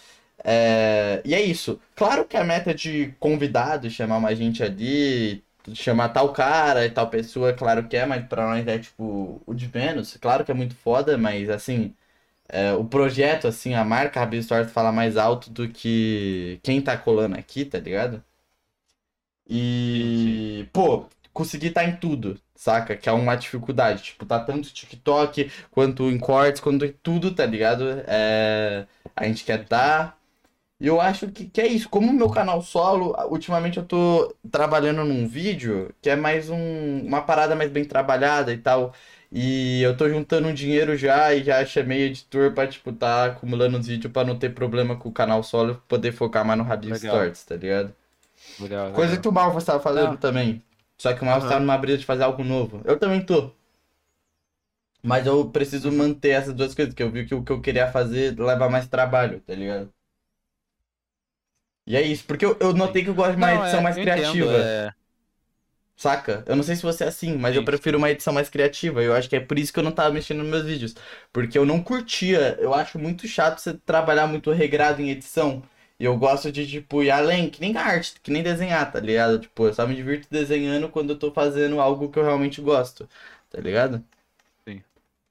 É, 0.45 1.23
E 1.25 1.35
é 1.35 1.41
isso. 1.43 1.81
Claro 1.95 2.25
que 2.27 2.37
a 2.37 2.45
meta 2.45 2.75
de 2.75 3.13
convidado, 3.19 3.91
chamar 3.91 4.21
mais 4.21 4.39
gente 4.39 4.63
ali, 4.63 5.45
chamar 5.75 6.11
tal 6.11 6.33
cara 6.33 6.85
e 6.87 6.91
tal 6.91 7.09
pessoa, 7.11 7.53
claro 7.53 7.89
que 7.89 7.97
é, 7.97 8.07
mas 8.07 8.25
pra 8.27 8.47
nós 8.47 8.67
é 8.67 8.79
tipo 8.79 9.43
o 9.47 9.55
de 9.55 9.69
menos. 9.73 10.17
Claro 10.19 10.45
que 10.45 10.51
é 10.51 10.55
muito 10.55 10.75
foda, 10.75 11.17
mas 11.19 11.49
assim, 11.51 11.95
é, 12.49 12.73
o 12.75 12.85
projeto, 12.85 13.49
assim, 13.49 13.75
a 13.75 13.85
marca 13.85 14.21
Rabin 14.21 14.43
Stories 14.43 14.73
fala 14.73 14.93
mais 14.93 15.17
alto 15.19 15.51
do 15.51 15.69
que 15.69 16.61
quem 16.65 16.83
tá 16.83 16.97
colando 16.99 17.37
aqui, 17.39 17.65
tá 17.65 17.79
ligado? 17.81 18.23
E, 19.49 20.69
pô, 20.73 21.07
conseguir 21.33 21.71
tá 21.71 21.85
em 21.85 21.97
tudo, 21.97 22.41
saca? 22.55 22.97
Que 22.97 23.09
é 23.09 23.13
uma 23.13 23.37
dificuldade. 23.37 24.03
Tipo, 24.03 24.27
tá 24.27 24.41
tanto 24.41 24.73
TikTok 24.73 25.51
quanto 25.71 26.11
em 26.11 26.19
cortes, 26.19 26.61
quanto 26.61 26.85
em 26.85 26.93
tudo, 26.93 27.35
tá 27.35 27.47
ligado? 27.47 27.85
É, 28.07 28.87
a 29.15 29.25
gente 29.27 29.45
quer 29.45 29.65
tá. 29.67 30.17
E 30.79 30.87
eu 30.87 31.01
acho 31.01 31.31
que, 31.33 31.49
que 31.49 31.61
é 31.61 31.67
isso. 31.67 31.89
Como 31.89 32.11
o 32.11 32.15
meu 32.15 32.29
canal 32.31 32.61
solo, 32.63 33.15
ultimamente 33.31 33.79
eu 33.79 33.85
tô 33.87 34.35
trabalhando 34.51 35.05
num 35.05 35.27
vídeo 35.27 35.95
que 36.03 36.11
é 36.11 36.17
mais 36.17 36.51
um, 36.51 37.01
uma 37.07 37.23
parada 37.23 37.57
mais 37.57 37.71
bem 37.71 37.85
trabalhada 37.85 38.53
e 38.53 38.59
tal. 38.59 38.93
E 39.33 39.81
eu 39.83 39.97
tô 39.97 40.09
juntando 40.09 40.49
um 40.49 40.55
dinheiro 40.55 40.97
já 40.97 41.33
e 41.35 41.43
já 41.43 41.65
chamei 41.65 42.03
editor 42.05 42.53
pra, 42.53 42.67
tipo, 42.67 42.93
tá 42.93 43.27
acumulando 43.27 43.79
os 43.79 43.87
vídeos 43.87 44.13
pra 44.13 44.25
não 44.25 44.39
ter 44.39 44.51
problema 44.55 44.97
com 44.97 45.09
o 45.09 45.13
canal 45.13 45.43
solo 45.43 45.73
e 45.73 45.89
poder 45.89 46.13
focar 46.13 46.45
mais 46.45 46.59
no 46.59 46.65
Rabin 46.65 46.93
Legal. 46.93 46.95
Stories, 46.95 47.45
tá 47.45 47.57
ligado? 47.57 47.95
Legal, 48.59 48.93
Coisa 48.93 49.17
legal. 49.17 49.21
que 49.21 49.29
o 49.29 49.33
Malva 49.33 49.59
estava 49.59 49.81
fazendo 49.81 50.17
Não. 50.17 50.19
também. 50.19 50.63
Só 50.99 51.13
que 51.15 51.23
o 51.23 51.27
Malva 51.27 51.41
Aham. 51.41 51.45
estava 51.45 51.61
numa 51.61 51.79
brisa 51.79 51.99
de 51.99 52.07
fazer 52.07 52.25
algo 52.25 52.43
novo. 52.45 52.83
Eu 52.85 52.99
também 52.99 53.25
tô. 53.25 53.53
Mas 55.03 55.27
eu 55.27 55.51
preciso 55.51 55.91
manter 55.91 56.31
essas 56.33 56.53
duas 56.55 56.75
coisas, 56.75 56.93
que 56.95 57.03
eu 57.03 57.11
vi 57.11 57.25
que 57.27 57.35
o 57.35 57.43
que 57.43 57.51
eu 57.53 57.61
queria 57.63 57.91
fazer 57.91 58.39
leva 58.39 58.69
mais 58.69 58.87
trabalho, 58.89 59.41
tá 59.41 59.55
ligado? 59.55 59.91
E 61.87 61.97
é 61.97 62.03
isso, 62.03 62.25
porque 62.27 62.45
eu, 62.45 62.57
eu 62.61 62.73
notei 62.75 63.03
que 63.05 63.11
eu 63.11 63.15
gosto 63.15 63.33
de 63.33 63.37
uma 63.39 63.53
Não, 63.53 63.55
edição 63.55 63.81
é, 63.81 63.83
mais 63.83 63.99
eu 63.99 64.03
entendo, 64.03 64.51
criativa, 64.51 64.51
é, 64.51 64.93
saca? 65.97 66.45
Eu 66.47 66.57
não 66.57 66.63
sei 66.63 66.77
se 66.77 66.83
você 66.83 67.05
é 67.05 67.09
assim, 67.09 67.37
mas 67.37 67.57
eu 67.57 67.63
Sim, 67.63 67.65
prefiro 67.65 67.99
uma 67.99 68.11
edição 68.11 68.33
mais 68.33 68.49
criativa. 68.49 69.03
Eu 69.03 69.15
acho 69.15 69.29
que 69.29 69.37
é 69.37 69.41
por 69.41 69.59
isso 69.59 69.73
que 69.73 69.79
eu 69.79 69.83
não 69.85 69.93
tava 69.93 70.13
mexendo 70.13 70.39
nos 70.39 70.49
meus 70.49 70.65
vídeos. 70.65 70.95
Porque 71.33 71.57
eu 71.59 71.65
não 71.67 71.83
curtia, 71.83 72.57
eu 72.61 72.75
acho 72.75 72.99
muito 72.99 73.27
chato 73.29 73.59
você 73.61 73.75
trabalhar 73.75 74.27
muito 74.27 74.51
regrado 74.53 75.01
em 75.03 75.11
edição. 75.11 75.63
E 75.99 76.05
eu 76.05 76.17
gosto 76.19 76.53
de, 76.53 76.67
tipo, 76.67 77.03
ir 77.03 77.11
além, 77.11 77.49
que 77.51 77.61
nem 77.61 77.75
arte, 77.77 78.21
que 78.21 78.31
nem 78.31 78.43
desenhar, 78.43 78.91
tá 78.93 79.01
ligado? 79.01 79.39
Tipo, 79.39 79.67
eu 79.69 79.75
só 79.75 79.87
me 79.87 79.95
divirto 79.97 80.29
desenhando 80.31 80.91
quando 80.91 81.11
eu 81.11 81.19
tô 81.19 81.33
fazendo 81.33 81.81
algo 81.81 82.11
que 82.11 82.19
eu 82.19 82.23
realmente 82.25 82.61
gosto, 82.61 83.09
tá 83.51 83.59
ligado? 83.61 84.05
Sim. 84.67 84.83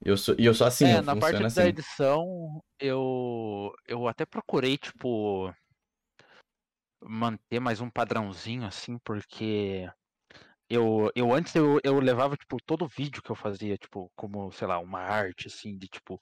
Eu 0.04 0.16
sou, 0.16 0.34
e 0.38 0.44
eu 0.46 0.54
sou 0.54 0.66
assim, 0.66 0.90
é, 0.90 1.00
eu 1.00 1.02
na 1.02 1.16
parte 1.16 1.42
funciono 1.42 1.46
da 1.46 1.66
assim. 1.66 1.68
edição, 1.68 2.62
eu 2.78 3.72
eu 3.86 4.06
até 4.08 4.26
procurei, 4.26 4.76
tipo, 4.78 5.52
manter 7.06 7.60
mais 7.60 7.80
um 7.80 7.90
padrãozinho, 7.90 8.66
assim, 8.66 8.98
porque 9.04 9.88
eu, 10.68 11.10
eu 11.14 11.32
antes 11.32 11.54
eu, 11.54 11.80
eu 11.84 12.00
levava, 12.00 12.36
tipo, 12.36 12.56
todo 12.64 12.88
vídeo 12.88 13.22
que 13.22 13.30
eu 13.30 13.36
fazia, 13.36 13.76
tipo, 13.78 14.10
como, 14.16 14.50
sei 14.52 14.66
lá, 14.66 14.78
uma 14.78 15.00
arte, 15.00 15.46
assim, 15.48 15.76
de, 15.78 15.88
tipo, 15.88 16.20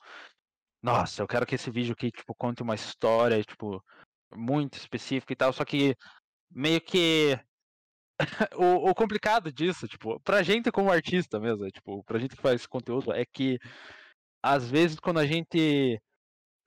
nossa, 0.82 1.22
eu 1.22 1.28
quero 1.28 1.46
que 1.46 1.54
esse 1.54 1.70
vídeo 1.70 1.92
aqui, 1.94 2.10
tipo, 2.10 2.34
conte 2.34 2.62
uma 2.62 2.74
história, 2.74 3.42
tipo, 3.42 3.82
muito 4.34 4.74
específica 4.78 5.32
e 5.32 5.36
tal, 5.36 5.52
só 5.52 5.64
que 5.64 5.96
meio 6.50 6.80
que 6.80 7.38
o, 8.56 8.90
o 8.90 8.94
complicado 8.94 9.52
disso, 9.52 9.88
tipo, 9.88 10.20
pra 10.20 10.42
gente 10.42 10.70
como 10.70 10.92
artista 10.92 11.40
mesmo, 11.40 11.68
tipo, 11.70 12.02
pra 12.04 12.18
gente 12.18 12.36
que 12.36 12.42
faz 12.42 12.66
conteúdo, 12.66 13.12
é 13.12 13.24
que 13.24 13.58
às 14.42 14.70
vezes 14.70 15.00
quando 15.00 15.18
a 15.20 15.26
gente 15.26 16.00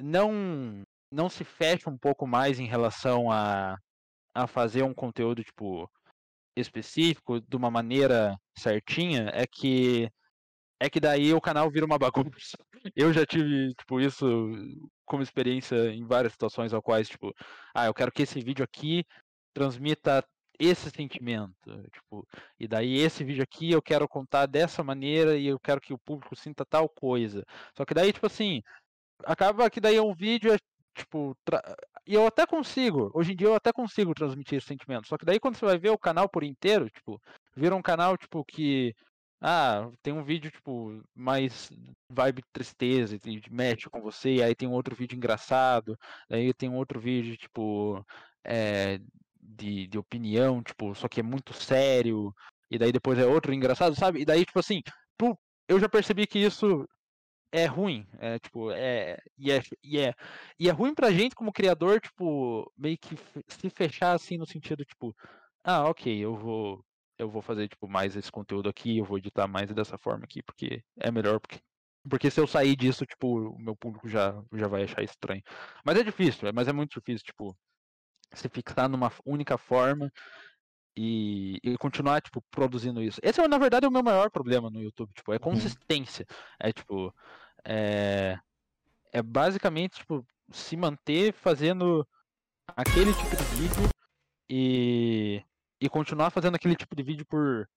não 0.01 0.84
não 1.11 1.30
se 1.30 1.43
fecha 1.45 1.89
um 1.89 1.97
pouco 1.97 2.28
mais 2.28 2.59
em 2.59 2.68
relação 2.68 3.32
a, 3.32 3.78
a 4.38 4.47
fazer 4.47 4.83
um 4.83 4.93
conteúdo, 4.93 5.43
tipo, 5.43 5.89
específico, 6.55 7.41
de 7.41 7.55
uma 7.55 7.71
maneira 7.71 8.35
certinha, 8.57 9.29
é 9.33 9.45
que 9.47 10.09
é 10.79 10.89
que 10.89 10.99
daí 10.99 11.33
o 11.33 11.41
canal 11.41 11.71
vira 11.71 11.85
uma 11.85 11.97
bagunça. 12.38 12.57
Eu 12.95 13.11
já 13.13 13.25
tive, 13.25 13.73
tipo, 13.75 13.99
isso 13.99 14.25
como 15.05 15.23
experiência 15.23 15.91
em 15.91 16.05
várias 16.05 16.33
situações 16.33 16.73
ao 16.73 16.81
quais, 16.81 17.09
tipo, 17.09 17.33
ah, 17.73 17.88
eu 17.88 17.93
quero 17.93 18.11
que 18.11 18.23
esse 18.23 18.39
vídeo 18.41 18.63
aqui 18.63 19.03
transmita 19.53 20.23
esse 20.59 20.89
sentimento, 20.91 21.55
tipo, 21.91 22.27
e 22.59 22.67
daí 22.67 22.97
esse 22.99 23.23
vídeo 23.23 23.43
aqui 23.43 23.71
eu 23.71 23.81
quero 23.81 24.07
contar 24.07 24.45
dessa 24.47 24.83
maneira 24.83 25.38
e 25.38 25.47
eu 25.47 25.59
quero 25.59 25.81
que 25.81 25.93
o 25.93 25.99
público 25.99 26.35
sinta 26.35 26.65
tal 26.65 26.89
coisa. 26.89 27.43
Só 27.75 27.85
que 27.85 27.93
daí, 27.93 28.11
tipo 28.13 28.25
assim, 28.27 28.61
acaba 29.25 29.69
que 29.69 29.79
daí 29.81 29.95
é 29.95 30.01
um 30.01 30.13
vídeo, 30.15 30.53
é, 30.53 30.57
tipo, 30.97 31.35
tra- 31.45 31.63
e 32.05 32.13
eu 32.13 32.25
até 32.25 32.45
consigo, 32.45 33.11
hoje 33.13 33.33
em 33.33 33.35
dia 33.35 33.47
eu 33.47 33.55
até 33.55 33.71
consigo 33.71 34.13
transmitir 34.13 34.57
esse 34.57 34.67
sentimento. 34.67 35.07
Só 35.07 35.17
que 35.17 35.25
daí 35.25 35.39
quando 35.39 35.55
você 35.55 35.65
vai 35.65 35.77
ver 35.77 35.91
o 35.91 35.97
canal 35.97 36.27
por 36.27 36.43
inteiro, 36.43 36.89
tipo, 36.89 37.21
vira 37.55 37.75
um 37.75 37.81
canal, 37.81 38.17
tipo, 38.17 38.43
que 38.43 38.93
ah, 39.41 39.89
tem 40.01 40.13
um 40.13 40.23
vídeo, 40.23 40.49
tipo, 40.51 41.01
mais 41.15 41.69
vibe 42.11 42.41
tristeza, 42.51 43.17
e 43.25 43.41
mexe 43.51 43.89
com 43.89 44.01
você, 44.01 44.41
aí 44.43 44.55
tem 44.55 44.67
um 44.67 44.73
outro 44.73 44.95
vídeo 44.95 45.15
engraçado, 45.15 45.97
aí 46.29 46.53
tem 46.53 46.69
um 46.69 46.75
outro 46.75 46.99
vídeo, 46.99 47.37
tipo, 47.37 48.03
é, 48.43 48.99
de, 49.39 49.87
de 49.87 49.97
opinião, 49.97 50.63
tipo, 50.63 50.95
só 50.95 51.07
que 51.07 51.19
é 51.19 51.24
muito 51.24 51.53
sério, 51.53 52.33
e 52.71 52.78
daí 52.78 52.91
depois 52.91 53.19
é 53.19 53.25
outro 53.25 53.53
engraçado, 53.53 53.95
sabe? 53.95 54.21
E 54.21 54.25
daí, 54.25 54.43
tipo 54.45 54.59
assim, 54.59 54.82
eu 55.67 55.79
já 55.79 55.89
percebi 55.89 56.25
que 56.25 56.39
isso 56.39 56.87
é 57.51 57.65
ruim, 57.65 58.05
é, 58.19 58.39
tipo, 58.39 58.71
é, 58.71 59.17
e 59.37 59.51
é, 59.51 59.61
e 59.83 59.99
é, 59.99 60.13
e 60.59 60.67
é 60.69 60.71
ruim 60.71 60.93
pra 60.93 61.11
gente 61.11 61.36
como 61.36 61.51
criador, 61.53 61.99
tipo, 62.01 62.71
meio 62.78 62.97
que 62.97 63.15
se 63.47 63.69
fechar 63.69 64.13
assim 64.13 64.37
no 64.37 64.45
sentido, 64.47 64.83
tipo, 64.86 65.15
ah, 65.63 65.86
ok, 65.89 66.17
eu 66.24 66.36
vou 66.36 66.86
eu 67.19 67.29
vou 67.29 67.41
fazer 67.41 67.67
tipo 67.67 67.87
mais 67.87 68.15
esse 68.15 68.32
conteúdo 68.32 68.69
aqui, 68.69 68.97
eu 68.99 69.05
vou 69.05 69.17
editar 69.17 69.47
mais 69.47 69.74
dessa 69.74 69.97
forma 69.97 70.24
aqui, 70.25 70.43
porque 70.43 70.83
é 70.99 71.09
melhor 71.11 71.39
porque 71.39 71.59
porque 72.09 72.29
se 72.32 72.39
eu 72.39 72.47
sair 72.47 72.75
disso, 72.75 73.05
tipo, 73.05 73.28
o 73.51 73.59
meu 73.59 73.75
público 73.75 74.07
já 74.07 74.41
já 74.53 74.67
vai 74.67 74.83
achar 74.83 75.03
estranho. 75.03 75.41
Mas 75.86 75.97
é 75.97 76.03
difícil, 76.03 76.47
é- 76.47 76.51
mas 76.53 76.67
é 76.67 76.74
muito 76.74 76.91
difícil, 76.99 77.25
tipo, 77.25 77.57
se 78.33 78.49
fixar 78.49 78.89
numa 78.89 79.11
única 79.25 79.57
forma 79.57 80.11
e, 80.97 81.59
e 81.63 81.78
continuar, 81.78 82.21
tipo, 82.21 82.41
produzindo 82.49 83.03
isso. 83.03 83.19
Esse, 83.21 83.39
é, 83.39 83.47
na 83.47 83.59
verdade, 83.59 83.86
é 83.86 83.87
o 83.89 83.91
meu 83.91 84.01
maior 84.01 84.32
problema 84.32 84.67
no 84.67 84.82
YouTube, 84.82 85.13
tipo, 85.13 85.32
é 85.32 85.37
consistência. 85.37 86.25
É, 86.59 86.74
tipo, 86.74 87.13
é, 87.63 88.39
é 89.13 89.21
basicamente, 89.21 89.99
tipo, 89.99 90.25
se 90.51 90.75
manter 90.75 91.33
fazendo 91.33 92.05
aquele 92.75 93.13
tipo 93.13 93.36
de 93.36 93.43
vídeo 93.61 93.89
e, 94.49 95.43
e 95.79 95.87
continuar 95.87 96.32
fazendo 96.32 96.55
aquele 96.55 96.75
tipo 96.75 96.95
de 96.95 97.03
vídeo 97.03 97.25
por 97.28 97.69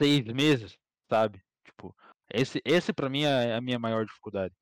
seis 0.00 0.24
meses, 0.24 0.78
sabe? 1.10 1.42
Tipo, 1.66 1.94
esse, 2.32 2.62
esse 2.64 2.90
pra 2.90 3.10
mim 3.10 3.24
é 3.24 3.54
a 3.54 3.60
minha 3.60 3.78
maior 3.78 4.06
dificuldade. 4.06 4.54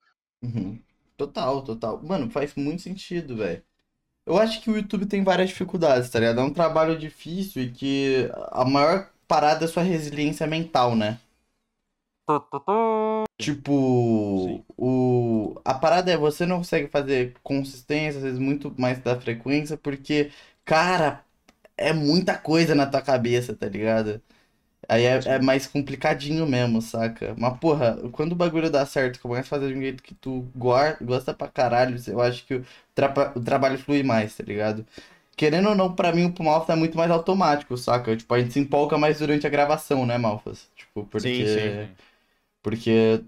Uhum. 0.42 0.82
Total, 1.16 1.62
total. 1.62 2.02
Mano, 2.02 2.28
faz 2.28 2.56
muito 2.56 2.82
sentido, 2.82 3.36
velho. 3.36 3.62
Eu 4.26 4.38
acho 4.38 4.60
que 4.62 4.70
o 4.70 4.76
YouTube 4.76 5.06
tem 5.06 5.24
várias 5.24 5.48
dificuldades, 5.50 6.10
tá 6.10 6.20
ligado? 6.20 6.40
É 6.40 6.44
um 6.44 6.52
trabalho 6.52 6.98
difícil 6.98 7.62
e 7.62 7.70
que 7.70 8.30
a 8.52 8.64
maior 8.64 9.10
parada 9.26 9.64
é 9.64 9.68
sua 9.68 9.82
resiliência 9.82 10.46
mental, 10.46 10.94
né? 10.94 11.18
Tipo, 13.40 13.72
Sim. 14.46 14.64
o... 14.76 15.60
a 15.64 15.74
parada 15.74 16.12
é 16.12 16.16
você 16.16 16.44
não 16.44 16.58
consegue 16.58 16.88
fazer 16.88 17.34
consistência, 17.42 18.18
às 18.18 18.24
vezes 18.24 18.38
muito 18.38 18.74
mais 18.78 18.98
da 19.00 19.18
frequência, 19.18 19.76
porque, 19.78 20.30
cara, 20.64 21.24
é 21.76 21.92
muita 21.92 22.36
coisa 22.38 22.74
na 22.74 22.86
tua 22.86 23.02
cabeça, 23.02 23.56
tá 23.56 23.66
ligado? 23.68 24.22
Aí 24.88 25.04
é, 25.04 25.18
é 25.26 25.38
mais 25.40 25.66
complicadinho 25.66 26.46
mesmo, 26.46 26.82
saca? 26.82 27.34
Mas, 27.38 27.58
porra, 27.58 27.96
quando 28.12 28.32
o 28.32 28.36
bagulho 28.36 28.70
dá 28.70 28.84
certo, 28.86 29.20
começa 29.20 29.42
a 29.42 29.44
fazer 29.44 29.68
de 29.72 29.78
um 29.78 29.82
jeito 29.82 30.02
que 30.02 30.14
tu 30.14 30.42
gosta 30.56 31.32
pra 31.34 31.48
caralho, 31.48 31.96
eu 32.08 32.20
acho 32.20 32.44
que 32.46 32.54
o, 32.56 32.64
trapa- 32.94 33.32
o 33.36 33.40
trabalho 33.42 33.78
flui 33.78 34.02
mais, 34.02 34.36
tá 34.36 34.42
ligado? 34.42 34.84
Querendo 35.36 35.68
ou 35.70 35.74
não, 35.74 35.94
pra 35.94 36.12
mim 36.12 36.34
o 36.38 36.42
Malfas 36.42 36.70
é 36.70 36.78
muito 36.78 36.96
mais 36.96 37.10
automático, 37.10 37.76
saca? 37.76 38.16
Tipo, 38.16 38.34
a 38.34 38.40
gente 38.40 38.52
se 38.52 38.60
empolga 38.60 38.98
mais 38.98 39.18
durante 39.20 39.46
a 39.46 39.50
gravação, 39.50 40.04
né, 40.06 40.18
Malfas? 40.18 40.68
Tipo, 40.76 41.04
porque... 41.06 41.44
sim. 41.46 41.96
Porque 42.62 43.24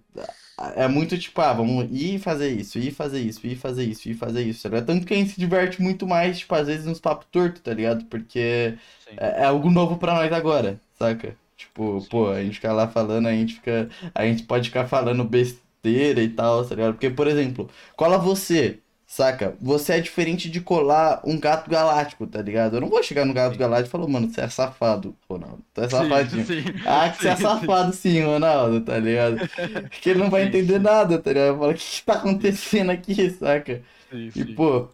é 0.77 0.87
muito 0.89 1.19
tipo, 1.19 1.41
ah, 1.41 1.53
vamos 1.53 1.89
ir 1.91 2.19
fazer 2.19 2.51
isso, 2.51 2.79
ir 2.79 2.93
fazer 2.93 3.21
isso, 3.21 3.47
ir 3.47 3.57
fazer 3.57 3.85
isso, 3.85 4.09
ir 4.09 4.15
fazer 4.15 4.43
isso, 4.45 4.63
tá 4.63 4.69
ligado? 4.69 4.87
Tanto 4.87 5.07
que 5.07 5.15
a 5.15 5.17
gente 5.17 5.31
se 5.33 5.41
diverte 5.41 5.81
muito 5.83 6.07
mais, 6.07 6.39
tipo, 6.41 6.55
às 6.55 6.67
vezes 6.67 6.87
nos 6.87 7.01
papos 7.01 7.27
tortos, 7.31 7.63
tá 7.63 7.73
ligado? 7.75 8.05
Porque 8.07 8.79
Sim. 8.99 9.19
é, 9.19 9.43
é 9.43 9.45
algo 9.45 9.71
novo 9.71 9.97
pra 9.99 10.15
nós 10.15 10.33
agora, 10.33 10.81
saca? 10.99 11.37
Tipo, 11.63 12.03
Sim, 12.07 12.11
pô, 12.11 12.29
a 12.31 12.43
gente 12.43 12.55
fica 12.57 12.73
lá 12.73 12.89
falando, 12.89 13.27
a 13.29 13.33
gente 13.33 13.55
fica. 13.55 13.89
A 14.15 14.25
gente 14.27 14.43
pode 14.45 14.69
ficar 14.69 14.87
falando 14.89 15.25
besteira 15.25 16.23
e 16.23 16.29
tal, 16.29 16.65
tá 16.69 16.75
ligado? 16.75 16.95
Porque, 16.95 17.11
por 17.11 17.27
exemplo, 17.27 17.71
cola 17.97 18.19
você, 18.19 18.81
saca? 19.07 19.57
Você 19.61 19.95
é 19.95 20.01
diferente 20.01 20.51
de 20.51 20.61
colar 20.61 21.21
um 21.25 21.39
gato 21.39 21.69
galáctico, 21.71 22.27
tá 22.27 22.43
ligado? 22.43 22.77
Eu 22.77 22.81
não 22.83 22.89
vou 22.89 23.03
chegar 23.03 23.25
no 23.25 23.35
gato 23.35 23.57
Sim. 23.57 23.59
galáctico 23.59 23.89
e 23.89 23.93
falar, 23.93 24.09
mano, 24.09 24.29
você 24.31 24.41
é 24.43 24.49
safado, 24.49 25.17
Ronaldo. 25.29 25.65
Tu 25.75 25.81
é 25.83 25.89
Sim, 25.89 26.27
safadinho. 26.29 26.47
sim, 26.47 26.63
Ah, 26.85 27.09
que 27.11 27.17
você 27.23 27.29
é 27.29 27.37
sim, 27.37 27.37
safado 27.37 27.93
sim, 27.93 28.21
Ronaldo, 28.23 28.81
tá 28.85 28.99
ligado? 28.99 29.41
Porque 29.89 30.11
ele 30.11 30.19
não 30.21 30.31
vai 30.31 30.43
Sim, 30.43 30.45
entender 30.45 30.79
sim. 30.79 30.81
nada, 30.81 31.21
tá 31.21 31.31
ligado? 31.33 31.59
Fala, 31.59 31.73
o 31.73 31.75
que 31.77 31.81
que 31.85 32.03
tá 32.05 32.15
acontecendo 32.15 32.91
aqui, 32.91 33.31
saca? 33.31 33.83
sim, 34.11 34.31
E, 34.35 34.45
sim. 34.45 34.47
pô, 34.47 34.89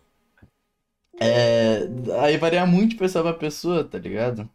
é... 1.21 1.81
Aí 2.23 2.37
varia 2.39 2.67
muito 2.67 2.91
de 2.93 2.97
pessoa 2.97 3.23
pra 3.25 3.35
pessoa, 3.35 3.85
tá 3.85 3.99
ligado? 3.99 4.49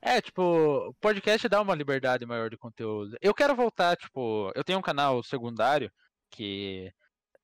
É, 0.00 0.20
tipo, 0.20 0.94
podcast 1.00 1.48
dá 1.48 1.60
uma 1.60 1.74
liberdade 1.74 2.26
maior 2.26 2.50
de 2.50 2.56
conteúdo. 2.56 3.16
Eu 3.20 3.34
quero 3.34 3.54
voltar, 3.54 3.96
tipo, 3.96 4.52
eu 4.54 4.64
tenho 4.64 4.78
um 4.78 4.82
canal 4.82 5.22
secundário 5.22 5.90
que 6.30 6.92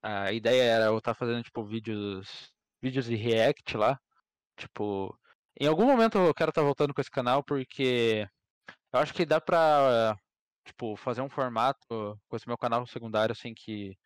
a 0.02 0.32
ideia 0.32 0.62
era 0.62 0.84
eu 0.86 0.98
estar 0.98 1.14
fazendo, 1.14 1.42
tipo, 1.42 1.64
vídeos, 1.64 2.52
vídeos 2.82 3.06
de 3.06 3.14
react 3.16 3.76
lá. 3.76 3.98
Tipo, 4.56 5.16
em 5.60 5.66
algum 5.66 5.86
momento 5.86 6.18
eu 6.18 6.34
quero 6.34 6.50
estar 6.50 6.62
voltando 6.62 6.94
com 6.94 7.00
esse 7.00 7.10
canal 7.10 7.42
porque 7.42 8.28
eu 8.92 9.00
acho 9.00 9.12
que 9.14 9.26
dá 9.26 9.40
pra, 9.40 10.16
tipo, 10.64 10.96
fazer 10.96 11.20
um 11.20 11.28
formato 11.28 11.86
com 12.28 12.36
esse 12.36 12.46
meu 12.46 12.58
canal 12.58 12.86
secundário, 12.86 13.32
assim, 13.32 13.54
que, 13.54 13.96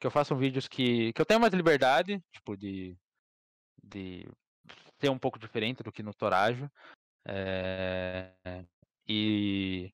que 0.00 0.06
eu 0.06 0.10
faça 0.10 0.34
vídeos 0.34 0.68
que, 0.68 1.12
que 1.12 1.20
eu 1.20 1.26
tenha 1.26 1.38
mais 1.38 1.52
liberdade, 1.52 2.22
tipo, 2.32 2.56
de, 2.56 2.96
de 3.82 4.26
ser 5.00 5.10
um 5.10 5.18
pouco 5.18 5.38
diferente 5.38 5.82
do 5.82 5.92
que 5.92 6.02
no 6.02 6.14
Torajo. 6.14 6.70
É, 7.26 8.32
e, 9.08 9.92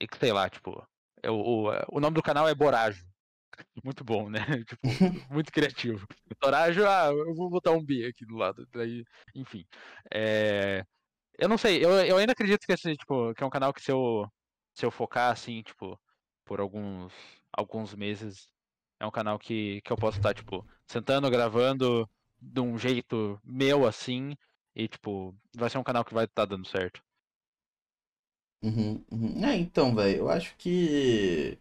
e 0.00 0.08
que 0.08 0.18
sei 0.18 0.32
lá, 0.32 0.50
tipo, 0.50 0.86
eu- 1.22 1.36
o, 1.36 1.70
o 1.92 2.00
nome 2.00 2.14
do 2.16 2.22
canal 2.22 2.48
é 2.48 2.54
Borajo. 2.54 3.04
Muito 3.84 4.04
bom, 4.04 4.28
né? 4.30 4.40
Tipo, 4.66 4.80
muito 5.32 5.52
criativo. 5.52 6.06
Torajo, 6.40 6.84
ah, 6.86 7.08
eu 7.10 7.34
vou 7.34 7.50
botar 7.50 7.72
um 7.72 7.84
B 7.84 8.06
aqui 8.06 8.26
do 8.26 8.36
lado. 8.36 8.66
Daí, 8.72 9.04
enfim. 9.34 9.64
É, 10.12 10.84
eu 11.38 11.48
não 11.48 11.58
sei, 11.58 11.84
eu, 11.84 11.90
eu 12.06 12.16
ainda 12.18 12.32
acredito 12.32 12.66
que 12.66 12.72
esse, 12.72 12.96
tipo, 12.96 13.34
que 13.34 13.42
é 13.42 13.46
um 13.46 13.50
canal 13.50 13.72
que 13.72 13.80
se 13.82 13.90
eu, 13.92 14.26
se 14.74 14.86
eu 14.86 14.90
focar 14.90 15.32
assim, 15.32 15.62
tipo, 15.62 16.00
por 16.44 16.60
alguns, 16.60 17.12
alguns 17.52 17.94
meses, 17.94 18.48
é 19.00 19.06
um 19.06 19.10
canal 19.10 19.38
que, 19.38 19.80
que 19.82 19.92
eu 19.92 19.96
posso 19.96 20.18
estar, 20.18 20.34
tipo, 20.34 20.64
sentando, 20.86 21.30
gravando 21.30 22.08
de 22.40 22.60
um 22.60 22.78
jeito 22.78 23.38
meu 23.44 23.86
assim. 23.86 24.34
E, 24.76 24.86
tipo, 24.88 25.34
vai 25.56 25.68
ser 25.70 25.78
um 25.78 25.82
canal 25.84 26.04
que 26.04 26.14
vai 26.14 26.24
estar 26.26 26.44
dando 26.46 26.66
certo. 26.68 27.02
Uhum, 28.62 29.04
uhum. 29.10 29.44
É, 29.44 29.56
então, 29.56 29.94
velho, 29.94 30.18
eu 30.18 30.28
acho 30.30 30.54
que. 30.56 31.58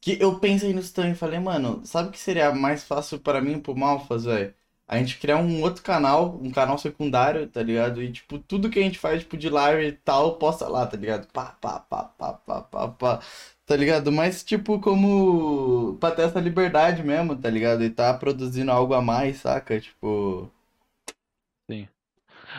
Que 0.00 0.16
eu 0.22 0.38
pensei 0.38 0.72
nisso 0.72 0.94
também 0.94 1.14
falei, 1.14 1.38
mano, 1.40 1.84
sabe 1.84 2.08
o 2.08 2.12
que 2.12 2.18
seria 2.18 2.52
mais 2.54 2.84
fácil 2.84 3.18
pra 3.18 3.40
mim 3.40 3.54
e 3.54 3.60
pro 3.60 3.76
Malfas, 3.76 4.24
velho? 4.24 4.54
A 4.86 4.96
gente 4.98 5.18
criar 5.18 5.36
um 5.38 5.60
outro 5.62 5.82
canal, 5.82 6.36
um 6.42 6.50
canal 6.50 6.78
secundário, 6.78 7.46
tá 7.48 7.62
ligado? 7.62 8.02
E, 8.02 8.10
tipo, 8.12 8.38
tudo 8.38 8.70
que 8.70 8.78
a 8.78 8.82
gente 8.82 8.98
faz, 8.98 9.20
tipo, 9.22 9.36
de 9.36 9.50
live 9.50 9.86
e 9.88 9.92
tal, 9.92 10.38
posta 10.38 10.66
lá, 10.68 10.86
tá 10.86 10.96
ligado? 10.96 11.26
Pá, 11.32 11.46
pá, 11.60 11.80
pá, 11.80 12.04
pá, 12.04 12.32
pá, 12.34 12.62
pá, 12.62 12.88
pá, 12.88 13.20
tá 13.66 13.76
ligado? 13.76 14.10
Mas, 14.12 14.42
tipo, 14.44 14.80
como. 14.80 15.96
Pra 16.00 16.10
ter 16.12 16.22
essa 16.22 16.40
liberdade 16.40 17.02
mesmo, 17.02 17.36
tá 17.36 17.50
ligado? 17.50 17.84
E 17.84 17.90
tá 17.90 18.14
produzindo 18.14 18.70
algo 18.72 18.94
a 18.94 19.02
mais, 19.02 19.38
saca? 19.38 19.78
Tipo. 19.80 20.50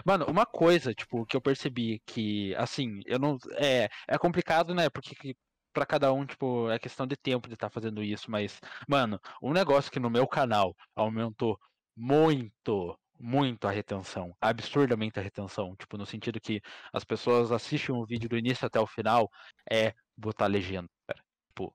Mano, 0.06 0.26
uma 0.28 0.46
coisa, 0.46 0.94
tipo, 0.94 1.26
que 1.26 1.36
eu 1.36 1.42
percebi 1.42 2.02
que, 2.06 2.54
assim, 2.56 3.02
eu 3.06 3.20
não. 3.20 3.38
É, 3.58 3.90
é 4.08 4.18
complicado, 4.18 4.74
né? 4.74 4.90
Porque 4.90 5.16
que 5.16 5.36
pra 5.74 5.86
cada 5.86 6.12
um, 6.14 6.26
tipo, 6.26 6.70
é 6.70 6.80
questão 6.80 7.06
de 7.08 7.16
tempo 7.16 7.48
de 7.48 7.54
estar 7.54 7.70
fazendo 7.70 8.04
isso, 8.04 8.30
mas, 8.30 8.60
mano, 8.88 9.20
um 9.42 9.54
negócio 9.54 9.92
que 9.92 10.00
no 10.00 10.10
meu 10.10 10.28
canal 10.28 10.76
aumentou 10.96 11.58
muito, 11.96 12.98
muito 13.20 13.68
a 13.68 13.72
retenção, 13.72 14.36
absurdamente 14.42 15.20
a 15.20 15.22
retenção, 15.24 15.76
tipo, 15.76 15.98
no 15.98 16.06
sentido 16.06 16.40
que 16.42 16.60
as 16.92 17.04
pessoas 17.04 17.52
assistem 17.52 17.96
o 17.96 18.06
vídeo 18.06 18.28
do 18.28 18.38
início 18.38 18.66
até 18.66 18.80
o 18.80 18.88
final, 18.88 19.30
é 19.72 19.94
botar 20.18 20.48
legenda, 20.48 20.90
cara. 21.08 21.22
Tipo, 21.50 21.74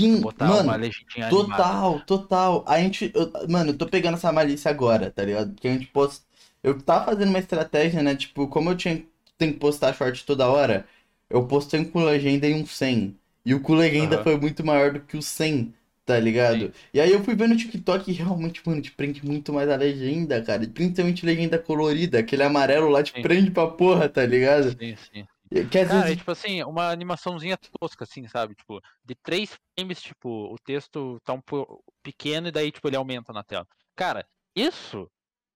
Sim, 0.00 0.20
botar 0.22 0.48
mano. 0.48 0.68
uma 0.68 0.76
legendinha 0.76 1.26
animada. 1.28 1.64
Total, 1.64 2.00
total. 2.00 2.64
A 2.66 2.78
gente. 2.80 3.12
eu- 3.14 3.32
mano, 3.48 3.70
eu 3.70 3.78
tô 3.78 3.86
pegando 3.86 4.14
essa 4.14 4.32
malícia 4.32 4.70
agora, 4.70 5.10
tá 5.10 5.24
ligado? 5.24 5.52
Porque 5.54 5.68
a 5.68 5.72
gente 5.72 5.86
posta. 5.86 6.24
Eu 6.62 6.80
tava 6.82 7.06
fazendo 7.06 7.28
uma 7.30 7.38
estratégia, 7.38 8.02
né? 8.02 8.14
Tipo, 8.16 8.48
como 8.48 8.70
eu 8.70 8.76
tinha 8.76 9.04
tenho 9.38 9.52
que 9.54 9.58
postar 9.58 9.92
short 9.94 10.24
toda 10.24 10.48
hora, 10.48 10.86
eu 11.28 11.46
postei 11.46 11.80
um 11.80 11.84
com 11.90 12.04
legenda 12.04 12.46
e 12.46 12.54
um 12.54 12.66
sem. 12.66 13.18
E 13.44 13.54
o 13.54 13.60
com 13.60 13.74
legenda 13.74 14.16
Aham. 14.16 14.22
foi 14.22 14.36
muito 14.38 14.64
maior 14.64 14.92
do 14.92 15.00
que 15.00 15.16
o 15.16 15.22
sem, 15.22 15.74
tá 16.04 16.18
ligado? 16.20 16.72
Sim. 16.72 16.74
E 16.94 17.00
aí 17.00 17.10
eu 17.12 17.24
fui 17.24 17.34
vendo 17.34 17.54
o 17.54 17.56
TikTok 17.56 18.08
e 18.10 18.14
realmente, 18.14 18.62
mano, 18.66 18.80
te 18.80 18.92
prende 18.92 19.24
muito 19.26 19.52
mais 19.52 19.68
a 19.68 19.76
legenda, 19.76 20.40
cara. 20.44 20.66
Principalmente 20.68 21.26
legenda 21.26 21.58
colorida, 21.58 22.20
aquele 22.20 22.42
amarelo 22.44 22.88
lá 22.88 23.02
te 23.02 23.14
Sim. 23.14 23.20
prende 23.20 23.50
pra 23.50 23.66
porra, 23.68 24.08
tá 24.08 24.24
ligado? 24.24 24.78
Sim, 24.80 24.96
sim. 24.96 25.26
Que 25.70 25.78
às 25.78 25.90
Cara, 25.90 26.12
é 26.12 26.16
vezes. 26.16 26.16
tipo 26.16 26.30
assim, 26.30 26.62
uma 26.64 26.90
animaçãozinha 26.90 27.58
tosca, 27.58 28.04
assim, 28.04 28.28
sabe? 28.28 28.54
Tipo, 28.54 28.80
de 29.04 29.14
três 29.16 29.58
frames, 29.76 30.02
tipo, 30.02 30.28
o 30.54 30.56
texto 30.64 31.20
tá 31.24 31.32
um 31.34 31.40
pouco 31.42 31.82
pequeno 32.02 32.48
e 32.48 32.52
daí, 32.52 32.72
tipo, 32.72 32.88
ele 32.88 32.96
aumenta 32.96 33.32
na 33.32 33.44
tela. 33.44 33.66
Cara, 33.96 34.26
isso, 34.56 35.10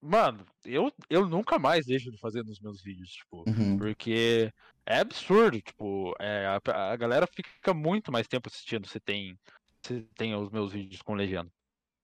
mano, 0.06 0.46
eu, 0.64 0.92
eu 1.10 1.28
nunca 1.28 1.58
mais 1.58 1.86
deixo 1.86 2.10
de 2.10 2.18
fazer 2.18 2.44
nos 2.44 2.60
meus 2.60 2.82
vídeos, 2.82 3.10
tipo, 3.12 3.48
Uhum. 3.48 3.76
porque 3.76 4.52
é 4.86 4.98
absurdo, 5.00 5.60
tipo, 5.60 6.14
é, 6.20 6.46
a, 6.46 6.92
a 6.92 6.96
galera 6.96 7.26
fica 7.26 7.74
muito 7.74 8.12
mais 8.12 8.26
tempo 8.28 8.48
assistindo 8.48 8.86
se 8.88 9.00
tem, 9.00 9.38
se 9.82 10.02
tem 10.16 10.34
os 10.34 10.50
meus 10.50 10.72
vídeos 10.72 11.02
com 11.02 11.14
legenda. 11.14 11.50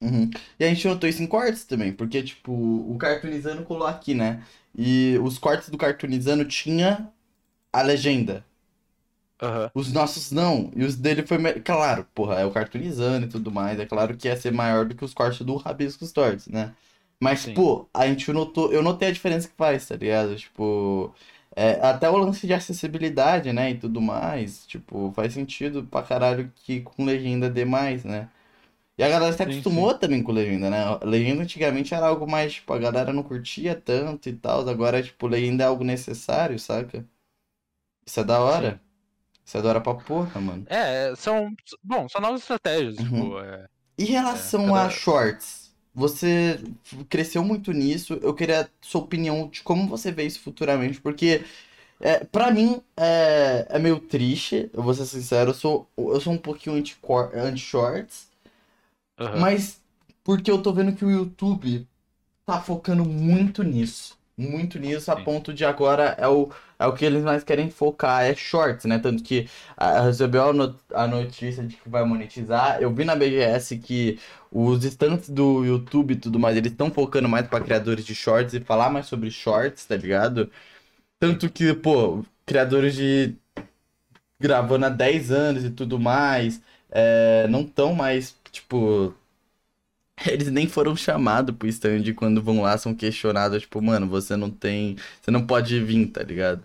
Uhum. 0.01 0.31
E 0.59 0.65
a 0.65 0.69
gente 0.69 0.87
notou 0.87 1.09
isso 1.09 1.23
em 1.23 1.27
cortes 1.27 1.65
também, 1.65 1.93
porque, 1.93 2.23
tipo, 2.23 2.53
o 2.53 2.97
Cartoonizando 2.99 3.63
colou 3.65 3.87
aqui, 3.87 4.15
né? 4.15 4.45
E 4.77 5.17
os 5.23 5.39
cortes 5.39 5.69
do 5.71 5.79
Cartoonizando 5.79 6.45
tinha 6.45 7.13
a 7.73 7.83
legenda. 7.83 8.45
Aham. 9.41 9.71
Os 9.75 9.93
nossos 9.93 10.31
não. 10.31 10.71
E 10.77 10.85
os 10.85 10.97
dele 10.97 11.27
foi. 11.27 11.39
me- 11.39 11.55
Claro, 11.61 12.07
porra, 12.15 12.41
é 12.41 12.45
o 12.47 12.51
Cartoonizando 12.51 13.27
e 13.27 13.29
tudo 13.29 13.51
mais. 13.51 13.79
É 13.81 13.87
claro 13.87 14.17
que 14.17 14.29
ia 14.29 14.37
ser 14.37 14.53
maior 14.53 14.85
do 14.87 14.95
que 14.95 15.05
os 15.05 15.15
cortes 15.15 15.41
do 15.47 15.57
Rabiscos 15.57 16.13
Tortos, 16.13 16.47
né? 16.49 16.75
Mas, 17.23 17.41
Sim. 17.41 17.55
pô, 17.55 17.89
a 17.95 18.07
gente 18.07 18.33
notou. 18.33 18.73
Eu 18.73 18.83
notei 18.83 19.09
a 19.09 19.13
diferença 19.13 19.49
que 19.49 19.55
faz, 19.57 19.87
tá 19.89 19.97
ligado? 19.97 20.37
Tipo. 20.37 21.15
é, 21.55 21.73
até 21.87 22.09
o 22.11 22.17
lance 22.17 22.47
de 22.47 22.55
acessibilidade, 22.55 23.53
né? 23.53 23.71
E 23.73 23.79
tudo 23.79 24.01
mais. 24.01 24.67
Tipo, 24.67 25.13
faz 25.15 25.33
sentido 25.35 25.85
pra 25.85 26.03
caralho 26.03 26.51
que 26.57 26.81
com 26.81 27.05
legenda 27.05 27.49
dê 27.51 27.65
mais, 27.65 28.05
né? 28.05 28.29
E 28.99 29.03
a 29.05 29.09
galera 29.09 29.33
se 29.33 29.39
Sim, 29.39 29.45
acostumou 29.45 29.95
também 29.95 30.23
com 30.23 30.33
legenda, 30.33 30.71
né? 30.71 30.79
Legenda 31.05 31.43
antigamente 31.43 31.95
era 31.95 32.07
algo 32.09 32.31
mais, 32.31 32.55
tipo, 32.55 32.73
a 32.73 32.79
galera 32.79 33.13
não 33.13 33.23
curtia 33.23 33.75
tanto 33.75 34.29
e 34.29 34.33
tal. 34.35 34.69
Agora, 34.69 35.03
tipo, 35.03 35.27
legenda 35.27 35.65
é 35.65 35.67
algo 35.69 35.85
necessário, 35.85 36.59
saca? 36.59 37.05
Isso 38.07 38.21
é 38.21 38.25
da 38.25 38.41
hora. 38.41 38.73
Sim. 38.73 38.81
Isso 39.45 39.59
é 39.59 39.63
da 39.63 39.69
hora 39.71 39.81
pra 39.81 39.95
porra, 39.95 40.41
mano. 40.41 40.65
É, 40.69 41.15
são, 41.17 41.53
bom, 41.83 42.09
são 42.09 42.21
novas 42.21 42.41
estratégias, 42.43 42.97
Uhum. 42.99 43.05
tipo, 43.05 43.39
é, 43.41 43.67
Em 43.99 44.05
relação 44.05 44.67
cada- 44.67 44.87
a 44.87 44.91
shorts, 44.91 45.62
você 45.95 46.61
cresceu 47.09 47.45
muito 47.45 47.73
nisso. 47.73 48.15
Eu 48.23 48.35
queria 48.35 48.71
sua 48.81 49.01
opinião 49.03 49.49
de 49.49 49.63
como 49.63 49.89
você 49.89 50.11
vê 50.13 50.25
isso 50.25 50.41
futuramente, 50.41 51.01
porque 51.01 51.45
é, 52.01 52.25
para 52.25 52.51
mim 52.53 52.83
é, 52.97 53.67
é 53.71 53.79
meio 53.79 54.01
triste, 54.01 54.71
eu 54.75 54.83
vou 54.83 54.95
ser 54.95 55.07
sincero, 55.07 55.51
eu 55.51 55.55
sou, 55.55 55.89
eu 55.99 56.21
sou 56.21 56.33
um 56.35 56.39
pouquinho 56.39 56.77
anti-shorts, 57.35 58.29
Aham. 59.19 59.33
mas 59.33 59.81
porque 60.25 60.51
eu 60.51 60.63
tô 60.63 60.73
vendo 60.73 60.95
que 60.95 61.05
o 61.05 61.11
YouTube 61.11 61.87
tá 62.47 62.61
focando 62.61 63.05
muito 63.05 63.63
nisso. 63.63 64.19
Muito 64.37 64.79
nisso, 64.79 65.11
a 65.13 65.17
Sim. 65.17 65.21
ponto 65.21 65.53
de 65.55 65.65
agora 65.65 66.17
é 66.19 66.29
o, 66.29 66.51
é 66.83 66.87
o 66.87 66.95
que 66.95 67.05
eles 67.05 67.23
mais 67.25 67.45
querem 67.45 67.71
focar, 67.71 68.23
é 68.25 68.35
shorts, 68.35 68.85
né? 68.87 68.99
Tanto 68.99 69.23
que 69.23 69.49
ah, 69.77 70.03
recebeu 70.03 70.51
a, 70.51 70.53
no- 70.53 70.77
a 70.95 71.07
notícia 71.07 71.65
de 71.67 71.77
que 71.77 71.89
vai 71.89 72.05
monetizar. 72.05 72.81
Eu 72.83 72.93
vi 72.95 73.05
na 73.05 73.15
BGS 73.17 73.79
que 73.79 74.19
os 74.51 74.85
estantes 74.85 75.29
do 75.31 75.65
YouTube 75.65 76.13
e 76.15 76.17
tudo 76.17 76.39
mais, 76.39 76.57
eles 76.57 76.73
estão 76.73 76.91
focando 76.91 77.29
mais 77.29 77.47
pra 77.49 77.61
criadores 77.61 78.05
de 78.05 78.15
shorts 78.15 78.55
e 78.55 78.61
falar 78.61 78.91
mais 78.91 79.07
sobre 79.07 79.31
shorts, 79.31 79.85
tá 79.87 79.97
ligado? 79.97 80.51
Tanto 81.21 81.51
que, 81.51 81.75
pô, 81.75 82.25
criadores 82.47 82.95
de 82.97 83.37
gravando 84.41 84.87
há 84.87 84.89
10 84.89 85.31
anos 85.31 85.65
e 85.65 85.71
tudo 85.71 85.99
mais, 85.99 86.61
é, 86.91 87.47
não 87.49 87.65
tão 87.67 87.95
mais, 87.95 88.37
tipo. 88.51 89.15
Eles 90.27 90.51
nem 90.51 90.69
foram 90.69 90.95
chamados 90.97 91.55
pro 91.57 91.69
stand 91.69 92.13
quando 92.15 92.43
vão 92.43 92.61
lá, 92.63 92.77
são 92.79 92.95
questionados, 92.95 93.63
tipo, 93.63 93.81
mano, 93.83 94.07
você 94.09 94.37
não 94.37 94.51
tem. 94.51 94.97
Você 95.21 95.31
não 95.31 95.47
pode 95.47 95.81
vir, 95.83 96.07
tá 96.09 96.23
ligado? 96.23 96.63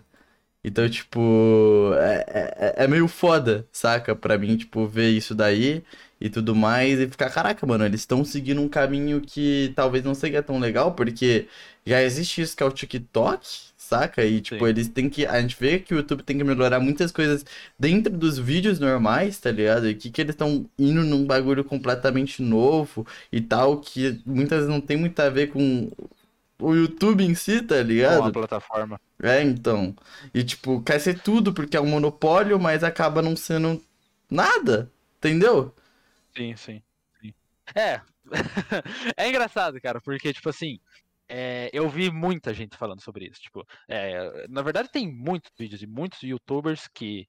Então, 0.64 0.88
tipo, 0.88 1.92
é, 1.98 2.74
é, 2.78 2.84
é 2.84 2.88
meio 2.88 3.06
foda, 3.08 3.66
saca? 3.72 4.14
Pra 4.14 4.36
mim, 4.36 4.56
tipo, 4.56 4.86
ver 4.86 5.10
isso 5.10 5.34
daí 5.34 5.82
e 6.20 6.28
tudo 6.28 6.54
mais 6.54 6.98
e 6.98 7.08
ficar, 7.08 7.30
caraca, 7.30 7.64
mano, 7.66 7.84
eles 7.84 8.00
estão 8.00 8.24
seguindo 8.24 8.60
um 8.60 8.68
caminho 8.68 9.20
que 9.20 9.72
talvez 9.76 10.02
não 10.04 10.14
seja 10.14 10.42
tão 10.42 10.58
legal, 10.58 10.94
porque 10.94 11.46
já 11.86 12.02
existe 12.02 12.42
isso 12.42 12.56
que 12.56 12.62
é 12.62 12.66
o 12.66 12.72
TikTok, 12.72 13.46
saca? 13.76 14.24
E, 14.24 14.40
tipo, 14.40 14.64
Sim. 14.64 14.70
eles 14.70 14.88
têm 14.88 15.08
que. 15.08 15.24
A 15.26 15.40
gente 15.40 15.56
vê 15.58 15.78
que 15.78 15.94
o 15.94 15.98
YouTube 15.98 16.22
tem 16.22 16.36
que 16.36 16.44
melhorar 16.44 16.80
muitas 16.80 17.10
coisas 17.12 17.44
dentro 17.78 18.12
dos 18.16 18.38
vídeos 18.38 18.78
normais, 18.78 19.38
tá 19.38 19.50
ligado? 19.50 19.88
E 19.88 19.94
que, 19.94 20.10
que 20.10 20.20
eles 20.20 20.34
estão 20.34 20.68
indo 20.78 21.02
num 21.04 21.24
bagulho 21.26 21.64
completamente 21.64 22.42
novo 22.42 23.06
e 23.32 23.40
tal, 23.40 23.80
que 23.80 24.20
muitas 24.26 24.58
vezes 24.58 24.70
não 24.70 24.80
tem 24.80 24.96
muito 24.96 25.18
a 25.20 25.30
ver 25.30 25.48
com 25.48 25.90
o 26.60 26.74
YouTube 26.74 27.24
em 27.24 27.34
si, 27.34 27.62
tá 27.62 27.82
ligado? 27.82 28.32
plataforma. 28.32 29.00
É, 29.22 29.42
então. 29.42 29.94
E 30.34 30.42
tipo, 30.44 30.82
quer 30.82 30.98
ser 31.00 31.20
tudo 31.20 31.52
porque 31.52 31.76
é 31.76 31.80
um 31.80 31.88
monopólio, 31.88 32.58
mas 32.58 32.84
acaba 32.84 33.22
não 33.22 33.36
sendo 33.36 33.82
nada, 34.30 34.90
entendeu? 35.18 35.74
Sim, 36.36 36.56
sim, 36.56 36.82
sim. 37.20 37.34
É. 37.74 38.00
é 39.16 39.28
engraçado, 39.28 39.80
cara, 39.80 40.00
porque, 40.00 40.32
tipo 40.32 40.48
assim, 40.48 40.78
é, 41.28 41.70
eu 41.72 41.88
vi 41.88 42.10
muita 42.10 42.54
gente 42.54 42.76
falando 42.76 43.00
sobre 43.02 43.26
isso. 43.26 43.40
Tipo, 43.40 43.66
é, 43.88 44.46
na 44.48 44.62
verdade, 44.62 44.90
tem 44.90 45.10
muitos 45.10 45.50
vídeos 45.58 45.80
de 45.80 45.86
muitos 45.86 46.22
youtubers 46.22 46.88
que 46.94 47.26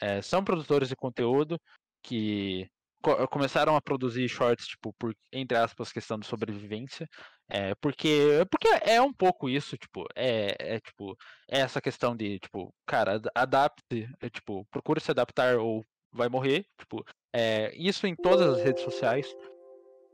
é, 0.00 0.22
são 0.22 0.44
produtores 0.44 0.88
de 0.88 0.96
conteúdo 0.96 1.60
que 2.02 2.68
co- 3.02 3.26
começaram 3.28 3.76
a 3.76 3.80
produzir 3.80 4.28
shorts, 4.28 4.66
tipo, 4.66 4.92
por, 4.98 5.14
entre 5.32 5.56
aspas, 5.56 5.92
questão 5.92 6.18
de 6.18 6.26
sobrevivência. 6.26 7.08
É, 7.50 7.74
porque, 7.76 8.44
porque 8.50 8.68
é 8.82 9.00
um 9.00 9.12
pouco 9.12 9.48
isso, 9.48 9.76
tipo, 9.78 10.04
é, 10.14 10.74
é 10.76 10.80
tipo, 10.80 11.16
é 11.48 11.60
essa 11.60 11.80
questão 11.80 12.14
de, 12.14 12.38
tipo, 12.38 12.74
cara, 12.86 13.14
ad- 13.14 13.30
adapte, 13.34 14.06
é, 14.20 14.28
tipo, 14.28 14.66
procure 14.70 15.00
se 15.00 15.10
adaptar 15.10 15.56
ou 15.56 15.82
vai 16.12 16.28
morrer, 16.28 16.66
tipo, 16.78 17.02
é, 17.32 17.72
isso 17.74 18.06
em 18.06 18.14
todas 18.14 18.46
as 18.58 18.62
redes 18.62 18.82
sociais. 18.82 19.26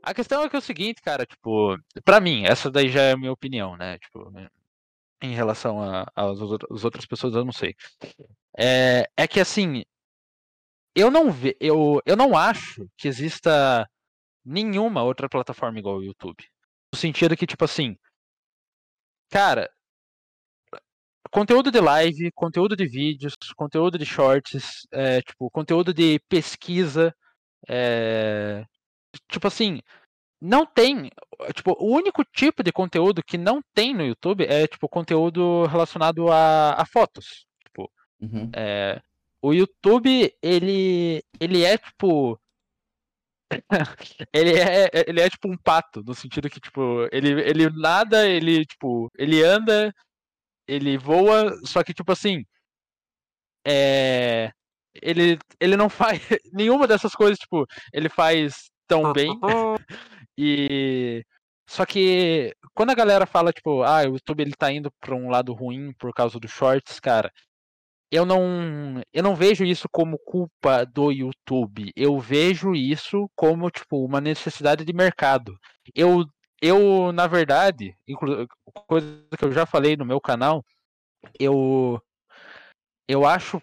A 0.01 0.13
questão 0.13 0.43
é 0.43 0.49
que 0.49 0.55
é 0.55 0.59
o 0.59 0.61
seguinte, 0.61 1.01
cara, 1.01 1.25
tipo, 1.25 1.77
pra 2.05 2.21
mim, 2.21 2.45
essa 2.45 2.71
daí 2.71 2.87
já 2.89 3.01
é 3.01 3.11
a 3.11 3.17
minha 3.17 3.31
opinião, 3.33 3.75
né, 3.75 3.97
tipo, 3.99 4.31
em 5.21 5.33
relação 5.33 5.79
às 6.15 6.39
outra- 6.39 6.67
às 6.71 6.85
outras 6.85 7.05
pessoas, 7.05 7.33
eu 7.33 7.43
não 7.43 7.51
sei. 7.51 7.75
É, 8.57 9.09
é 9.17 9.27
que 9.27 9.39
assim, 9.41 9.83
eu 10.95 11.11
não 11.11 11.25
eu, 11.59 12.01
eu 12.05 12.15
não 12.15 12.37
acho 12.37 12.87
que 12.97 13.07
exista 13.07 13.85
nenhuma 14.45 15.03
outra 15.03 15.27
plataforma 15.27 15.79
igual 15.79 15.95
ao 15.95 16.03
YouTube. 16.03 16.45
No 16.95 16.97
sentido 16.97 17.35
que, 17.35 17.45
tipo 17.45 17.65
assim, 17.65 17.97
cara, 19.29 19.69
conteúdo 21.29 21.69
de 21.69 21.81
live, 21.81 22.31
conteúdo 22.31 22.73
de 22.73 22.87
vídeos, 22.87 23.35
conteúdo 23.53 23.97
de 23.97 24.05
shorts, 24.05 24.87
é, 24.93 25.21
tipo, 25.21 25.51
conteúdo 25.51 25.93
de 25.93 26.21
pesquisa, 26.29 27.13
é, 27.67 28.63
tipo 29.27 29.45
assim, 29.45 29.81
não 30.39 30.65
tem, 30.65 31.11
tipo, 31.53 31.75
o 31.77 31.93
único 31.93 32.23
tipo 32.23 32.63
de 32.63 32.71
conteúdo 32.71 33.21
que 33.21 33.37
não 33.37 33.61
tem 33.73 33.93
no 33.93 34.05
YouTube 34.05 34.45
é, 34.45 34.65
tipo, 34.65 34.87
conteúdo 34.87 35.65
relacionado 35.65 36.31
a, 36.31 36.81
a 36.81 36.85
fotos. 36.85 37.45
Tipo, 37.61 37.91
Uhum. 38.21 38.49
é, 38.55 39.01
o 39.41 39.53
YouTube, 39.53 40.33
ele, 40.41 41.21
ele 41.41 41.65
é 41.65 41.77
tipo. 41.77 42.39
ele, 44.33 44.59
é, 44.59 44.89
ele 45.07 45.21
é 45.21 45.29
tipo 45.29 45.47
um 45.47 45.57
pato, 45.57 46.03
no 46.03 46.13
sentido 46.13 46.49
que, 46.49 46.59
tipo, 46.59 47.07
ele, 47.11 47.29
ele 47.41 47.69
nada, 47.69 48.27
ele, 48.27 48.65
tipo, 48.65 49.09
ele 49.17 49.43
anda, 49.43 49.93
ele 50.67 50.97
voa, 50.97 51.55
só 51.65 51.83
que, 51.83 51.93
tipo 51.93 52.11
assim. 52.11 52.43
É, 53.67 54.51
ele, 55.01 55.37
ele 55.59 55.75
não 55.75 55.89
faz 55.89 56.21
nenhuma 56.53 56.87
dessas 56.87 57.13
coisas, 57.13 57.37
tipo, 57.39 57.65
ele 57.93 58.09
faz 58.09 58.69
tão 58.87 59.11
bem. 59.13 59.31
E. 60.37 61.23
Só 61.65 61.85
que 61.85 62.53
quando 62.73 62.89
a 62.89 62.93
galera 62.95 63.25
fala, 63.25 63.53
tipo, 63.53 63.83
ah, 63.83 64.01
o 64.01 64.15
YouTube 64.15 64.41
ele 64.41 64.51
tá 64.51 64.69
indo 64.69 64.91
pra 64.99 65.15
um 65.15 65.29
lado 65.29 65.53
ruim 65.53 65.93
por 65.93 66.13
causa 66.13 66.37
dos 66.37 66.51
shorts, 66.51 66.99
cara 66.99 67.31
eu 68.15 68.25
não 68.25 69.01
eu 69.13 69.21
não 69.23 69.35
vejo 69.35 69.65
isso 69.65 69.87
como 69.91 70.17
culpa 70.19 70.85
do 70.85 71.11
YouTube. 71.11 71.91
Eu 71.95 72.19
vejo 72.19 72.73
isso 72.73 73.29
como 73.35 73.69
tipo 73.69 74.05
uma 74.05 74.21
necessidade 74.21 74.85
de 74.85 74.93
mercado. 74.93 75.57
Eu 75.93 76.25
eu 76.61 77.11
na 77.11 77.27
verdade, 77.27 77.95
coisa 78.87 79.27
que 79.37 79.45
eu 79.45 79.51
já 79.51 79.65
falei 79.65 79.97
no 79.97 80.05
meu 80.05 80.21
canal, 80.21 80.63
eu 81.39 82.01
eu 83.07 83.25
acho 83.25 83.61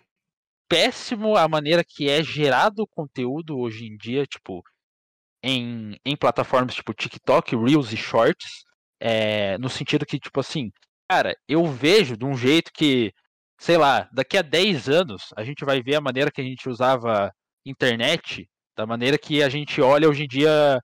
péssimo 0.68 1.36
a 1.36 1.48
maneira 1.48 1.84
que 1.84 2.08
é 2.08 2.22
gerado 2.22 2.86
conteúdo 2.88 3.58
hoje 3.58 3.86
em 3.86 3.96
dia, 3.96 4.26
tipo 4.26 4.62
em, 5.42 5.96
em 6.04 6.16
plataformas 6.16 6.74
tipo 6.74 6.94
TikTok, 6.94 7.56
Reels 7.56 7.92
e 7.92 7.96
Shorts, 7.96 8.64
é, 9.00 9.58
no 9.58 9.68
sentido 9.68 10.06
que 10.06 10.18
tipo 10.20 10.40
assim, 10.40 10.70
cara, 11.10 11.36
eu 11.48 11.66
vejo 11.66 12.16
de 12.16 12.24
um 12.24 12.36
jeito 12.36 12.70
que 12.72 13.12
sei 13.62 13.76
lá, 13.76 14.08
daqui 14.12 14.36
a 14.36 14.42
10 14.42 14.88
anos 14.88 15.22
a 15.36 15.44
gente 15.44 15.64
vai 15.64 15.80
ver 15.80 15.94
a 15.94 16.00
maneira 16.00 16.32
que 16.32 16.40
a 16.40 16.44
gente 16.44 16.68
usava 16.68 17.32
internet, 17.64 18.48
da 18.76 18.84
maneira 18.84 19.16
que 19.16 19.40
a 19.40 19.48
gente 19.48 19.80
olha 19.80 20.08
hoje 20.08 20.24
em 20.24 20.26
dia 20.26 20.80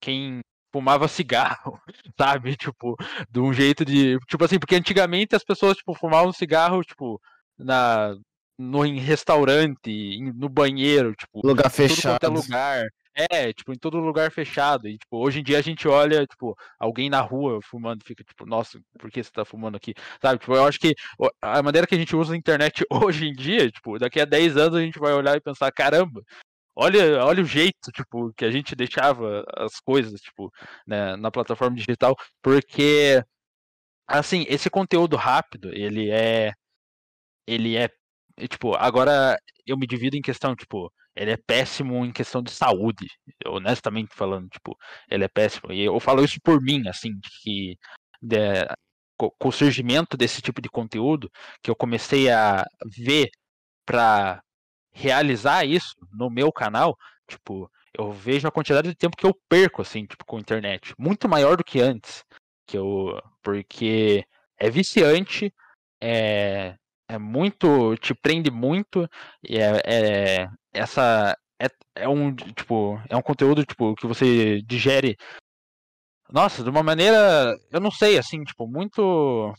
quem 0.00 0.40
fumava 0.72 1.06
cigarro, 1.06 1.78
sabe? 2.18 2.56
Tipo, 2.56 2.96
de 3.30 3.40
um 3.40 3.52
jeito 3.52 3.84
de. 3.84 4.16
Tipo 4.26 4.44
assim, 4.44 4.58
porque 4.58 4.74
antigamente 4.76 5.36
as 5.36 5.44
pessoas, 5.44 5.76
tipo, 5.76 5.94
fumavam 5.94 6.32
cigarro, 6.32 6.82
tipo, 6.82 7.20
na. 7.58 8.14
No, 8.58 8.84
em 8.84 8.98
restaurante, 8.98 9.88
em- 9.88 10.32
no 10.32 10.48
banheiro, 10.48 11.14
tipo, 11.14 11.46
Lugar 11.46 11.64
quanto 11.64 11.74
fechado. 11.74 12.24
é 12.24 12.28
lugar. 12.28 12.84
É, 13.30 13.52
tipo, 13.52 13.72
em 13.72 13.78
todo 13.78 13.98
lugar 13.98 14.30
fechado. 14.30 14.86
E, 14.86 14.96
tipo, 14.96 15.16
hoje 15.18 15.40
em 15.40 15.42
dia 15.42 15.58
a 15.58 15.62
gente 15.62 15.88
olha, 15.88 16.24
tipo, 16.24 16.56
alguém 16.78 17.10
na 17.10 17.20
rua 17.20 17.58
fumando, 17.62 18.04
fica, 18.04 18.22
tipo, 18.22 18.46
nossa, 18.46 18.78
por 18.96 19.10
que 19.10 19.22
você 19.24 19.30
tá 19.32 19.44
fumando 19.44 19.76
aqui? 19.76 19.92
Sabe, 20.22 20.38
tipo, 20.38 20.54
eu 20.54 20.64
acho 20.64 20.78
que 20.78 20.94
a 21.42 21.60
maneira 21.60 21.84
que 21.86 21.96
a 21.96 21.98
gente 21.98 22.14
usa 22.14 22.32
a 22.34 22.36
internet 22.36 22.84
hoje 22.92 23.26
em 23.26 23.32
dia, 23.32 23.68
tipo, 23.72 23.98
daqui 23.98 24.20
a 24.20 24.24
10 24.24 24.56
anos 24.56 24.76
a 24.78 24.80
gente 24.80 25.00
vai 25.00 25.12
olhar 25.12 25.36
e 25.36 25.40
pensar, 25.40 25.72
caramba, 25.72 26.22
olha, 26.76 27.24
olha 27.24 27.42
o 27.42 27.46
jeito, 27.46 27.92
tipo, 27.92 28.32
que 28.34 28.44
a 28.44 28.50
gente 28.52 28.76
deixava 28.76 29.44
as 29.56 29.80
coisas, 29.80 30.20
tipo, 30.20 30.52
né, 30.86 31.16
na 31.16 31.30
plataforma 31.30 31.76
digital, 31.76 32.16
porque, 32.42 33.22
assim, 34.06 34.46
esse 34.48 34.70
conteúdo 34.70 35.16
rápido, 35.16 35.70
ele 35.74 36.10
é, 36.10 36.52
ele 37.46 37.76
é, 37.76 37.88
tipo, 38.48 38.74
agora 38.76 39.38
eu 39.66 39.76
me 39.78 39.86
divido 39.86 40.16
em 40.16 40.22
questão, 40.22 40.54
tipo, 40.56 40.92
ele 41.18 41.32
é 41.32 41.36
péssimo 41.36 42.04
em 42.04 42.12
questão 42.12 42.42
de 42.42 42.50
saúde, 42.50 43.06
honestamente 43.46 44.14
falando, 44.14 44.48
tipo, 44.48 44.76
ele 45.10 45.24
é 45.24 45.28
péssimo, 45.28 45.72
e 45.72 45.82
eu 45.84 45.98
falo 46.00 46.24
isso 46.24 46.40
por 46.42 46.60
mim, 46.62 46.86
assim, 46.88 47.12
que 47.42 47.76
de- 48.22 48.66
co- 49.16 49.32
com 49.38 49.48
o 49.48 49.52
surgimento 49.52 50.16
desse 50.16 50.40
tipo 50.42 50.60
de 50.62 50.68
conteúdo, 50.68 51.30
que 51.62 51.70
eu 51.70 51.76
comecei 51.76 52.30
a 52.30 52.64
ver 52.86 53.30
para 53.86 54.42
realizar 54.92 55.64
isso 55.64 55.94
no 56.12 56.30
meu 56.30 56.52
canal, 56.52 56.96
tipo, 57.28 57.70
eu 57.98 58.12
vejo 58.12 58.46
a 58.48 58.50
quantidade 58.52 58.88
de 58.88 58.94
tempo 58.96 59.16
que 59.16 59.26
eu 59.26 59.34
perco, 59.48 59.82
assim, 59.82 60.06
tipo, 60.06 60.24
com 60.24 60.36
a 60.36 60.40
internet. 60.40 60.94
Muito 60.98 61.28
maior 61.28 61.56
do 61.56 61.64
que 61.64 61.80
antes. 61.80 62.24
Que 62.66 62.76
eu. 62.78 63.20
Porque 63.42 64.24
é 64.58 64.70
viciante, 64.70 65.52
é, 66.00 66.76
é 67.08 67.18
muito. 67.18 67.96
te 67.96 68.14
prende 68.14 68.50
muito, 68.50 69.08
e 69.42 69.58
é, 69.58 69.82
é- 69.86 70.48
essa. 70.72 71.36
é, 71.60 71.66
é 71.96 72.08
um, 72.08 72.34
tipo, 72.34 73.00
é 73.08 73.16
um 73.16 73.22
conteúdo, 73.22 73.64
tipo, 73.64 73.94
que 73.96 74.06
você 74.06 74.60
digere. 74.62 75.16
Nossa, 76.30 76.62
de 76.62 76.68
uma 76.70 76.82
maneira, 76.82 77.56
eu 77.72 77.80
não 77.80 77.90
sei, 77.90 78.18
assim, 78.18 78.42
tipo, 78.44 78.66
muito. 78.66 79.54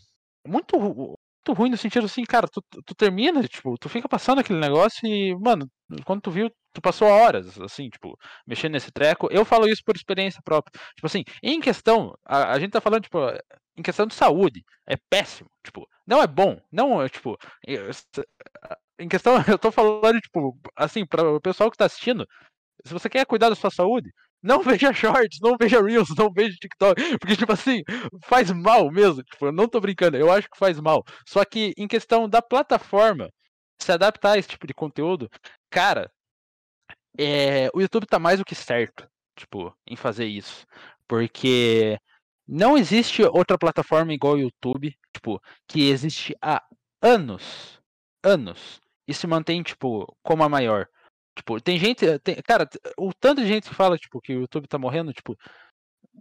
Muito, 0.48 0.80
muito 0.80 1.54
ruim 1.54 1.70
no 1.70 1.78
sentido 1.78 2.06
assim, 2.06 2.24
cara, 2.24 2.48
tu, 2.48 2.62
tu 2.86 2.96
termina, 2.96 3.44
tipo, 3.48 3.76
tu 3.78 3.90
fica 3.90 4.08
passando 4.08 4.40
aquele 4.40 4.60
negócio 4.60 5.06
e, 5.08 5.36
mano, 5.40 5.70
quando 6.06 6.22
tu 6.22 6.32
viu, 6.32 6.50
tu 6.74 6.82
passou 6.82 7.08
horas, 7.08 7.60
assim, 7.62 7.90
tipo, 7.90 8.18
mexendo 8.48 8.74
nesse 8.74 8.92
treco. 8.92 9.28
Eu 9.32 9.44
falo 9.46 9.68
isso 9.68 9.82
por 9.86 9.96
experiência 9.96 10.42
própria. 10.44 10.72
Tipo 10.96 11.08
assim, 11.08 11.24
em 11.44 11.60
questão, 11.60 12.16
a, 12.26 12.54
a 12.54 12.60
gente 12.60 12.72
tá 12.72 12.82
falando, 12.82 13.04
tipo, 13.04 13.18
em 13.80 13.84
questão 13.84 14.06
de 14.06 14.14
saúde, 14.14 14.64
é 14.86 14.98
péssimo, 15.10 15.50
tipo, 15.64 15.88
não 16.06 16.22
é 16.22 16.28
bom, 16.28 16.60
não 16.72 17.02
é, 17.02 17.08
tipo, 17.08 17.38
em 19.00 19.08
questão, 19.08 19.36
eu 19.48 19.58
tô 19.58 19.72
falando, 19.72 20.20
tipo, 20.20 20.60
assim, 20.76 21.06
para 21.06 21.24
o 21.24 21.40
pessoal 21.42 21.72
que 21.72 21.78
tá 21.78 21.86
assistindo, 21.86 22.28
se 22.86 22.94
você 22.94 23.10
quer 23.10 23.26
cuidar 23.26 23.50
da 23.50 23.56
sua 23.56 23.72
saúde, 23.72 24.12
não 24.44 24.62
veja 24.64 24.94
shorts, 24.94 25.40
não 25.42 25.56
veja 25.60 25.82
reels, 25.82 26.10
não 26.18 26.30
veja 26.32 26.56
TikTok, 26.60 27.18
porque, 27.20 27.38
tipo 27.38 27.54
assim, 27.54 27.82
faz 28.26 28.52
mal 28.52 28.92
mesmo, 28.92 29.24
tipo, 29.24 29.46
eu 29.48 29.52
não 29.52 29.68
tô 29.68 29.80
brincando, 29.80 30.18
eu 30.18 30.32
acho 30.32 30.50
que 30.50 30.58
faz 30.58 30.80
mal. 30.80 31.04
Só 31.28 31.44
que, 31.46 31.74
em 31.78 31.88
questão 31.88 32.28
da 32.28 32.42
plataforma, 32.42 33.30
se 33.82 33.92
adaptar 33.92 34.34
a 34.34 34.38
esse 34.38 34.50
tipo 34.50 34.68
de 34.68 34.74
conteúdo, 34.74 35.30
cara, 35.70 36.12
é, 37.18 37.70
o 37.74 37.82
YouTube 37.82 38.06
tá 38.08 38.20
mais 38.20 38.40
do 38.40 38.46
que 38.46 38.56
certo, 38.56 39.08
tipo, 39.38 39.74
em 39.88 39.96
fazer 39.96 40.26
isso. 40.26 40.66
Porque 41.08 41.98
não 42.52 42.76
existe 42.76 43.22
outra 43.24 43.60
plataforma 43.60 44.12
igual 44.12 44.34
o 44.34 44.40
YouTube, 44.40 44.98
tipo, 45.14 45.40
que 45.68 45.90
existe 45.90 46.36
há 46.42 46.64
anos, 47.00 47.80
anos, 48.24 48.82
e 49.08 49.14
se 49.14 49.28
mantém, 49.28 49.62
tipo, 49.62 50.12
como 50.24 50.44
a 50.44 50.50
maior. 50.50 50.88
Tipo, 51.38 51.62
tem 51.62 51.78
gente, 51.78 52.06
tem, 52.20 52.36
cara, 52.42 52.68
o 52.98 53.14
tanto 53.14 53.42
de 53.42 53.48
gente 53.48 53.70
que 53.70 53.76
fala, 53.76 53.98
tipo, 53.98 54.20
que 54.20 54.36
o 54.36 54.42
YouTube 54.42 54.68
tá 54.68 54.80
morrendo, 54.80 55.14
tipo, 55.14 55.38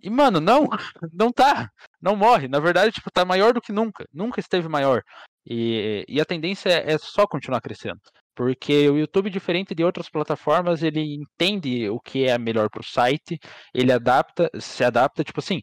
e, 0.03 0.11
mano, 0.11 0.39
não, 0.39 0.69
não 1.13 1.33
tá, 1.33 1.71
não 2.01 2.15
morre. 2.15 2.47
Na 2.47 2.61
verdade, 2.61 2.93
tipo, 2.93 3.11
tá 3.11 3.25
maior 3.25 3.55
do 3.55 3.61
que 3.61 3.73
nunca, 3.73 4.07
nunca 4.13 4.39
esteve 4.39 4.69
maior. 4.69 5.03
E, 5.47 6.05
e 6.07 6.21
a 6.21 6.25
tendência 6.27 6.69
é, 6.69 6.93
é 6.93 6.99
só 6.99 7.27
continuar 7.27 7.61
crescendo. 7.63 8.01
Porque 8.39 8.89
o 8.89 8.97
YouTube, 8.97 9.31
diferente 9.31 9.75
de 9.75 9.83
outras 9.83 10.09
plataformas, 10.09 10.85
ele 10.85 11.13
entende 11.13 11.91
o 11.91 11.99
que 11.99 12.25
é 12.25 12.39
melhor 12.39 12.71
para 12.71 12.81
o 12.81 12.85
site, 12.85 13.37
ele 13.75 13.91
adapta, 13.91 14.49
se 14.61 14.85
adapta, 14.85 15.25
tipo 15.25 15.41
assim, 15.41 15.61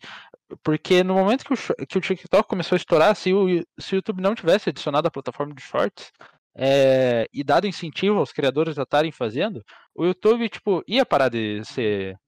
porque 0.62 1.02
no 1.02 1.14
momento 1.14 1.46
que 1.46 1.54
o, 1.54 1.86
que 1.88 1.98
o 1.98 2.02
TikTok 2.02 2.50
começou 2.50 2.76
a 2.76 2.78
estourar, 2.78 3.16
se 3.16 3.34
o, 3.34 3.48
se 3.80 3.94
o 3.94 3.96
YouTube 3.96 4.22
não 4.22 4.36
tivesse 4.36 4.70
adicionado 4.70 5.08
a 5.08 5.12
plataforma 5.12 5.56
de 5.56 5.62
shorts, 5.62 6.12
é, 6.54 7.26
e 7.34 7.46
dado 7.46 7.66
incentivo 7.66 8.20
aos 8.20 8.34
criadores 8.34 8.78
a 8.78 8.84
estarem 8.84 9.12
fazendo, 9.12 9.64
o 9.96 10.04
YouTube, 10.04 10.50
tipo, 10.50 10.84
ia 10.86 11.06
parar 11.06 11.30
de 11.30 11.64
ser 11.64 12.20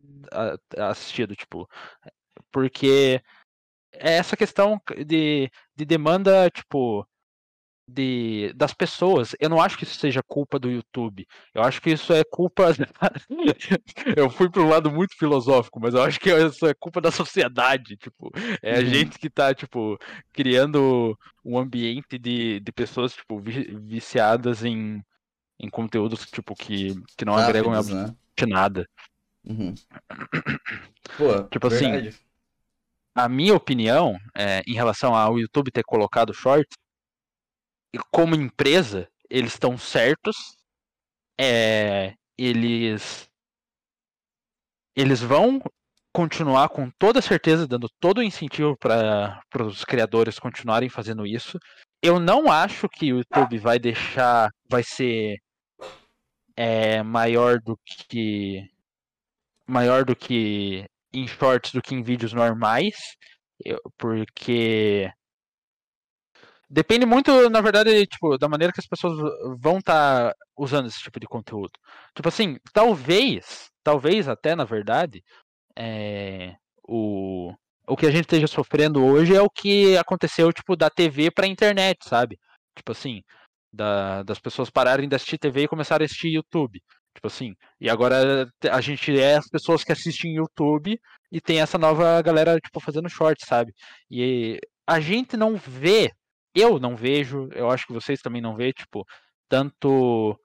assistido, 0.78 1.36
tipo, 1.36 1.68
porque 2.54 3.22
é 3.92 4.14
essa 4.14 4.38
questão 4.38 4.80
de, 5.06 5.52
de 5.76 5.86
demanda, 5.86 6.50
tipo, 6.50 7.06
de, 7.88 8.52
das 8.54 8.74
pessoas. 8.74 9.34
Eu 9.40 9.50
não 9.50 9.62
acho 9.62 9.78
que 9.78 9.86
isso 9.86 9.96
seja 9.96 10.22
culpa 10.22 10.60
do 10.60 10.70
YouTube. 10.70 11.26
Eu 11.54 11.64
acho 11.64 11.82
que 11.82 11.92
isso 11.92 12.12
é 12.12 12.24
culpa. 12.24 12.66
eu 14.18 14.30
fui 14.30 14.50
para 14.50 14.62
um 14.62 14.70
lado 14.70 14.92
muito 14.92 15.16
filosófico, 15.18 15.80
mas 15.80 15.94
eu 15.94 16.02
acho 16.02 16.20
que 16.20 16.30
isso 16.30 16.66
é 16.66 16.74
culpa 16.74 17.00
da 17.00 17.12
sociedade. 17.12 17.96
Tipo, 17.96 18.32
é 18.62 18.76
a 18.76 18.80
uhum. 18.80 18.86
gente 18.86 19.18
que 19.18 19.28
está 19.28 19.54
tipo, 19.54 19.98
criando 20.34 21.18
um 21.46 21.58
ambiente 21.58 22.18
de, 22.20 22.60
de 22.60 22.72
pessoas 22.74 23.14
tipo, 23.14 23.40
viciadas 23.40 24.66
em, 24.66 25.02
em 25.58 25.70
conteúdos 25.70 26.26
tipo, 26.26 26.54
que, 26.54 26.94
que 27.16 27.24
não 27.24 27.34
Rápidos, 27.34 27.50
agregam 27.50 27.74
absolutamente 27.74 28.46
né? 28.46 28.48
nada. 28.48 28.90
Uhum. 29.46 29.74
Pô, 31.18 31.44
tipo 31.44 31.68
assim, 31.68 31.86
verdade. 31.86 32.08
assim. 32.10 32.20
A 33.16 33.28
minha 33.28 33.56
opinião 33.56 34.16
é, 34.36 34.62
em 34.68 34.74
relação 34.74 35.16
ao 35.16 35.40
YouTube 35.40 35.72
ter 35.72 35.84
colocado 35.84 36.34
shorts 36.34 36.78
como 38.12 38.36
empresa, 38.36 39.08
eles 39.30 39.54
estão 39.54 39.78
certos. 39.78 40.36
É, 41.40 42.14
eles 42.38 43.30
eles 44.96 45.22
vão 45.22 45.62
continuar 46.12 46.70
com 46.70 46.90
toda 46.98 47.22
certeza 47.22 47.68
dando 47.68 47.88
todo 48.00 48.18
o 48.18 48.24
incentivo 48.24 48.76
para 48.76 49.40
os 49.62 49.86
criadores 49.86 50.40
continuarem 50.40 50.90
fazendo 50.90 51.28
isso. 51.28 51.60
Eu 52.02 52.20
não 52.20 52.52
acho 52.52 52.90
que 52.90 53.14
o 53.14 53.18
YouTube 53.18 53.60
vai 53.60 53.78
deixar, 53.78 54.50
vai 54.68 54.82
ser 54.84 55.38
é, 56.56 57.04
maior 57.04 57.60
do 57.60 57.78
que 57.86 58.68
maior 59.68 60.04
do 60.04 60.16
que 60.16 60.86
em 61.14 61.28
shorts 61.28 61.72
do 61.72 61.82
que 61.82 61.94
em 61.94 62.02
vídeos 62.02 62.34
normais, 62.34 62.96
porque 63.98 65.12
Depende 66.70 67.06
muito, 67.06 67.50
na 67.50 67.62
verdade, 67.62 68.06
tipo, 68.08 68.38
da 68.38 68.50
maneira 68.50 68.74
que 68.74 68.80
as 68.80 68.88
pessoas 68.88 69.18
vão 69.60 69.78
estar 69.80 70.34
tá 70.34 70.36
usando 70.58 70.88
esse 70.88 71.00
tipo 71.00 71.20
de 71.20 71.28
conteúdo. 71.28 71.72
Tipo 72.14 72.28
assim, 72.28 72.58
talvez, 72.74 73.70
talvez 73.84 74.28
até, 74.28 74.54
na 74.54 74.66
verdade, 74.66 75.24
é, 75.78 76.56
o, 76.88 77.54
o 77.88 77.96
que 77.96 78.06
a 78.06 78.12
gente 78.12 78.26
esteja 78.26 78.48
sofrendo 78.48 79.04
hoje 79.06 79.34
é 79.34 79.42
o 79.42 79.50
que 79.50 79.98
aconteceu, 79.98 80.52
tipo, 80.52 80.76
da 80.76 80.90
TV 80.90 81.32
pra 81.32 81.48
internet, 81.48 82.00
sabe? 82.04 82.38
Tipo 82.76 82.92
assim, 82.92 83.24
da, 83.72 84.24
das 84.24 84.40
pessoas 84.40 84.70
pararem 84.70 85.08
de 85.08 85.16
assistir 85.16 85.38
TV 85.38 85.64
e 85.64 85.68
começarem 85.68 86.04
a 86.04 86.08
assistir 86.08 86.30
YouTube. 86.30 86.82
Tipo 87.16 87.28
assim, 87.28 87.56
e 87.80 87.90
agora 87.90 88.48
a 88.72 88.82
gente 88.82 89.18
é 89.20 89.38
as 89.38 89.48
pessoas 89.50 89.84
que 89.84 89.92
assistem 89.92 90.36
YouTube 90.36 91.00
e 91.32 91.42
tem 91.42 91.62
essa 91.62 91.78
nova 91.78 92.22
galera, 92.22 92.60
tipo, 92.60 92.80
fazendo 92.80 93.10
short, 93.10 93.46
sabe? 93.46 93.74
E 94.12 94.60
a 94.86 95.00
gente 95.00 95.36
não 95.38 95.56
vê 95.56 96.12
eu 96.60 96.80
não 96.80 96.96
vejo, 96.96 97.50
eu 97.54 97.70
acho 97.70 97.88
que 97.88 97.94
vocês 97.94 98.22
também 98.22 98.42
não 98.42 98.56
vê, 98.56 98.74
tipo, 98.74 99.06
tanto 99.50 100.38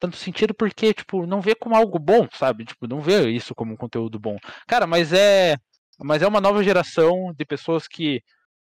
tanto 0.00 0.16
sentido 0.16 0.54
porque, 0.54 0.94
tipo, 0.94 1.26
não 1.26 1.40
vê 1.40 1.54
como 1.56 1.74
algo 1.74 1.98
bom, 1.98 2.28
sabe? 2.32 2.64
Tipo, 2.64 2.86
não 2.86 3.00
vê 3.00 3.28
isso 3.30 3.54
como 3.54 3.72
um 3.72 3.76
conteúdo 3.76 4.18
bom. 4.18 4.36
Cara, 4.66 4.86
mas 4.86 5.12
é 5.12 5.56
mas 6.00 6.22
é 6.22 6.28
uma 6.28 6.40
nova 6.40 6.62
geração 6.62 7.32
de 7.36 7.44
pessoas 7.44 7.88
que 7.88 8.22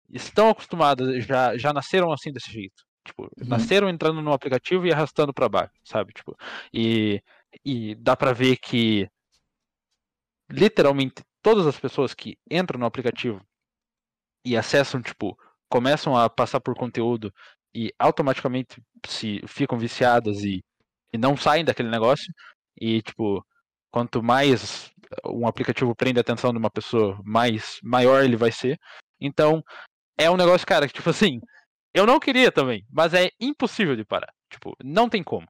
estão 0.10 0.50
acostumadas, 0.50 1.26
já, 1.26 1.58
já 1.58 1.74
nasceram 1.74 2.12
assim 2.12 2.32
desse 2.32 2.52
jeito. 2.52 2.84
Tipo, 3.06 3.24
uhum. 3.24 3.48
nasceram 3.48 3.90
entrando 3.90 4.22
no 4.22 4.34
aplicativo 4.34 4.86
e 4.86 4.94
arrastando 4.94 5.34
para 5.34 5.50
baixo, 5.50 5.74
sabe? 5.84 6.14
Tipo, 6.14 6.36
e, 6.74 7.22
e 7.66 7.96
dá 7.96 8.16
para 8.16 8.34
ver 8.34 8.58
que 8.58 9.10
literalmente 10.50 11.24
todas 11.42 11.68
as 11.68 11.80
pessoas 11.80 12.14
que 12.14 12.38
entram 12.50 12.80
no 12.80 12.86
aplicativo 12.86 13.42
e 14.46 14.56
acessam, 14.56 15.02
tipo, 15.02 15.38
começam 15.70 16.16
a 16.16 16.30
passar 16.30 16.60
por 16.60 16.76
conteúdo 16.76 17.34
e 17.74 17.94
automaticamente 18.00 18.82
se 19.06 19.42
ficam 19.48 19.78
viciadas 19.78 20.44
e, 20.44 20.64
e 21.14 21.18
não 21.18 21.38
saem 21.38 21.66
daquele 21.66 21.90
negócio. 21.90 22.34
E, 22.80 23.02
tipo, 23.02 23.46
quanto 23.92 24.22
mais 24.22 24.92
um 25.26 25.48
aplicativo 25.48 25.96
prende 25.96 26.20
a 26.20 26.22
atenção 26.22 26.52
de 26.52 26.58
uma 26.58 26.70
pessoa, 26.70 27.20
mais 27.24 27.80
maior 27.84 28.24
ele 28.24 28.36
vai 28.36 28.52
ser. 28.52 28.78
Então, 29.20 29.64
é 30.18 30.30
um 30.30 30.38
negócio, 30.38 30.66
cara, 30.66 30.88
que, 30.88 30.94
tipo 30.94 31.10
assim, 31.10 31.40
eu 31.94 32.06
não 32.06 32.20
queria 32.20 32.52
também, 32.52 32.86
mas 32.92 33.14
é 33.14 33.30
impossível 33.40 33.96
de 33.96 34.06
parar. 34.06 34.32
Tipo, 34.52 34.76
não 34.84 35.10
tem 35.10 35.24
como. 35.24 35.48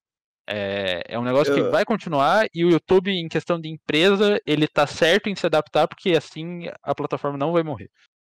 É, 0.50 1.04
é 1.08 1.20
um 1.20 1.24
negócio 1.24 1.54
eu... 1.54 1.66
que 1.66 1.72
vai 1.72 1.84
continuar 1.84 2.48
e 2.54 2.64
o 2.64 2.70
YouTube, 2.70 3.12
em 3.12 3.28
questão 3.28 3.60
de 3.60 3.68
empresa, 3.68 4.40
ele 4.46 4.68
tá 4.68 4.88
certo 4.88 5.28
em 5.28 5.36
se 5.36 5.46
adaptar, 5.46 5.88
porque 5.88 6.12
assim 6.12 6.70
a 6.82 6.96
plataforma 6.96 7.38
não 7.38 7.52
vai 7.52 7.64
morrer. 7.64 7.90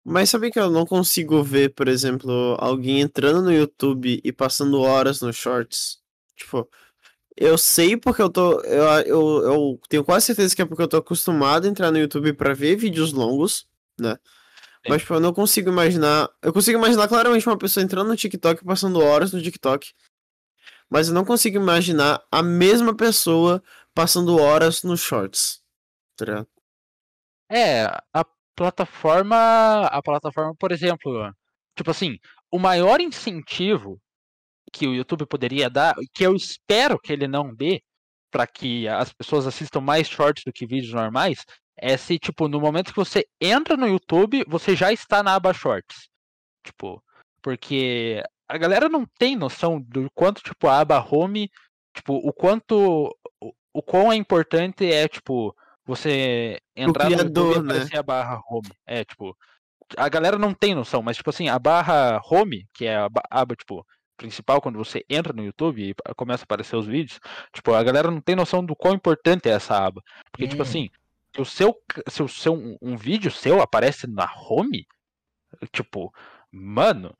Mas 0.05 0.29
sabe 0.29 0.51
que 0.51 0.59
eu 0.59 0.69
não 0.69 0.85
consigo 0.85 1.41
ver, 1.41 1.73
por 1.73 1.87
exemplo, 1.87 2.57
alguém 2.59 2.99
entrando 2.99 3.41
no 3.41 3.53
YouTube 3.53 4.19
e 4.23 4.31
passando 4.33 4.81
horas 4.81 5.21
nos 5.21 5.35
shorts? 5.35 5.99
Tipo, 6.35 6.69
eu 7.37 7.57
sei 7.57 7.95
porque 7.95 8.21
eu 8.21 8.29
tô. 8.29 8.59
Eu, 8.61 8.83
eu, 9.05 9.43
eu 9.43 9.81
tenho 9.87 10.03
quase 10.03 10.25
certeza 10.25 10.55
que 10.55 10.61
é 10.61 10.65
porque 10.65 10.83
eu 10.83 10.87
tô 10.87 10.97
acostumado 10.97 11.65
a 11.65 11.69
entrar 11.69 11.89
no 11.89 11.97
YouTube 11.97 12.33
para 12.33 12.53
ver 12.53 12.75
vídeos 12.75 13.13
longos, 13.13 13.65
né? 13.99 14.13
Sim. 14.15 14.89
Mas, 14.89 15.01
tipo, 15.01 15.13
eu 15.13 15.19
não 15.21 15.33
consigo 15.33 15.69
imaginar. 15.69 16.29
Eu 16.41 16.51
consigo 16.51 16.77
imaginar 16.77 17.07
claramente 17.07 17.47
uma 17.47 17.57
pessoa 17.57 17.83
entrando 17.83 18.09
no 18.09 18.17
TikTok 18.17 18.61
e 18.61 18.65
passando 18.65 18.99
horas 18.99 19.31
no 19.31 19.41
TikTok. 19.41 19.93
Mas 20.89 21.07
eu 21.07 21.13
não 21.13 21.23
consigo 21.23 21.57
imaginar 21.57 22.21
a 22.29 22.43
mesma 22.43 22.95
pessoa 22.95 23.63
passando 23.95 24.37
horas 24.37 24.83
nos 24.83 24.99
shorts. 24.99 25.61
Tá 26.17 26.45
É, 27.49 27.85
a 28.13 28.25
plataforma, 28.55 29.85
a 29.87 30.01
plataforma, 30.01 30.55
por 30.57 30.71
exemplo, 30.71 31.31
tipo 31.75 31.91
assim, 31.91 32.17
o 32.51 32.59
maior 32.59 33.01
incentivo 33.01 33.99
que 34.71 34.87
o 34.87 34.93
YouTube 34.93 35.25
poderia 35.27 35.69
dar, 35.69 35.95
que 36.13 36.25
eu 36.25 36.35
espero 36.35 36.99
que 36.99 37.13
ele 37.13 37.27
não 37.27 37.53
dê, 37.53 37.81
para 38.31 38.47
que 38.47 38.87
as 38.87 39.13
pessoas 39.13 39.45
assistam 39.45 39.81
mais 39.81 40.07
shorts 40.07 40.43
do 40.43 40.51
que 40.51 40.65
vídeos 40.65 40.93
normais, 40.93 41.45
é 41.77 41.95
se, 41.97 42.17
tipo, 42.17 42.47
no 42.47 42.59
momento 42.59 42.91
que 42.91 42.97
você 42.97 43.25
entra 43.39 43.77
no 43.77 43.87
YouTube, 43.87 44.43
você 44.47 44.75
já 44.75 44.91
está 44.91 45.21
na 45.21 45.35
aba 45.35 45.53
shorts. 45.53 46.09
Tipo, 46.65 47.03
porque 47.41 48.23
a 48.47 48.57
galera 48.57 48.89
não 48.89 49.05
tem 49.19 49.35
noção 49.35 49.79
do 49.81 50.09
quanto, 50.13 50.41
tipo, 50.41 50.67
a 50.67 50.79
aba 50.79 50.99
home, 50.99 51.49
tipo, 51.95 52.15
o 52.15 52.33
quanto 52.33 53.15
o 53.73 53.81
quão 53.81 54.11
é 54.11 54.15
importante 54.15 54.85
é, 54.85 55.07
tipo, 55.07 55.55
você 55.85 56.59
entrar 56.75 57.09
no 57.09 57.15
criador, 57.17 57.43
YouTube 57.45 57.63
e 57.63 57.67
né? 57.67 57.73
aparecer 57.73 57.97
a 57.97 58.03
barra 58.03 58.41
home. 58.49 58.69
É, 58.85 59.03
tipo, 59.03 59.37
a 59.97 60.09
galera 60.09 60.37
não 60.37 60.53
tem 60.53 60.73
noção, 60.73 61.01
mas, 61.01 61.17
tipo 61.17 61.29
assim, 61.29 61.49
a 61.49 61.59
barra 61.59 62.21
home, 62.23 62.67
que 62.73 62.85
é 62.85 62.95
a 62.95 63.09
ba- 63.09 63.23
aba, 63.29 63.55
tipo, 63.55 63.85
principal 64.15 64.61
quando 64.61 64.77
você 64.77 65.03
entra 65.09 65.33
no 65.33 65.43
YouTube 65.43 65.89
e 65.89 66.13
começa 66.15 66.43
a 66.43 66.45
aparecer 66.45 66.75
os 66.75 66.85
vídeos, 66.85 67.19
tipo, 67.51 67.73
a 67.73 67.83
galera 67.83 68.09
não 68.09 68.21
tem 68.21 68.35
noção 68.35 68.63
do 68.65 68.75
quão 68.75 68.93
importante 68.93 69.49
é 69.49 69.53
essa 69.53 69.77
aba. 69.77 70.01
Porque, 70.31 70.47
tipo 70.47 70.61
Hum. 70.61 70.65
assim, 70.65 70.89
se 71.35 71.41
o 71.41 71.45
seu, 71.45 71.75
se 72.07 72.23
o 72.23 72.27
seu 72.27 72.53
um, 72.53 72.77
um 72.81 72.95
vídeo 72.95 73.31
seu 73.31 73.61
aparece 73.61 74.07
na 74.07 74.29
home, 74.47 74.87
tipo, 75.71 76.13
mano, 76.51 77.13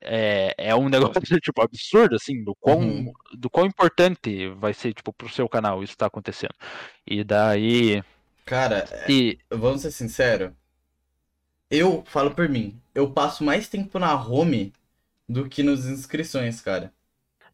é, 0.00 0.54
é 0.58 0.74
um 0.76 0.88
negócio, 0.88 1.40
tipo, 1.40 1.62
absurdo, 1.62 2.16
assim, 2.16 2.42
do 2.44 2.54
quão, 2.56 2.80
Uhum. 2.80 3.12
do 3.34 3.50
quão 3.50 3.66
importante 3.66 4.48
vai 4.50 4.74
ser, 4.74 4.94
tipo, 4.94 5.12
pro 5.12 5.28
seu 5.28 5.48
canal 5.48 5.82
isso 5.82 5.96
tá 5.96 6.06
acontecendo. 6.06 6.54
E 7.06 7.24
daí, 7.24 8.02
Cara, 8.44 8.84
e, 9.08 9.38
vamos 9.50 9.82
ser 9.82 9.90
sinceros. 9.92 10.52
Eu 11.70 12.04
falo 12.04 12.34
por 12.34 12.46
mim, 12.46 12.78
eu 12.94 13.10
passo 13.10 13.42
mais 13.42 13.68
tempo 13.70 13.98
na 13.98 14.14
home 14.22 14.70
do 15.28 15.48
que 15.48 15.62
nas 15.62 15.86
inscrições, 15.86 16.60
cara. 16.60 16.92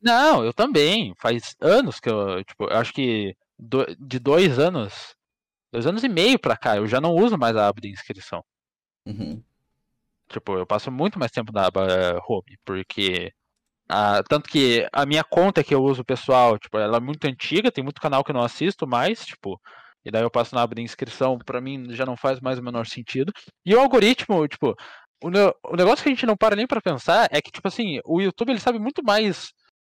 não, 0.00 0.44
eu 0.44 0.52
também, 0.52 1.14
faz 1.18 1.54
anos 1.60 1.98
que 2.00 2.08
eu, 2.10 2.44
tipo, 2.44 2.64
eu 2.64 2.76
acho 2.76 2.92
que 2.92 3.34
do- 3.58 3.86
de 3.98 4.18
dois 4.18 4.58
anos, 4.58 5.14
dois 5.72 5.86
anos 5.86 6.04
e 6.04 6.08
meio 6.08 6.38
pra 6.38 6.56
cá, 6.56 6.76
eu 6.76 6.86
já 6.88 7.00
não 7.00 7.14
uso 7.14 7.38
mais 7.38 7.56
a 7.56 7.68
aba 7.68 7.80
de 7.80 7.90
inscrição. 7.90 8.44
Uhum. 9.06 9.44
Tipo, 10.28 10.56
eu 10.58 10.66
passo 10.66 10.90
muito 10.90 11.18
mais 11.18 11.30
tempo 11.30 11.52
na 11.52 11.66
aba 11.66 11.86
eh, 11.86 12.18
home, 12.28 12.56
porque. 12.64 13.30
ah, 13.88 14.22
tanto 14.28 14.48
que 14.50 14.86
a 14.92 15.04
minha 15.06 15.24
conta 15.24 15.62
que 15.64 15.74
eu 15.74 15.82
uso 15.82 16.04
pessoal, 16.04 16.58
tipo, 16.58 16.78
ela 16.78 16.96
é 16.98 17.00
muito 17.00 17.24
antiga, 17.26 17.70
tem 17.72 17.84
muito 17.84 18.00
canal 18.00 18.24
que 18.24 18.30
eu 18.30 18.34
não 18.34 18.42
assisto 18.42 18.86
mais, 18.86 19.24
tipo. 19.26 19.60
E 20.04 20.10
daí 20.10 20.22
eu 20.22 20.30
passo 20.30 20.54
na 20.54 20.62
aba 20.62 20.74
de 20.74 20.82
inscrição, 20.82 21.38
pra 21.38 21.60
mim 21.60 21.86
já 21.94 22.04
não 22.06 22.16
faz 22.16 22.40
mais 22.40 22.58
o 22.58 22.62
menor 22.62 22.86
sentido. 22.86 23.32
E 23.64 23.74
o 23.74 23.80
algoritmo, 23.80 24.46
tipo, 24.48 24.74
o, 25.22 25.28
o 25.72 25.76
negócio 25.76 26.02
que 26.02 26.08
a 26.10 26.12
gente 26.12 26.26
não 26.26 26.36
para 26.36 26.56
nem 26.56 26.66
pra 26.66 26.80
pensar 26.82 27.28
é 27.30 27.40
que, 27.40 27.50
tipo 27.50 27.66
assim, 27.68 28.00
o 28.04 28.20
YouTube 28.20 28.50
ele 28.50 28.60
sabe 28.60 28.78
muito 28.78 29.02
mais 29.02 29.50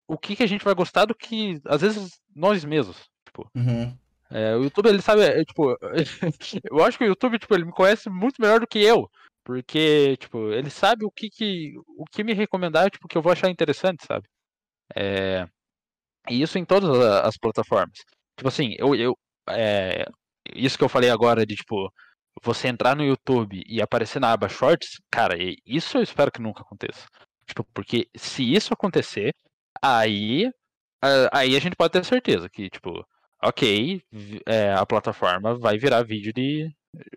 o 0.07 0.17
que, 0.17 0.35
que 0.35 0.43
a 0.43 0.47
gente 0.47 0.63
vai 0.63 0.75
gostar 0.75 1.05
do 1.05 1.15
que, 1.15 1.59
às 1.65 1.81
vezes, 1.81 2.11
nós 2.35 2.63
mesmos. 2.63 2.97
Tipo, 3.25 3.49
Uhum. 3.55 3.97
é, 4.29 4.55
o 4.55 4.63
YouTube, 4.63 4.87
ele 4.89 5.01
sabe, 5.01 5.23
é, 5.23 5.43
tipo, 5.43 5.75
eu 6.71 6.83
acho 6.83 6.97
que 6.99 7.03
o 7.03 7.07
YouTube, 7.07 7.39
tipo, 7.39 7.55
ele 7.55 7.65
me 7.65 7.71
conhece 7.71 8.07
muito 8.09 8.39
melhor 8.39 8.59
do 8.59 8.67
que 8.67 8.79
eu. 8.79 9.09
Porque, 9.45 10.17
tipo, 10.17 10.51
ele 10.51 10.71
sabe 10.71 11.05
o 11.05 11.11
que 11.11 11.29
que, 11.29 11.73
o 11.97 12.05
que 12.05 12.23
me 12.23 12.33
recomendar, 12.33 12.89
tipo, 12.91 13.07
que 13.07 13.17
eu 13.17 13.21
vou 13.21 13.31
achar 13.31 13.49
interessante, 13.49 14.05
sabe? 14.05 14.27
É, 14.95 15.47
e 16.29 16.41
isso 16.41 16.57
em 16.57 16.65
todas 16.65 16.89
as 17.25 17.37
plataformas. 17.37 17.99
Tipo 18.37 18.49
assim, 18.49 18.75
eu, 18.79 18.95
eu 18.95 19.17
é, 19.49 20.05
isso 20.55 20.77
que 20.77 20.83
eu 20.83 20.89
falei 20.89 21.09
agora 21.09 21.45
de, 21.45 21.55
tipo, 21.55 21.91
você 22.43 22.67
entrar 22.67 22.95
no 22.95 23.03
YouTube 23.05 23.63
e 23.67 23.81
aparecer 23.81 24.19
na 24.19 24.31
aba 24.33 24.49
Shorts, 24.49 24.99
cara, 25.11 25.35
isso 25.65 25.97
eu 25.97 26.03
espero 26.03 26.31
que 26.31 26.41
nunca 26.41 26.61
aconteça. 26.63 27.07
Tipo, 27.47 27.63
porque 27.73 28.09
se 28.15 28.43
isso 28.53 28.73
acontecer, 28.73 29.33
aí, 29.81 30.49
aí 31.31 31.55
a 31.55 31.59
gente 31.59 31.75
pode 31.75 31.93
ter 31.93 32.05
certeza 32.05 32.49
que, 32.49 32.69
tipo, 32.69 33.05
ok, 33.43 34.01
é, 34.47 34.73
a 34.73 34.85
plataforma 34.85 35.57
vai 35.57 35.77
virar 35.77 36.03
vídeo 36.03 36.33
de 36.33 36.71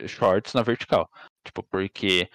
shorts 0.06 0.54
na 0.54 0.62
vertical. 0.62 1.10
Tipo, 1.44 1.62
porque 1.62 2.28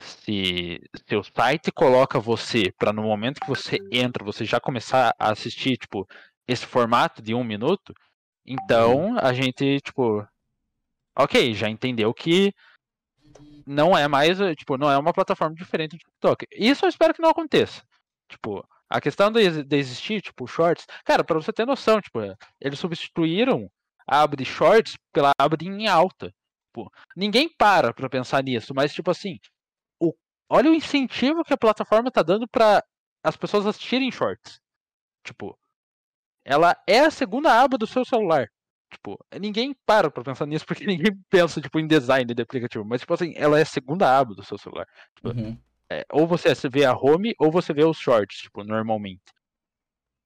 se, 0.00 0.80
se 1.06 1.16
o 1.16 1.22
site 1.22 1.72
coloca 1.72 2.20
você 2.20 2.72
para 2.78 2.92
no 2.92 3.02
momento 3.02 3.40
que 3.40 3.48
você 3.48 3.78
entra, 3.90 4.24
você 4.24 4.44
já 4.44 4.60
começar 4.60 5.14
a 5.18 5.32
assistir, 5.32 5.76
tipo, 5.76 6.06
esse 6.46 6.66
formato 6.66 7.22
de 7.22 7.34
um 7.34 7.44
minuto, 7.44 7.94
então 8.46 9.16
a 9.18 9.32
gente, 9.32 9.80
tipo, 9.80 10.26
ok, 11.16 11.54
já 11.54 11.68
entendeu 11.68 12.12
que 12.12 12.52
não 13.66 13.96
é 13.96 14.06
mais, 14.06 14.38
tipo, 14.56 14.76
não 14.76 14.90
é 14.90 14.98
uma 14.98 15.12
plataforma 15.12 15.54
diferente 15.54 15.92
do 15.92 15.98
TikTok. 15.98 16.46
Isso 16.52 16.84
eu 16.84 16.88
espero 16.88 17.14
que 17.14 17.22
não 17.22 17.30
aconteça. 17.30 17.82
Tipo, 18.28 18.66
a 18.88 19.00
questão 19.00 19.30
de, 19.30 19.64
de 19.64 19.76
existir, 19.76 20.20
tipo, 20.20 20.46
shorts, 20.46 20.86
cara, 21.04 21.24
pra 21.24 21.36
você 21.36 21.52
ter 21.52 21.66
noção, 21.66 22.00
tipo, 22.00 22.20
eles 22.60 22.78
substituíram 22.78 23.70
a 24.06 24.22
aba 24.22 24.36
de 24.36 24.44
shorts 24.44 24.96
pela 25.12 25.32
aba 25.38 25.56
de 25.56 25.66
em 25.66 25.88
alta. 25.88 26.32
Tipo, 26.74 26.92
ninguém 27.16 27.48
para 27.48 27.94
pra 27.94 28.10
pensar 28.10 28.42
nisso, 28.42 28.74
mas, 28.74 28.92
tipo 28.92 29.08
assim, 29.08 29.38
o, 30.00 30.12
olha 30.48 30.70
o 30.70 30.74
incentivo 30.74 31.44
que 31.44 31.54
a 31.54 31.56
plataforma 31.56 32.10
tá 32.10 32.20
dando 32.20 32.48
pra 32.48 32.82
as 33.22 33.36
pessoas 33.36 33.64
assistirem 33.64 34.10
shorts. 34.10 34.60
Tipo, 35.24 35.56
ela 36.44 36.76
é 36.88 37.00
a 37.00 37.10
segunda 37.12 37.62
aba 37.62 37.78
do 37.78 37.86
seu 37.86 38.04
celular. 38.04 38.48
Tipo, 38.90 39.16
ninguém 39.40 39.72
para 39.86 40.10
pra 40.10 40.24
pensar 40.24 40.46
nisso 40.46 40.66
porque 40.66 40.84
ninguém 40.86 41.16
pensa, 41.30 41.60
tipo, 41.60 41.78
em 41.78 41.86
design 41.86 42.34
de 42.34 42.42
aplicativo. 42.42 42.84
Mas, 42.84 43.02
tipo 43.02 43.14
assim, 43.14 43.32
ela 43.36 43.56
é 43.56 43.62
a 43.62 43.66
segunda 43.66 44.18
aba 44.18 44.34
do 44.34 44.44
seu 44.44 44.58
celular. 44.58 44.86
Uhum. 45.22 45.56
É, 45.88 46.04
ou 46.10 46.26
você 46.26 46.52
vê 46.68 46.84
a 46.84 46.92
home 46.92 47.34
ou 47.38 47.52
você 47.52 47.72
vê 47.72 47.84
os 47.84 47.98
shorts, 47.98 48.38
tipo, 48.38 48.64
normalmente. 48.64 49.22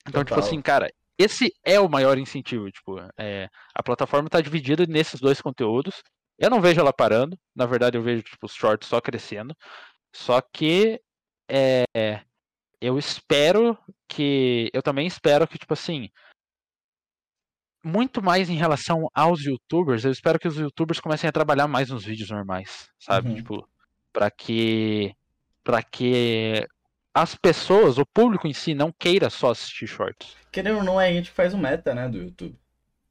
Então, 0.08 0.24
tipo 0.24 0.34
Total. 0.34 0.48
assim, 0.48 0.62
cara, 0.62 0.90
esse 1.18 1.52
é 1.62 1.78
o 1.78 1.90
maior 1.90 2.16
incentivo, 2.16 2.70
tipo, 2.70 2.96
é, 3.18 3.50
a 3.74 3.82
plataforma 3.82 4.30
tá 4.30 4.40
dividida 4.40 4.86
nesses 4.86 5.20
dois 5.20 5.42
conteúdos. 5.42 6.02
Eu 6.38 6.50
não 6.50 6.60
vejo 6.60 6.80
ela 6.80 6.92
parando, 6.92 7.38
na 7.54 7.66
verdade 7.66 7.98
eu 7.98 8.02
vejo, 8.02 8.22
tipo, 8.22 8.46
os 8.46 8.54
shorts 8.54 8.88
só 8.88 9.00
crescendo. 9.00 9.56
Só 10.14 10.40
que 10.40 11.00
é, 11.48 11.84
eu 12.80 12.98
espero 12.98 13.76
que. 14.08 14.70
Eu 14.72 14.82
também 14.82 15.06
espero 15.06 15.46
que, 15.46 15.58
tipo 15.58 15.72
assim. 15.72 16.08
Muito 17.84 18.22
mais 18.22 18.50
em 18.50 18.56
relação 18.56 19.08
aos 19.14 19.40
youtubers, 19.40 20.04
eu 20.04 20.10
espero 20.10 20.38
que 20.38 20.48
os 20.48 20.56
youtubers 20.56 21.00
comecem 21.00 21.28
a 21.28 21.32
trabalhar 21.32 21.68
mais 21.68 21.90
nos 21.90 22.04
vídeos 22.04 22.30
normais, 22.30 22.88
sabe? 22.98 23.30
Uhum. 23.30 23.36
Tipo, 23.36 23.68
pra 24.12 24.30
que. 24.30 25.14
para 25.62 25.82
que 25.82 26.66
as 27.14 27.34
pessoas, 27.34 27.98
o 27.98 28.06
público 28.06 28.46
em 28.46 28.52
si, 28.52 28.74
não 28.74 28.92
queira 28.92 29.30
só 29.30 29.50
assistir 29.50 29.86
shorts. 29.86 30.36
Querendo 30.52 30.78
ou 30.78 30.84
não, 30.84 31.00
é 31.00 31.08
a 31.08 31.12
gente 31.12 31.30
faz 31.30 31.54
o 31.54 31.58
meta, 31.58 31.94
né, 31.94 32.08
do 32.08 32.18
YouTube. 32.18 32.56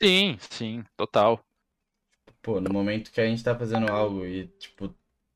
Sim, 0.02 0.38
sim, 0.40 0.84
total. 0.96 1.44
Pô, 2.42 2.62
no 2.62 2.72
momento 2.72 3.12
que 3.12 3.22
a 3.22 3.26
gente 3.26 3.44
tá 3.44 3.56
fazendo 3.58 3.92
algo 3.92 4.26
e, 4.26 4.48
tipo, 4.60 4.94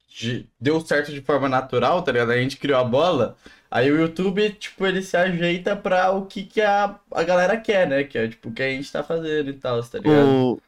de- 0.07 0.47
deu 0.59 0.79
certo 0.81 1.11
de 1.11 1.21
forma 1.21 1.49
natural, 1.49 2.03
tá 2.03 2.11
ligado? 2.11 2.31
A 2.31 2.37
gente 2.37 2.57
criou 2.57 2.79
a 2.79 2.83
bola, 2.83 3.37
aí 3.69 3.91
o 3.91 3.99
YouTube, 3.99 4.51
tipo, 4.53 4.85
ele 4.85 5.01
se 5.01 5.17
ajeita 5.17 5.75
pra 5.75 6.11
o 6.11 6.25
que, 6.25 6.43
que 6.43 6.61
a, 6.61 6.99
a 7.11 7.23
galera 7.23 7.57
quer, 7.59 7.87
né? 7.87 8.03
Que 8.03 8.17
é, 8.17 8.27
tipo, 8.27 8.49
o 8.49 8.53
que 8.53 8.61
a 8.63 8.69
gente 8.69 8.91
tá 8.91 9.03
fazendo 9.03 9.49
e 9.49 9.53
tal, 9.53 9.81
tá 9.83 9.99
ligado? 9.99 10.27
O... 10.27 10.59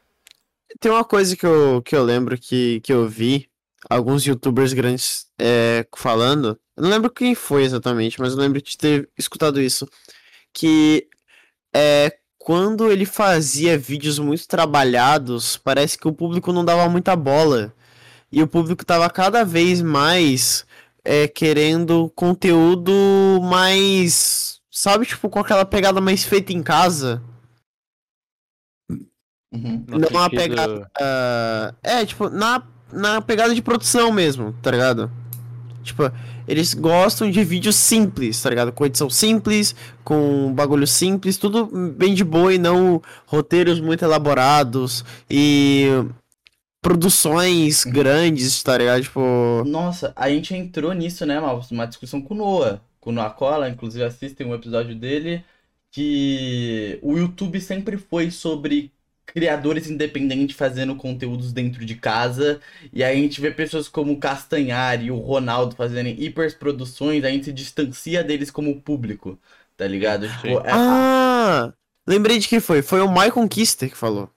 Tem 0.80 0.90
uma 0.90 1.04
coisa 1.04 1.36
que 1.36 1.46
eu, 1.46 1.82
que 1.82 1.94
eu 1.94 2.02
lembro 2.02 2.38
que, 2.38 2.80
que 2.80 2.92
eu 2.92 3.08
vi 3.08 3.48
alguns 3.88 4.24
youtubers 4.26 4.72
grandes 4.72 5.26
é, 5.38 5.86
falando. 5.96 6.58
Eu 6.76 6.82
não 6.82 6.90
lembro 6.90 7.10
quem 7.10 7.34
foi 7.34 7.62
exatamente, 7.62 8.20
mas 8.20 8.32
eu 8.32 8.38
lembro 8.38 8.60
de 8.60 8.76
ter 8.76 9.08
escutado 9.16 9.60
isso. 9.60 9.88
Que 10.52 11.08
é, 11.74 12.18
quando 12.44 12.92
ele 12.92 13.06
fazia 13.06 13.78
vídeos 13.78 14.18
muito 14.18 14.46
trabalhados, 14.46 15.56
parece 15.56 15.96
que 15.96 16.06
o 16.06 16.12
público 16.12 16.52
não 16.52 16.62
dava 16.62 16.86
muita 16.90 17.16
bola. 17.16 17.72
E 18.30 18.42
o 18.42 18.46
público 18.46 18.84
tava 18.84 19.08
cada 19.08 19.44
vez 19.46 19.80
mais 19.80 20.66
é, 21.02 21.26
querendo 21.26 22.12
conteúdo 22.14 22.92
mais. 23.42 24.60
Sabe, 24.70 25.06
tipo, 25.06 25.30
com 25.30 25.38
aquela 25.38 25.64
pegada 25.64 26.02
mais 26.02 26.22
feita 26.22 26.52
em 26.52 26.62
casa. 26.62 27.22
Uhum. 29.50 29.84
Não 29.88 30.06
é 30.06 30.10
uma 30.10 30.24
sentido- 30.24 30.36
pegada. 30.38 30.90
ah, 31.00 31.74
é, 31.82 32.04
tipo, 32.04 32.28
na, 32.28 32.62
na 32.92 33.22
pegada 33.22 33.54
de 33.54 33.62
produção 33.62 34.12
mesmo, 34.12 34.52
tá 34.60 34.70
ligado? 34.70 35.10
Tipo, 35.82 36.02
eles 36.46 36.74
gostam 36.74 37.30
de 37.30 37.42
vídeos 37.42 37.76
simples, 37.76 38.42
tá 38.42 38.50
ligado? 38.50 38.72
Com 38.72 38.86
edição 38.86 39.08
simples, 39.08 39.74
com 40.02 40.52
bagulho 40.52 40.86
simples, 40.86 41.36
tudo 41.36 41.66
bem 41.66 42.14
de 42.14 42.24
boa 42.24 42.52
e 42.52 42.58
não 42.58 43.02
roteiros 43.26 43.80
muito 43.80 44.04
elaborados 44.04 45.04
e 45.30 45.88
produções 46.82 47.84
grandes, 47.84 48.62
tá 48.62 48.76
ligado? 48.76 49.02
Tipo. 49.02 49.64
Nossa, 49.66 50.12
a 50.14 50.28
gente 50.28 50.54
entrou 50.54 50.92
nisso, 50.92 51.24
né, 51.24 51.40
Malvos? 51.40 51.70
Uma 51.70 51.86
discussão 51.86 52.20
com 52.20 52.34
o 52.34 52.36
Noah, 52.36 52.80
com 53.00 53.10
o 53.10 53.12
Noah 53.12 53.30
Cola, 53.30 53.70
inclusive 53.70 54.04
assistem 54.04 54.46
um 54.46 54.54
episódio 54.54 54.94
dele, 54.94 55.42
que 55.90 56.98
o 57.02 57.16
YouTube 57.16 57.58
sempre 57.60 57.96
foi 57.96 58.30
sobre 58.30 58.92
criadores 59.26 59.88
independentes 59.90 60.56
fazendo 60.56 60.94
conteúdos 60.96 61.52
dentro 61.52 61.84
de 61.84 61.94
casa, 61.94 62.60
e 62.92 63.02
aí 63.02 63.18
a 63.18 63.20
gente 63.22 63.40
vê 63.40 63.50
pessoas 63.50 63.88
como 63.88 64.12
o 64.12 64.18
Castanhari 64.18 65.06
e 65.06 65.10
o 65.10 65.16
Ronaldo 65.18 65.74
fazendo 65.74 66.08
hiperproduções, 66.08 67.24
a 67.24 67.30
gente 67.30 67.46
se 67.46 67.52
distancia 67.52 68.22
deles 68.22 68.50
como 68.50 68.80
público, 68.80 69.38
tá 69.76 69.86
ligado? 69.86 70.28
Tipo, 70.28 70.60
é- 70.60 70.70
Ah! 70.72 71.72
Lembrei 72.06 72.38
de 72.38 72.46
quem 72.48 72.60
foi. 72.60 72.82
Foi 72.82 73.00
o 73.00 73.08
Michael 73.10 73.48
Kister 73.48 73.88
que 73.90 73.96
falou. 73.96 74.30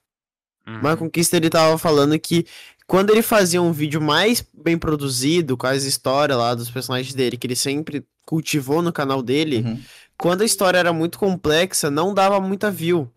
Uhum. 0.65 0.77
Michael 0.77 1.09
Kister 1.11 1.37
ele 1.37 1.49
tava 1.49 1.77
falando 1.77 2.17
que 2.19 2.45
quando 2.85 3.09
ele 3.09 3.21
fazia 3.21 3.61
um 3.61 3.73
vídeo 3.73 4.01
mais 4.01 4.45
bem 4.53 4.77
produzido, 4.77 5.57
com 5.57 5.67
as 5.67 5.83
histórias 5.83 6.37
lá 6.37 6.55
dos 6.55 6.71
personagens 6.71 7.13
dele, 7.13 7.35
que 7.37 7.45
ele 7.45 7.55
sempre 7.55 8.05
cultivou 8.25 8.81
no 8.81 8.93
canal 8.93 9.21
dele, 9.21 9.57
Uhum. 9.57 9.81
quando 10.17 10.41
a 10.41 10.45
história 10.45 10.77
era 10.77 10.93
muito 10.93 11.19
complexa, 11.19 11.91
não 11.91 12.13
dava 12.13 12.39
muita 12.39 12.71
view. 12.71 13.11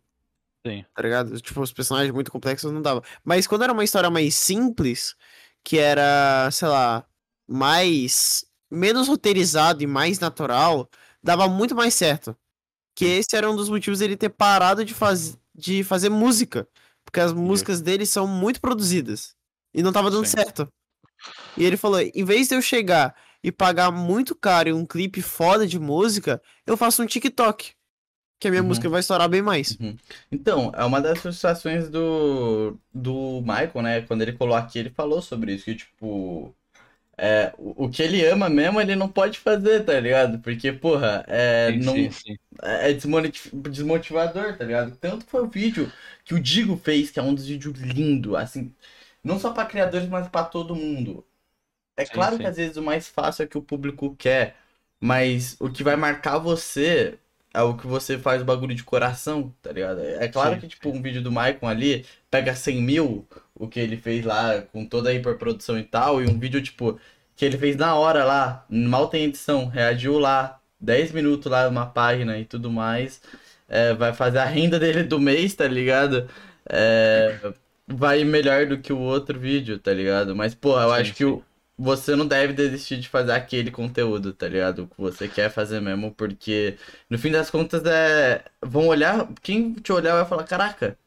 Sim. 0.67 0.85
Tá 0.95 1.03
ligado? 1.03 1.41
Tipo, 1.41 1.63
os 1.63 1.73
personagens 1.73 2.13
muito 2.13 2.31
complexos 2.31 2.73
não 2.73 2.83
dava. 2.83 3.03
Mas 3.25 3.47
quando 3.47 3.63
era 3.63 3.73
uma 3.73 3.85
história 3.85 4.11
mais 4.11 4.35
simples, 4.35 5.15
que 5.65 5.79
era, 5.79 6.51
sei 6.51 6.69
lá, 6.69 7.05
mais. 7.49 8.45
menos 8.71 9.09
roteirizado 9.09 9.83
e 9.83 9.87
mais 9.87 10.19
natural, 10.19 10.89
dava 11.23 11.49
muito 11.49 11.75
mais 11.75 11.95
certo. 11.95 12.37
Que 12.95 13.05
esse 13.07 13.37
era 13.37 13.51
um 13.51 13.57
dos 13.57 13.69
motivos 13.69 14.01
dele 14.01 14.17
ter 14.17 14.31
parado 14.31 14.85
de, 14.85 14.95
faz... 14.95 15.39
de 15.55 15.83
fazer 15.85 16.11
música. 16.11 16.69
Porque 17.05 17.21
as 17.21 17.33
músicas 17.33 17.81
dele 17.81 18.07
são 18.07 18.27
muito 18.27 18.61
produzidas. 18.61 19.35
E 19.75 19.83
não 19.83 19.93
tava 19.93 20.11
dando 20.11 20.27
Sim. 20.27 20.37
certo. 20.37 20.69
E 21.57 21.65
ele 21.65 21.77
falou: 21.77 22.01
em 22.01 22.25
vez 22.25 22.49
de 22.49 22.55
eu 22.55 22.63
chegar 22.63 23.15
e 23.43 23.51
pagar 23.51 23.91
muito 23.91 24.35
caro 24.35 24.69
em 24.69 24.73
um 24.73 24.87
clipe 24.87 25.23
foda 25.23 25.67
de 25.67 25.79
música, 25.79 26.43
eu 26.67 26.77
faço 26.77 27.03
um 27.03 27.07
TikTok. 27.07 27.73
Que 28.41 28.49
a 28.49 28.53
minha 28.53 28.63
Uhum. 28.63 28.65
música 28.65 28.91
vai 28.91 29.01
estourar 29.01 29.29
bem 29.29 29.43
mais. 29.43 29.79
Então, 30.31 30.73
é 30.75 30.85
uma 30.85 31.01
das 31.01 31.21
frustrações 31.21 31.89
do, 31.91 32.79
do 32.93 33.41
Michael, 33.43 33.83
né? 33.83 34.03
Quando 34.03 34.23
ele 34.23 34.33
colou 34.33 34.55
aqui, 34.57 34.79
ele 34.79 34.91
falou 34.91 35.21
sobre 35.23 35.55
isso, 35.55 35.65
que 35.65 35.75
tipo. 35.77 36.55
É, 37.19 37.53
o, 37.59 37.87
o 37.87 37.91
que 37.91 38.03
ele 38.03 38.25
ama 38.27 38.49
mesmo, 38.51 38.81
ele 38.81 38.97
não 38.97 39.09
pode 39.09 39.39
fazer, 39.41 39.85
tá 39.85 40.01
ligado? 40.01 40.41
Porque, 40.41 40.73
porra, 40.73 41.25
é, 41.29 41.73
sim, 41.73 41.81
não, 41.81 42.11
sim, 42.11 42.11
sim. 42.11 42.37
é 42.63 42.93
desmoti- 42.95 43.51
desmotivador, 43.57 44.57
tá 44.59 44.65
ligado? 44.65 44.97
Tanto 44.99 45.27
foi 45.27 45.43
o 45.43 45.49
vídeo 45.49 45.93
que 46.25 46.35
o 46.35 46.41
Digo 46.41 46.77
fez, 46.79 47.11
que 47.11 47.21
é 47.21 47.23
um 47.25 47.35
dos 47.35 47.47
vídeos 47.47 47.79
lindos, 47.81 48.35
assim, 48.37 48.75
não 49.25 49.39
só 49.41 49.53
pra 49.53 49.67
criadores, 49.67 50.09
mas 50.09 50.29
pra 50.29 50.45
todo 50.45 50.75
mundo. 50.77 51.27
É 51.97 52.05
Sim, 52.05 52.07
claro 52.07 52.39
sim. 52.39 52.41
que 52.41 52.47
às 52.49 52.57
vezes 52.57 52.77
o 52.79 52.83
mais 52.83 53.09
fácil 53.09 53.45
é 53.45 53.47
que 53.49 53.59
o 53.59 53.63
público 53.63 54.17
quer, 54.17 54.57
mas 55.01 55.57
o 55.61 55.71
que 55.71 55.85
vai 55.85 55.97
marcar 55.97 56.39
você 56.41 57.20
é 57.55 57.63
o 57.63 57.77
que 57.77 57.87
você 57.87 58.19
faz 58.19 58.43
o 58.43 58.45
bagulho 58.45 58.75
de 58.75 58.85
coração, 58.85 59.55
tá 59.63 59.73
ligado? 59.73 60.01
É 60.01 60.29
claro 60.29 60.57
Sim, 60.57 60.61
que, 60.61 60.69
tipo, 60.69 60.91
um 60.91 61.03
vídeo 61.03 61.23
do 61.23 61.33
Maicon 61.33 61.67
ali 61.69 62.07
pega 62.31 62.55
100 62.55 62.83
mil, 62.83 63.29
o 63.55 63.69
que 63.69 63.81
ele 63.81 63.97
fez 63.97 64.25
lá 64.25 64.63
com 64.63 64.87
toda 64.87 65.11
a 65.11 65.15
hiperprodução 65.15 65.79
e 65.79 65.83
tal, 65.85 66.23
e 66.23 66.27
um 66.29 66.39
vídeo, 66.39 66.63
tipo, 66.63 66.99
que 67.37 67.45
ele 67.45 67.59
fez 67.59 67.77
na 67.77 67.95
hora 67.97 68.25
lá, 68.25 68.65
mal 68.71 69.09
tem 69.09 69.25
edição, 69.25 69.67
reagiu 69.67 70.19
lá, 70.19 70.61
10 70.81 71.13
minutos 71.13 71.51
lá 71.51 71.69
numa 71.69 71.87
página 71.87 72.39
e 72.39 72.45
tudo 72.45 72.71
mais, 72.71 73.21
é, 73.69 73.95
vai 73.95 74.13
fazer 74.13 74.39
a 74.39 74.45
renda 74.45 74.79
dele 74.79 75.03
do 75.05 75.19
mês, 75.21 75.55
tá 75.55 75.67
ligado? 75.67 76.29
É, 76.69 77.41
vai 77.87 78.25
melhor 78.25 78.67
do 78.67 78.79
que 78.79 78.93
o 78.93 78.99
outro 78.99 79.39
vídeo, 79.39 79.79
tá 79.79 79.93
ligado? 79.93 80.35
Mas, 80.37 80.55
pô, 80.55 80.81
eu 80.81 80.93
Sim, 80.93 80.93
acho 80.93 81.15
que 81.15 81.25
sim. 81.25 81.25
o, 81.25 81.43
você 81.81 82.15
não 82.17 82.27
deve 82.27 82.53
desistir 82.53 82.99
de 83.01 83.09
fazer 83.09 83.33
aquele 83.33 83.71
conteúdo, 83.71 84.33
tá 84.35 84.49
ligado? 84.49 84.85
O 84.85 84.89
que 84.89 85.01
você 85.01 85.29
quer 85.29 85.51
fazer 85.51 85.81
mesmo, 85.81 86.13
porque 86.15 86.77
no 87.09 87.19
fim 87.19 87.31
das 87.31 87.51
contas 87.51 87.85
é. 87.87 88.45
Vão 88.63 88.87
olhar, 88.89 89.29
quem 89.43 89.75
te 89.75 89.93
olhar 89.93 90.15
vai 90.15 90.27
falar, 90.27 90.45
caraca, 90.45 90.99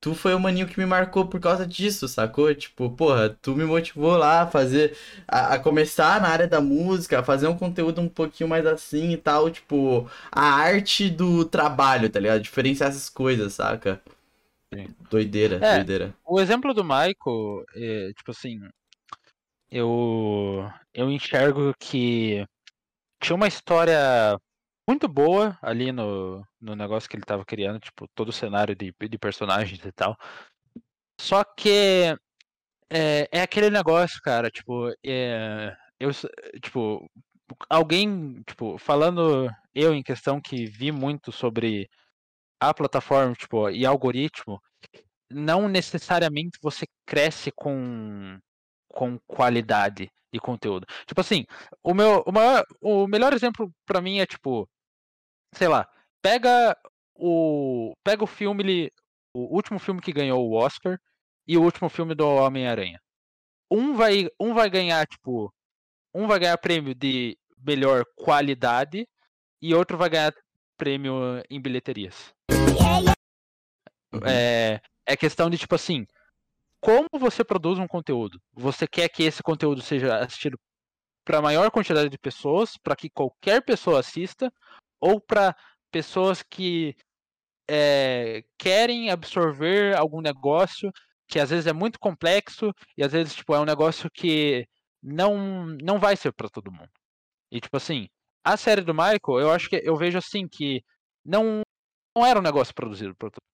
tu 0.00 0.14
foi 0.14 0.34
o 0.34 0.40
maninho 0.40 0.66
que 0.66 0.78
me 0.78 0.84
marcou 0.86 1.26
por 1.26 1.40
causa 1.40 1.66
disso, 1.66 2.08
sacou? 2.08 2.52
Tipo, 2.54 2.90
porra, 2.90 3.30
tu 3.40 3.54
me 3.56 3.64
motivou 3.64 4.16
lá 4.16 4.42
a 4.42 4.46
fazer, 4.46 4.96
a, 5.28 5.54
a 5.54 5.58
começar 5.58 6.20
na 6.20 6.28
área 6.28 6.48
da 6.48 6.60
música, 6.60 7.20
a 7.20 7.22
fazer 7.24 7.46
um 7.46 7.56
conteúdo 7.56 8.00
um 8.00 8.08
pouquinho 8.08 8.48
mais 8.50 8.66
assim 8.66 9.12
e 9.12 9.16
tal, 9.16 9.50
tipo, 9.50 10.08
a 10.30 10.42
arte 10.42 11.08
do 11.08 11.44
trabalho, 11.44 12.10
tá 12.10 12.18
ligado? 12.20 12.42
Diferenciar 12.42 12.90
essas 12.90 13.08
coisas, 13.08 13.54
saca? 13.54 14.00
Sim. 14.74 14.88
Doideira, 15.10 15.56
É. 15.62 15.76
doideira. 15.76 16.14
O 16.26 16.40
exemplo 16.40 16.74
do 16.74 16.82
Michael, 16.82 17.64
é, 17.74 18.12
tipo 18.14 18.30
assim, 18.30 18.58
eu, 19.72 20.70
eu 20.92 21.10
enxergo 21.10 21.72
que 21.78 22.46
tinha 23.22 23.34
uma 23.34 23.48
história 23.48 24.38
muito 24.86 25.08
boa 25.08 25.58
ali 25.62 25.90
no, 25.90 26.46
no 26.60 26.76
negócio 26.76 27.08
que 27.08 27.16
ele 27.16 27.24
tava 27.24 27.44
criando, 27.44 27.80
tipo, 27.80 28.06
todo 28.14 28.28
o 28.28 28.32
cenário 28.32 28.76
de, 28.76 28.94
de 29.08 29.18
personagens 29.18 29.82
e 29.84 29.92
tal. 29.92 30.14
Só 31.18 31.42
que 31.44 32.14
é, 32.90 33.28
é 33.32 33.40
aquele 33.42 33.70
negócio, 33.70 34.20
cara, 34.22 34.50
tipo, 34.50 34.90
é, 35.04 35.74
eu, 35.98 36.10
tipo, 36.62 37.10
alguém, 37.70 38.42
tipo, 38.42 38.76
falando 38.78 39.48
eu 39.74 39.94
em 39.94 40.02
questão 40.02 40.40
que 40.40 40.66
vi 40.66 40.92
muito 40.92 41.32
sobre 41.32 41.88
a 42.60 42.74
plataforma, 42.74 43.34
tipo, 43.34 43.70
e 43.70 43.86
algoritmo, 43.86 44.60
não 45.30 45.68
necessariamente 45.68 46.58
você 46.62 46.86
cresce 47.06 47.50
com, 47.52 48.38
com 48.92 49.18
qualidade 49.26 50.10
de 50.32 50.40
conteúdo. 50.40 50.86
Tipo 51.06 51.20
assim, 51.20 51.44
o 51.82 51.94
meu 51.94 52.22
o, 52.26 52.32
maior, 52.32 52.64
o 52.80 53.06
melhor 53.06 53.32
exemplo 53.32 53.70
pra 53.86 54.00
mim 54.00 54.18
é 54.18 54.26
tipo, 54.26 54.68
sei 55.54 55.68
lá, 55.68 55.88
pega 56.22 56.76
o 57.14 57.92
pega 58.04 58.24
o 58.24 58.26
filme 58.26 58.90
o 59.34 59.54
último 59.54 59.78
filme 59.78 60.00
que 60.00 60.12
ganhou 60.12 60.48
o 60.48 60.54
Oscar 60.54 60.98
e 61.46 61.56
o 61.56 61.62
último 61.62 61.88
filme 61.88 62.14
do 62.14 62.26
Homem-Aranha. 62.26 63.00
Um 63.70 63.94
vai 63.94 64.28
um 64.40 64.54
vai 64.54 64.70
ganhar 64.70 65.06
tipo, 65.06 65.52
um 66.14 66.26
vai 66.26 66.38
ganhar 66.38 66.58
prêmio 66.58 66.94
de 66.94 67.36
melhor 67.58 68.04
qualidade 68.16 69.06
e 69.60 69.74
outro 69.74 69.96
vai 69.96 70.10
ganhar 70.10 70.34
prêmio 70.76 71.14
em 71.48 71.60
bilheterias. 71.60 72.34
É, 74.26 74.80
é 75.06 75.16
questão 75.16 75.48
de, 75.48 75.56
tipo 75.56 75.74
assim, 75.74 76.06
como 76.82 77.08
você 77.12 77.44
produz 77.44 77.78
um 77.78 77.86
conteúdo? 77.86 78.40
Você 78.54 78.88
quer 78.88 79.08
que 79.08 79.22
esse 79.22 79.42
conteúdo 79.42 79.80
seja 79.80 80.18
assistido 80.18 80.58
para 81.24 81.38
a 81.38 81.42
maior 81.42 81.70
quantidade 81.70 82.08
de 82.10 82.18
pessoas, 82.18 82.76
para 82.76 82.96
que 82.96 83.08
qualquer 83.08 83.62
pessoa 83.64 84.00
assista, 84.00 84.52
ou 85.00 85.20
para 85.20 85.54
pessoas 85.92 86.42
que 86.42 86.96
é, 87.70 88.42
querem 88.58 89.10
absorver 89.10 89.96
algum 89.96 90.20
negócio 90.20 90.90
que 91.28 91.38
às 91.38 91.50
vezes 91.50 91.66
é 91.66 91.72
muito 91.72 91.98
complexo 92.00 92.72
e 92.96 93.04
às 93.04 93.12
vezes 93.12 93.34
tipo 93.34 93.54
é 93.54 93.60
um 93.60 93.64
negócio 93.64 94.10
que 94.12 94.66
não 95.02 95.66
não 95.82 95.98
vai 96.00 96.16
ser 96.16 96.32
para 96.32 96.48
todo 96.48 96.72
mundo. 96.72 96.90
E 97.50 97.60
tipo 97.60 97.76
assim, 97.76 98.08
a 98.44 98.56
série 98.56 98.82
do 98.82 98.94
Michael, 98.94 99.40
eu 99.40 99.50
acho 99.52 99.68
que 99.68 99.80
eu 99.84 99.96
vejo 99.96 100.18
assim 100.18 100.48
que 100.48 100.82
não 101.24 101.62
não 102.16 102.26
era 102.26 102.38
um 102.40 102.42
negócio 102.42 102.74
produzido 102.74 103.14
para 103.16 103.30
todo. 103.30 103.51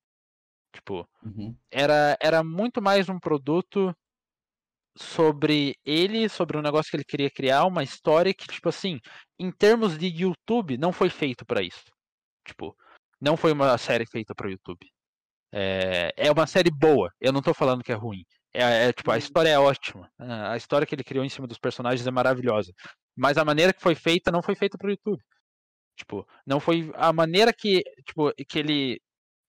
Tipo, 0.72 1.08
Uhum. 1.22 1.56
era, 1.70 2.16
era 2.20 2.42
muito 2.44 2.80
mais 2.82 3.08
um 3.08 3.18
produto 3.18 3.94
sobre 4.96 5.76
ele, 5.84 6.28
sobre 6.28 6.58
um 6.58 6.62
negócio 6.62 6.90
que 6.90 6.96
ele 6.96 7.04
queria 7.04 7.30
criar, 7.30 7.64
uma 7.64 7.82
história 7.82 8.34
que, 8.34 8.46
tipo 8.48 8.68
assim, 8.68 8.98
em 9.38 9.50
termos 9.52 9.96
de 9.96 10.06
YouTube, 10.06 10.76
não 10.76 10.92
foi 10.92 11.08
feito 11.08 11.46
pra 11.46 11.62
isso. 11.62 11.84
Tipo, 12.44 12.76
não 13.20 13.36
foi 13.36 13.52
uma 13.52 13.76
série 13.78 14.06
feita 14.06 14.34
pro 14.34 14.50
YouTube. 14.50 14.86
É, 15.52 16.12
é 16.16 16.30
uma 16.32 16.46
série 16.46 16.70
boa, 16.70 17.10
eu 17.20 17.32
não 17.32 17.40
tô 17.40 17.54
falando 17.54 17.82
que 17.82 17.92
é 17.92 17.94
ruim. 17.94 18.24
É, 18.52 18.88
é, 18.88 18.92
tipo, 18.92 19.10
a 19.10 19.14
Uhum. 19.14 19.18
história 19.18 19.50
é 19.50 19.58
ótima. 19.58 20.10
A 20.18 20.56
história 20.56 20.86
que 20.86 20.94
ele 20.94 21.04
criou 21.04 21.24
em 21.24 21.28
cima 21.28 21.46
dos 21.46 21.58
personagens 21.58 22.06
é 22.06 22.10
maravilhosa. 22.10 22.72
Mas 23.16 23.38
a 23.38 23.44
maneira 23.44 23.72
que 23.72 23.80
foi 23.80 23.94
feita 23.94 24.32
não 24.32 24.42
foi 24.42 24.54
feita 24.54 24.76
pro 24.76 24.90
YouTube. 24.90 25.22
Tipo, 25.96 26.26
não 26.46 26.58
foi 26.60 26.90
a 26.94 27.12
maneira 27.12 27.52
que, 27.52 27.82
tipo, 28.06 28.32
que 28.48 28.58
ele 28.58 29.00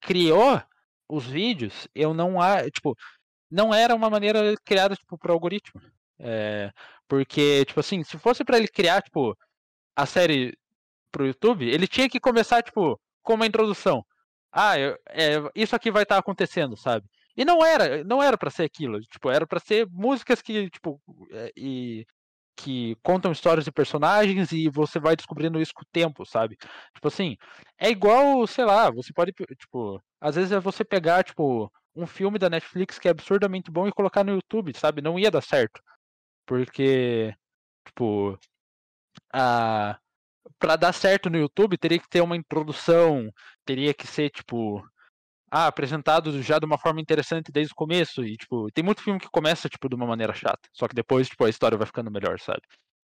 criou 0.02 0.62
os 1.10 1.26
vídeos, 1.26 1.88
eu 1.96 2.14
não 2.14 2.40
a, 2.42 2.70
tipo, 2.70 2.96
não 3.52 3.74
era 3.74 3.96
uma 3.96 4.10
maneira 4.10 4.56
criada 4.66 4.96
tipo 4.96 5.18
pro 5.18 5.34
algoritmo. 5.34 5.82
É, 6.20 6.72
porque, 7.08 7.66
tipo 7.66 7.80
assim, 7.80 8.04
se 8.04 8.18
fosse 8.20 8.44
pra 8.44 8.58
ele 8.58 8.68
criar, 8.68 9.02
tipo, 9.02 9.36
a 9.96 10.06
série 10.06 10.58
pro 11.12 11.26
YouTube, 11.28 11.68
ele 11.68 11.88
tinha 11.88 12.10
que 12.10 12.20
começar, 12.20 12.62
tipo, 12.64 13.00
com 13.24 13.34
uma 13.36 13.46
introdução. 13.48 14.06
Ah, 14.52 14.78
eu- 14.80 14.98
é, 15.10 15.36
isso 15.56 15.76
aqui 15.76 15.92
vai 15.92 16.04
estar 16.04 16.18
acontecendo, 16.18 16.76
sabe? 16.78 17.08
E 17.38 17.46
não 17.46 17.66
era, 17.66 18.04
não 18.04 18.22
era 18.22 18.38
para 18.38 18.50
ser 18.52 18.64
aquilo, 18.64 19.00
tipo, 19.02 19.30
era 19.30 19.48
pra 19.48 19.60
ser 19.60 19.88
músicas 19.92 20.42
que, 20.42 20.70
tipo, 20.70 21.02
é, 21.32 21.52
e 21.56 22.06
que 22.62 22.96
contam 23.04 23.32
histórias 23.32 23.66
de 23.66 23.72
personagens 23.72 24.52
e 24.52 24.70
você 24.70 25.00
vai 25.00 25.16
descobrindo 25.16 25.62
isso 25.62 25.74
com 25.74 25.84
o 25.84 25.88
tempo, 25.92 26.26
sabe? 26.26 26.58
Tipo 26.94 27.08
assim, 27.08 27.38
é 27.78 27.90
igual, 27.90 28.46
sei 28.48 28.66
lá, 28.66 28.90
você 28.92 29.14
pode, 29.14 29.32
tipo, 29.58 30.02
às 30.20 30.36
vezes 30.36 30.52
é 30.52 30.60
você 30.60 30.84
pegar, 30.84 31.24
tipo, 31.24 31.72
um 31.96 32.06
filme 32.06 32.38
da 32.38 32.50
Netflix 32.50 33.00
que 33.00 33.08
é 33.08 33.12
absurdamente 33.12 33.72
bom 33.72 33.88
e 33.88 33.92
colocar 33.92 34.24
no 34.24 34.34
YouTube, 34.34 34.78
sabe? 34.78 35.02
Não 35.02 35.18
ia 35.18 35.32
dar 35.32 35.42
certo. 35.42 35.82
Porque, 36.46 37.34
tipo, 37.86 38.38
a 39.34 40.00
para 40.58 40.76
dar 40.76 40.94
certo 40.94 41.30
no 41.30 41.38
YouTube 41.38 41.78
teria 41.78 42.00
que 42.00 42.10
ter 42.10 42.22
uma 42.22 42.36
introdução, 42.36 43.32
teria 43.66 43.94
que 43.94 44.08
ser, 44.08 44.30
tipo, 44.32 44.84
ah, 45.52 45.68
apresentado 45.68 46.42
já 46.42 46.60
de 46.60 46.66
uma 46.66 46.78
forma 46.78 47.02
interessante 47.02 47.52
desde 47.52 47.72
o 47.74 47.76
começo 47.76 48.24
e 48.24 48.38
tipo, 48.38 48.70
tem 48.72 48.84
muito 48.84 49.02
filme 49.02 49.20
que 49.20 49.30
começa 49.30 49.70
tipo 49.70 49.90
de 49.90 49.96
uma 49.96 50.06
maneira 50.06 50.34
chata, 50.34 50.70
só 50.74 50.88
que 50.88 50.96
depois 50.96 51.28
tipo 51.30 51.44
a 51.46 51.50
história 51.50 51.78
vai 51.78 51.88
ficando 51.88 52.12
melhor, 52.12 52.40
sabe? 52.40 52.62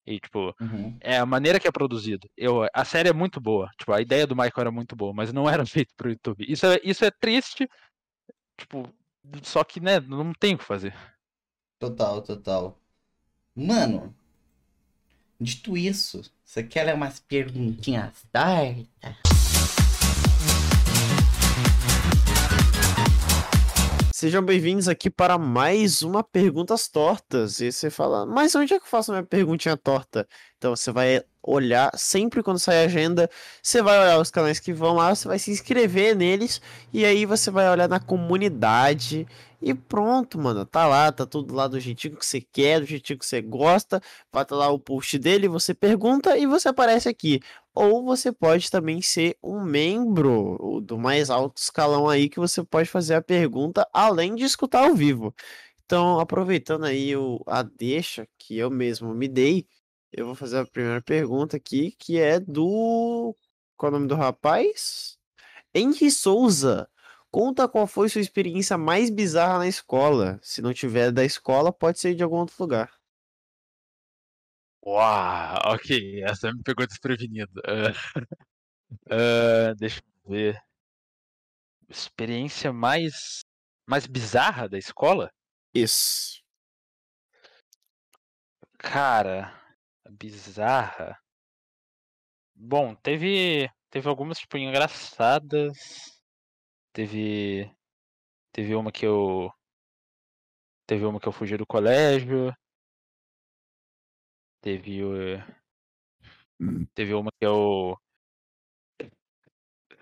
E 0.07 0.19
tipo, 0.19 0.53
Uhum. 0.61 0.95
é 1.01 1.17
a 1.17 1.25
maneira 1.25 1.59
que 1.59 1.67
é 1.67 1.71
produzido. 1.71 2.29
Eu, 2.37 2.67
a 2.73 2.85
série 2.85 3.09
é 3.09 3.13
muito 3.13 3.41
boa, 3.41 3.69
tipo, 3.79 3.91
a 3.91 3.99
ideia 4.01 4.27
do 4.27 4.35
Michael 4.35 4.53
era 4.57 4.71
muito 4.71 4.95
boa, 4.95 5.11
mas 5.13 5.33
não 5.33 5.49
era 5.49 5.65
feito 5.85 5.93
pro 5.97 6.09
YouTube. 6.09 6.45
Isso 6.47 6.65
é, 6.67 6.79
isso 6.83 7.03
é 7.03 7.09
triste, 7.09 7.67
tipo, 8.55 8.87
só 9.41 9.63
que, 9.63 9.79
né, 9.79 9.99
não 9.99 10.31
tem 10.33 10.53
o 10.53 10.57
que 10.59 10.63
fazer. 10.63 10.93
Total, 11.79 12.21
total. 12.21 12.79
Mano, 13.55 14.15
dito 15.41 15.75
isso, 15.75 16.21
você 16.43 16.61
quer 16.63 16.83
ler 16.83 16.93
umas 16.95 17.19
perguntinhas 17.19 18.25
dartas? 18.31 19.34
Sejam 24.17 24.41
bem-vindos 24.41 24.87
aqui 24.87 25.09
para 25.09 25.37
mais 25.37 26.01
uma 26.01 26.23
Perguntas 26.23 26.87
Tortas. 26.87 27.59
E 27.59 27.69
você 27.69 27.89
fala, 27.89 28.25
mas 28.25 28.55
onde 28.55 28.73
é 28.73 28.79
que 28.79 28.85
eu 28.85 28.89
faço 28.89 29.11
minha 29.11 29.25
perguntinha 29.25 29.75
torta? 29.75 30.25
Então 30.57 30.73
você 30.73 30.89
vai 30.89 31.21
olhar, 31.43 31.91
sempre 31.97 32.41
quando 32.41 32.57
sair 32.57 32.83
a 32.83 32.85
agenda, 32.85 33.29
você 33.61 33.81
vai 33.81 33.99
olhar 33.99 34.17
os 34.17 34.31
canais 34.31 34.57
que 34.57 34.71
vão 34.71 34.93
lá, 34.95 35.13
você 35.13 35.27
vai 35.27 35.37
se 35.37 35.51
inscrever 35.51 36.15
neles, 36.15 36.61
e 36.93 37.03
aí 37.03 37.25
você 37.25 37.51
vai 37.51 37.69
olhar 37.69 37.89
na 37.89 37.99
comunidade, 37.99 39.27
e 39.65 39.73
pronto, 39.73 40.37
mano. 40.37 40.63
Tá 40.63 40.85
lá, 40.85 41.11
tá 41.11 41.25
tudo 41.25 41.55
lá 41.55 41.67
do 41.67 41.79
jeitinho 41.79 42.15
que 42.15 42.23
você 42.23 42.39
quer, 42.39 42.81
do 42.81 42.85
jeitinho 42.85 43.17
que 43.17 43.25
você 43.25 43.41
gosta. 43.41 43.97
Estar 44.27 44.45
tá 44.45 44.55
lá 44.55 44.69
o 44.69 44.77
post 44.77 45.17
dele, 45.17 45.47
você 45.47 45.73
pergunta 45.73 46.37
e 46.37 46.45
você 46.45 46.67
aparece 46.69 47.09
aqui. 47.09 47.39
Ou 47.73 48.05
você 48.05 48.31
pode 48.31 48.69
também 48.69 49.01
ser 49.01 49.35
um 49.41 49.63
membro 49.63 50.81
do 50.83 50.99
mais 50.99 51.31
alto 51.31 51.57
escalão 51.57 52.07
aí 52.07 52.29
que 52.29 52.39
você 52.39 52.63
pode 52.63 52.87
fazer 52.87 53.15
a 53.15 53.23
pergunta 53.23 53.87
além 53.91 54.35
de 54.35 54.43
escutar 54.43 54.83
ao 54.87 54.93
vivo. 54.93 55.33
Então, 55.83 56.19
aproveitando 56.19 56.85
aí 56.85 57.15
o, 57.15 57.41
a 57.47 57.63
deixa 57.63 58.27
que 58.37 58.55
eu 58.57 58.69
mesmo 58.69 59.15
me 59.15 59.27
dei, 59.27 59.67
eu 60.13 60.27
vou 60.27 60.35
fazer 60.35 60.59
a 60.59 60.65
primeira 60.67 61.01
pergunta 61.01 61.57
aqui, 61.57 61.91
que 61.97 62.19
é 62.19 62.39
do. 62.39 63.35
Qual 63.75 63.91
é 63.91 63.95
o 63.95 63.97
nome 63.97 64.07
do 64.07 64.15
rapaz? 64.15 65.17
Henry 65.73 66.11
Souza. 66.11 66.87
Conta 67.35 67.67
qual 67.67 67.85
foi 67.85 68.07
sua 68.07 68.21
experiência 68.21 68.77
mais 68.77 69.09
bizarra 69.09 69.57
na 69.57 69.67
escola. 69.67 70.39
Se 70.41 70.61
não 70.61 70.73
tiver 70.73 71.11
da 71.11 71.25
escola, 71.25 71.69
pode 71.69 71.99
ser 71.99 72.15
de 72.15 72.23
algum 72.23 72.37
outro 72.37 72.55
lugar. 72.57 72.89
Uau, 74.81 75.59
ok, 75.73 76.23
essa 76.23 76.49
me 76.53 76.63
pegou 76.63 76.87
desprevenido. 76.87 77.51
Uh, 77.59 77.91
uh, 79.11 79.75
deixa 79.75 79.99
eu 79.99 80.31
ver. 80.31 80.63
Experiência 81.89 82.71
mais 82.71 83.41
mais 83.85 84.07
bizarra 84.07 84.69
da 84.69 84.77
escola? 84.77 85.29
Isso. 85.73 86.41
Cara, 88.77 89.53
bizarra. 90.09 91.19
Bom, 92.55 92.95
teve 92.95 93.69
teve 93.89 94.07
algumas 94.07 94.37
tipo 94.37 94.57
engraçadas. 94.57 96.14
Teve. 96.95 97.69
Teve 98.53 98.73
uma 98.73 98.89
que 98.89 99.05
eu. 99.05 99.51
Teve 100.87 101.03
uma 101.03 101.19
que 101.19 101.27
eu 101.27 101.33
fugi 101.33 101.57
do 101.57 101.65
colégio. 101.65 102.55
Teve. 104.61 105.03
Hum. 106.57 106.85
Teve 106.95 107.13
uma 107.13 107.29
que 107.37 107.45
eu. 107.45 107.97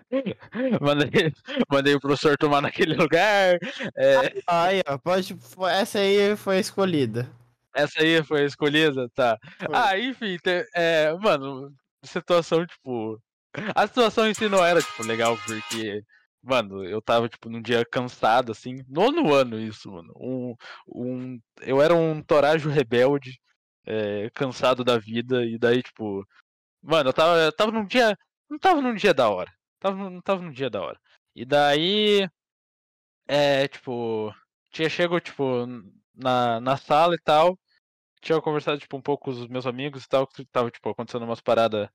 mandei, 0.80 1.32
mandei 1.68 1.94
o 1.96 2.00
professor 2.00 2.38
tomar 2.38 2.62
naquele 2.62 2.94
lugar. 3.02 3.58
É... 3.96 4.40
Aí, 4.46 4.80
ó, 4.86 4.96
pode. 4.96 5.36
Essa 5.72 5.98
aí 5.98 6.36
foi 6.36 6.58
a 6.58 6.60
escolhida. 6.60 7.28
Essa 7.74 8.02
aí 8.02 8.22
foi 8.22 8.42
a 8.42 8.46
escolhida? 8.46 9.08
Tá. 9.08 9.36
Foi. 9.58 9.74
Ah, 9.74 9.98
enfim, 9.98 10.36
te, 10.36 10.64
é, 10.72 11.12
mano, 11.14 11.74
situação, 12.04 12.64
tipo. 12.64 13.20
A 13.74 13.84
situação 13.88 14.28
em 14.28 14.34
si 14.34 14.48
não 14.48 14.64
era, 14.64 14.80
tipo, 14.80 15.02
legal, 15.02 15.36
porque 15.38 16.04
Mano, 16.44 16.84
eu 16.84 17.00
tava, 17.00 17.28
tipo, 17.28 17.48
num 17.48 17.62
dia 17.62 17.84
cansado, 17.86 18.52
assim. 18.52 18.84
Nono 18.88 19.32
ano 19.32 19.58
isso, 19.58 19.90
mano. 19.90 20.12
Um, 20.16 20.54
um, 20.86 21.40
eu 21.62 21.80
era 21.80 21.94
um 21.94 22.22
torajo 22.22 22.68
rebelde, 22.68 23.40
é, 23.86 24.30
cansado 24.30 24.84
da 24.84 24.98
vida, 24.98 25.44
e 25.44 25.58
daí, 25.58 25.82
tipo. 25.82 26.26
Mano, 26.82 27.10
eu 27.10 27.14
tava, 27.14 27.38
eu 27.38 27.52
tava 27.52 27.72
num 27.72 27.86
dia. 27.86 28.16
Não 28.50 28.58
tava 28.58 28.82
num 28.82 28.94
dia 28.94 29.14
da 29.14 29.28
hora. 29.30 29.50
Tava, 29.80 30.10
não 30.10 30.20
tava 30.22 30.42
num 30.42 30.52
dia 30.52 30.70
da 30.70 30.82
hora. 30.82 31.00
E 31.34 31.44
daí. 31.46 32.28
É, 33.26 33.68
tipo. 33.68 34.34
Tinha 34.70 34.88
chego, 34.90 35.20
tipo, 35.20 35.66
na, 36.14 36.60
na 36.60 36.76
sala 36.76 37.14
e 37.14 37.20
tal. 37.20 37.58
Tinha 38.20 38.40
conversado, 38.42 38.78
tipo, 38.78 38.96
um 38.96 39.02
pouco 39.02 39.24
com 39.26 39.30
os 39.30 39.48
meus 39.48 39.66
amigos 39.66 40.04
e 40.04 40.08
tal, 40.08 40.26
que 40.26 40.44
tava, 40.46 40.70
tipo, 40.70 40.88
acontecendo 40.90 41.24
umas 41.24 41.40
paradas 41.40 41.88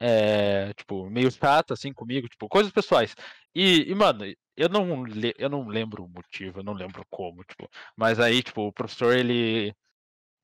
é, 0.00 0.72
tipo, 0.74 1.08
meio 1.10 1.30
chato, 1.30 1.72
assim, 1.72 1.92
comigo, 1.92 2.28
tipo, 2.28 2.48
coisas 2.48 2.72
pessoais. 2.72 3.14
E, 3.54 3.90
e, 3.90 3.94
mano, 3.94 4.24
eu 4.56 4.68
não, 4.68 5.04
eu 5.38 5.48
não 5.48 5.66
lembro 5.68 6.04
o 6.04 6.08
motivo, 6.08 6.60
eu 6.60 6.64
não 6.64 6.72
lembro 6.74 7.04
como, 7.10 7.44
tipo, 7.44 7.68
mas 7.96 8.20
aí, 8.20 8.42
tipo, 8.42 8.62
o 8.68 8.72
professor, 8.72 9.16
ele, 9.16 9.74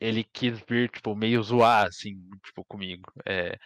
ele 0.01 0.25
quis 0.25 0.61
vir, 0.69 0.91
tipo, 0.91 1.15
meio 1.17 1.43
zoar, 1.43 1.87
assim, 1.89 2.15
tipo, 2.45 2.65
comigo, 2.67 3.13
é, 3.27 3.59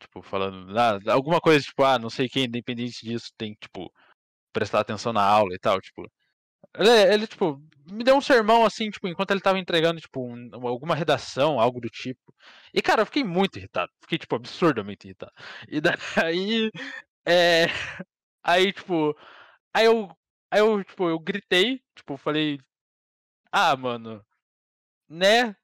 tipo, 0.00 0.22
falando, 0.22 0.76
ah, 0.78 0.98
alguma 1.12 1.40
coisa, 1.40 1.64
tipo, 1.64 1.82
ah, 1.84 1.98
não 1.98 2.10
sei 2.10 2.28
quem, 2.28 2.44
independente 2.46 3.04
disso, 3.06 3.32
tem, 3.38 3.54
tipo, 3.54 3.92
prestar 4.52 4.80
atenção 4.80 5.12
na 5.12 5.22
aula 5.22 5.54
e 5.54 5.58
tal, 5.58 5.80
tipo, 5.80 6.02
ele, 6.74 7.14
ele, 7.14 7.26
tipo, 7.26 7.62
me 7.90 8.04
deu 8.04 8.16
um 8.16 8.20
sermão 8.20 8.64
assim, 8.64 8.90
tipo, 8.90 9.08
enquanto 9.08 9.30
ele 9.30 9.40
tava 9.40 9.58
entregando, 9.58 10.00
tipo, 10.00 10.20
um, 10.22 10.50
alguma 10.66 10.94
redação, 10.94 11.60
algo 11.60 11.80
do 11.80 11.88
tipo. 11.88 12.34
E, 12.74 12.82
cara, 12.82 13.02
eu 13.02 13.06
fiquei 13.06 13.24
muito 13.24 13.58
irritado. 13.58 13.90
Fiquei, 14.02 14.18
tipo, 14.18 14.34
absurdamente 14.36 15.06
irritado. 15.06 15.32
E 15.68 15.80
daí. 15.80 16.70
É. 17.28 17.66
Aí, 18.42 18.72
tipo. 18.72 19.16
Aí 19.74 19.86
eu. 19.86 20.08
Aí 20.50 20.60
eu, 20.60 20.84
tipo, 20.84 21.08
eu 21.08 21.18
gritei, 21.18 21.82
tipo, 21.96 22.16
falei. 22.16 22.60
Ah, 23.52 23.76
mano. 23.76 24.24
Né? 25.08 25.56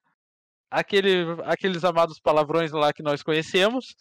Aquele, 0.71 1.25
aqueles 1.45 1.85
amados 1.85 2.19
palavrões 2.21 2.73
lá 2.73 2.93
que 2.93 3.03
nós 3.03 3.23
conhecemos. 3.23 3.95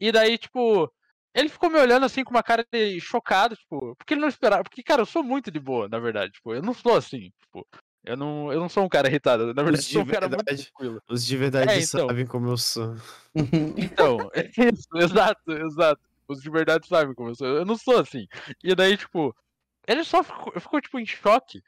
E 0.00 0.12
daí, 0.12 0.38
tipo, 0.38 0.92
ele 1.38 1.48
ficou 1.48 1.70
me 1.70 1.78
olhando 1.78 2.04
assim 2.04 2.24
com 2.24 2.30
uma 2.30 2.42
cara 2.42 2.66
de 2.72 3.00
chocado, 3.00 3.56
tipo, 3.56 3.94
porque 3.96 4.14
ele 4.14 4.20
não 4.20 4.28
esperava. 4.28 4.64
Porque, 4.64 4.82
cara, 4.82 5.02
eu 5.02 5.06
sou 5.06 5.22
muito 5.22 5.50
de 5.50 5.60
boa, 5.60 5.88
na 5.88 5.98
verdade. 5.98 6.32
Tipo, 6.32 6.54
eu 6.54 6.62
não 6.62 6.74
sou 6.74 6.96
assim, 6.96 7.30
tipo. 7.40 7.66
Eu 8.04 8.16
não, 8.16 8.52
eu 8.52 8.58
não 8.58 8.68
sou 8.68 8.84
um 8.84 8.88
cara 8.88 9.08
irritado, 9.08 9.52
na 9.52 9.62
verdade, 9.62 9.84
eu 9.86 9.92
sou 9.92 10.02
um 10.02 10.06
cara 10.06 10.28
muito 10.28 10.44
tranquilo. 10.44 11.02
Os 11.08 11.26
de 11.26 11.36
verdade 11.36 11.72
é, 11.72 11.78
então, 11.78 12.08
sabem 12.08 12.26
como 12.26 12.48
eu 12.48 12.56
sou. 12.56 12.96
Então, 13.76 14.30
é 14.34 14.48
isso, 14.72 14.88
exato, 14.96 15.52
exato. 15.52 16.00
Os 16.26 16.40
de 16.40 16.50
verdade 16.50 16.86
sabem 16.88 17.14
como 17.14 17.30
eu 17.30 17.34
sou. 17.34 17.46
Eu 17.46 17.64
não 17.64 17.76
sou 17.76 17.98
assim. 17.98 18.26
E 18.64 18.74
daí, 18.74 18.96
tipo, 18.96 19.34
ele 19.86 20.04
só 20.04 20.22
ficou, 20.22 20.60
ficou 20.60 20.80
tipo, 20.80 20.98
em 20.98 21.06
choque, 21.06 21.62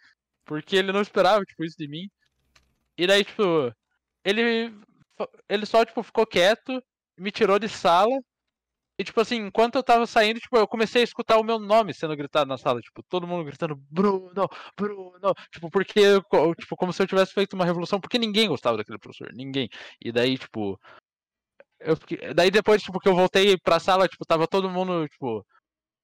porque 0.45 0.77
ele 0.77 0.93
não 0.93 1.03
esperava, 1.03 1.45
tipo, 1.45 1.65
isso 1.65 1.77
de 1.77 1.89
mim. 1.89 2.09
E 2.97 3.07
daí, 3.07 3.25
tipo, 3.25 3.73
ele, 4.25 4.75
ele 5.49 5.67
só, 5.67 5.85
tipo, 5.85 6.03
ficou 6.03 6.27
quieto, 6.27 6.83
me 7.19 7.31
tirou 7.31 7.59
de 7.59 7.69
sala, 7.69 8.19
e, 9.01 9.05
tipo 9.05 9.19
assim, 9.19 9.37
enquanto 9.37 9.77
eu 9.77 9.83
tava 9.83 10.07
saindo, 10.07 10.39
tipo, 10.39 10.59
eu 10.59 10.69
comecei 10.69 11.01
a 11.01 11.05
escutar 11.05 11.39
o 11.39 11.43
meu 11.43 11.59
nome 11.59 11.95
sendo 11.95 12.15
gritado 12.15 12.47
na 12.47 12.59
sala, 12.59 12.83
tipo, 12.83 13.03
todo 13.05 13.27
mundo 13.27 13.47
gritando, 13.47 13.75
Bruno, 13.91 14.47
Bruno, 14.77 15.35
tipo, 15.51 15.71
porque, 15.71 16.03
tipo, 16.59 16.77
como 16.77 16.93
se 16.93 17.03
eu 17.03 17.07
tivesse 17.07 17.33
feito 17.33 17.55
uma 17.55 17.65
revolução, 17.65 17.99
porque 17.99 18.19
ninguém 18.19 18.47
gostava 18.47 18.77
daquele 18.77 18.99
professor, 18.99 19.33
ninguém. 19.33 19.71
E 20.05 20.13
daí, 20.13 20.37
tipo, 20.37 20.79
eu 21.81 21.97
fiquei... 21.97 22.35
daí 22.35 22.51
depois, 22.51 22.83
tipo, 22.83 23.01
que 23.01 23.09
eu 23.09 23.15
voltei 23.15 23.57
pra 23.57 23.81
sala, 23.81 24.07
tipo, 24.07 24.27
tava 24.27 24.47
todo 24.47 24.69
mundo, 24.69 25.09
tipo, 25.09 25.47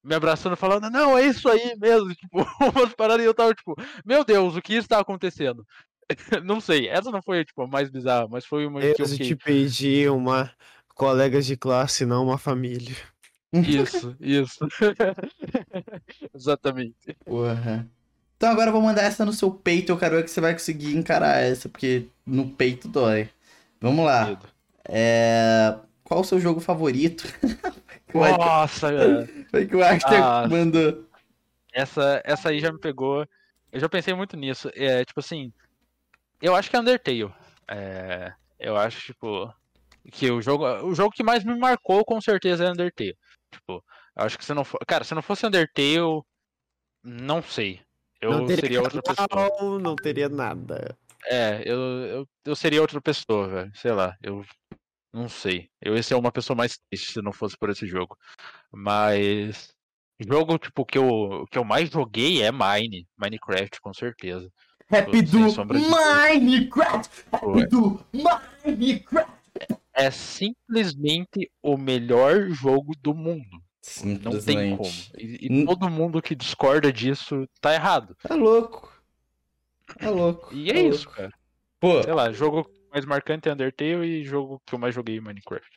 me 0.03 0.15
abraçando, 0.15 0.57
falando, 0.57 0.89
não, 0.89 1.15
é 1.15 1.23
isso 1.23 1.47
aí 1.49 1.75
mesmo, 1.77 2.09
tipo, 2.17 2.39
umas 2.75 2.95
paradas, 2.95 3.23
e 3.23 3.27
eu 3.27 3.33
tava, 3.35 3.53
tipo, 3.53 3.75
meu 4.03 4.25
Deus, 4.25 4.55
o 4.55 4.61
que 4.61 4.73
está 4.73 4.99
acontecendo? 4.99 5.63
não 6.43 6.59
sei, 6.59 6.87
essa 6.87 7.11
não 7.11 7.21
foi, 7.21 7.45
tipo, 7.45 7.61
a 7.61 7.67
mais 7.67 7.91
bizarra, 7.91 8.27
mas 8.27 8.43
foi 8.43 8.65
uma 8.65 8.81
eu 8.81 8.95
que 8.95 9.03
eu 9.03 9.07
fiquei... 9.07 9.27
te 9.27 9.35
pedi 9.35 10.09
uma 10.09 10.51
colegas 10.97 11.45
de 11.45 11.55
classe, 11.55 12.05
não 12.05 12.25
uma 12.25 12.37
família. 12.37 12.95
Isso, 13.53 14.15
isso. 14.19 14.67
Exatamente. 16.35 17.15
Porra. 17.23 17.87
Então 18.35 18.49
agora 18.49 18.69
eu 18.69 18.73
vou 18.73 18.81
mandar 18.81 19.03
essa 19.03 19.23
no 19.23 19.31
seu 19.31 19.49
peito. 19.51 19.91
Eu 19.91 19.97
quero 19.97 20.15
ver 20.15 20.23
que 20.23 20.31
você 20.31 20.41
vai 20.41 20.53
conseguir 20.53 20.95
encarar 20.95 21.41
essa, 21.41 21.69
porque 21.69 22.07
no 22.25 22.49
peito 22.49 22.87
dói. 22.87 23.29
Vamos 23.79 24.05
lá. 24.05 24.39
É... 24.85 25.75
Qual 26.03 26.21
o 26.21 26.23
seu 26.23 26.39
jogo 26.39 26.59
favorito? 26.59 27.25
Nossa, 28.13 28.91
cara. 28.91 29.29
Foi 29.51 29.65
que 29.65 29.75
o 29.75 29.83
Arthur 29.83 30.15
ah, 30.15 30.47
mandou. 30.47 31.05
Essa, 31.73 32.21
essa 32.23 32.49
aí 32.49 32.59
já 32.59 32.71
me 32.71 32.79
pegou. 32.79 33.27
Eu 33.71 33.79
já 33.79 33.89
pensei 33.89 34.13
muito 34.13 34.35
nisso. 34.35 34.69
É, 34.73 35.03
tipo 35.05 35.19
assim, 35.19 35.51
eu 36.41 36.55
acho 36.55 36.69
que 36.69 36.75
é 36.75 36.79
Undertale. 36.79 37.33
É, 37.67 38.33
eu 38.59 38.77
acho, 38.77 39.01
tipo, 39.01 39.53
que 40.11 40.31
o 40.31 40.41
jogo, 40.41 40.65
o 40.85 40.95
jogo 40.95 41.11
que 41.11 41.23
mais 41.23 41.43
me 41.43 41.57
marcou 41.57 42.03
com 42.05 42.19
certeza 42.21 42.65
é 42.65 42.71
Undertale. 42.71 43.17
Tipo, 43.51 43.83
acho 44.15 44.37
que 44.37 44.45
se 44.45 44.53
não 44.53 44.63
for, 44.63 44.79
cara, 44.87 45.03
se 45.03 45.13
não 45.13 45.21
fosse 45.21 45.45
Undertale, 45.45 46.21
não 47.03 47.41
sei. 47.41 47.81
Eu 48.21 48.31
não 48.31 48.47
seria 48.47 48.81
outra 48.81 49.01
pessoa. 49.01 49.79
Não 49.79 49.95
teria 49.95 50.27
nada. 50.27 50.97
É, 51.25 51.61
eu, 51.65 51.77
eu, 51.77 52.29
eu 52.45 52.55
seria 52.55 52.81
outra 52.81 53.01
pessoa, 53.01 53.47
velho. 53.47 53.71
Sei 53.75 53.91
lá, 53.91 54.15
eu 54.21 54.43
não 55.13 55.29
sei. 55.29 55.69
Eu 55.81 55.95
ia 55.95 56.03
ser 56.03 56.15
uma 56.15 56.31
pessoa 56.31 56.55
mais 56.55 56.77
triste 56.89 57.13
se 57.13 57.21
não 57.21 57.31
fosse 57.31 57.57
por 57.57 57.69
esse 57.69 57.85
jogo. 57.85 58.17
Mas 58.71 59.73
jogo 60.19 60.57
tipo 60.57 60.85
que 60.85 60.97
eu 60.97 61.45
que 61.51 61.57
eu 61.57 61.63
mais 61.63 61.89
joguei 61.89 62.41
é 62.41 62.51
Mine, 62.51 63.07
Minecraft 63.17 63.79
com 63.81 63.93
certeza. 63.93 64.49
Happy 64.89 65.21
do 65.21 65.39
Minecraft. 65.39 67.25
Happy 67.31 67.67
do 67.67 68.05
Minecraft 68.13 69.36
é 69.97 70.11
simplesmente 70.11 71.51
o 71.61 71.75
melhor 71.75 72.49
jogo 72.49 72.93
do 73.01 73.15
mundo. 73.15 73.61
Não 74.21 74.39
tem 74.39 74.77
como. 74.77 74.89
E, 75.17 75.47
e 75.47 75.65
todo 75.65 75.89
mundo 75.89 76.21
que 76.21 76.35
discorda 76.35 76.93
disso 76.93 77.47
tá 77.59 77.73
errado. 77.73 78.15
Tá 78.21 78.35
louco. 78.35 78.91
É 79.97 80.09
louco. 80.09 80.53
E 80.53 80.69
é 80.69 80.73
tá 80.73 80.79
isso, 80.81 81.05
louco. 81.05 81.15
cara. 81.15 81.33
Pô, 81.79 82.03
Sei 82.03 82.13
lá, 82.13 82.31
jogo 82.31 82.69
mais 82.91 83.05
marcante 83.05 83.49
é 83.49 83.53
Undertale 83.53 84.05
e 84.05 84.23
jogo 84.23 84.61
que 84.65 84.75
eu 84.75 84.79
mais 84.79 84.93
joguei 84.93 85.19
Minecraft. 85.19 85.67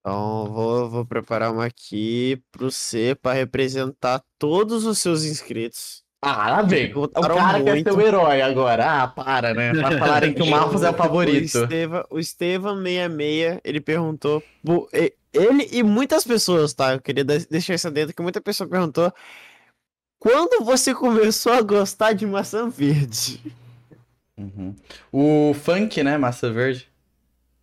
Então, 0.00 0.52
vou, 0.52 0.88
vou 0.88 1.06
preparar 1.06 1.52
uma 1.52 1.66
aqui 1.66 2.42
pro 2.50 2.70
C 2.70 3.14
pra 3.14 3.32
representar 3.32 4.22
todos 4.38 4.84
os 4.84 4.98
seus 4.98 5.24
inscritos. 5.24 6.02
Ah, 6.22 6.50
lá 6.50 6.62
vem. 6.62 6.92
O 6.94 7.08
cara 7.08 7.62
quer 7.62 7.72
muito. 7.74 7.90
ser 7.92 7.96
o 7.98 8.00
herói 8.00 8.42
agora. 8.42 9.02
Ah, 9.02 9.08
para, 9.08 9.54
né? 9.54 9.72
Pra 9.72 9.96
falarem 9.98 10.34
que 10.34 10.42
o 10.42 10.46
Marcos 10.46 10.82
é 10.82 10.90
o 10.90 10.92
O 10.92 10.96
favorito. 10.96 11.44
Esteva, 11.62 12.06
o 12.10 12.16
Estevam66, 12.16 13.60
ele 13.64 13.80
perguntou. 13.80 14.42
Ele 15.32 15.68
e 15.72 15.82
muitas 15.82 16.24
pessoas, 16.24 16.74
tá? 16.74 16.92
Eu 16.94 17.00
queria 17.00 17.24
de- 17.24 17.46
deixar 17.48 17.74
isso 17.74 17.90
dentro, 17.90 18.14
que 18.14 18.20
muita 18.22 18.40
pessoa 18.40 18.68
perguntou. 18.68 19.12
Quando 20.18 20.64
você 20.64 20.94
começou 20.94 21.52
a 21.52 21.62
gostar 21.62 22.12
de 22.12 22.26
maçã 22.26 22.68
verde? 22.68 23.40
Uhum. 24.36 24.74
O 25.12 25.54
funk, 25.54 26.02
né? 26.02 26.16
Massa 26.18 26.50
Verde. 26.52 26.88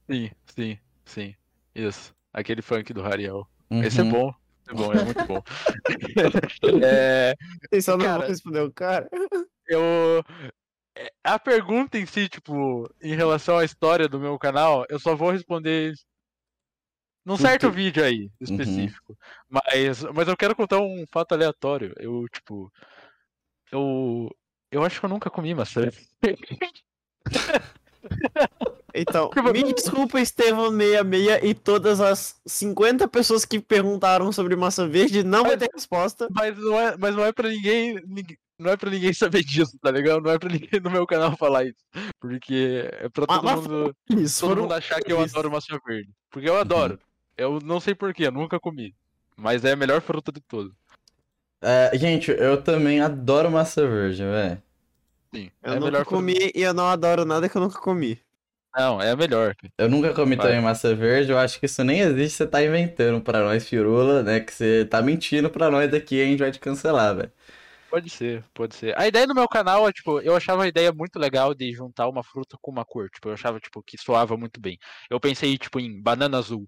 Sim, 0.09 0.29
sim, 0.55 0.77
sim. 1.05 1.35
Isso. 1.75 2.13
Aquele 2.33 2.61
funk 2.61 2.93
do 2.93 3.01
Rariel. 3.01 3.47
Esse 3.83 3.99
é 3.99 4.03
Uhum. 4.03 4.09
bom. 4.11 4.33
É 4.67 4.73
bom, 4.73 4.93
é 4.93 5.03
muito 5.03 5.25
bom. 5.25 5.41
é, 6.83 7.35
Vocês 7.69 7.85
só 7.85 7.97
não 7.97 8.05
Cara- 8.05 8.19
vão 8.19 8.27
responder 8.27 8.59
o 8.61 8.71
cara? 8.71 9.09
eu. 9.67 10.23
é, 10.95 11.11
A 11.23 11.39
pergunta 11.39 11.97
em 11.97 12.05
si, 12.05 12.29
tipo, 12.29 12.87
em 13.01 13.15
relação 13.15 13.57
à 13.57 13.65
história 13.65 14.07
do 14.07 14.19
meu 14.19 14.37
canal, 14.37 14.85
eu 14.89 14.99
só 14.99 15.15
vou 15.15 15.31
responder 15.31 15.93
num 17.25 17.37
certo 17.37 17.71
vídeo 17.71 18.03
aí, 18.03 18.29
específico. 18.39 19.17
Mas, 19.49 20.03
mas 20.13 20.27
eu 20.27 20.37
quero 20.37 20.55
contar 20.55 20.79
um 20.79 21.03
fato 21.11 21.33
aleatório. 21.33 21.93
Eu, 21.97 22.27
tipo. 22.29 22.71
Eu. 23.71 24.29
Eu 24.71 24.83
acho 24.83 24.99
que 24.99 25.05
eu 25.05 25.09
nunca 25.09 25.29
comi 25.29 25.53
maçã. 25.55 25.89
Então, 28.99 29.29
Tipo, 29.33 29.51
me 29.51 29.73
desculpa, 29.73 30.19
Estevam66 30.19 31.43
e 31.43 31.53
todas 31.53 31.99
as 32.01 32.35
50 32.45 33.07
pessoas 33.07 33.45
que 33.45 33.59
perguntaram 33.59 34.31
sobre 34.31 34.55
maçã 34.55 34.87
verde, 34.87 35.23
não 35.23 35.43
vai 35.43 35.57
ter 35.57 35.69
resposta. 35.73 36.27
Mas 36.31 36.57
não 36.57 36.79
é, 36.79 36.95
mas 36.97 37.15
não 37.15 37.23
é 37.25 37.31
pra 37.31 37.49
ninguém, 37.49 37.95
ninguém- 38.05 38.37
Não 38.59 38.71
é 38.71 38.77
pra 38.77 38.89
ninguém 38.89 39.13
saber 39.13 39.43
disso, 39.43 39.77
tá 39.81 39.91
ligado? 39.91 40.21
Não 40.21 40.31
é 40.31 40.39
pra 40.39 40.49
ninguém 40.49 40.79
no 40.81 40.89
meu 40.89 41.05
canal 41.05 41.37
falar 41.37 41.65
isso. 41.65 41.77
Porque 42.19 42.89
é 42.91 43.07
pra 43.09 43.25
Ah, 43.29 43.35
todo 43.35 43.43
mas 43.45 43.55
mundo. 43.67 43.95
Isso, 44.09 44.39
todo 44.39 44.49
foram 44.49 44.61
mundo 44.63 44.73
achar 44.73 44.99
que 45.01 45.11
eu 45.11 45.17
flores. 45.17 45.33
adoro 45.33 45.51
maçã 45.51 45.79
verde. 45.85 46.09
Porque 46.31 46.49
eu 46.49 46.57
adoro. 46.57 46.99
Eu 47.37 47.59
não 47.63 47.79
sei 47.79 47.93
porquê, 47.93 48.31
nunca 48.31 48.59
comi. 48.59 48.95
Mas 49.35 49.63
é 49.63 49.73
a 49.73 49.75
melhor 49.75 50.01
fruta 50.01 50.31
de 50.31 50.41
todas. 50.41 50.73
É, 51.61 51.91
gente, 51.95 52.31
eu 52.31 52.61
também 52.61 52.99
adoro 52.99 53.51
massa 53.51 53.87
verde, 53.87 54.23
velho. 54.23 54.61
Sim. 55.33 55.51
Eu 55.61 55.69
é 55.73 55.75
a 55.75 55.75
nunca 55.75 55.85
melhor 55.85 56.05
fruta. 56.05 56.15
comi 56.15 56.51
e 56.55 56.61
eu 56.63 56.73
não 56.73 56.87
adoro 56.87 57.25
nada 57.25 57.47
que 57.47 57.55
eu 57.55 57.61
nunca 57.61 57.79
comi. 57.79 58.19
Não, 58.75 59.01
é 59.01 59.11
a 59.11 59.15
melhor. 59.15 59.55
Eu 59.77 59.89
nunca 59.89 60.13
comi 60.13 60.37
também 60.37 60.61
massa 60.61 60.95
verde, 60.95 61.31
eu 61.31 61.37
acho 61.37 61.59
que 61.59 61.65
isso 61.65 61.83
nem 61.83 61.99
existe, 61.99 62.37
você 62.37 62.47
tá 62.47 62.63
inventando 62.63 63.21
pra 63.21 63.39
nós, 63.43 63.67
Firula, 63.67 64.21
né? 64.21 64.39
Que 64.39 64.51
você 64.53 64.85
tá 64.85 65.01
mentindo 65.01 65.49
pra 65.49 65.69
nós 65.71 65.93
aqui 65.93 66.15
e 66.15 66.21
a 66.21 66.25
gente 66.25 66.39
vai 66.39 66.51
te 66.51 66.59
cancelar, 66.59 67.15
velho. 67.15 67.31
Pode 67.89 68.09
ser, 68.09 68.43
pode 68.53 68.75
ser. 68.75 68.97
A 68.99 69.07
ideia 69.07 69.25
do 69.25 69.33
meu 69.33 69.47
canal 69.47 69.87
é, 69.87 69.93
tipo, 69.93 70.19
eu 70.19 70.35
achava 70.35 70.63
a 70.63 70.67
ideia 70.67 70.91
muito 70.91 71.17
legal 71.17 71.53
de 71.55 71.71
juntar 71.73 72.07
uma 72.09 72.21
fruta 72.23 72.57
com 72.61 72.69
uma 72.69 72.83
cor. 72.83 73.09
Tipo, 73.09 73.29
eu 73.29 73.33
achava, 73.33 73.59
tipo, 73.59 73.81
que 73.81 73.97
soava 73.97 74.35
muito 74.35 74.59
bem. 74.59 74.77
Eu 75.09 75.19
pensei, 75.19 75.57
tipo, 75.57 75.79
em 75.79 76.01
banana 76.01 76.37
azul. 76.37 76.67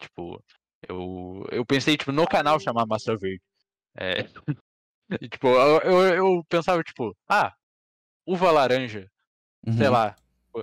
Tipo, 0.00 0.42
eu, 0.88 1.44
eu 1.52 1.66
pensei, 1.66 1.96
tipo, 1.96 2.12
no 2.12 2.26
canal 2.26 2.58
chamar 2.58 2.86
maçã 2.86 3.16
verde. 3.16 3.42
É. 3.96 4.24
E, 5.20 5.28
tipo, 5.28 5.48
eu, 5.48 5.80
eu, 5.82 6.14
eu 6.16 6.44
pensava, 6.48 6.82
tipo, 6.82 7.14
ah, 7.28 7.52
uva 8.26 8.50
laranja, 8.50 9.06
sei 9.76 9.86
Uhum. 9.86 9.92
lá. 9.92 10.16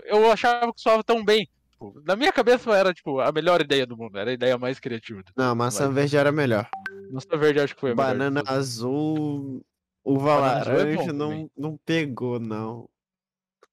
Eu 0.06 0.32
achava 0.32 0.74
que 0.74 0.80
soava 0.82 1.04
tão 1.04 1.24
bem. 1.24 1.48
Tipo, 1.72 2.02
na 2.06 2.16
minha 2.16 2.32
cabeça 2.32 2.72
era, 2.78 2.94
tipo, 2.94 3.20
a 3.20 3.32
melhor 3.32 3.60
ideia 3.62 3.86
do 3.86 3.98
mundo. 3.98 4.18
Era 4.18 4.30
a 4.30 4.34
ideia 4.34 4.58
mais 4.58 4.80
criativa. 4.80 5.24
Não, 5.36 5.56
maçã 5.56 5.86
Mas- 5.88 5.96
verde 5.96 6.18
era 6.18 6.32
melhor. 6.32 6.70
Maçã 7.12 7.38
verde 7.38 7.60
acho 7.60 7.74
que 7.76 7.82
foi 7.82 7.92
a 7.92 7.96
melhor 7.96 8.08
Banana 8.12 8.44
todas. 8.44 8.58
azul, 8.58 9.66
uva 10.04 10.36
Banana 10.36 10.60
azul 10.62 10.74
é 10.74 10.76
bom 10.78 10.82
laranja 10.92 11.14
não, 11.14 11.30
também. 11.30 11.52
não 11.58 11.78
pegou, 11.86 12.40
não. 12.40 12.90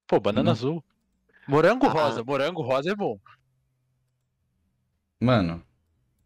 Pô, 0.07 0.19
banana 0.19 0.43
Não. 0.45 0.51
azul. 0.51 0.83
Morango 1.47 1.85
Ah. 1.85 1.89
rosa. 1.89 2.23
Morango 2.23 2.61
rosa 2.61 2.91
é 2.91 2.95
bom. 2.95 3.19
Mano. 5.19 5.63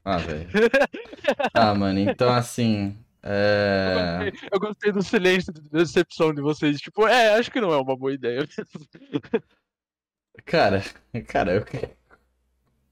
Ah, 0.05 0.17
velho. 0.17 0.49
Ah, 1.53 1.73
mano, 1.73 1.99
então 1.99 2.29
assim. 2.31 2.97
Eu 3.23 3.29
É. 3.31 4.31
gostei, 4.31 4.49
eu 4.51 4.59
gostei 4.59 4.91
do 4.91 5.01
silêncio 5.01 5.53
de 5.53 5.61
decepção 5.69 6.33
de 6.33 6.41
vocês. 6.41 6.77
Tipo, 6.81 7.07
é, 7.07 7.35
acho 7.35 7.49
que 7.49 7.61
não 7.61 7.71
é 7.73 7.77
uma 7.77 7.95
boa 7.95 8.13
ideia. 8.13 8.45
Cara, 10.45 10.83
cara, 11.27 11.53
eu. 11.55 11.65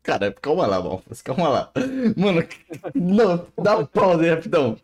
Cara, 0.03 0.31
calma 0.33 0.65
lá, 0.65 0.81
Malfas, 0.81 1.21
calma 1.21 1.47
lá. 1.49 1.71
Mano, 2.17 2.43
não, 2.95 3.47
dá 3.61 3.77
um 3.77 3.85
pause 3.85 4.23
aí, 4.25 4.29
rapidão. 4.31 4.77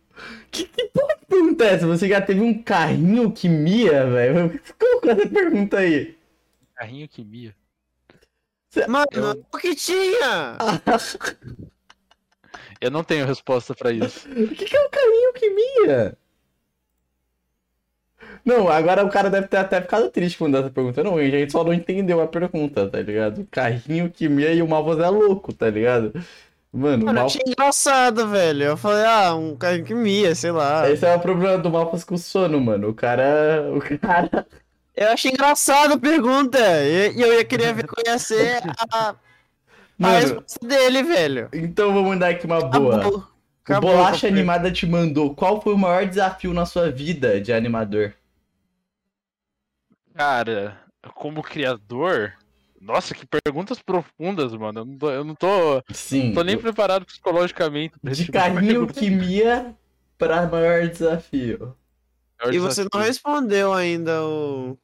Que, 0.51 0.65
que 0.65 0.85
porra 0.89 1.15
de 1.19 1.25
pergunta 1.25 1.63
é 1.65 1.73
essa? 1.73 1.87
Você 1.87 2.07
já 2.07 2.21
teve 2.21 2.41
um 2.41 2.61
carrinho 2.61 3.31
que 3.31 3.47
mia, 3.49 4.05
velho? 4.07 4.59
Qual 4.79 5.01
que 5.01 5.09
é 5.09 5.11
essa 5.13 5.27
pergunta 5.29 5.77
aí? 5.77 6.17
Carrinho 6.75 7.07
que 7.07 7.23
mia. 7.23 7.55
Mano, 8.87 9.07
Eu- 9.11 9.45
o 9.51 9.57
que 9.57 9.73
tinha? 9.75 10.57
Eu 12.79 12.91
não 12.91 13.03
tenho 13.03 13.25
resposta 13.25 13.73
pra 13.73 13.91
isso. 13.91 14.27
O 14.29 14.47
que, 14.49 14.65
que 14.65 14.75
é 14.75 14.81
um 14.85 14.89
carrinho 14.89 15.33
que 15.33 15.49
mia? 15.49 16.17
Não, 18.47 18.69
agora 18.69 19.03
o 19.03 19.09
cara 19.09 19.29
deve 19.29 19.47
ter 19.49 19.57
até 19.57 19.81
ficado 19.81 20.09
triste 20.09 20.37
quando 20.37 20.55
essa 20.57 20.69
pergunta. 20.69 21.03
Não, 21.03 21.17
a 21.17 21.23
gente 21.23 21.51
só 21.51 21.65
não 21.65 21.73
entendeu 21.73 22.21
a 22.21 22.27
pergunta, 22.27 22.87
tá 22.87 23.01
ligado? 23.01 23.45
Carrinho 23.51 24.09
que 24.09 24.29
mia 24.29 24.53
e 24.53 24.61
o 24.61 24.67
Malfas 24.67 24.99
é 24.99 25.09
louco, 25.09 25.51
tá 25.51 25.69
ligado? 25.69 26.13
Mano, 26.71 27.05
Mano, 27.07 27.19
eu 27.19 27.25
achei 27.25 27.41
engraçado, 27.45 28.25
velho. 28.29 28.63
Eu 28.63 28.77
falei, 28.77 29.03
ah, 29.05 29.35
um 29.35 29.53
carrinho 29.53 29.83
que 29.83 29.93
mia, 29.93 30.33
sei 30.33 30.51
lá. 30.51 30.89
Esse 30.89 31.05
é 31.05 31.13
o 31.13 31.19
problema 31.19 31.57
do 31.57 31.69
Malfas 31.69 32.05
com 32.05 32.17
sono, 32.17 32.61
mano. 32.61 32.87
O 32.87 32.93
cara. 32.93 33.69
O 33.73 33.81
cara. 33.99 34.47
Eu 34.95 35.09
achei 35.11 35.29
engraçado 35.29 35.93
a 35.93 35.97
pergunta. 35.99 36.57
E 36.57 37.21
eu 37.21 37.31
ia 37.33 37.45
querer 37.45 37.71
ver 37.71 37.85
conhecer 37.85 38.63
a, 38.91 39.09
a 39.09 39.15
Mano, 39.95 40.15
resposta 40.19 40.67
dele, 40.67 41.03
velho. 41.03 41.49
então 41.53 41.93
vamos 41.93 42.17
dar 42.17 42.29
aqui 42.29 42.47
uma 42.47 42.61
boa. 42.61 42.95
Acabou. 42.95 43.19
O 43.19 43.23
Acabou, 43.63 43.91
Bolacha. 43.95 44.27
Animada 44.27 44.71
te 44.71 44.87
mandou. 44.87 45.35
Qual 45.35 45.61
foi 45.61 45.73
o 45.73 45.77
maior 45.77 46.03
desafio 46.07 46.51
na 46.51 46.65
sua 46.65 46.89
vida 46.89 47.39
de 47.39 47.53
animador? 47.53 48.13
Cara, 50.17 50.79
como 51.13 51.43
criador. 51.43 52.33
Nossa, 52.81 53.13
que 53.13 53.25
perguntas 53.25 53.79
profundas, 53.81 54.51
mano. 54.53 54.79
Eu 54.81 54.85
não 54.85 54.97
tô, 54.97 55.11
eu 55.11 55.23
não 55.23 55.35
tô, 55.35 55.83
Sim. 55.93 56.27
não 56.27 56.33
tô 56.35 56.43
nem 56.43 56.57
preparado 56.57 57.05
psicologicamente 57.05 57.95
De 58.03 58.15
tipo 58.15 58.31
carrinho 58.31 58.67
pergunta. 58.87 58.93
que 58.99 59.09
mia 59.09 59.75
pra 60.17 60.47
maior 60.47 60.87
desafio. 60.87 61.75
Maior 62.39 62.53
E 62.53 62.59
você 62.59 62.81
não 62.81 62.89
desafio. 62.89 63.07
respondeu 63.07 63.73
ainda 63.73 64.23
o. 64.25 64.77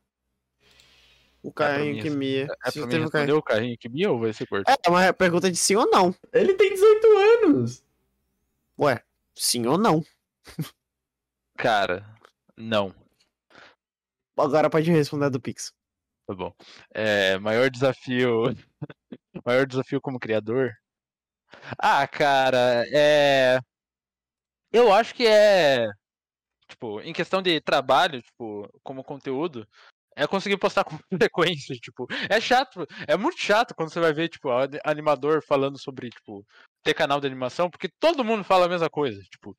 O 1.41 1.51
carrinho 1.51 1.95
mim 1.95 2.01
que 2.01 2.09
mia. 2.09 2.47
É 2.65 2.71
Você 2.71 2.79
pra 2.79 2.87
mim 2.87 2.95
o 2.95 2.99
responder 3.01 3.11
carrinho. 3.11 3.37
o 3.37 3.41
carrinho 3.43 3.77
que 3.77 3.89
mia 3.89 4.11
ou 4.11 4.19
vai 4.19 4.33
ser 4.33 4.47
cortado? 4.47 4.77
É 4.85 4.89
uma 4.89 5.13
pergunta 5.13 5.51
de 5.51 5.57
sim 5.57 5.75
ou 5.75 5.89
não. 5.91 6.15
Ele 6.31 6.53
tem 6.53 6.71
18 6.73 7.07
anos. 7.45 7.83
Ué, 8.79 9.03
sim 9.35 9.65
ou 9.67 9.77
não? 9.77 10.03
Cara, 11.57 12.05
não. 12.57 12.93
Agora 14.37 14.69
pode 14.69 14.91
responder 14.91 15.29
do 15.29 15.41
Pix. 15.41 15.71
Tá 16.27 16.33
bom. 16.33 16.53
É, 16.93 17.37
maior 17.39 17.69
desafio. 17.69 18.43
maior 19.45 19.65
desafio 19.67 20.01
como 20.01 20.19
criador? 20.19 20.71
Ah, 21.77 22.07
cara, 22.07 22.85
é. 22.91 23.59
Eu 24.71 24.91
acho 24.91 25.13
que 25.13 25.27
é. 25.27 25.87
Tipo, 26.67 27.01
em 27.01 27.13
questão 27.13 27.41
de 27.41 27.61
trabalho, 27.61 28.21
tipo, 28.21 28.67
como 28.83 29.03
conteúdo, 29.03 29.67
é 30.15 30.27
conseguir 30.27 30.57
postar 30.57 30.83
com 30.83 30.97
frequência, 31.17 31.75
tipo. 31.75 32.07
É 32.29 32.39
chato, 32.39 32.87
é 33.07 33.17
muito 33.17 33.39
chato 33.39 33.75
quando 33.75 33.91
você 33.91 33.99
vai 33.99 34.13
ver, 34.13 34.29
tipo, 34.29 34.49
animador 34.83 35.43
falando 35.45 35.79
sobre, 35.79 36.09
tipo, 36.09 36.45
ter 36.83 36.93
canal 36.93 37.19
de 37.19 37.27
animação, 37.27 37.69
porque 37.69 37.89
todo 37.99 38.23
mundo 38.23 38.43
fala 38.43 38.65
a 38.65 38.69
mesma 38.69 38.89
coisa, 38.89 39.21
tipo. 39.23 39.55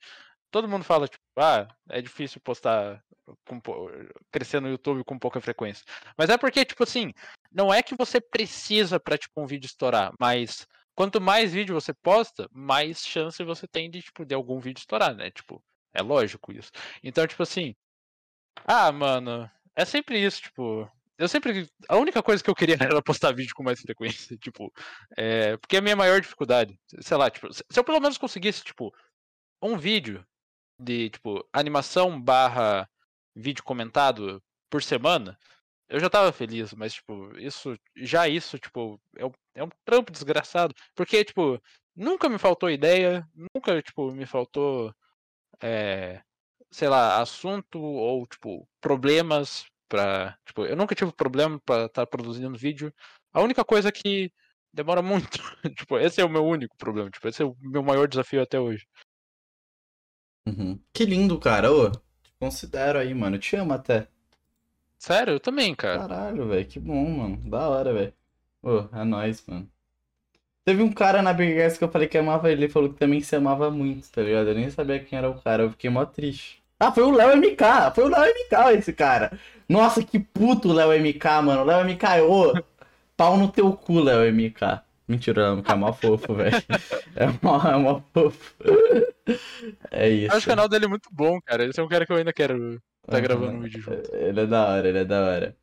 Todo 0.55 0.69
mundo 0.69 0.85
fala, 0.85 1.09
tipo, 1.09 1.21
ah, 1.37 1.67
é 1.89 2.01
difícil 2.01 2.41
postar, 2.41 3.03
com, 3.45 3.61
crescer 4.31 4.61
no 4.61 4.69
YouTube 4.69 5.03
com 5.03 5.19
pouca 5.19 5.41
frequência. 5.41 5.85
Mas 6.17 6.31
é 6.31 6.39
porque, 6.39 6.65
tipo 6.65 6.85
assim, 6.85 7.13
não 7.51 7.75
é 7.75 7.83
que 7.83 7.97
você 7.97 8.21
precisa 8.21 9.01
pra, 9.01 9.19
tipo, 9.19 9.43
um 9.43 9.47
vídeo 9.47 9.67
estourar, 9.67 10.13
mas 10.17 10.65
quanto 10.95 11.21
mais 11.21 11.53
vídeo 11.53 11.75
você 11.75 11.93
posta, 11.93 12.49
mais 12.53 13.05
chance 13.05 13.43
você 13.43 13.67
tem 13.67 13.91
de, 13.91 14.01
tipo, 14.01 14.25
de 14.25 14.33
algum 14.33 14.61
vídeo 14.61 14.79
estourar, 14.79 15.13
né? 15.13 15.29
Tipo, 15.29 15.61
é 15.93 16.01
lógico 16.01 16.53
isso. 16.53 16.71
Então, 17.03 17.27
tipo 17.27 17.43
assim, 17.43 17.75
ah, 18.65 18.93
mano, 18.93 19.51
é 19.75 19.85
sempre 19.85 20.25
isso, 20.25 20.41
tipo, 20.41 20.89
eu 21.19 21.27
sempre, 21.27 21.69
a 21.89 21.97
única 21.97 22.23
coisa 22.23 22.45
que 22.45 22.49
eu 22.49 22.55
queria 22.55 22.77
era 22.81 23.03
postar 23.03 23.35
vídeo 23.35 23.57
com 23.57 23.65
mais 23.65 23.81
frequência, 23.81 24.37
tipo, 24.39 24.73
é, 25.17 25.57
porque 25.57 25.75
é 25.75 25.79
a 25.81 25.83
minha 25.83 25.97
maior 25.97 26.21
dificuldade, 26.21 26.79
sei 27.01 27.17
lá, 27.17 27.29
tipo, 27.29 27.53
se 27.53 27.65
eu 27.77 27.83
pelo 27.83 27.99
menos 27.99 28.17
conseguisse, 28.19 28.63
tipo, 28.63 28.95
um 29.61 29.77
vídeo 29.77 30.25
de, 30.85 31.11
tipo, 31.11 31.47
animação 31.53 32.21
barra 32.21 32.89
vídeo 33.35 33.65
comentado 33.65 34.43
por 34.71 34.83
semana, 34.83 35.39
eu 35.89 36.01
já 36.01 36.11
tava 36.11 36.33
feliz, 36.33 36.73
mas, 36.75 36.95
tipo, 36.95 37.37
isso, 37.39 37.79
já 37.97 38.29
isso, 38.29 38.59
tipo, 38.59 39.01
é 39.17 39.27
um, 39.27 39.33
é 39.55 39.65
um 39.65 39.69
trampo 39.85 40.13
desgraçado. 40.13 40.75
Porque, 40.95 41.25
tipo, 41.25 41.61
nunca 41.95 42.29
me 42.29 42.39
faltou 42.39 42.71
ideia, 42.71 43.29
nunca, 43.35 43.83
tipo, 43.83 44.11
me 44.13 44.27
faltou, 44.27 44.95
é, 45.63 46.23
sei 46.71 46.89
lá, 46.89 47.21
assunto 47.21 47.81
ou, 47.81 48.27
tipo, 48.27 48.69
problemas 48.81 49.67
pra, 49.89 50.37
tipo, 50.47 50.65
eu 50.67 50.77
nunca 50.77 50.95
tive 50.95 51.13
problema 51.13 51.61
pra 51.65 51.87
estar 51.87 52.05
tá 52.05 52.07
produzindo 52.07 52.59
vídeo. 52.59 52.93
A 53.33 53.41
única 53.43 53.65
coisa 53.65 53.93
que 53.93 54.33
demora 54.73 55.03
muito, 55.03 55.39
tipo, 55.79 55.99
esse 55.99 56.21
é 56.21 56.25
o 56.25 56.31
meu 56.31 56.45
único 56.45 56.77
problema, 56.77 57.11
tipo, 57.11 57.29
esse 57.29 57.43
é 57.43 57.47
o 57.47 57.57
meu 57.61 57.83
maior 57.83 58.09
desafio 58.09 58.43
até 58.43 58.59
hoje. 58.59 58.87
Uhum. 60.47 60.79
Que 60.93 61.05
lindo, 61.05 61.39
cara. 61.39 61.73
Ô, 61.73 61.91
te 61.91 62.01
considero 62.39 62.99
aí, 62.99 63.15
mano. 63.15 63.37
Eu 63.37 63.41
te 63.41 63.57
amo 63.57 63.73
até. 63.73 64.07
Sério? 64.99 65.35
Eu 65.35 65.41
também, 65.41 65.75
cara. 65.75 66.01
Caralho, 66.01 66.49
velho. 66.49 66.67
Que 66.67 66.79
bom, 66.79 67.09
mano. 67.11 67.37
Da 67.49 67.69
hora, 67.69 67.93
velho. 67.93 68.13
Ô, 68.63 68.85
é 68.93 69.05
nóis, 69.05 69.45
mano. 69.47 69.69
Teve 70.65 70.83
um 70.83 70.91
cara 70.93 71.21
na 71.21 71.33
BGS 71.33 71.79
que 71.79 71.85
eu 71.85 71.91
falei 71.91 72.09
que 72.09 72.17
amava 72.17 72.51
ele, 72.51 72.65
ele 72.65 72.73
falou 72.73 72.89
que 72.89 72.99
também 72.99 73.21
se 73.21 73.37
amava 73.37 73.71
muito, 73.71 74.11
tá 74.11 74.23
ligado? 74.23 74.49
Eu 74.49 74.55
nem 74.55 74.71
sabia 74.71 74.99
quem 74.99 75.19
era 75.19 75.29
o 75.29 75.39
cara, 75.39 75.65
eu 75.65 75.71
fiquei 75.71 75.91
mó 75.91 76.07
triste. 76.07 76.63
Ah, 76.81 76.91
foi 76.91 77.03
o 77.03 77.11
Léo 77.11 77.37
MK, 77.37 77.95
foi 77.95 78.05
o 78.05 78.09
Léo 78.09 78.25
MK 78.25 78.79
esse 78.79 78.93
cara. 78.93 79.39
Nossa, 79.69 80.03
que 80.03 80.19
puto 80.19 80.71
o 80.71 80.73
Léo 80.73 80.91
MK, 80.99 81.25
mano. 81.43 81.65
Léo 81.65 81.85
MK, 81.85 82.23
ô, 82.23 82.55
pau 83.17 83.37
no 83.37 83.51
teu 83.51 83.73
cu, 83.75 84.01
Léo 84.01 84.33
MK. 84.33 84.81
Mentira, 85.07 85.43
Léo 85.43 85.57
MK 85.59 85.71
é 85.71 85.75
mó 85.75 85.93
fofo, 85.93 86.35
velho. 86.35 86.57
É 87.17 87.27
mó, 87.43 87.61
é 87.63 87.77
mó 87.77 88.01
fofo. 88.13 88.55
É 89.91 90.09
isso. 90.09 90.33
Eu 90.33 90.37
acho 90.37 90.47
o 90.47 90.51
canal 90.51 90.69
dele 90.69 90.85
é 90.85 90.89
muito 90.89 91.09
bom, 91.11 91.41
cara. 91.41 91.65
Esse 91.65 91.81
é 91.81 91.83
um 91.83 91.89
cara 91.89 92.05
que 92.05 92.13
eu 92.13 92.17
ainda 92.17 92.33
quero 92.33 92.83
tá 93.07 93.21
gravando 93.21 93.59
um 93.59 93.61
vídeo 93.61 93.81
junto. 93.81 94.15
Ele 94.15 94.41
é 94.41 94.47
da 94.47 94.69
hora, 94.69 94.89
ele 94.89 94.99
é 94.99 95.05
da 95.05 95.21
hora. 95.23 95.57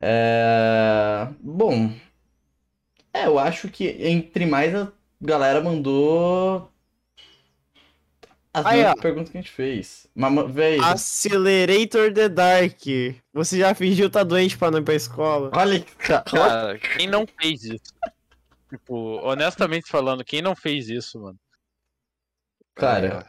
É... 0.00 1.28
Bom, 1.40 1.92
é, 3.12 3.26
eu 3.26 3.38
acho 3.38 3.68
que 3.68 3.88
entre 4.00 4.46
mais 4.46 4.74
a 4.74 4.92
galera 5.20 5.60
mandou 5.60 6.72
as 8.54 8.66
Aí, 8.66 8.84
ó. 8.84 8.94
perguntas 8.94 9.30
que 9.30 9.38
a 9.38 9.40
gente 9.40 9.50
fez. 9.50 10.06
Mas, 10.14 10.52
véi, 10.52 10.78
Accelerator 10.78 12.12
the 12.12 12.28
Dark. 12.28 12.80
Você 13.32 13.58
já 13.58 13.74
fingiu 13.74 14.10
tá 14.10 14.22
doente 14.22 14.58
pra 14.58 14.70
não 14.70 14.78
ir 14.78 14.82
pra 14.82 14.94
escola? 14.94 15.50
olha 15.54 15.80
que 15.80 15.94
cara. 15.96 16.22
Cara, 16.22 16.78
quem 16.78 17.06
não 17.06 17.26
fez 17.40 17.64
isso? 17.64 17.94
Tipo, 18.72 19.20
honestamente 19.22 19.90
falando, 19.90 20.24
quem 20.24 20.40
não 20.40 20.56
fez 20.56 20.88
isso, 20.88 21.20
mano? 21.20 21.38
Cara, 22.74 23.26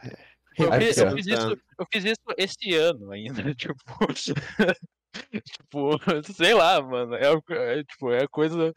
Eu, 0.56 0.72
Aqui, 0.72 0.86
fiz, 0.86 0.96
eu 0.98 1.10
fiz 1.12 1.26
isso, 1.26 1.50
eu 1.78 1.86
fiz 1.92 2.04
isso 2.04 2.22
esse 2.38 2.74
ano 2.74 3.10
ainda, 3.12 3.42
tipo. 3.54 3.74
tipo, 5.42 5.98
sei 6.32 6.54
lá, 6.54 6.80
mano. 6.80 7.14
É, 7.14 7.26
é, 7.78 7.84
tipo, 7.84 8.10
é 8.12 8.24
a 8.24 8.28
coisa 8.28 8.72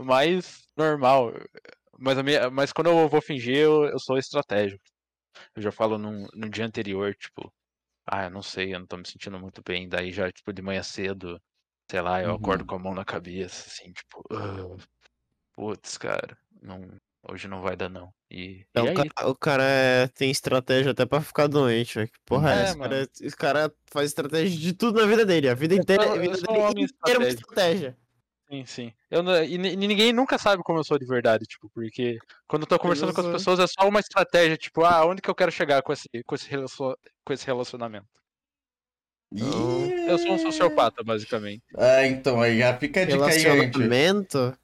mais 0.00 0.62
normal. 0.76 1.32
Mas, 1.98 2.18
a 2.18 2.22
minha, 2.22 2.50
mas 2.50 2.72
quando 2.72 2.88
eu 2.90 3.08
vou 3.08 3.22
fingir, 3.22 3.56
eu, 3.58 3.84
eu 3.86 3.98
sou 3.98 4.18
estratégico. 4.18 4.82
Eu 5.56 5.62
já 5.62 5.72
falo 5.72 5.98
no, 5.98 6.28
no 6.34 6.50
dia 6.50 6.66
anterior, 6.66 7.14
tipo, 7.16 7.52
ah, 8.06 8.24
eu 8.24 8.30
não 8.30 8.42
sei, 8.42 8.74
eu 8.74 8.80
não 8.80 8.86
tô 8.86 8.96
me 8.98 9.08
sentindo 9.08 9.38
muito 9.40 9.62
bem. 9.64 9.88
Daí 9.88 10.12
já, 10.12 10.30
tipo, 10.32 10.52
de 10.52 10.62
manhã 10.62 10.82
cedo, 10.82 11.40
sei 11.90 12.00
lá, 12.02 12.22
eu 12.22 12.34
acordo 12.34 12.62
Uhum. 12.62 12.66
com 12.66 12.76
a 12.76 12.78
mão 12.78 12.94
na 12.94 13.04
cabeça, 13.04 13.66
assim, 13.68 13.92
tipo, 13.92 14.22
"Ah, 14.32 14.76
putz, 15.60 15.98
cara, 15.98 16.38
não, 16.62 16.88
hoje 17.28 17.46
não 17.46 17.60
vai 17.60 17.76
dar 17.76 17.90
não. 17.90 18.10
E, 18.30 18.64
Então, 18.70 18.86
e 18.86 18.88
o, 18.88 18.98
aí, 19.02 19.08
cara, 19.10 19.28
o 19.28 19.34
cara 19.34 19.62
é- 19.64 20.06
tem 20.08 20.30
estratégia 20.30 20.92
até 20.92 21.04
pra 21.04 21.20
ficar 21.20 21.48
doente, 21.48 21.96
velho. 21.96 22.08
Que 22.08 22.18
porra 22.24 22.50
é, 22.54 22.54
É, 22.58 22.62
essa? 22.62 22.78
Cara, 22.78 23.08
esse 23.20 23.36
cara 23.36 23.72
faz 23.86 24.06
estratégia 24.08 24.58
de 24.58 24.72
tudo 24.72 25.00
na 25.00 25.06
vida 25.06 25.26
dele. 25.26 25.48
A 25.50 25.54
vida 25.54 25.74
inteira, 25.74 26.02
sou- 26.04 26.12
a 26.12 26.16
eu 26.16 26.20
vida 26.22 26.38
um 26.38 26.52
dele 26.54 26.64
homem 26.64 26.84
inteira 26.84 27.24
é 27.24 27.28
estratégia. 27.28 27.96
Sim, 28.50 28.64
sim. 28.66 28.92
Eu, 29.10 29.22
e, 29.44 29.58
ni- 29.58 29.76
ninguém 29.76 30.12
nunca 30.12 30.38
sabe 30.38 30.62
como 30.64 30.78
eu 30.78 30.84
sou 30.84 30.98
de 30.98 31.04
verdade, 31.06 31.44
tipo, 31.44 31.68
porque 31.70 32.18
quando 32.48 32.62
eu 32.62 32.66
tô 32.66 32.78
conversando 32.78 33.12
com 33.12 33.20
as 33.20 33.26
pessoas 33.28 33.60
é 33.60 33.66
só 33.66 33.86
uma 33.86 34.00
estratégia, 34.00 34.56
tipo, 34.56 34.82
ah, 34.84 35.04
onde 35.04 35.20
que 35.20 35.28
eu 35.30 35.34
quero 35.34 35.52
chegar 35.52 35.82
com 35.82 35.92
esse, 35.92 36.08
com 36.26 36.34
esse, 36.34 36.48
relacion- 36.48 36.94
com 37.24 37.32
esse 37.32 37.46
relacionamento? 37.46 38.08
Eu 39.32 40.18
sou 40.18 40.32
um 40.32 40.38
sociopata, 40.38 41.04
basicamente. 41.04 41.62
Ah, 41.76 42.06
então, 42.06 42.40
aí 42.40 42.58
já 42.58 42.76
fica 42.76 43.02
a 43.02 43.04
dica 43.04 43.26
aí, 43.26 43.38
gente. 43.38 43.78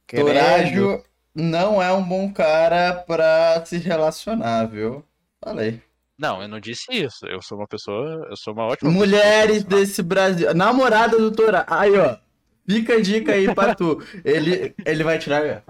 Torágio 0.09 1.02
não 1.34 1.80
é 1.80 1.93
um 1.93 2.02
bom 2.02 2.32
cara 2.32 2.93
pra 2.94 3.62
se 3.64 3.78
relacionar, 3.78 4.66
viu? 4.66 5.05
Falei. 5.43 5.80
Não, 6.18 6.43
eu 6.43 6.48
não 6.48 6.59
disse 6.59 6.86
isso. 6.90 7.26
Eu 7.26 7.43
sou 7.43 7.59
uma 7.59 7.68
pessoa, 7.68 8.26
eu 8.30 8.36
sou 8.36 8.55
uma 8.55 8.64
ótima 8.64 8.90
Mulheres 8.90 9.62
desse 9.62 10.02
Brasil. 10.02 10.52
Namorada 10.55 11.18
do 11.18 11.30
Torágio. 11.30 11.66
Aí, 11.68 11.97
ó. 11.97 12.16
Fica 12.68 12.94
a 12.94 13.01
dica 13.01 13.32
aí 13.32 13.55
pra 13.55 13.74
tu. 13.74 14.02
Ele, 14.24 14.74
ele 14.84 15.05
vai 15.05 15.18
tirar. 15.18 15.62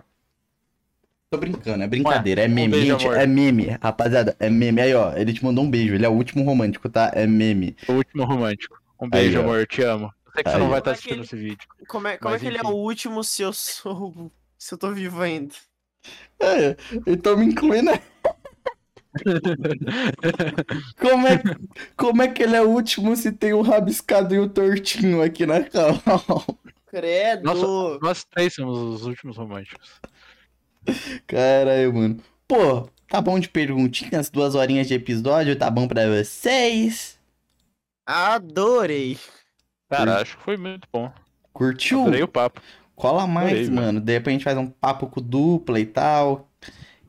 Tô 1.29 1.37
brincando, 1.37 1.83
é 1.83 1.89
brincadeira, 1.89 2.43
é 2.43 2.49
meme, 2.49 2.71
beijo, 2.71 2.87
gente, 2.87 3.05
amor. 3.05 3.19
é 3.19 3.27
meme, 3.27 3.77
rapaziada, 3.83 4.37
é 4.39 4.49
meme. 4.49 4.81
Aí, 4.81 4.95
ó, 4.95 5.13
ele 5.17 5.33
te 5.33 5.45
mandou 5.45 5.65
um 5.65 5.71
beijo, 5.71 5.95
ele 5.95 6.07
é 6.07 6.09
o 6.09 6.13
último 6.13 6.45
romântico, 6.45 6.89
tá? 6.89 7.11
É 7.13 7.27
meme. 7.27 7.77
O 7.89 7.95
último 7.95 8.25
romântico. 8.25 8.79
Um 9.01 9.09
beijo, 9.09 9.39
Aí, 9.39 9.45
amor, 9.45 9.59
eu 9.61 9.67
te 9.67 9.83
amo. 9.83 10.07
Eu 10.27 10.33
sei 10.33 10.43
que 10.45 10.51
você 10.51 10.57
Aí, 10.57 10.61
não 10.61 10.67
ó. 10.67 10.71
vai 10.71 10.79
estar 10.79 10.91
Como 10.91 10.91
é 10.91 10.93
assistindo 10.95 11.15
ele- 11.15 11.23
esse 11.25 11.37
vídeo. 11.37 11.69
Como 11.89 12.09
é, 12.09 12.17
como 12.19 12.35
é 12.35 12.39
que 12.39 12.47
ele 12.47 12.57
é 12.57 12.61
enfim. 12.61 12.71
o 12.71 12.77
último 12.77 13.25
se 13.25 13.43
eu 13.43 13.53
sou. 13.53 14.31
se 14.59 14.75
eu 14.75 14.79
tô 14.79 14.91
vivo 14.93 15.21
ainda? 15.23 15.55
É, 16.41 16.77
então 17.07 17.37
me 17.37 17.47
inclui, 17.47 17.83
né? 17.83 18.01
Como 21.01 21.27
é, 21.27 21.43
como 21.97 22.23
é 22.23 22.29
que 22.29 22.43
ele 22.43 22.57
é 22.57 22.63
o 22.63 22.69
último 22.69 23.17
se 23.17 23.33
tem 23.33 23.53
o 23.53 23.63
rabiscado 23.63 24.35
e 24.35 24.39
o 24.39 24.49
tortinho 24.49 25.23
aqui 25.23 25.47
na 25.47 25.63
cal? 25.63 25.95
Credo! 26.87 27.43
Nossa, 27.45 27.99
nós 28.01 28.25
três 28.25 28.55
somos 28.55 28.79
os 28.79 29.07
últimos 29.07 29.37
românticos. 29.37 30.01
Caralho, 31.27 31.93
mano. 31.95 32.17
Pô, 32.47 32.89
tá 33.09 33.21
bom 33.21 33.39
de 33.41 33.49
perguntinhas, 33.49 34.31
duas 34.31 34.55
horinhas 34.55 34.87
de 34.87 34.95
episódio, 34.95 35.57
tá 35.57 35.69
bom 35.71 35.89
pra 35.89 36.07
vocês? 36.09 37.16
Adorei! 38.07 39.19
Cara, 39.89 40.21
acho 40.21 40.37
que 40.37 40.43
foi 40.45 40.57
muito 40.57 40.89
bom. 40.93 41.13
Curtiu? 41.53 42.03
Adorei 42.03 42.23
o 42.23 42.29
papo. 42.29 42.61
Cola 42.95 43.27
mais, 43.27 43.49
Adorei, 43.49 43.65
velho. 43.65 43.75
mano. 43.75 44.01
De 44.01 44.13
repente 44.13 44.29
a 44.31 44.33
gente 44.33 44.45
faz 44.45 44.57
um 44.59 44.69
papo 44.71 45.07
com 45.09 45.21
dupla 45.21 45.79
e 45.81 45.87
tal. 45.87 46.49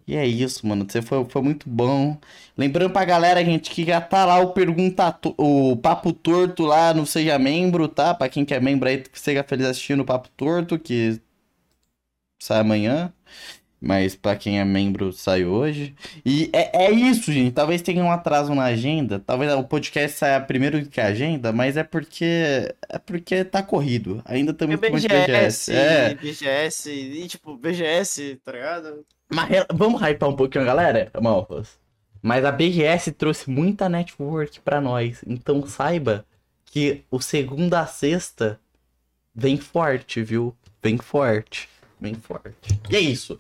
E 0.08 0.16
é 0.16 0.26
isso, 0.26 0.66
mano. 0.66 0.86
Você 0.90 1.02
foi, 1.02 1.26
foi 1.26 1.42
muito 1.42 1.70
bom. 1.70 2.18
Lembrando 2.58 2.92
pra 2.94 3.06
galera, 3.06 3.44
gente, 3.44 3.70
que 3.72 3.86
já 3.86 4.00
tá 4.02 4.26
lá 4.26 4.40
o 4.40 4.54
pergunta 4.54 5.18
o 5.38 5.76
papo 5.78 6.14
torto 6.14 6.64
lá 6.66 6.94
no 6.94 7.06
Seja 7.06 7.38
Membro, 7.38 7.88
tá? 7.88 8.14
Pra 8.14 8.30
quem 8.30 8.46
quer 8.46 8.62
membro 8.62 8.88
aí, 8.88 9.00
que 9.02 9.20
seja 9.20 9.44
feliz 9.44 9.66
assistindo 9.68 10.02
o 10.02 10.06
papo 10.06 10.30
torto, 10.30 10.80
que 10.80 11.22
sai 12.42 12.60
amanhã. 12.62 13.14
Mas 13.80 14.16
pra 14.16 14.36
quem 14.36 14.60
é 14.60 14.66
membro, 14.66 15.14
sai 15.14 15.46
hoje. 15.46 15.96
E 16.26 16.50
é, 16.52 16.86
é 16.86 16.92
isso, 16.92 17.32
gente. 17.32 17.54
Talvez 17.54 17.82
tenha 17.82 18.04
um 18.04 18.12
atraso 18.12 18.56
na 18.56 18.64
agenda. 18.64 19.20
Talvez 19.20 19.54
o 19.54 19.64
podcast 19.64 20.18
saia 20.18 20.42
primeiro 20.42 20.84
que 20.88 21.00
a 21.00 21.06
agenda, 21.08 21.52
mas 21.52 21.78
é 21.78 21.84
porque. 21.84 22.74
É 22.90 22.98
porque 22.98 23.44
tá 23.44 23.62
corrido. 23.62 24.22
Ainda 24.26 24.52
É 24.52 24.54
estamos 24.54 24.76
com 24.80 24.90
muito 24.90 25.08
BGS, 25.08 25.72
É. 25.72 26.14
BGS, 26.16 26.90
e 26.92 27.28
tipo, 27.28 27.56
BGS, 27.56 28.40
tá 28.44 28.52
ligado? 28.52 29.06
Mas 29.32 29.50
vamos 29.72 30.02
hypar 30.02 30.30
um 30.30 30.36
pouquinho, 30.36 30.66
galera? 30.66 31.12
Malfas. 31.22 31.78
Mas 32.22 32.44
a 32.44 32.52
BGS 32.52 33.12
trouxe 33.12 33.48
muita 33.50 33.88
network 33.88 34.60
pra 34.62 34.82
nós. 34.82 35.24
Então 35.28 35.66
saiba 35.68 36.26
que 36.66 37.04
o 37.12 37.22
segunda 37.22 37.82
a 37.82 37.86
sexta 37.86 38.60
vem 39.36 39.56
forte, 39.58 40.24
viu? 40.24 40.56
Vem 40.82 40.98
forte. 40.98 41.70
Vem 42.00 42.14
forte. 42.14 42.54
E 42.90 42.96
é 42.96 43.00
isso. 43.00 43.38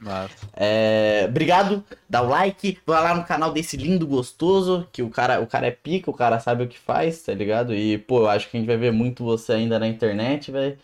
É, 0.55 1.25
Obrigado, 1.29 1.84
dá 2.09 2.23
o 2.23 2.27
like, 2.27 2.79
vai 2.85 3.03
lá 3.03 3.13
no 3.15 3.23
canal 3.23 3.51
desse 3.53 3.77
lindo 3.77 4.07
gostoso, 4.07 4.88
que 4.91 5.03
o 5.03 5.09
cara, 5.11 5.39
o 5.39 5.45
cara 5.45 5.67
é 5.67 5.71
pica, 5.71 6.09
o 6.09 6.13
cara 6.13 6.39
sabe 6.39 6.63
o 6.63 6.67
que 6.67 6.77
faz, 6.79 7.21
tá 7.21 7.34
ligado? 7.34 7.73
E, 7.75 7.99
pô, 7.99 8.21
eu 8.21 8.29
acho 8.29 8.49
que 8.49 8.57
a 8.57 8.59
gente 8.59 8.67
vai 8.67 8.77
ver 8.77 8.91
muito 8.91 9.23
você 9.23 9.53
ainda 9.53 9.77
na 9.77 9.88
internet, 9.88 10.51
velho. 10.51 10.77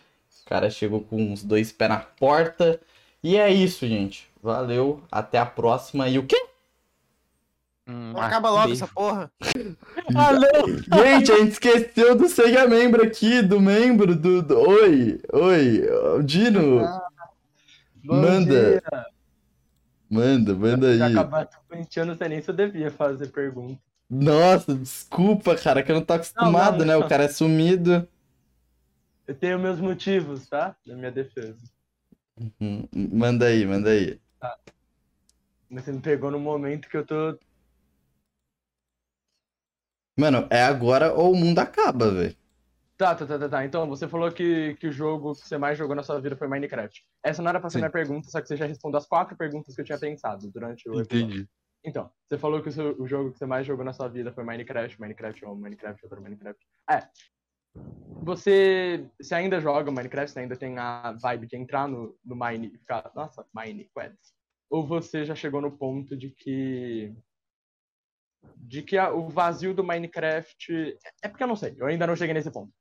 O 0.46 0.48
cara 0.48 0.70
chegou 0.70 1.00
com 1.00 1.16
uns 1.32 1.42
dois 1.42 1.72
pés 1.72 1.90
na 1.90 1.98
porta. 1.98 2.80
E 3.22 3.36
é 3.36 3.50
isso, 3.52 3.86
gente. 3.88 4.28
Valeu, 4.42 5.02
até 5.10 5.38
a 5.38 5.46
próxima. 5.46 6.08
E 6.08 6.18
o 6.18 6.26
quê? 6.26 6.36
hum, 7.88 8.12
Acaba 8.16 8.48
ah, 8.48 8.52
logo 8.52 8.66
beijo. 8.66 8.84
essa 8.84 8.92
porra. 8.94 9.30
Ah, 10.14 10.32
não! 10.32 10.68
Gente, 11.02 11.32
a 11.32 11.38
gente 11.38 11.52
esqueceu 11.52 12.14
do 12.14 12.28
Seja 12.28 12.68
Membro 12.68 13.02
aqui, 13.02 13.40
do 13.40 13.58
membro 13.58 14.14
do. 14.14 14.42
do- 14.42 14.58
Oi, 14.60 15.18
oi, 15.32 15.82
o 16.18 16.22
Dino. 16.22 16.82
Bom 18.04 18.16
Manda. 18.16 18.44
dia. 18.44 18.82
Manda, 20.10 20.54
manda 20.54 20.88
aí. 20.88 21.14
com 21.14 21.76
20 21.76 22.00
anos, 22.00 22.12
não 22.12 22.18
sei 22.18 22.28
nem 22.28 22.42
se 22.42 22.50
eu 22.50 22.54
devia 22.54 22.90
fazer 22.90 23.28
pergunta. 23.28 23.80
Nossa, 24.08 24.74
desculpa, 24.74 25.56
cara, 25.56 25.82
que 25.82 25.90
eu 25.90 25.96
não 25.96 26.04
tô 26.04 26.12
acostumado, 26.12 26.78
não, 26.78 26.86
né? 26.86 26.96
O 26.96 27.00
não. 27.00 27.08
cara 27.08 27.24
é 27.24 27.28
sumido. 27.28 28.06
Eu 29.26 29.34
tenho 29.34 29.58
meus 29.58 29.80
motivos, 29.80 30.46
tá? 30.46 30.76
Na 30.86 30.94
minha 30.94 31.10
defesa. 31.10 31.58
Hum, 32.60 32.86
Manda 32.92 33.46
aí, 33.46 33.64
manda 33.64 33.90
aí. 33.90 34.20
Mas 35.70 35.84
você 35.84 35.92
me 35.92 36.00
pegou 36.00 36.30
no 36.30 36.38
momento 36.38 36.88
que 36.88 36.96
eu 36.96 37.06
tô. 37.06 37.38
Mano, 40.16 40.46
é 40.50 40.62
agora 40.62 41.12
ou 41.12 41.32
o 41.32 41.36
mundo 41.36 41.58
acaba, 41.58 42.10
velho. 42.10 42.36
Tá, 43.04 43.14
tá, 43.14 43.26
tá, 43.26 43.38
tá, 43.38 43.48
tá. 43.50 43.64
Então, 43.66 43.86
você 43.86 44.08
falou 44.08 44.32
que, 44.32 44.76
que 44.76 44.86
o 44.86 44.92
jogo 44.92 45.34
que 45.34 45.46
você 45.46 45.58
mais 45.58 45.76
jogou 45.76 45.94
na 45.94 46.02
sua 46.02 46.18
vida 46.18 46.34
foi 46.36 46.48
Minecraft. 46.48 47.04
Essa 47.22 47.42
não 47.42 47.50
era 47.50 47.60
pra 47.60 47.68
ser 47.68 47.74
Sim. 47.74 47.80
minha 47.80 47.90
pergunta, 47.90 48.30
só 48.30 48.40
que 48.40 48.48
você 48.48 48.56
já 48.56 48.64
respondeu 48.64 48.96
as 48.96 49.06
quatro 49.06 49.36
perguntas 49.36 49.74
que 49.74 49.80
eu 49.82 49.84
tinha 49.84 49.98
pensado 49.98 50.50
durante 50.50 50.88
o 50.88 50.98
episódio. 50.98 51.18
Entendi. 51.26 51.48
Então, 51.84 52.10
você 52.26 52.38
falou 52.38 52.62
que 52.62 52.70
o, 52.70 52.72
seu- 52.72 52.98
o 52.98 53.06
jogo 53.06 53.30
que 53.32 53.38
você 53.38 53.44
mais 53.44 53.66
jogou 53.66 53.84
na 53.84 53.92
sua 53.92 54.08
vida 54.08 54.32
foi 54.32 54.42
Minecraft, 54.42 54.98
Minecraft 54.98 55.44
1, 55.44 55.54
Minecraft, 55.54 56.02
outro 56.02 56.22
Minecraft. 56.22 56.66
É. 56.90 57.06
Você, 58.22 59.06
você 59.20 59.34
ainda 59.34 59.60
joga 59.60 59.90
Minecraft, 59.90 60.30
você 60.32 60.40
ainda 60.40 60.56
tem 60.56 60.78
a 60.78 61.12
vibe 61.12 61.46
de 61.46 61.56
entrar 61.58 61.86
no, 61.86 62.16
no 62.24 62.34
Mine 62.34 62.68
e 62.74 62.78
ficar, 62.78 63.12
nossa, 63.14 63.44
Minecraft. 63.54 64.16
Ou 64.70 64.86
você 64.86 65.26
já 65.26 65.34
chegou 65.34 65.60
no 65.60 65.76
ponto 65.76 66.16
de 66.16 66.30
que 66.30 67.14
de 68.56 68.82
que 68.82 68.96
a- 68.96 69.12
o 69.12 69.28
vazio 69.28 69.74
do 69.74 69.84
Minecraft 69.84 70.96
é 71.22 71.28
porque 71.28 71.42
eu 71.42 71.48
não 71.48 71.56
sei, 71.56 71.74
eu 71.76 71.86
ainda 71.86 72.06
não 72.06 72.16
cheguei 72.16 72.32
nesse 72.32 72.50
ponto. 72.50 72.72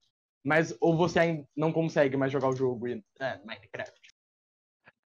Mas 0.43 0.75
ou 0.81 0.97
você 0.97 1.19
ainda 1.19 1.47
não 1.55 1.71
consegue 1.71 2.17
mais 2.17 2.31
jogar 2.31 2.49
o 2.49 2.55
jogo 2.55 2.87
é 2.87 3.39
Minecraft. 3.45 4.13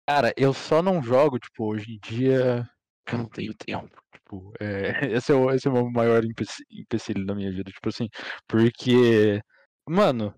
Cara, 0.08 0.34
eu 0.38 0.54
só 0.54 0.82
não 0.82 1.04
jogo, 1.04 1.38
tipo, 1.38 1.66
hoje 1.66 1.94
em 1.94 2.00
dia. 2.00 2.68
Eu 3.12 3.18
não 3.18 3.30
tenho 3.30 3.54
tempo. 3.54 4.02
Tipo, 4.14 4.54
é, 4.60 4.92
esse, 5.18 5.32
é 5.32 5.36
o, 5.36 5.52
esse 5.52 5.68
é 5.68 5.72
o 5.72 5.92
maior 5.92 6.24
empecilho 6.72 7.26
da 7.26 7.36
minha 7.36 7.52
vida. 7.52 7.72
Tipo 7.72 7.90
assim, 7.90 8.08
porque. 8.48 9.42
Mano, 9.88 10.34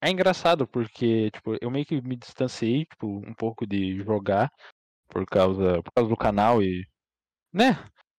é 0.00 0.10
engraçado 0.10 0.66
porque, 0.66 1.30
tipo, 1.30 1.56
eu 1.60 1.70
meio 1.70 1.86
que 1.86 2.00
me 2.02 2.16
distanciei, 2.16 2.84
tipo, 2.86 3.06
um 3.06 3.34
pouco 3.34 3.66
de 3.66 4.02
jogar 4.02 4.50
por 5.08 5.26
causa, 5.26 5.82
por 5.82 5.92
causa 5.94 6.10
do 6.10 6.16
canal 6.16 6.62
e. 6.62 6.84
Né? 7.52 7.78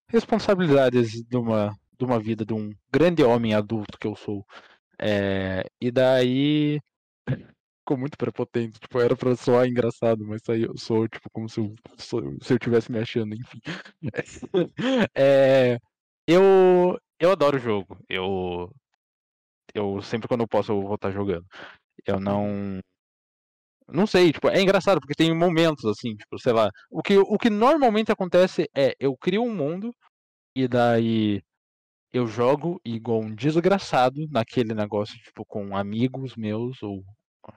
Responsabilidades 0.09 1.23
de 1.23 1.37
uma, 1.37 1.75
de 1.97 2.05
uma 2.05 2.19
vida 2.19 2.45
de 2.45 2.53
um 2.53 2.71
grande 2.91 3.23
homem 3.23 3.53
adulto 3.55 3.97
que 3.97 4.07
eu 4.07 4.15
sou. 4.15 4.45
É, 4.99 5.64
e 5.82 5.91
daí 5.91 6.80
ficou 7.82 7.98
muito 7.98 8.18
prepotente. 8.18 8.80
Tipo, 8.80 8.99
era 8.99 9.15
pra 9.15 9.36
soar 9.36 9.68
engraçado, 9.68 10.26
mas 10.26 10.41
eu 10.49 10.78
sou, 10.78 11.07
tipo, 11.07 11.30
como 11.32 11.49
se 11.49 11.60
eu, 11.60 11.76
se 12.41 12.53
eu 12.53 12.60
tivesse 12.60 12.91
me 12.91 12.99
achando, 12.99 13.36
enfim. 13.36 13.60
É, 15.15 15.78
eu, 16.28 16.98
eu 17.20 17.32
adoro 17.32 17.57
o 17.57 17.60
jogo. 17.60 17.98
Eu, 18.10 18.72
eu 19.74 20.02
sempre 20.02 20.28
quando 20.28 20.41
eu 20.41 20.48
posso 20.48 20.72
eu 20.72 20.82
vou 20.82 20.95
estar 20.95 21.11
jogando. 21.11 21.45
Eu 22.06 22.20
não. 22.20 22.80
Não 23.88 24.07
sei, 24.07 24.32
tipo, 24.32 24.49
é 24.49 24.61
engraçado, 24.61 24.99
porque 24.99 25.14
tem 25.14 25.36
momentos 25.36 25.86
assim, 25.86 26.15
tipo, 26.15 26.40
sei 26.40 26.53
lá. 26.53 26.70
O 26.90 27.02
que, 27.02 27.18
o 27.18 27.38
que 27.38 27.49
normalmente 27.49 28.11
acontece 28.11 28.70
é 28.76 28.95
eu 28.99 29.15
crio 29.18 29.44
um 29.44 29.53
mundo 29.53 29.94
e 30.56 30.68
daí 30.68 31.41
eu 32.14 32.27
jogo 32.27 32.80
igual 32.85 33.22
um 33.22 33.34
desgraçado 33.34 34.27
naquele 34.30 34.73
negócio, 34.73 35.18
tipo, 35.18 35.44
com 35.45 35.76
amigos 35.76 36.35
meus, 36.35 36.81
ou 36.84 37.03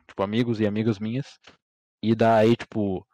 tipo, 0.09 0.23
amigos 0.23 0.59
e 0.61 0.67
amigas 0.67 0.99
minhas. 0.99 1.39
E 2.03 2.15
daí, 2.15 2.57
tipo, 2.57 3.07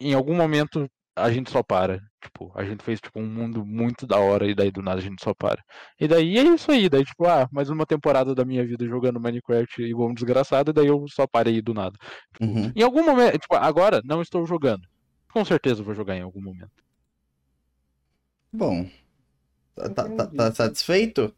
em 0.00 0.14
algum 0.14 0.34
momento 0.34 0.88
a 1.14 1.30
gente 1.30 1.50
só 1.50 1.62
para. 1.62 2.00
Tipo, 2.22 2.50
a 2.54 2.64
gente 2.64 2.82
fez 2.82 3.00
tipo 3.00 3.20
um 3.20 3.26
mundo 3.26 3.64
muito 3.64 4.06
da 4.06 4.18
hora 4.18 4.46
e 4.46 4.54
daí 4.54 4.70
do 4.70 4.82
nada 4.82 4.98
a 4.98 5.02
gente 5.02 5.22
só 5.22 5.32
para. 5.32 5.62
E 6.00 6.08
daí 6.08 6.38
é 6.38 6.42
isso 6.42 6.70
aí, 6.72 6.88
daí 6.88 7.04
tipo, 7.04 7.26
ah, 7.26 7.48
mais 7.52 7.70
uma 7.70 7.86
temporada 7.86 8.34
da 8.34 8.44
minha 8.44 8.66
vida 8.66 8.86
jogando 8.86 9.20
Minecraft 9.20 9.82
igual 9.82 10.10
um 10.10 10.14
desgraçado, 10.14 10.70
e 10.70 10.74
daí 10.74 10.86
eu 10.86 11.06
só 11.08 11.26
parei 11.26 11.62
do 11.62 11.72
nada. 11.72 11.96
Uhum. 12.40 12.72
Em 12.74 12.82
algum 12.82 13.04
momento, 13.04 13.38
tipo, 13.38 13.54
agora 13.54 14.02
não 14.04 14.20
estou 14.20 14.44
jogando. 14.46 14.86
Com 15.32 15.44
certeza 15.44 15.82
vou 15.82 15.94
jogar 15.94 16.16
em 16.16 16.22
algum 16.22 16.42
momento. 16.42 16.84
Bom. 18.52 18.88
Tá, 19.76 19.88
tá- 19.90 20.08
tá- 20.08 20.26
tá 20.26 20.52
satisfeito? 20.54 21.32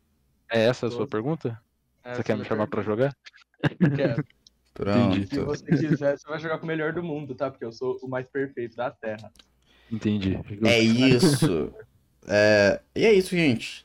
É 0.50 0.64
essa 0.66 0.86
a 0.86 0.90
sua 0.90 1.06
pergunta? 1.06 1.60
Essa 2.04 2.16
Você 2.16 2.22
quer 2.22 2.32
é 2.32 2.36
me 2.36 2.44
chamar 2.44 2.66
pra 2.68 2.82
pergunta. 2.82 3.12
jogar? 3.82 3.96
Quero. 3.96 4.24
Entendi. 4.80 5.26
Se 5.26 5.34
Pronto. 5.34 5.46
você 5.46 5.64
quiser, 5.64 6.16
você 6.18 6.28
vai 6.28 6.38
jogar 6.38 6.58
com 6.58 6.64
o 6.64 6.68
melhor 6.68 6.92
do 6.92 7.02
mundo, 7.02 7.34
tá? 7.34 7.50
Porque 7.50 7.64
eu 7.64 7.72
sou 7.72 7.98
o 8.00 8.08
mais 8.08 8.28
perfeito 8.28 8.76
da 8.76 8.90
Terra. 8.92 9.30
Entendi. 9.90 10.38
É 10.64 10.78
isso. 10.78 11.74
É, 12.28 12.80
E 12.94 13.04
é 13.04 13.12
isso, 13.12 13.30
gente. 13.34 13.84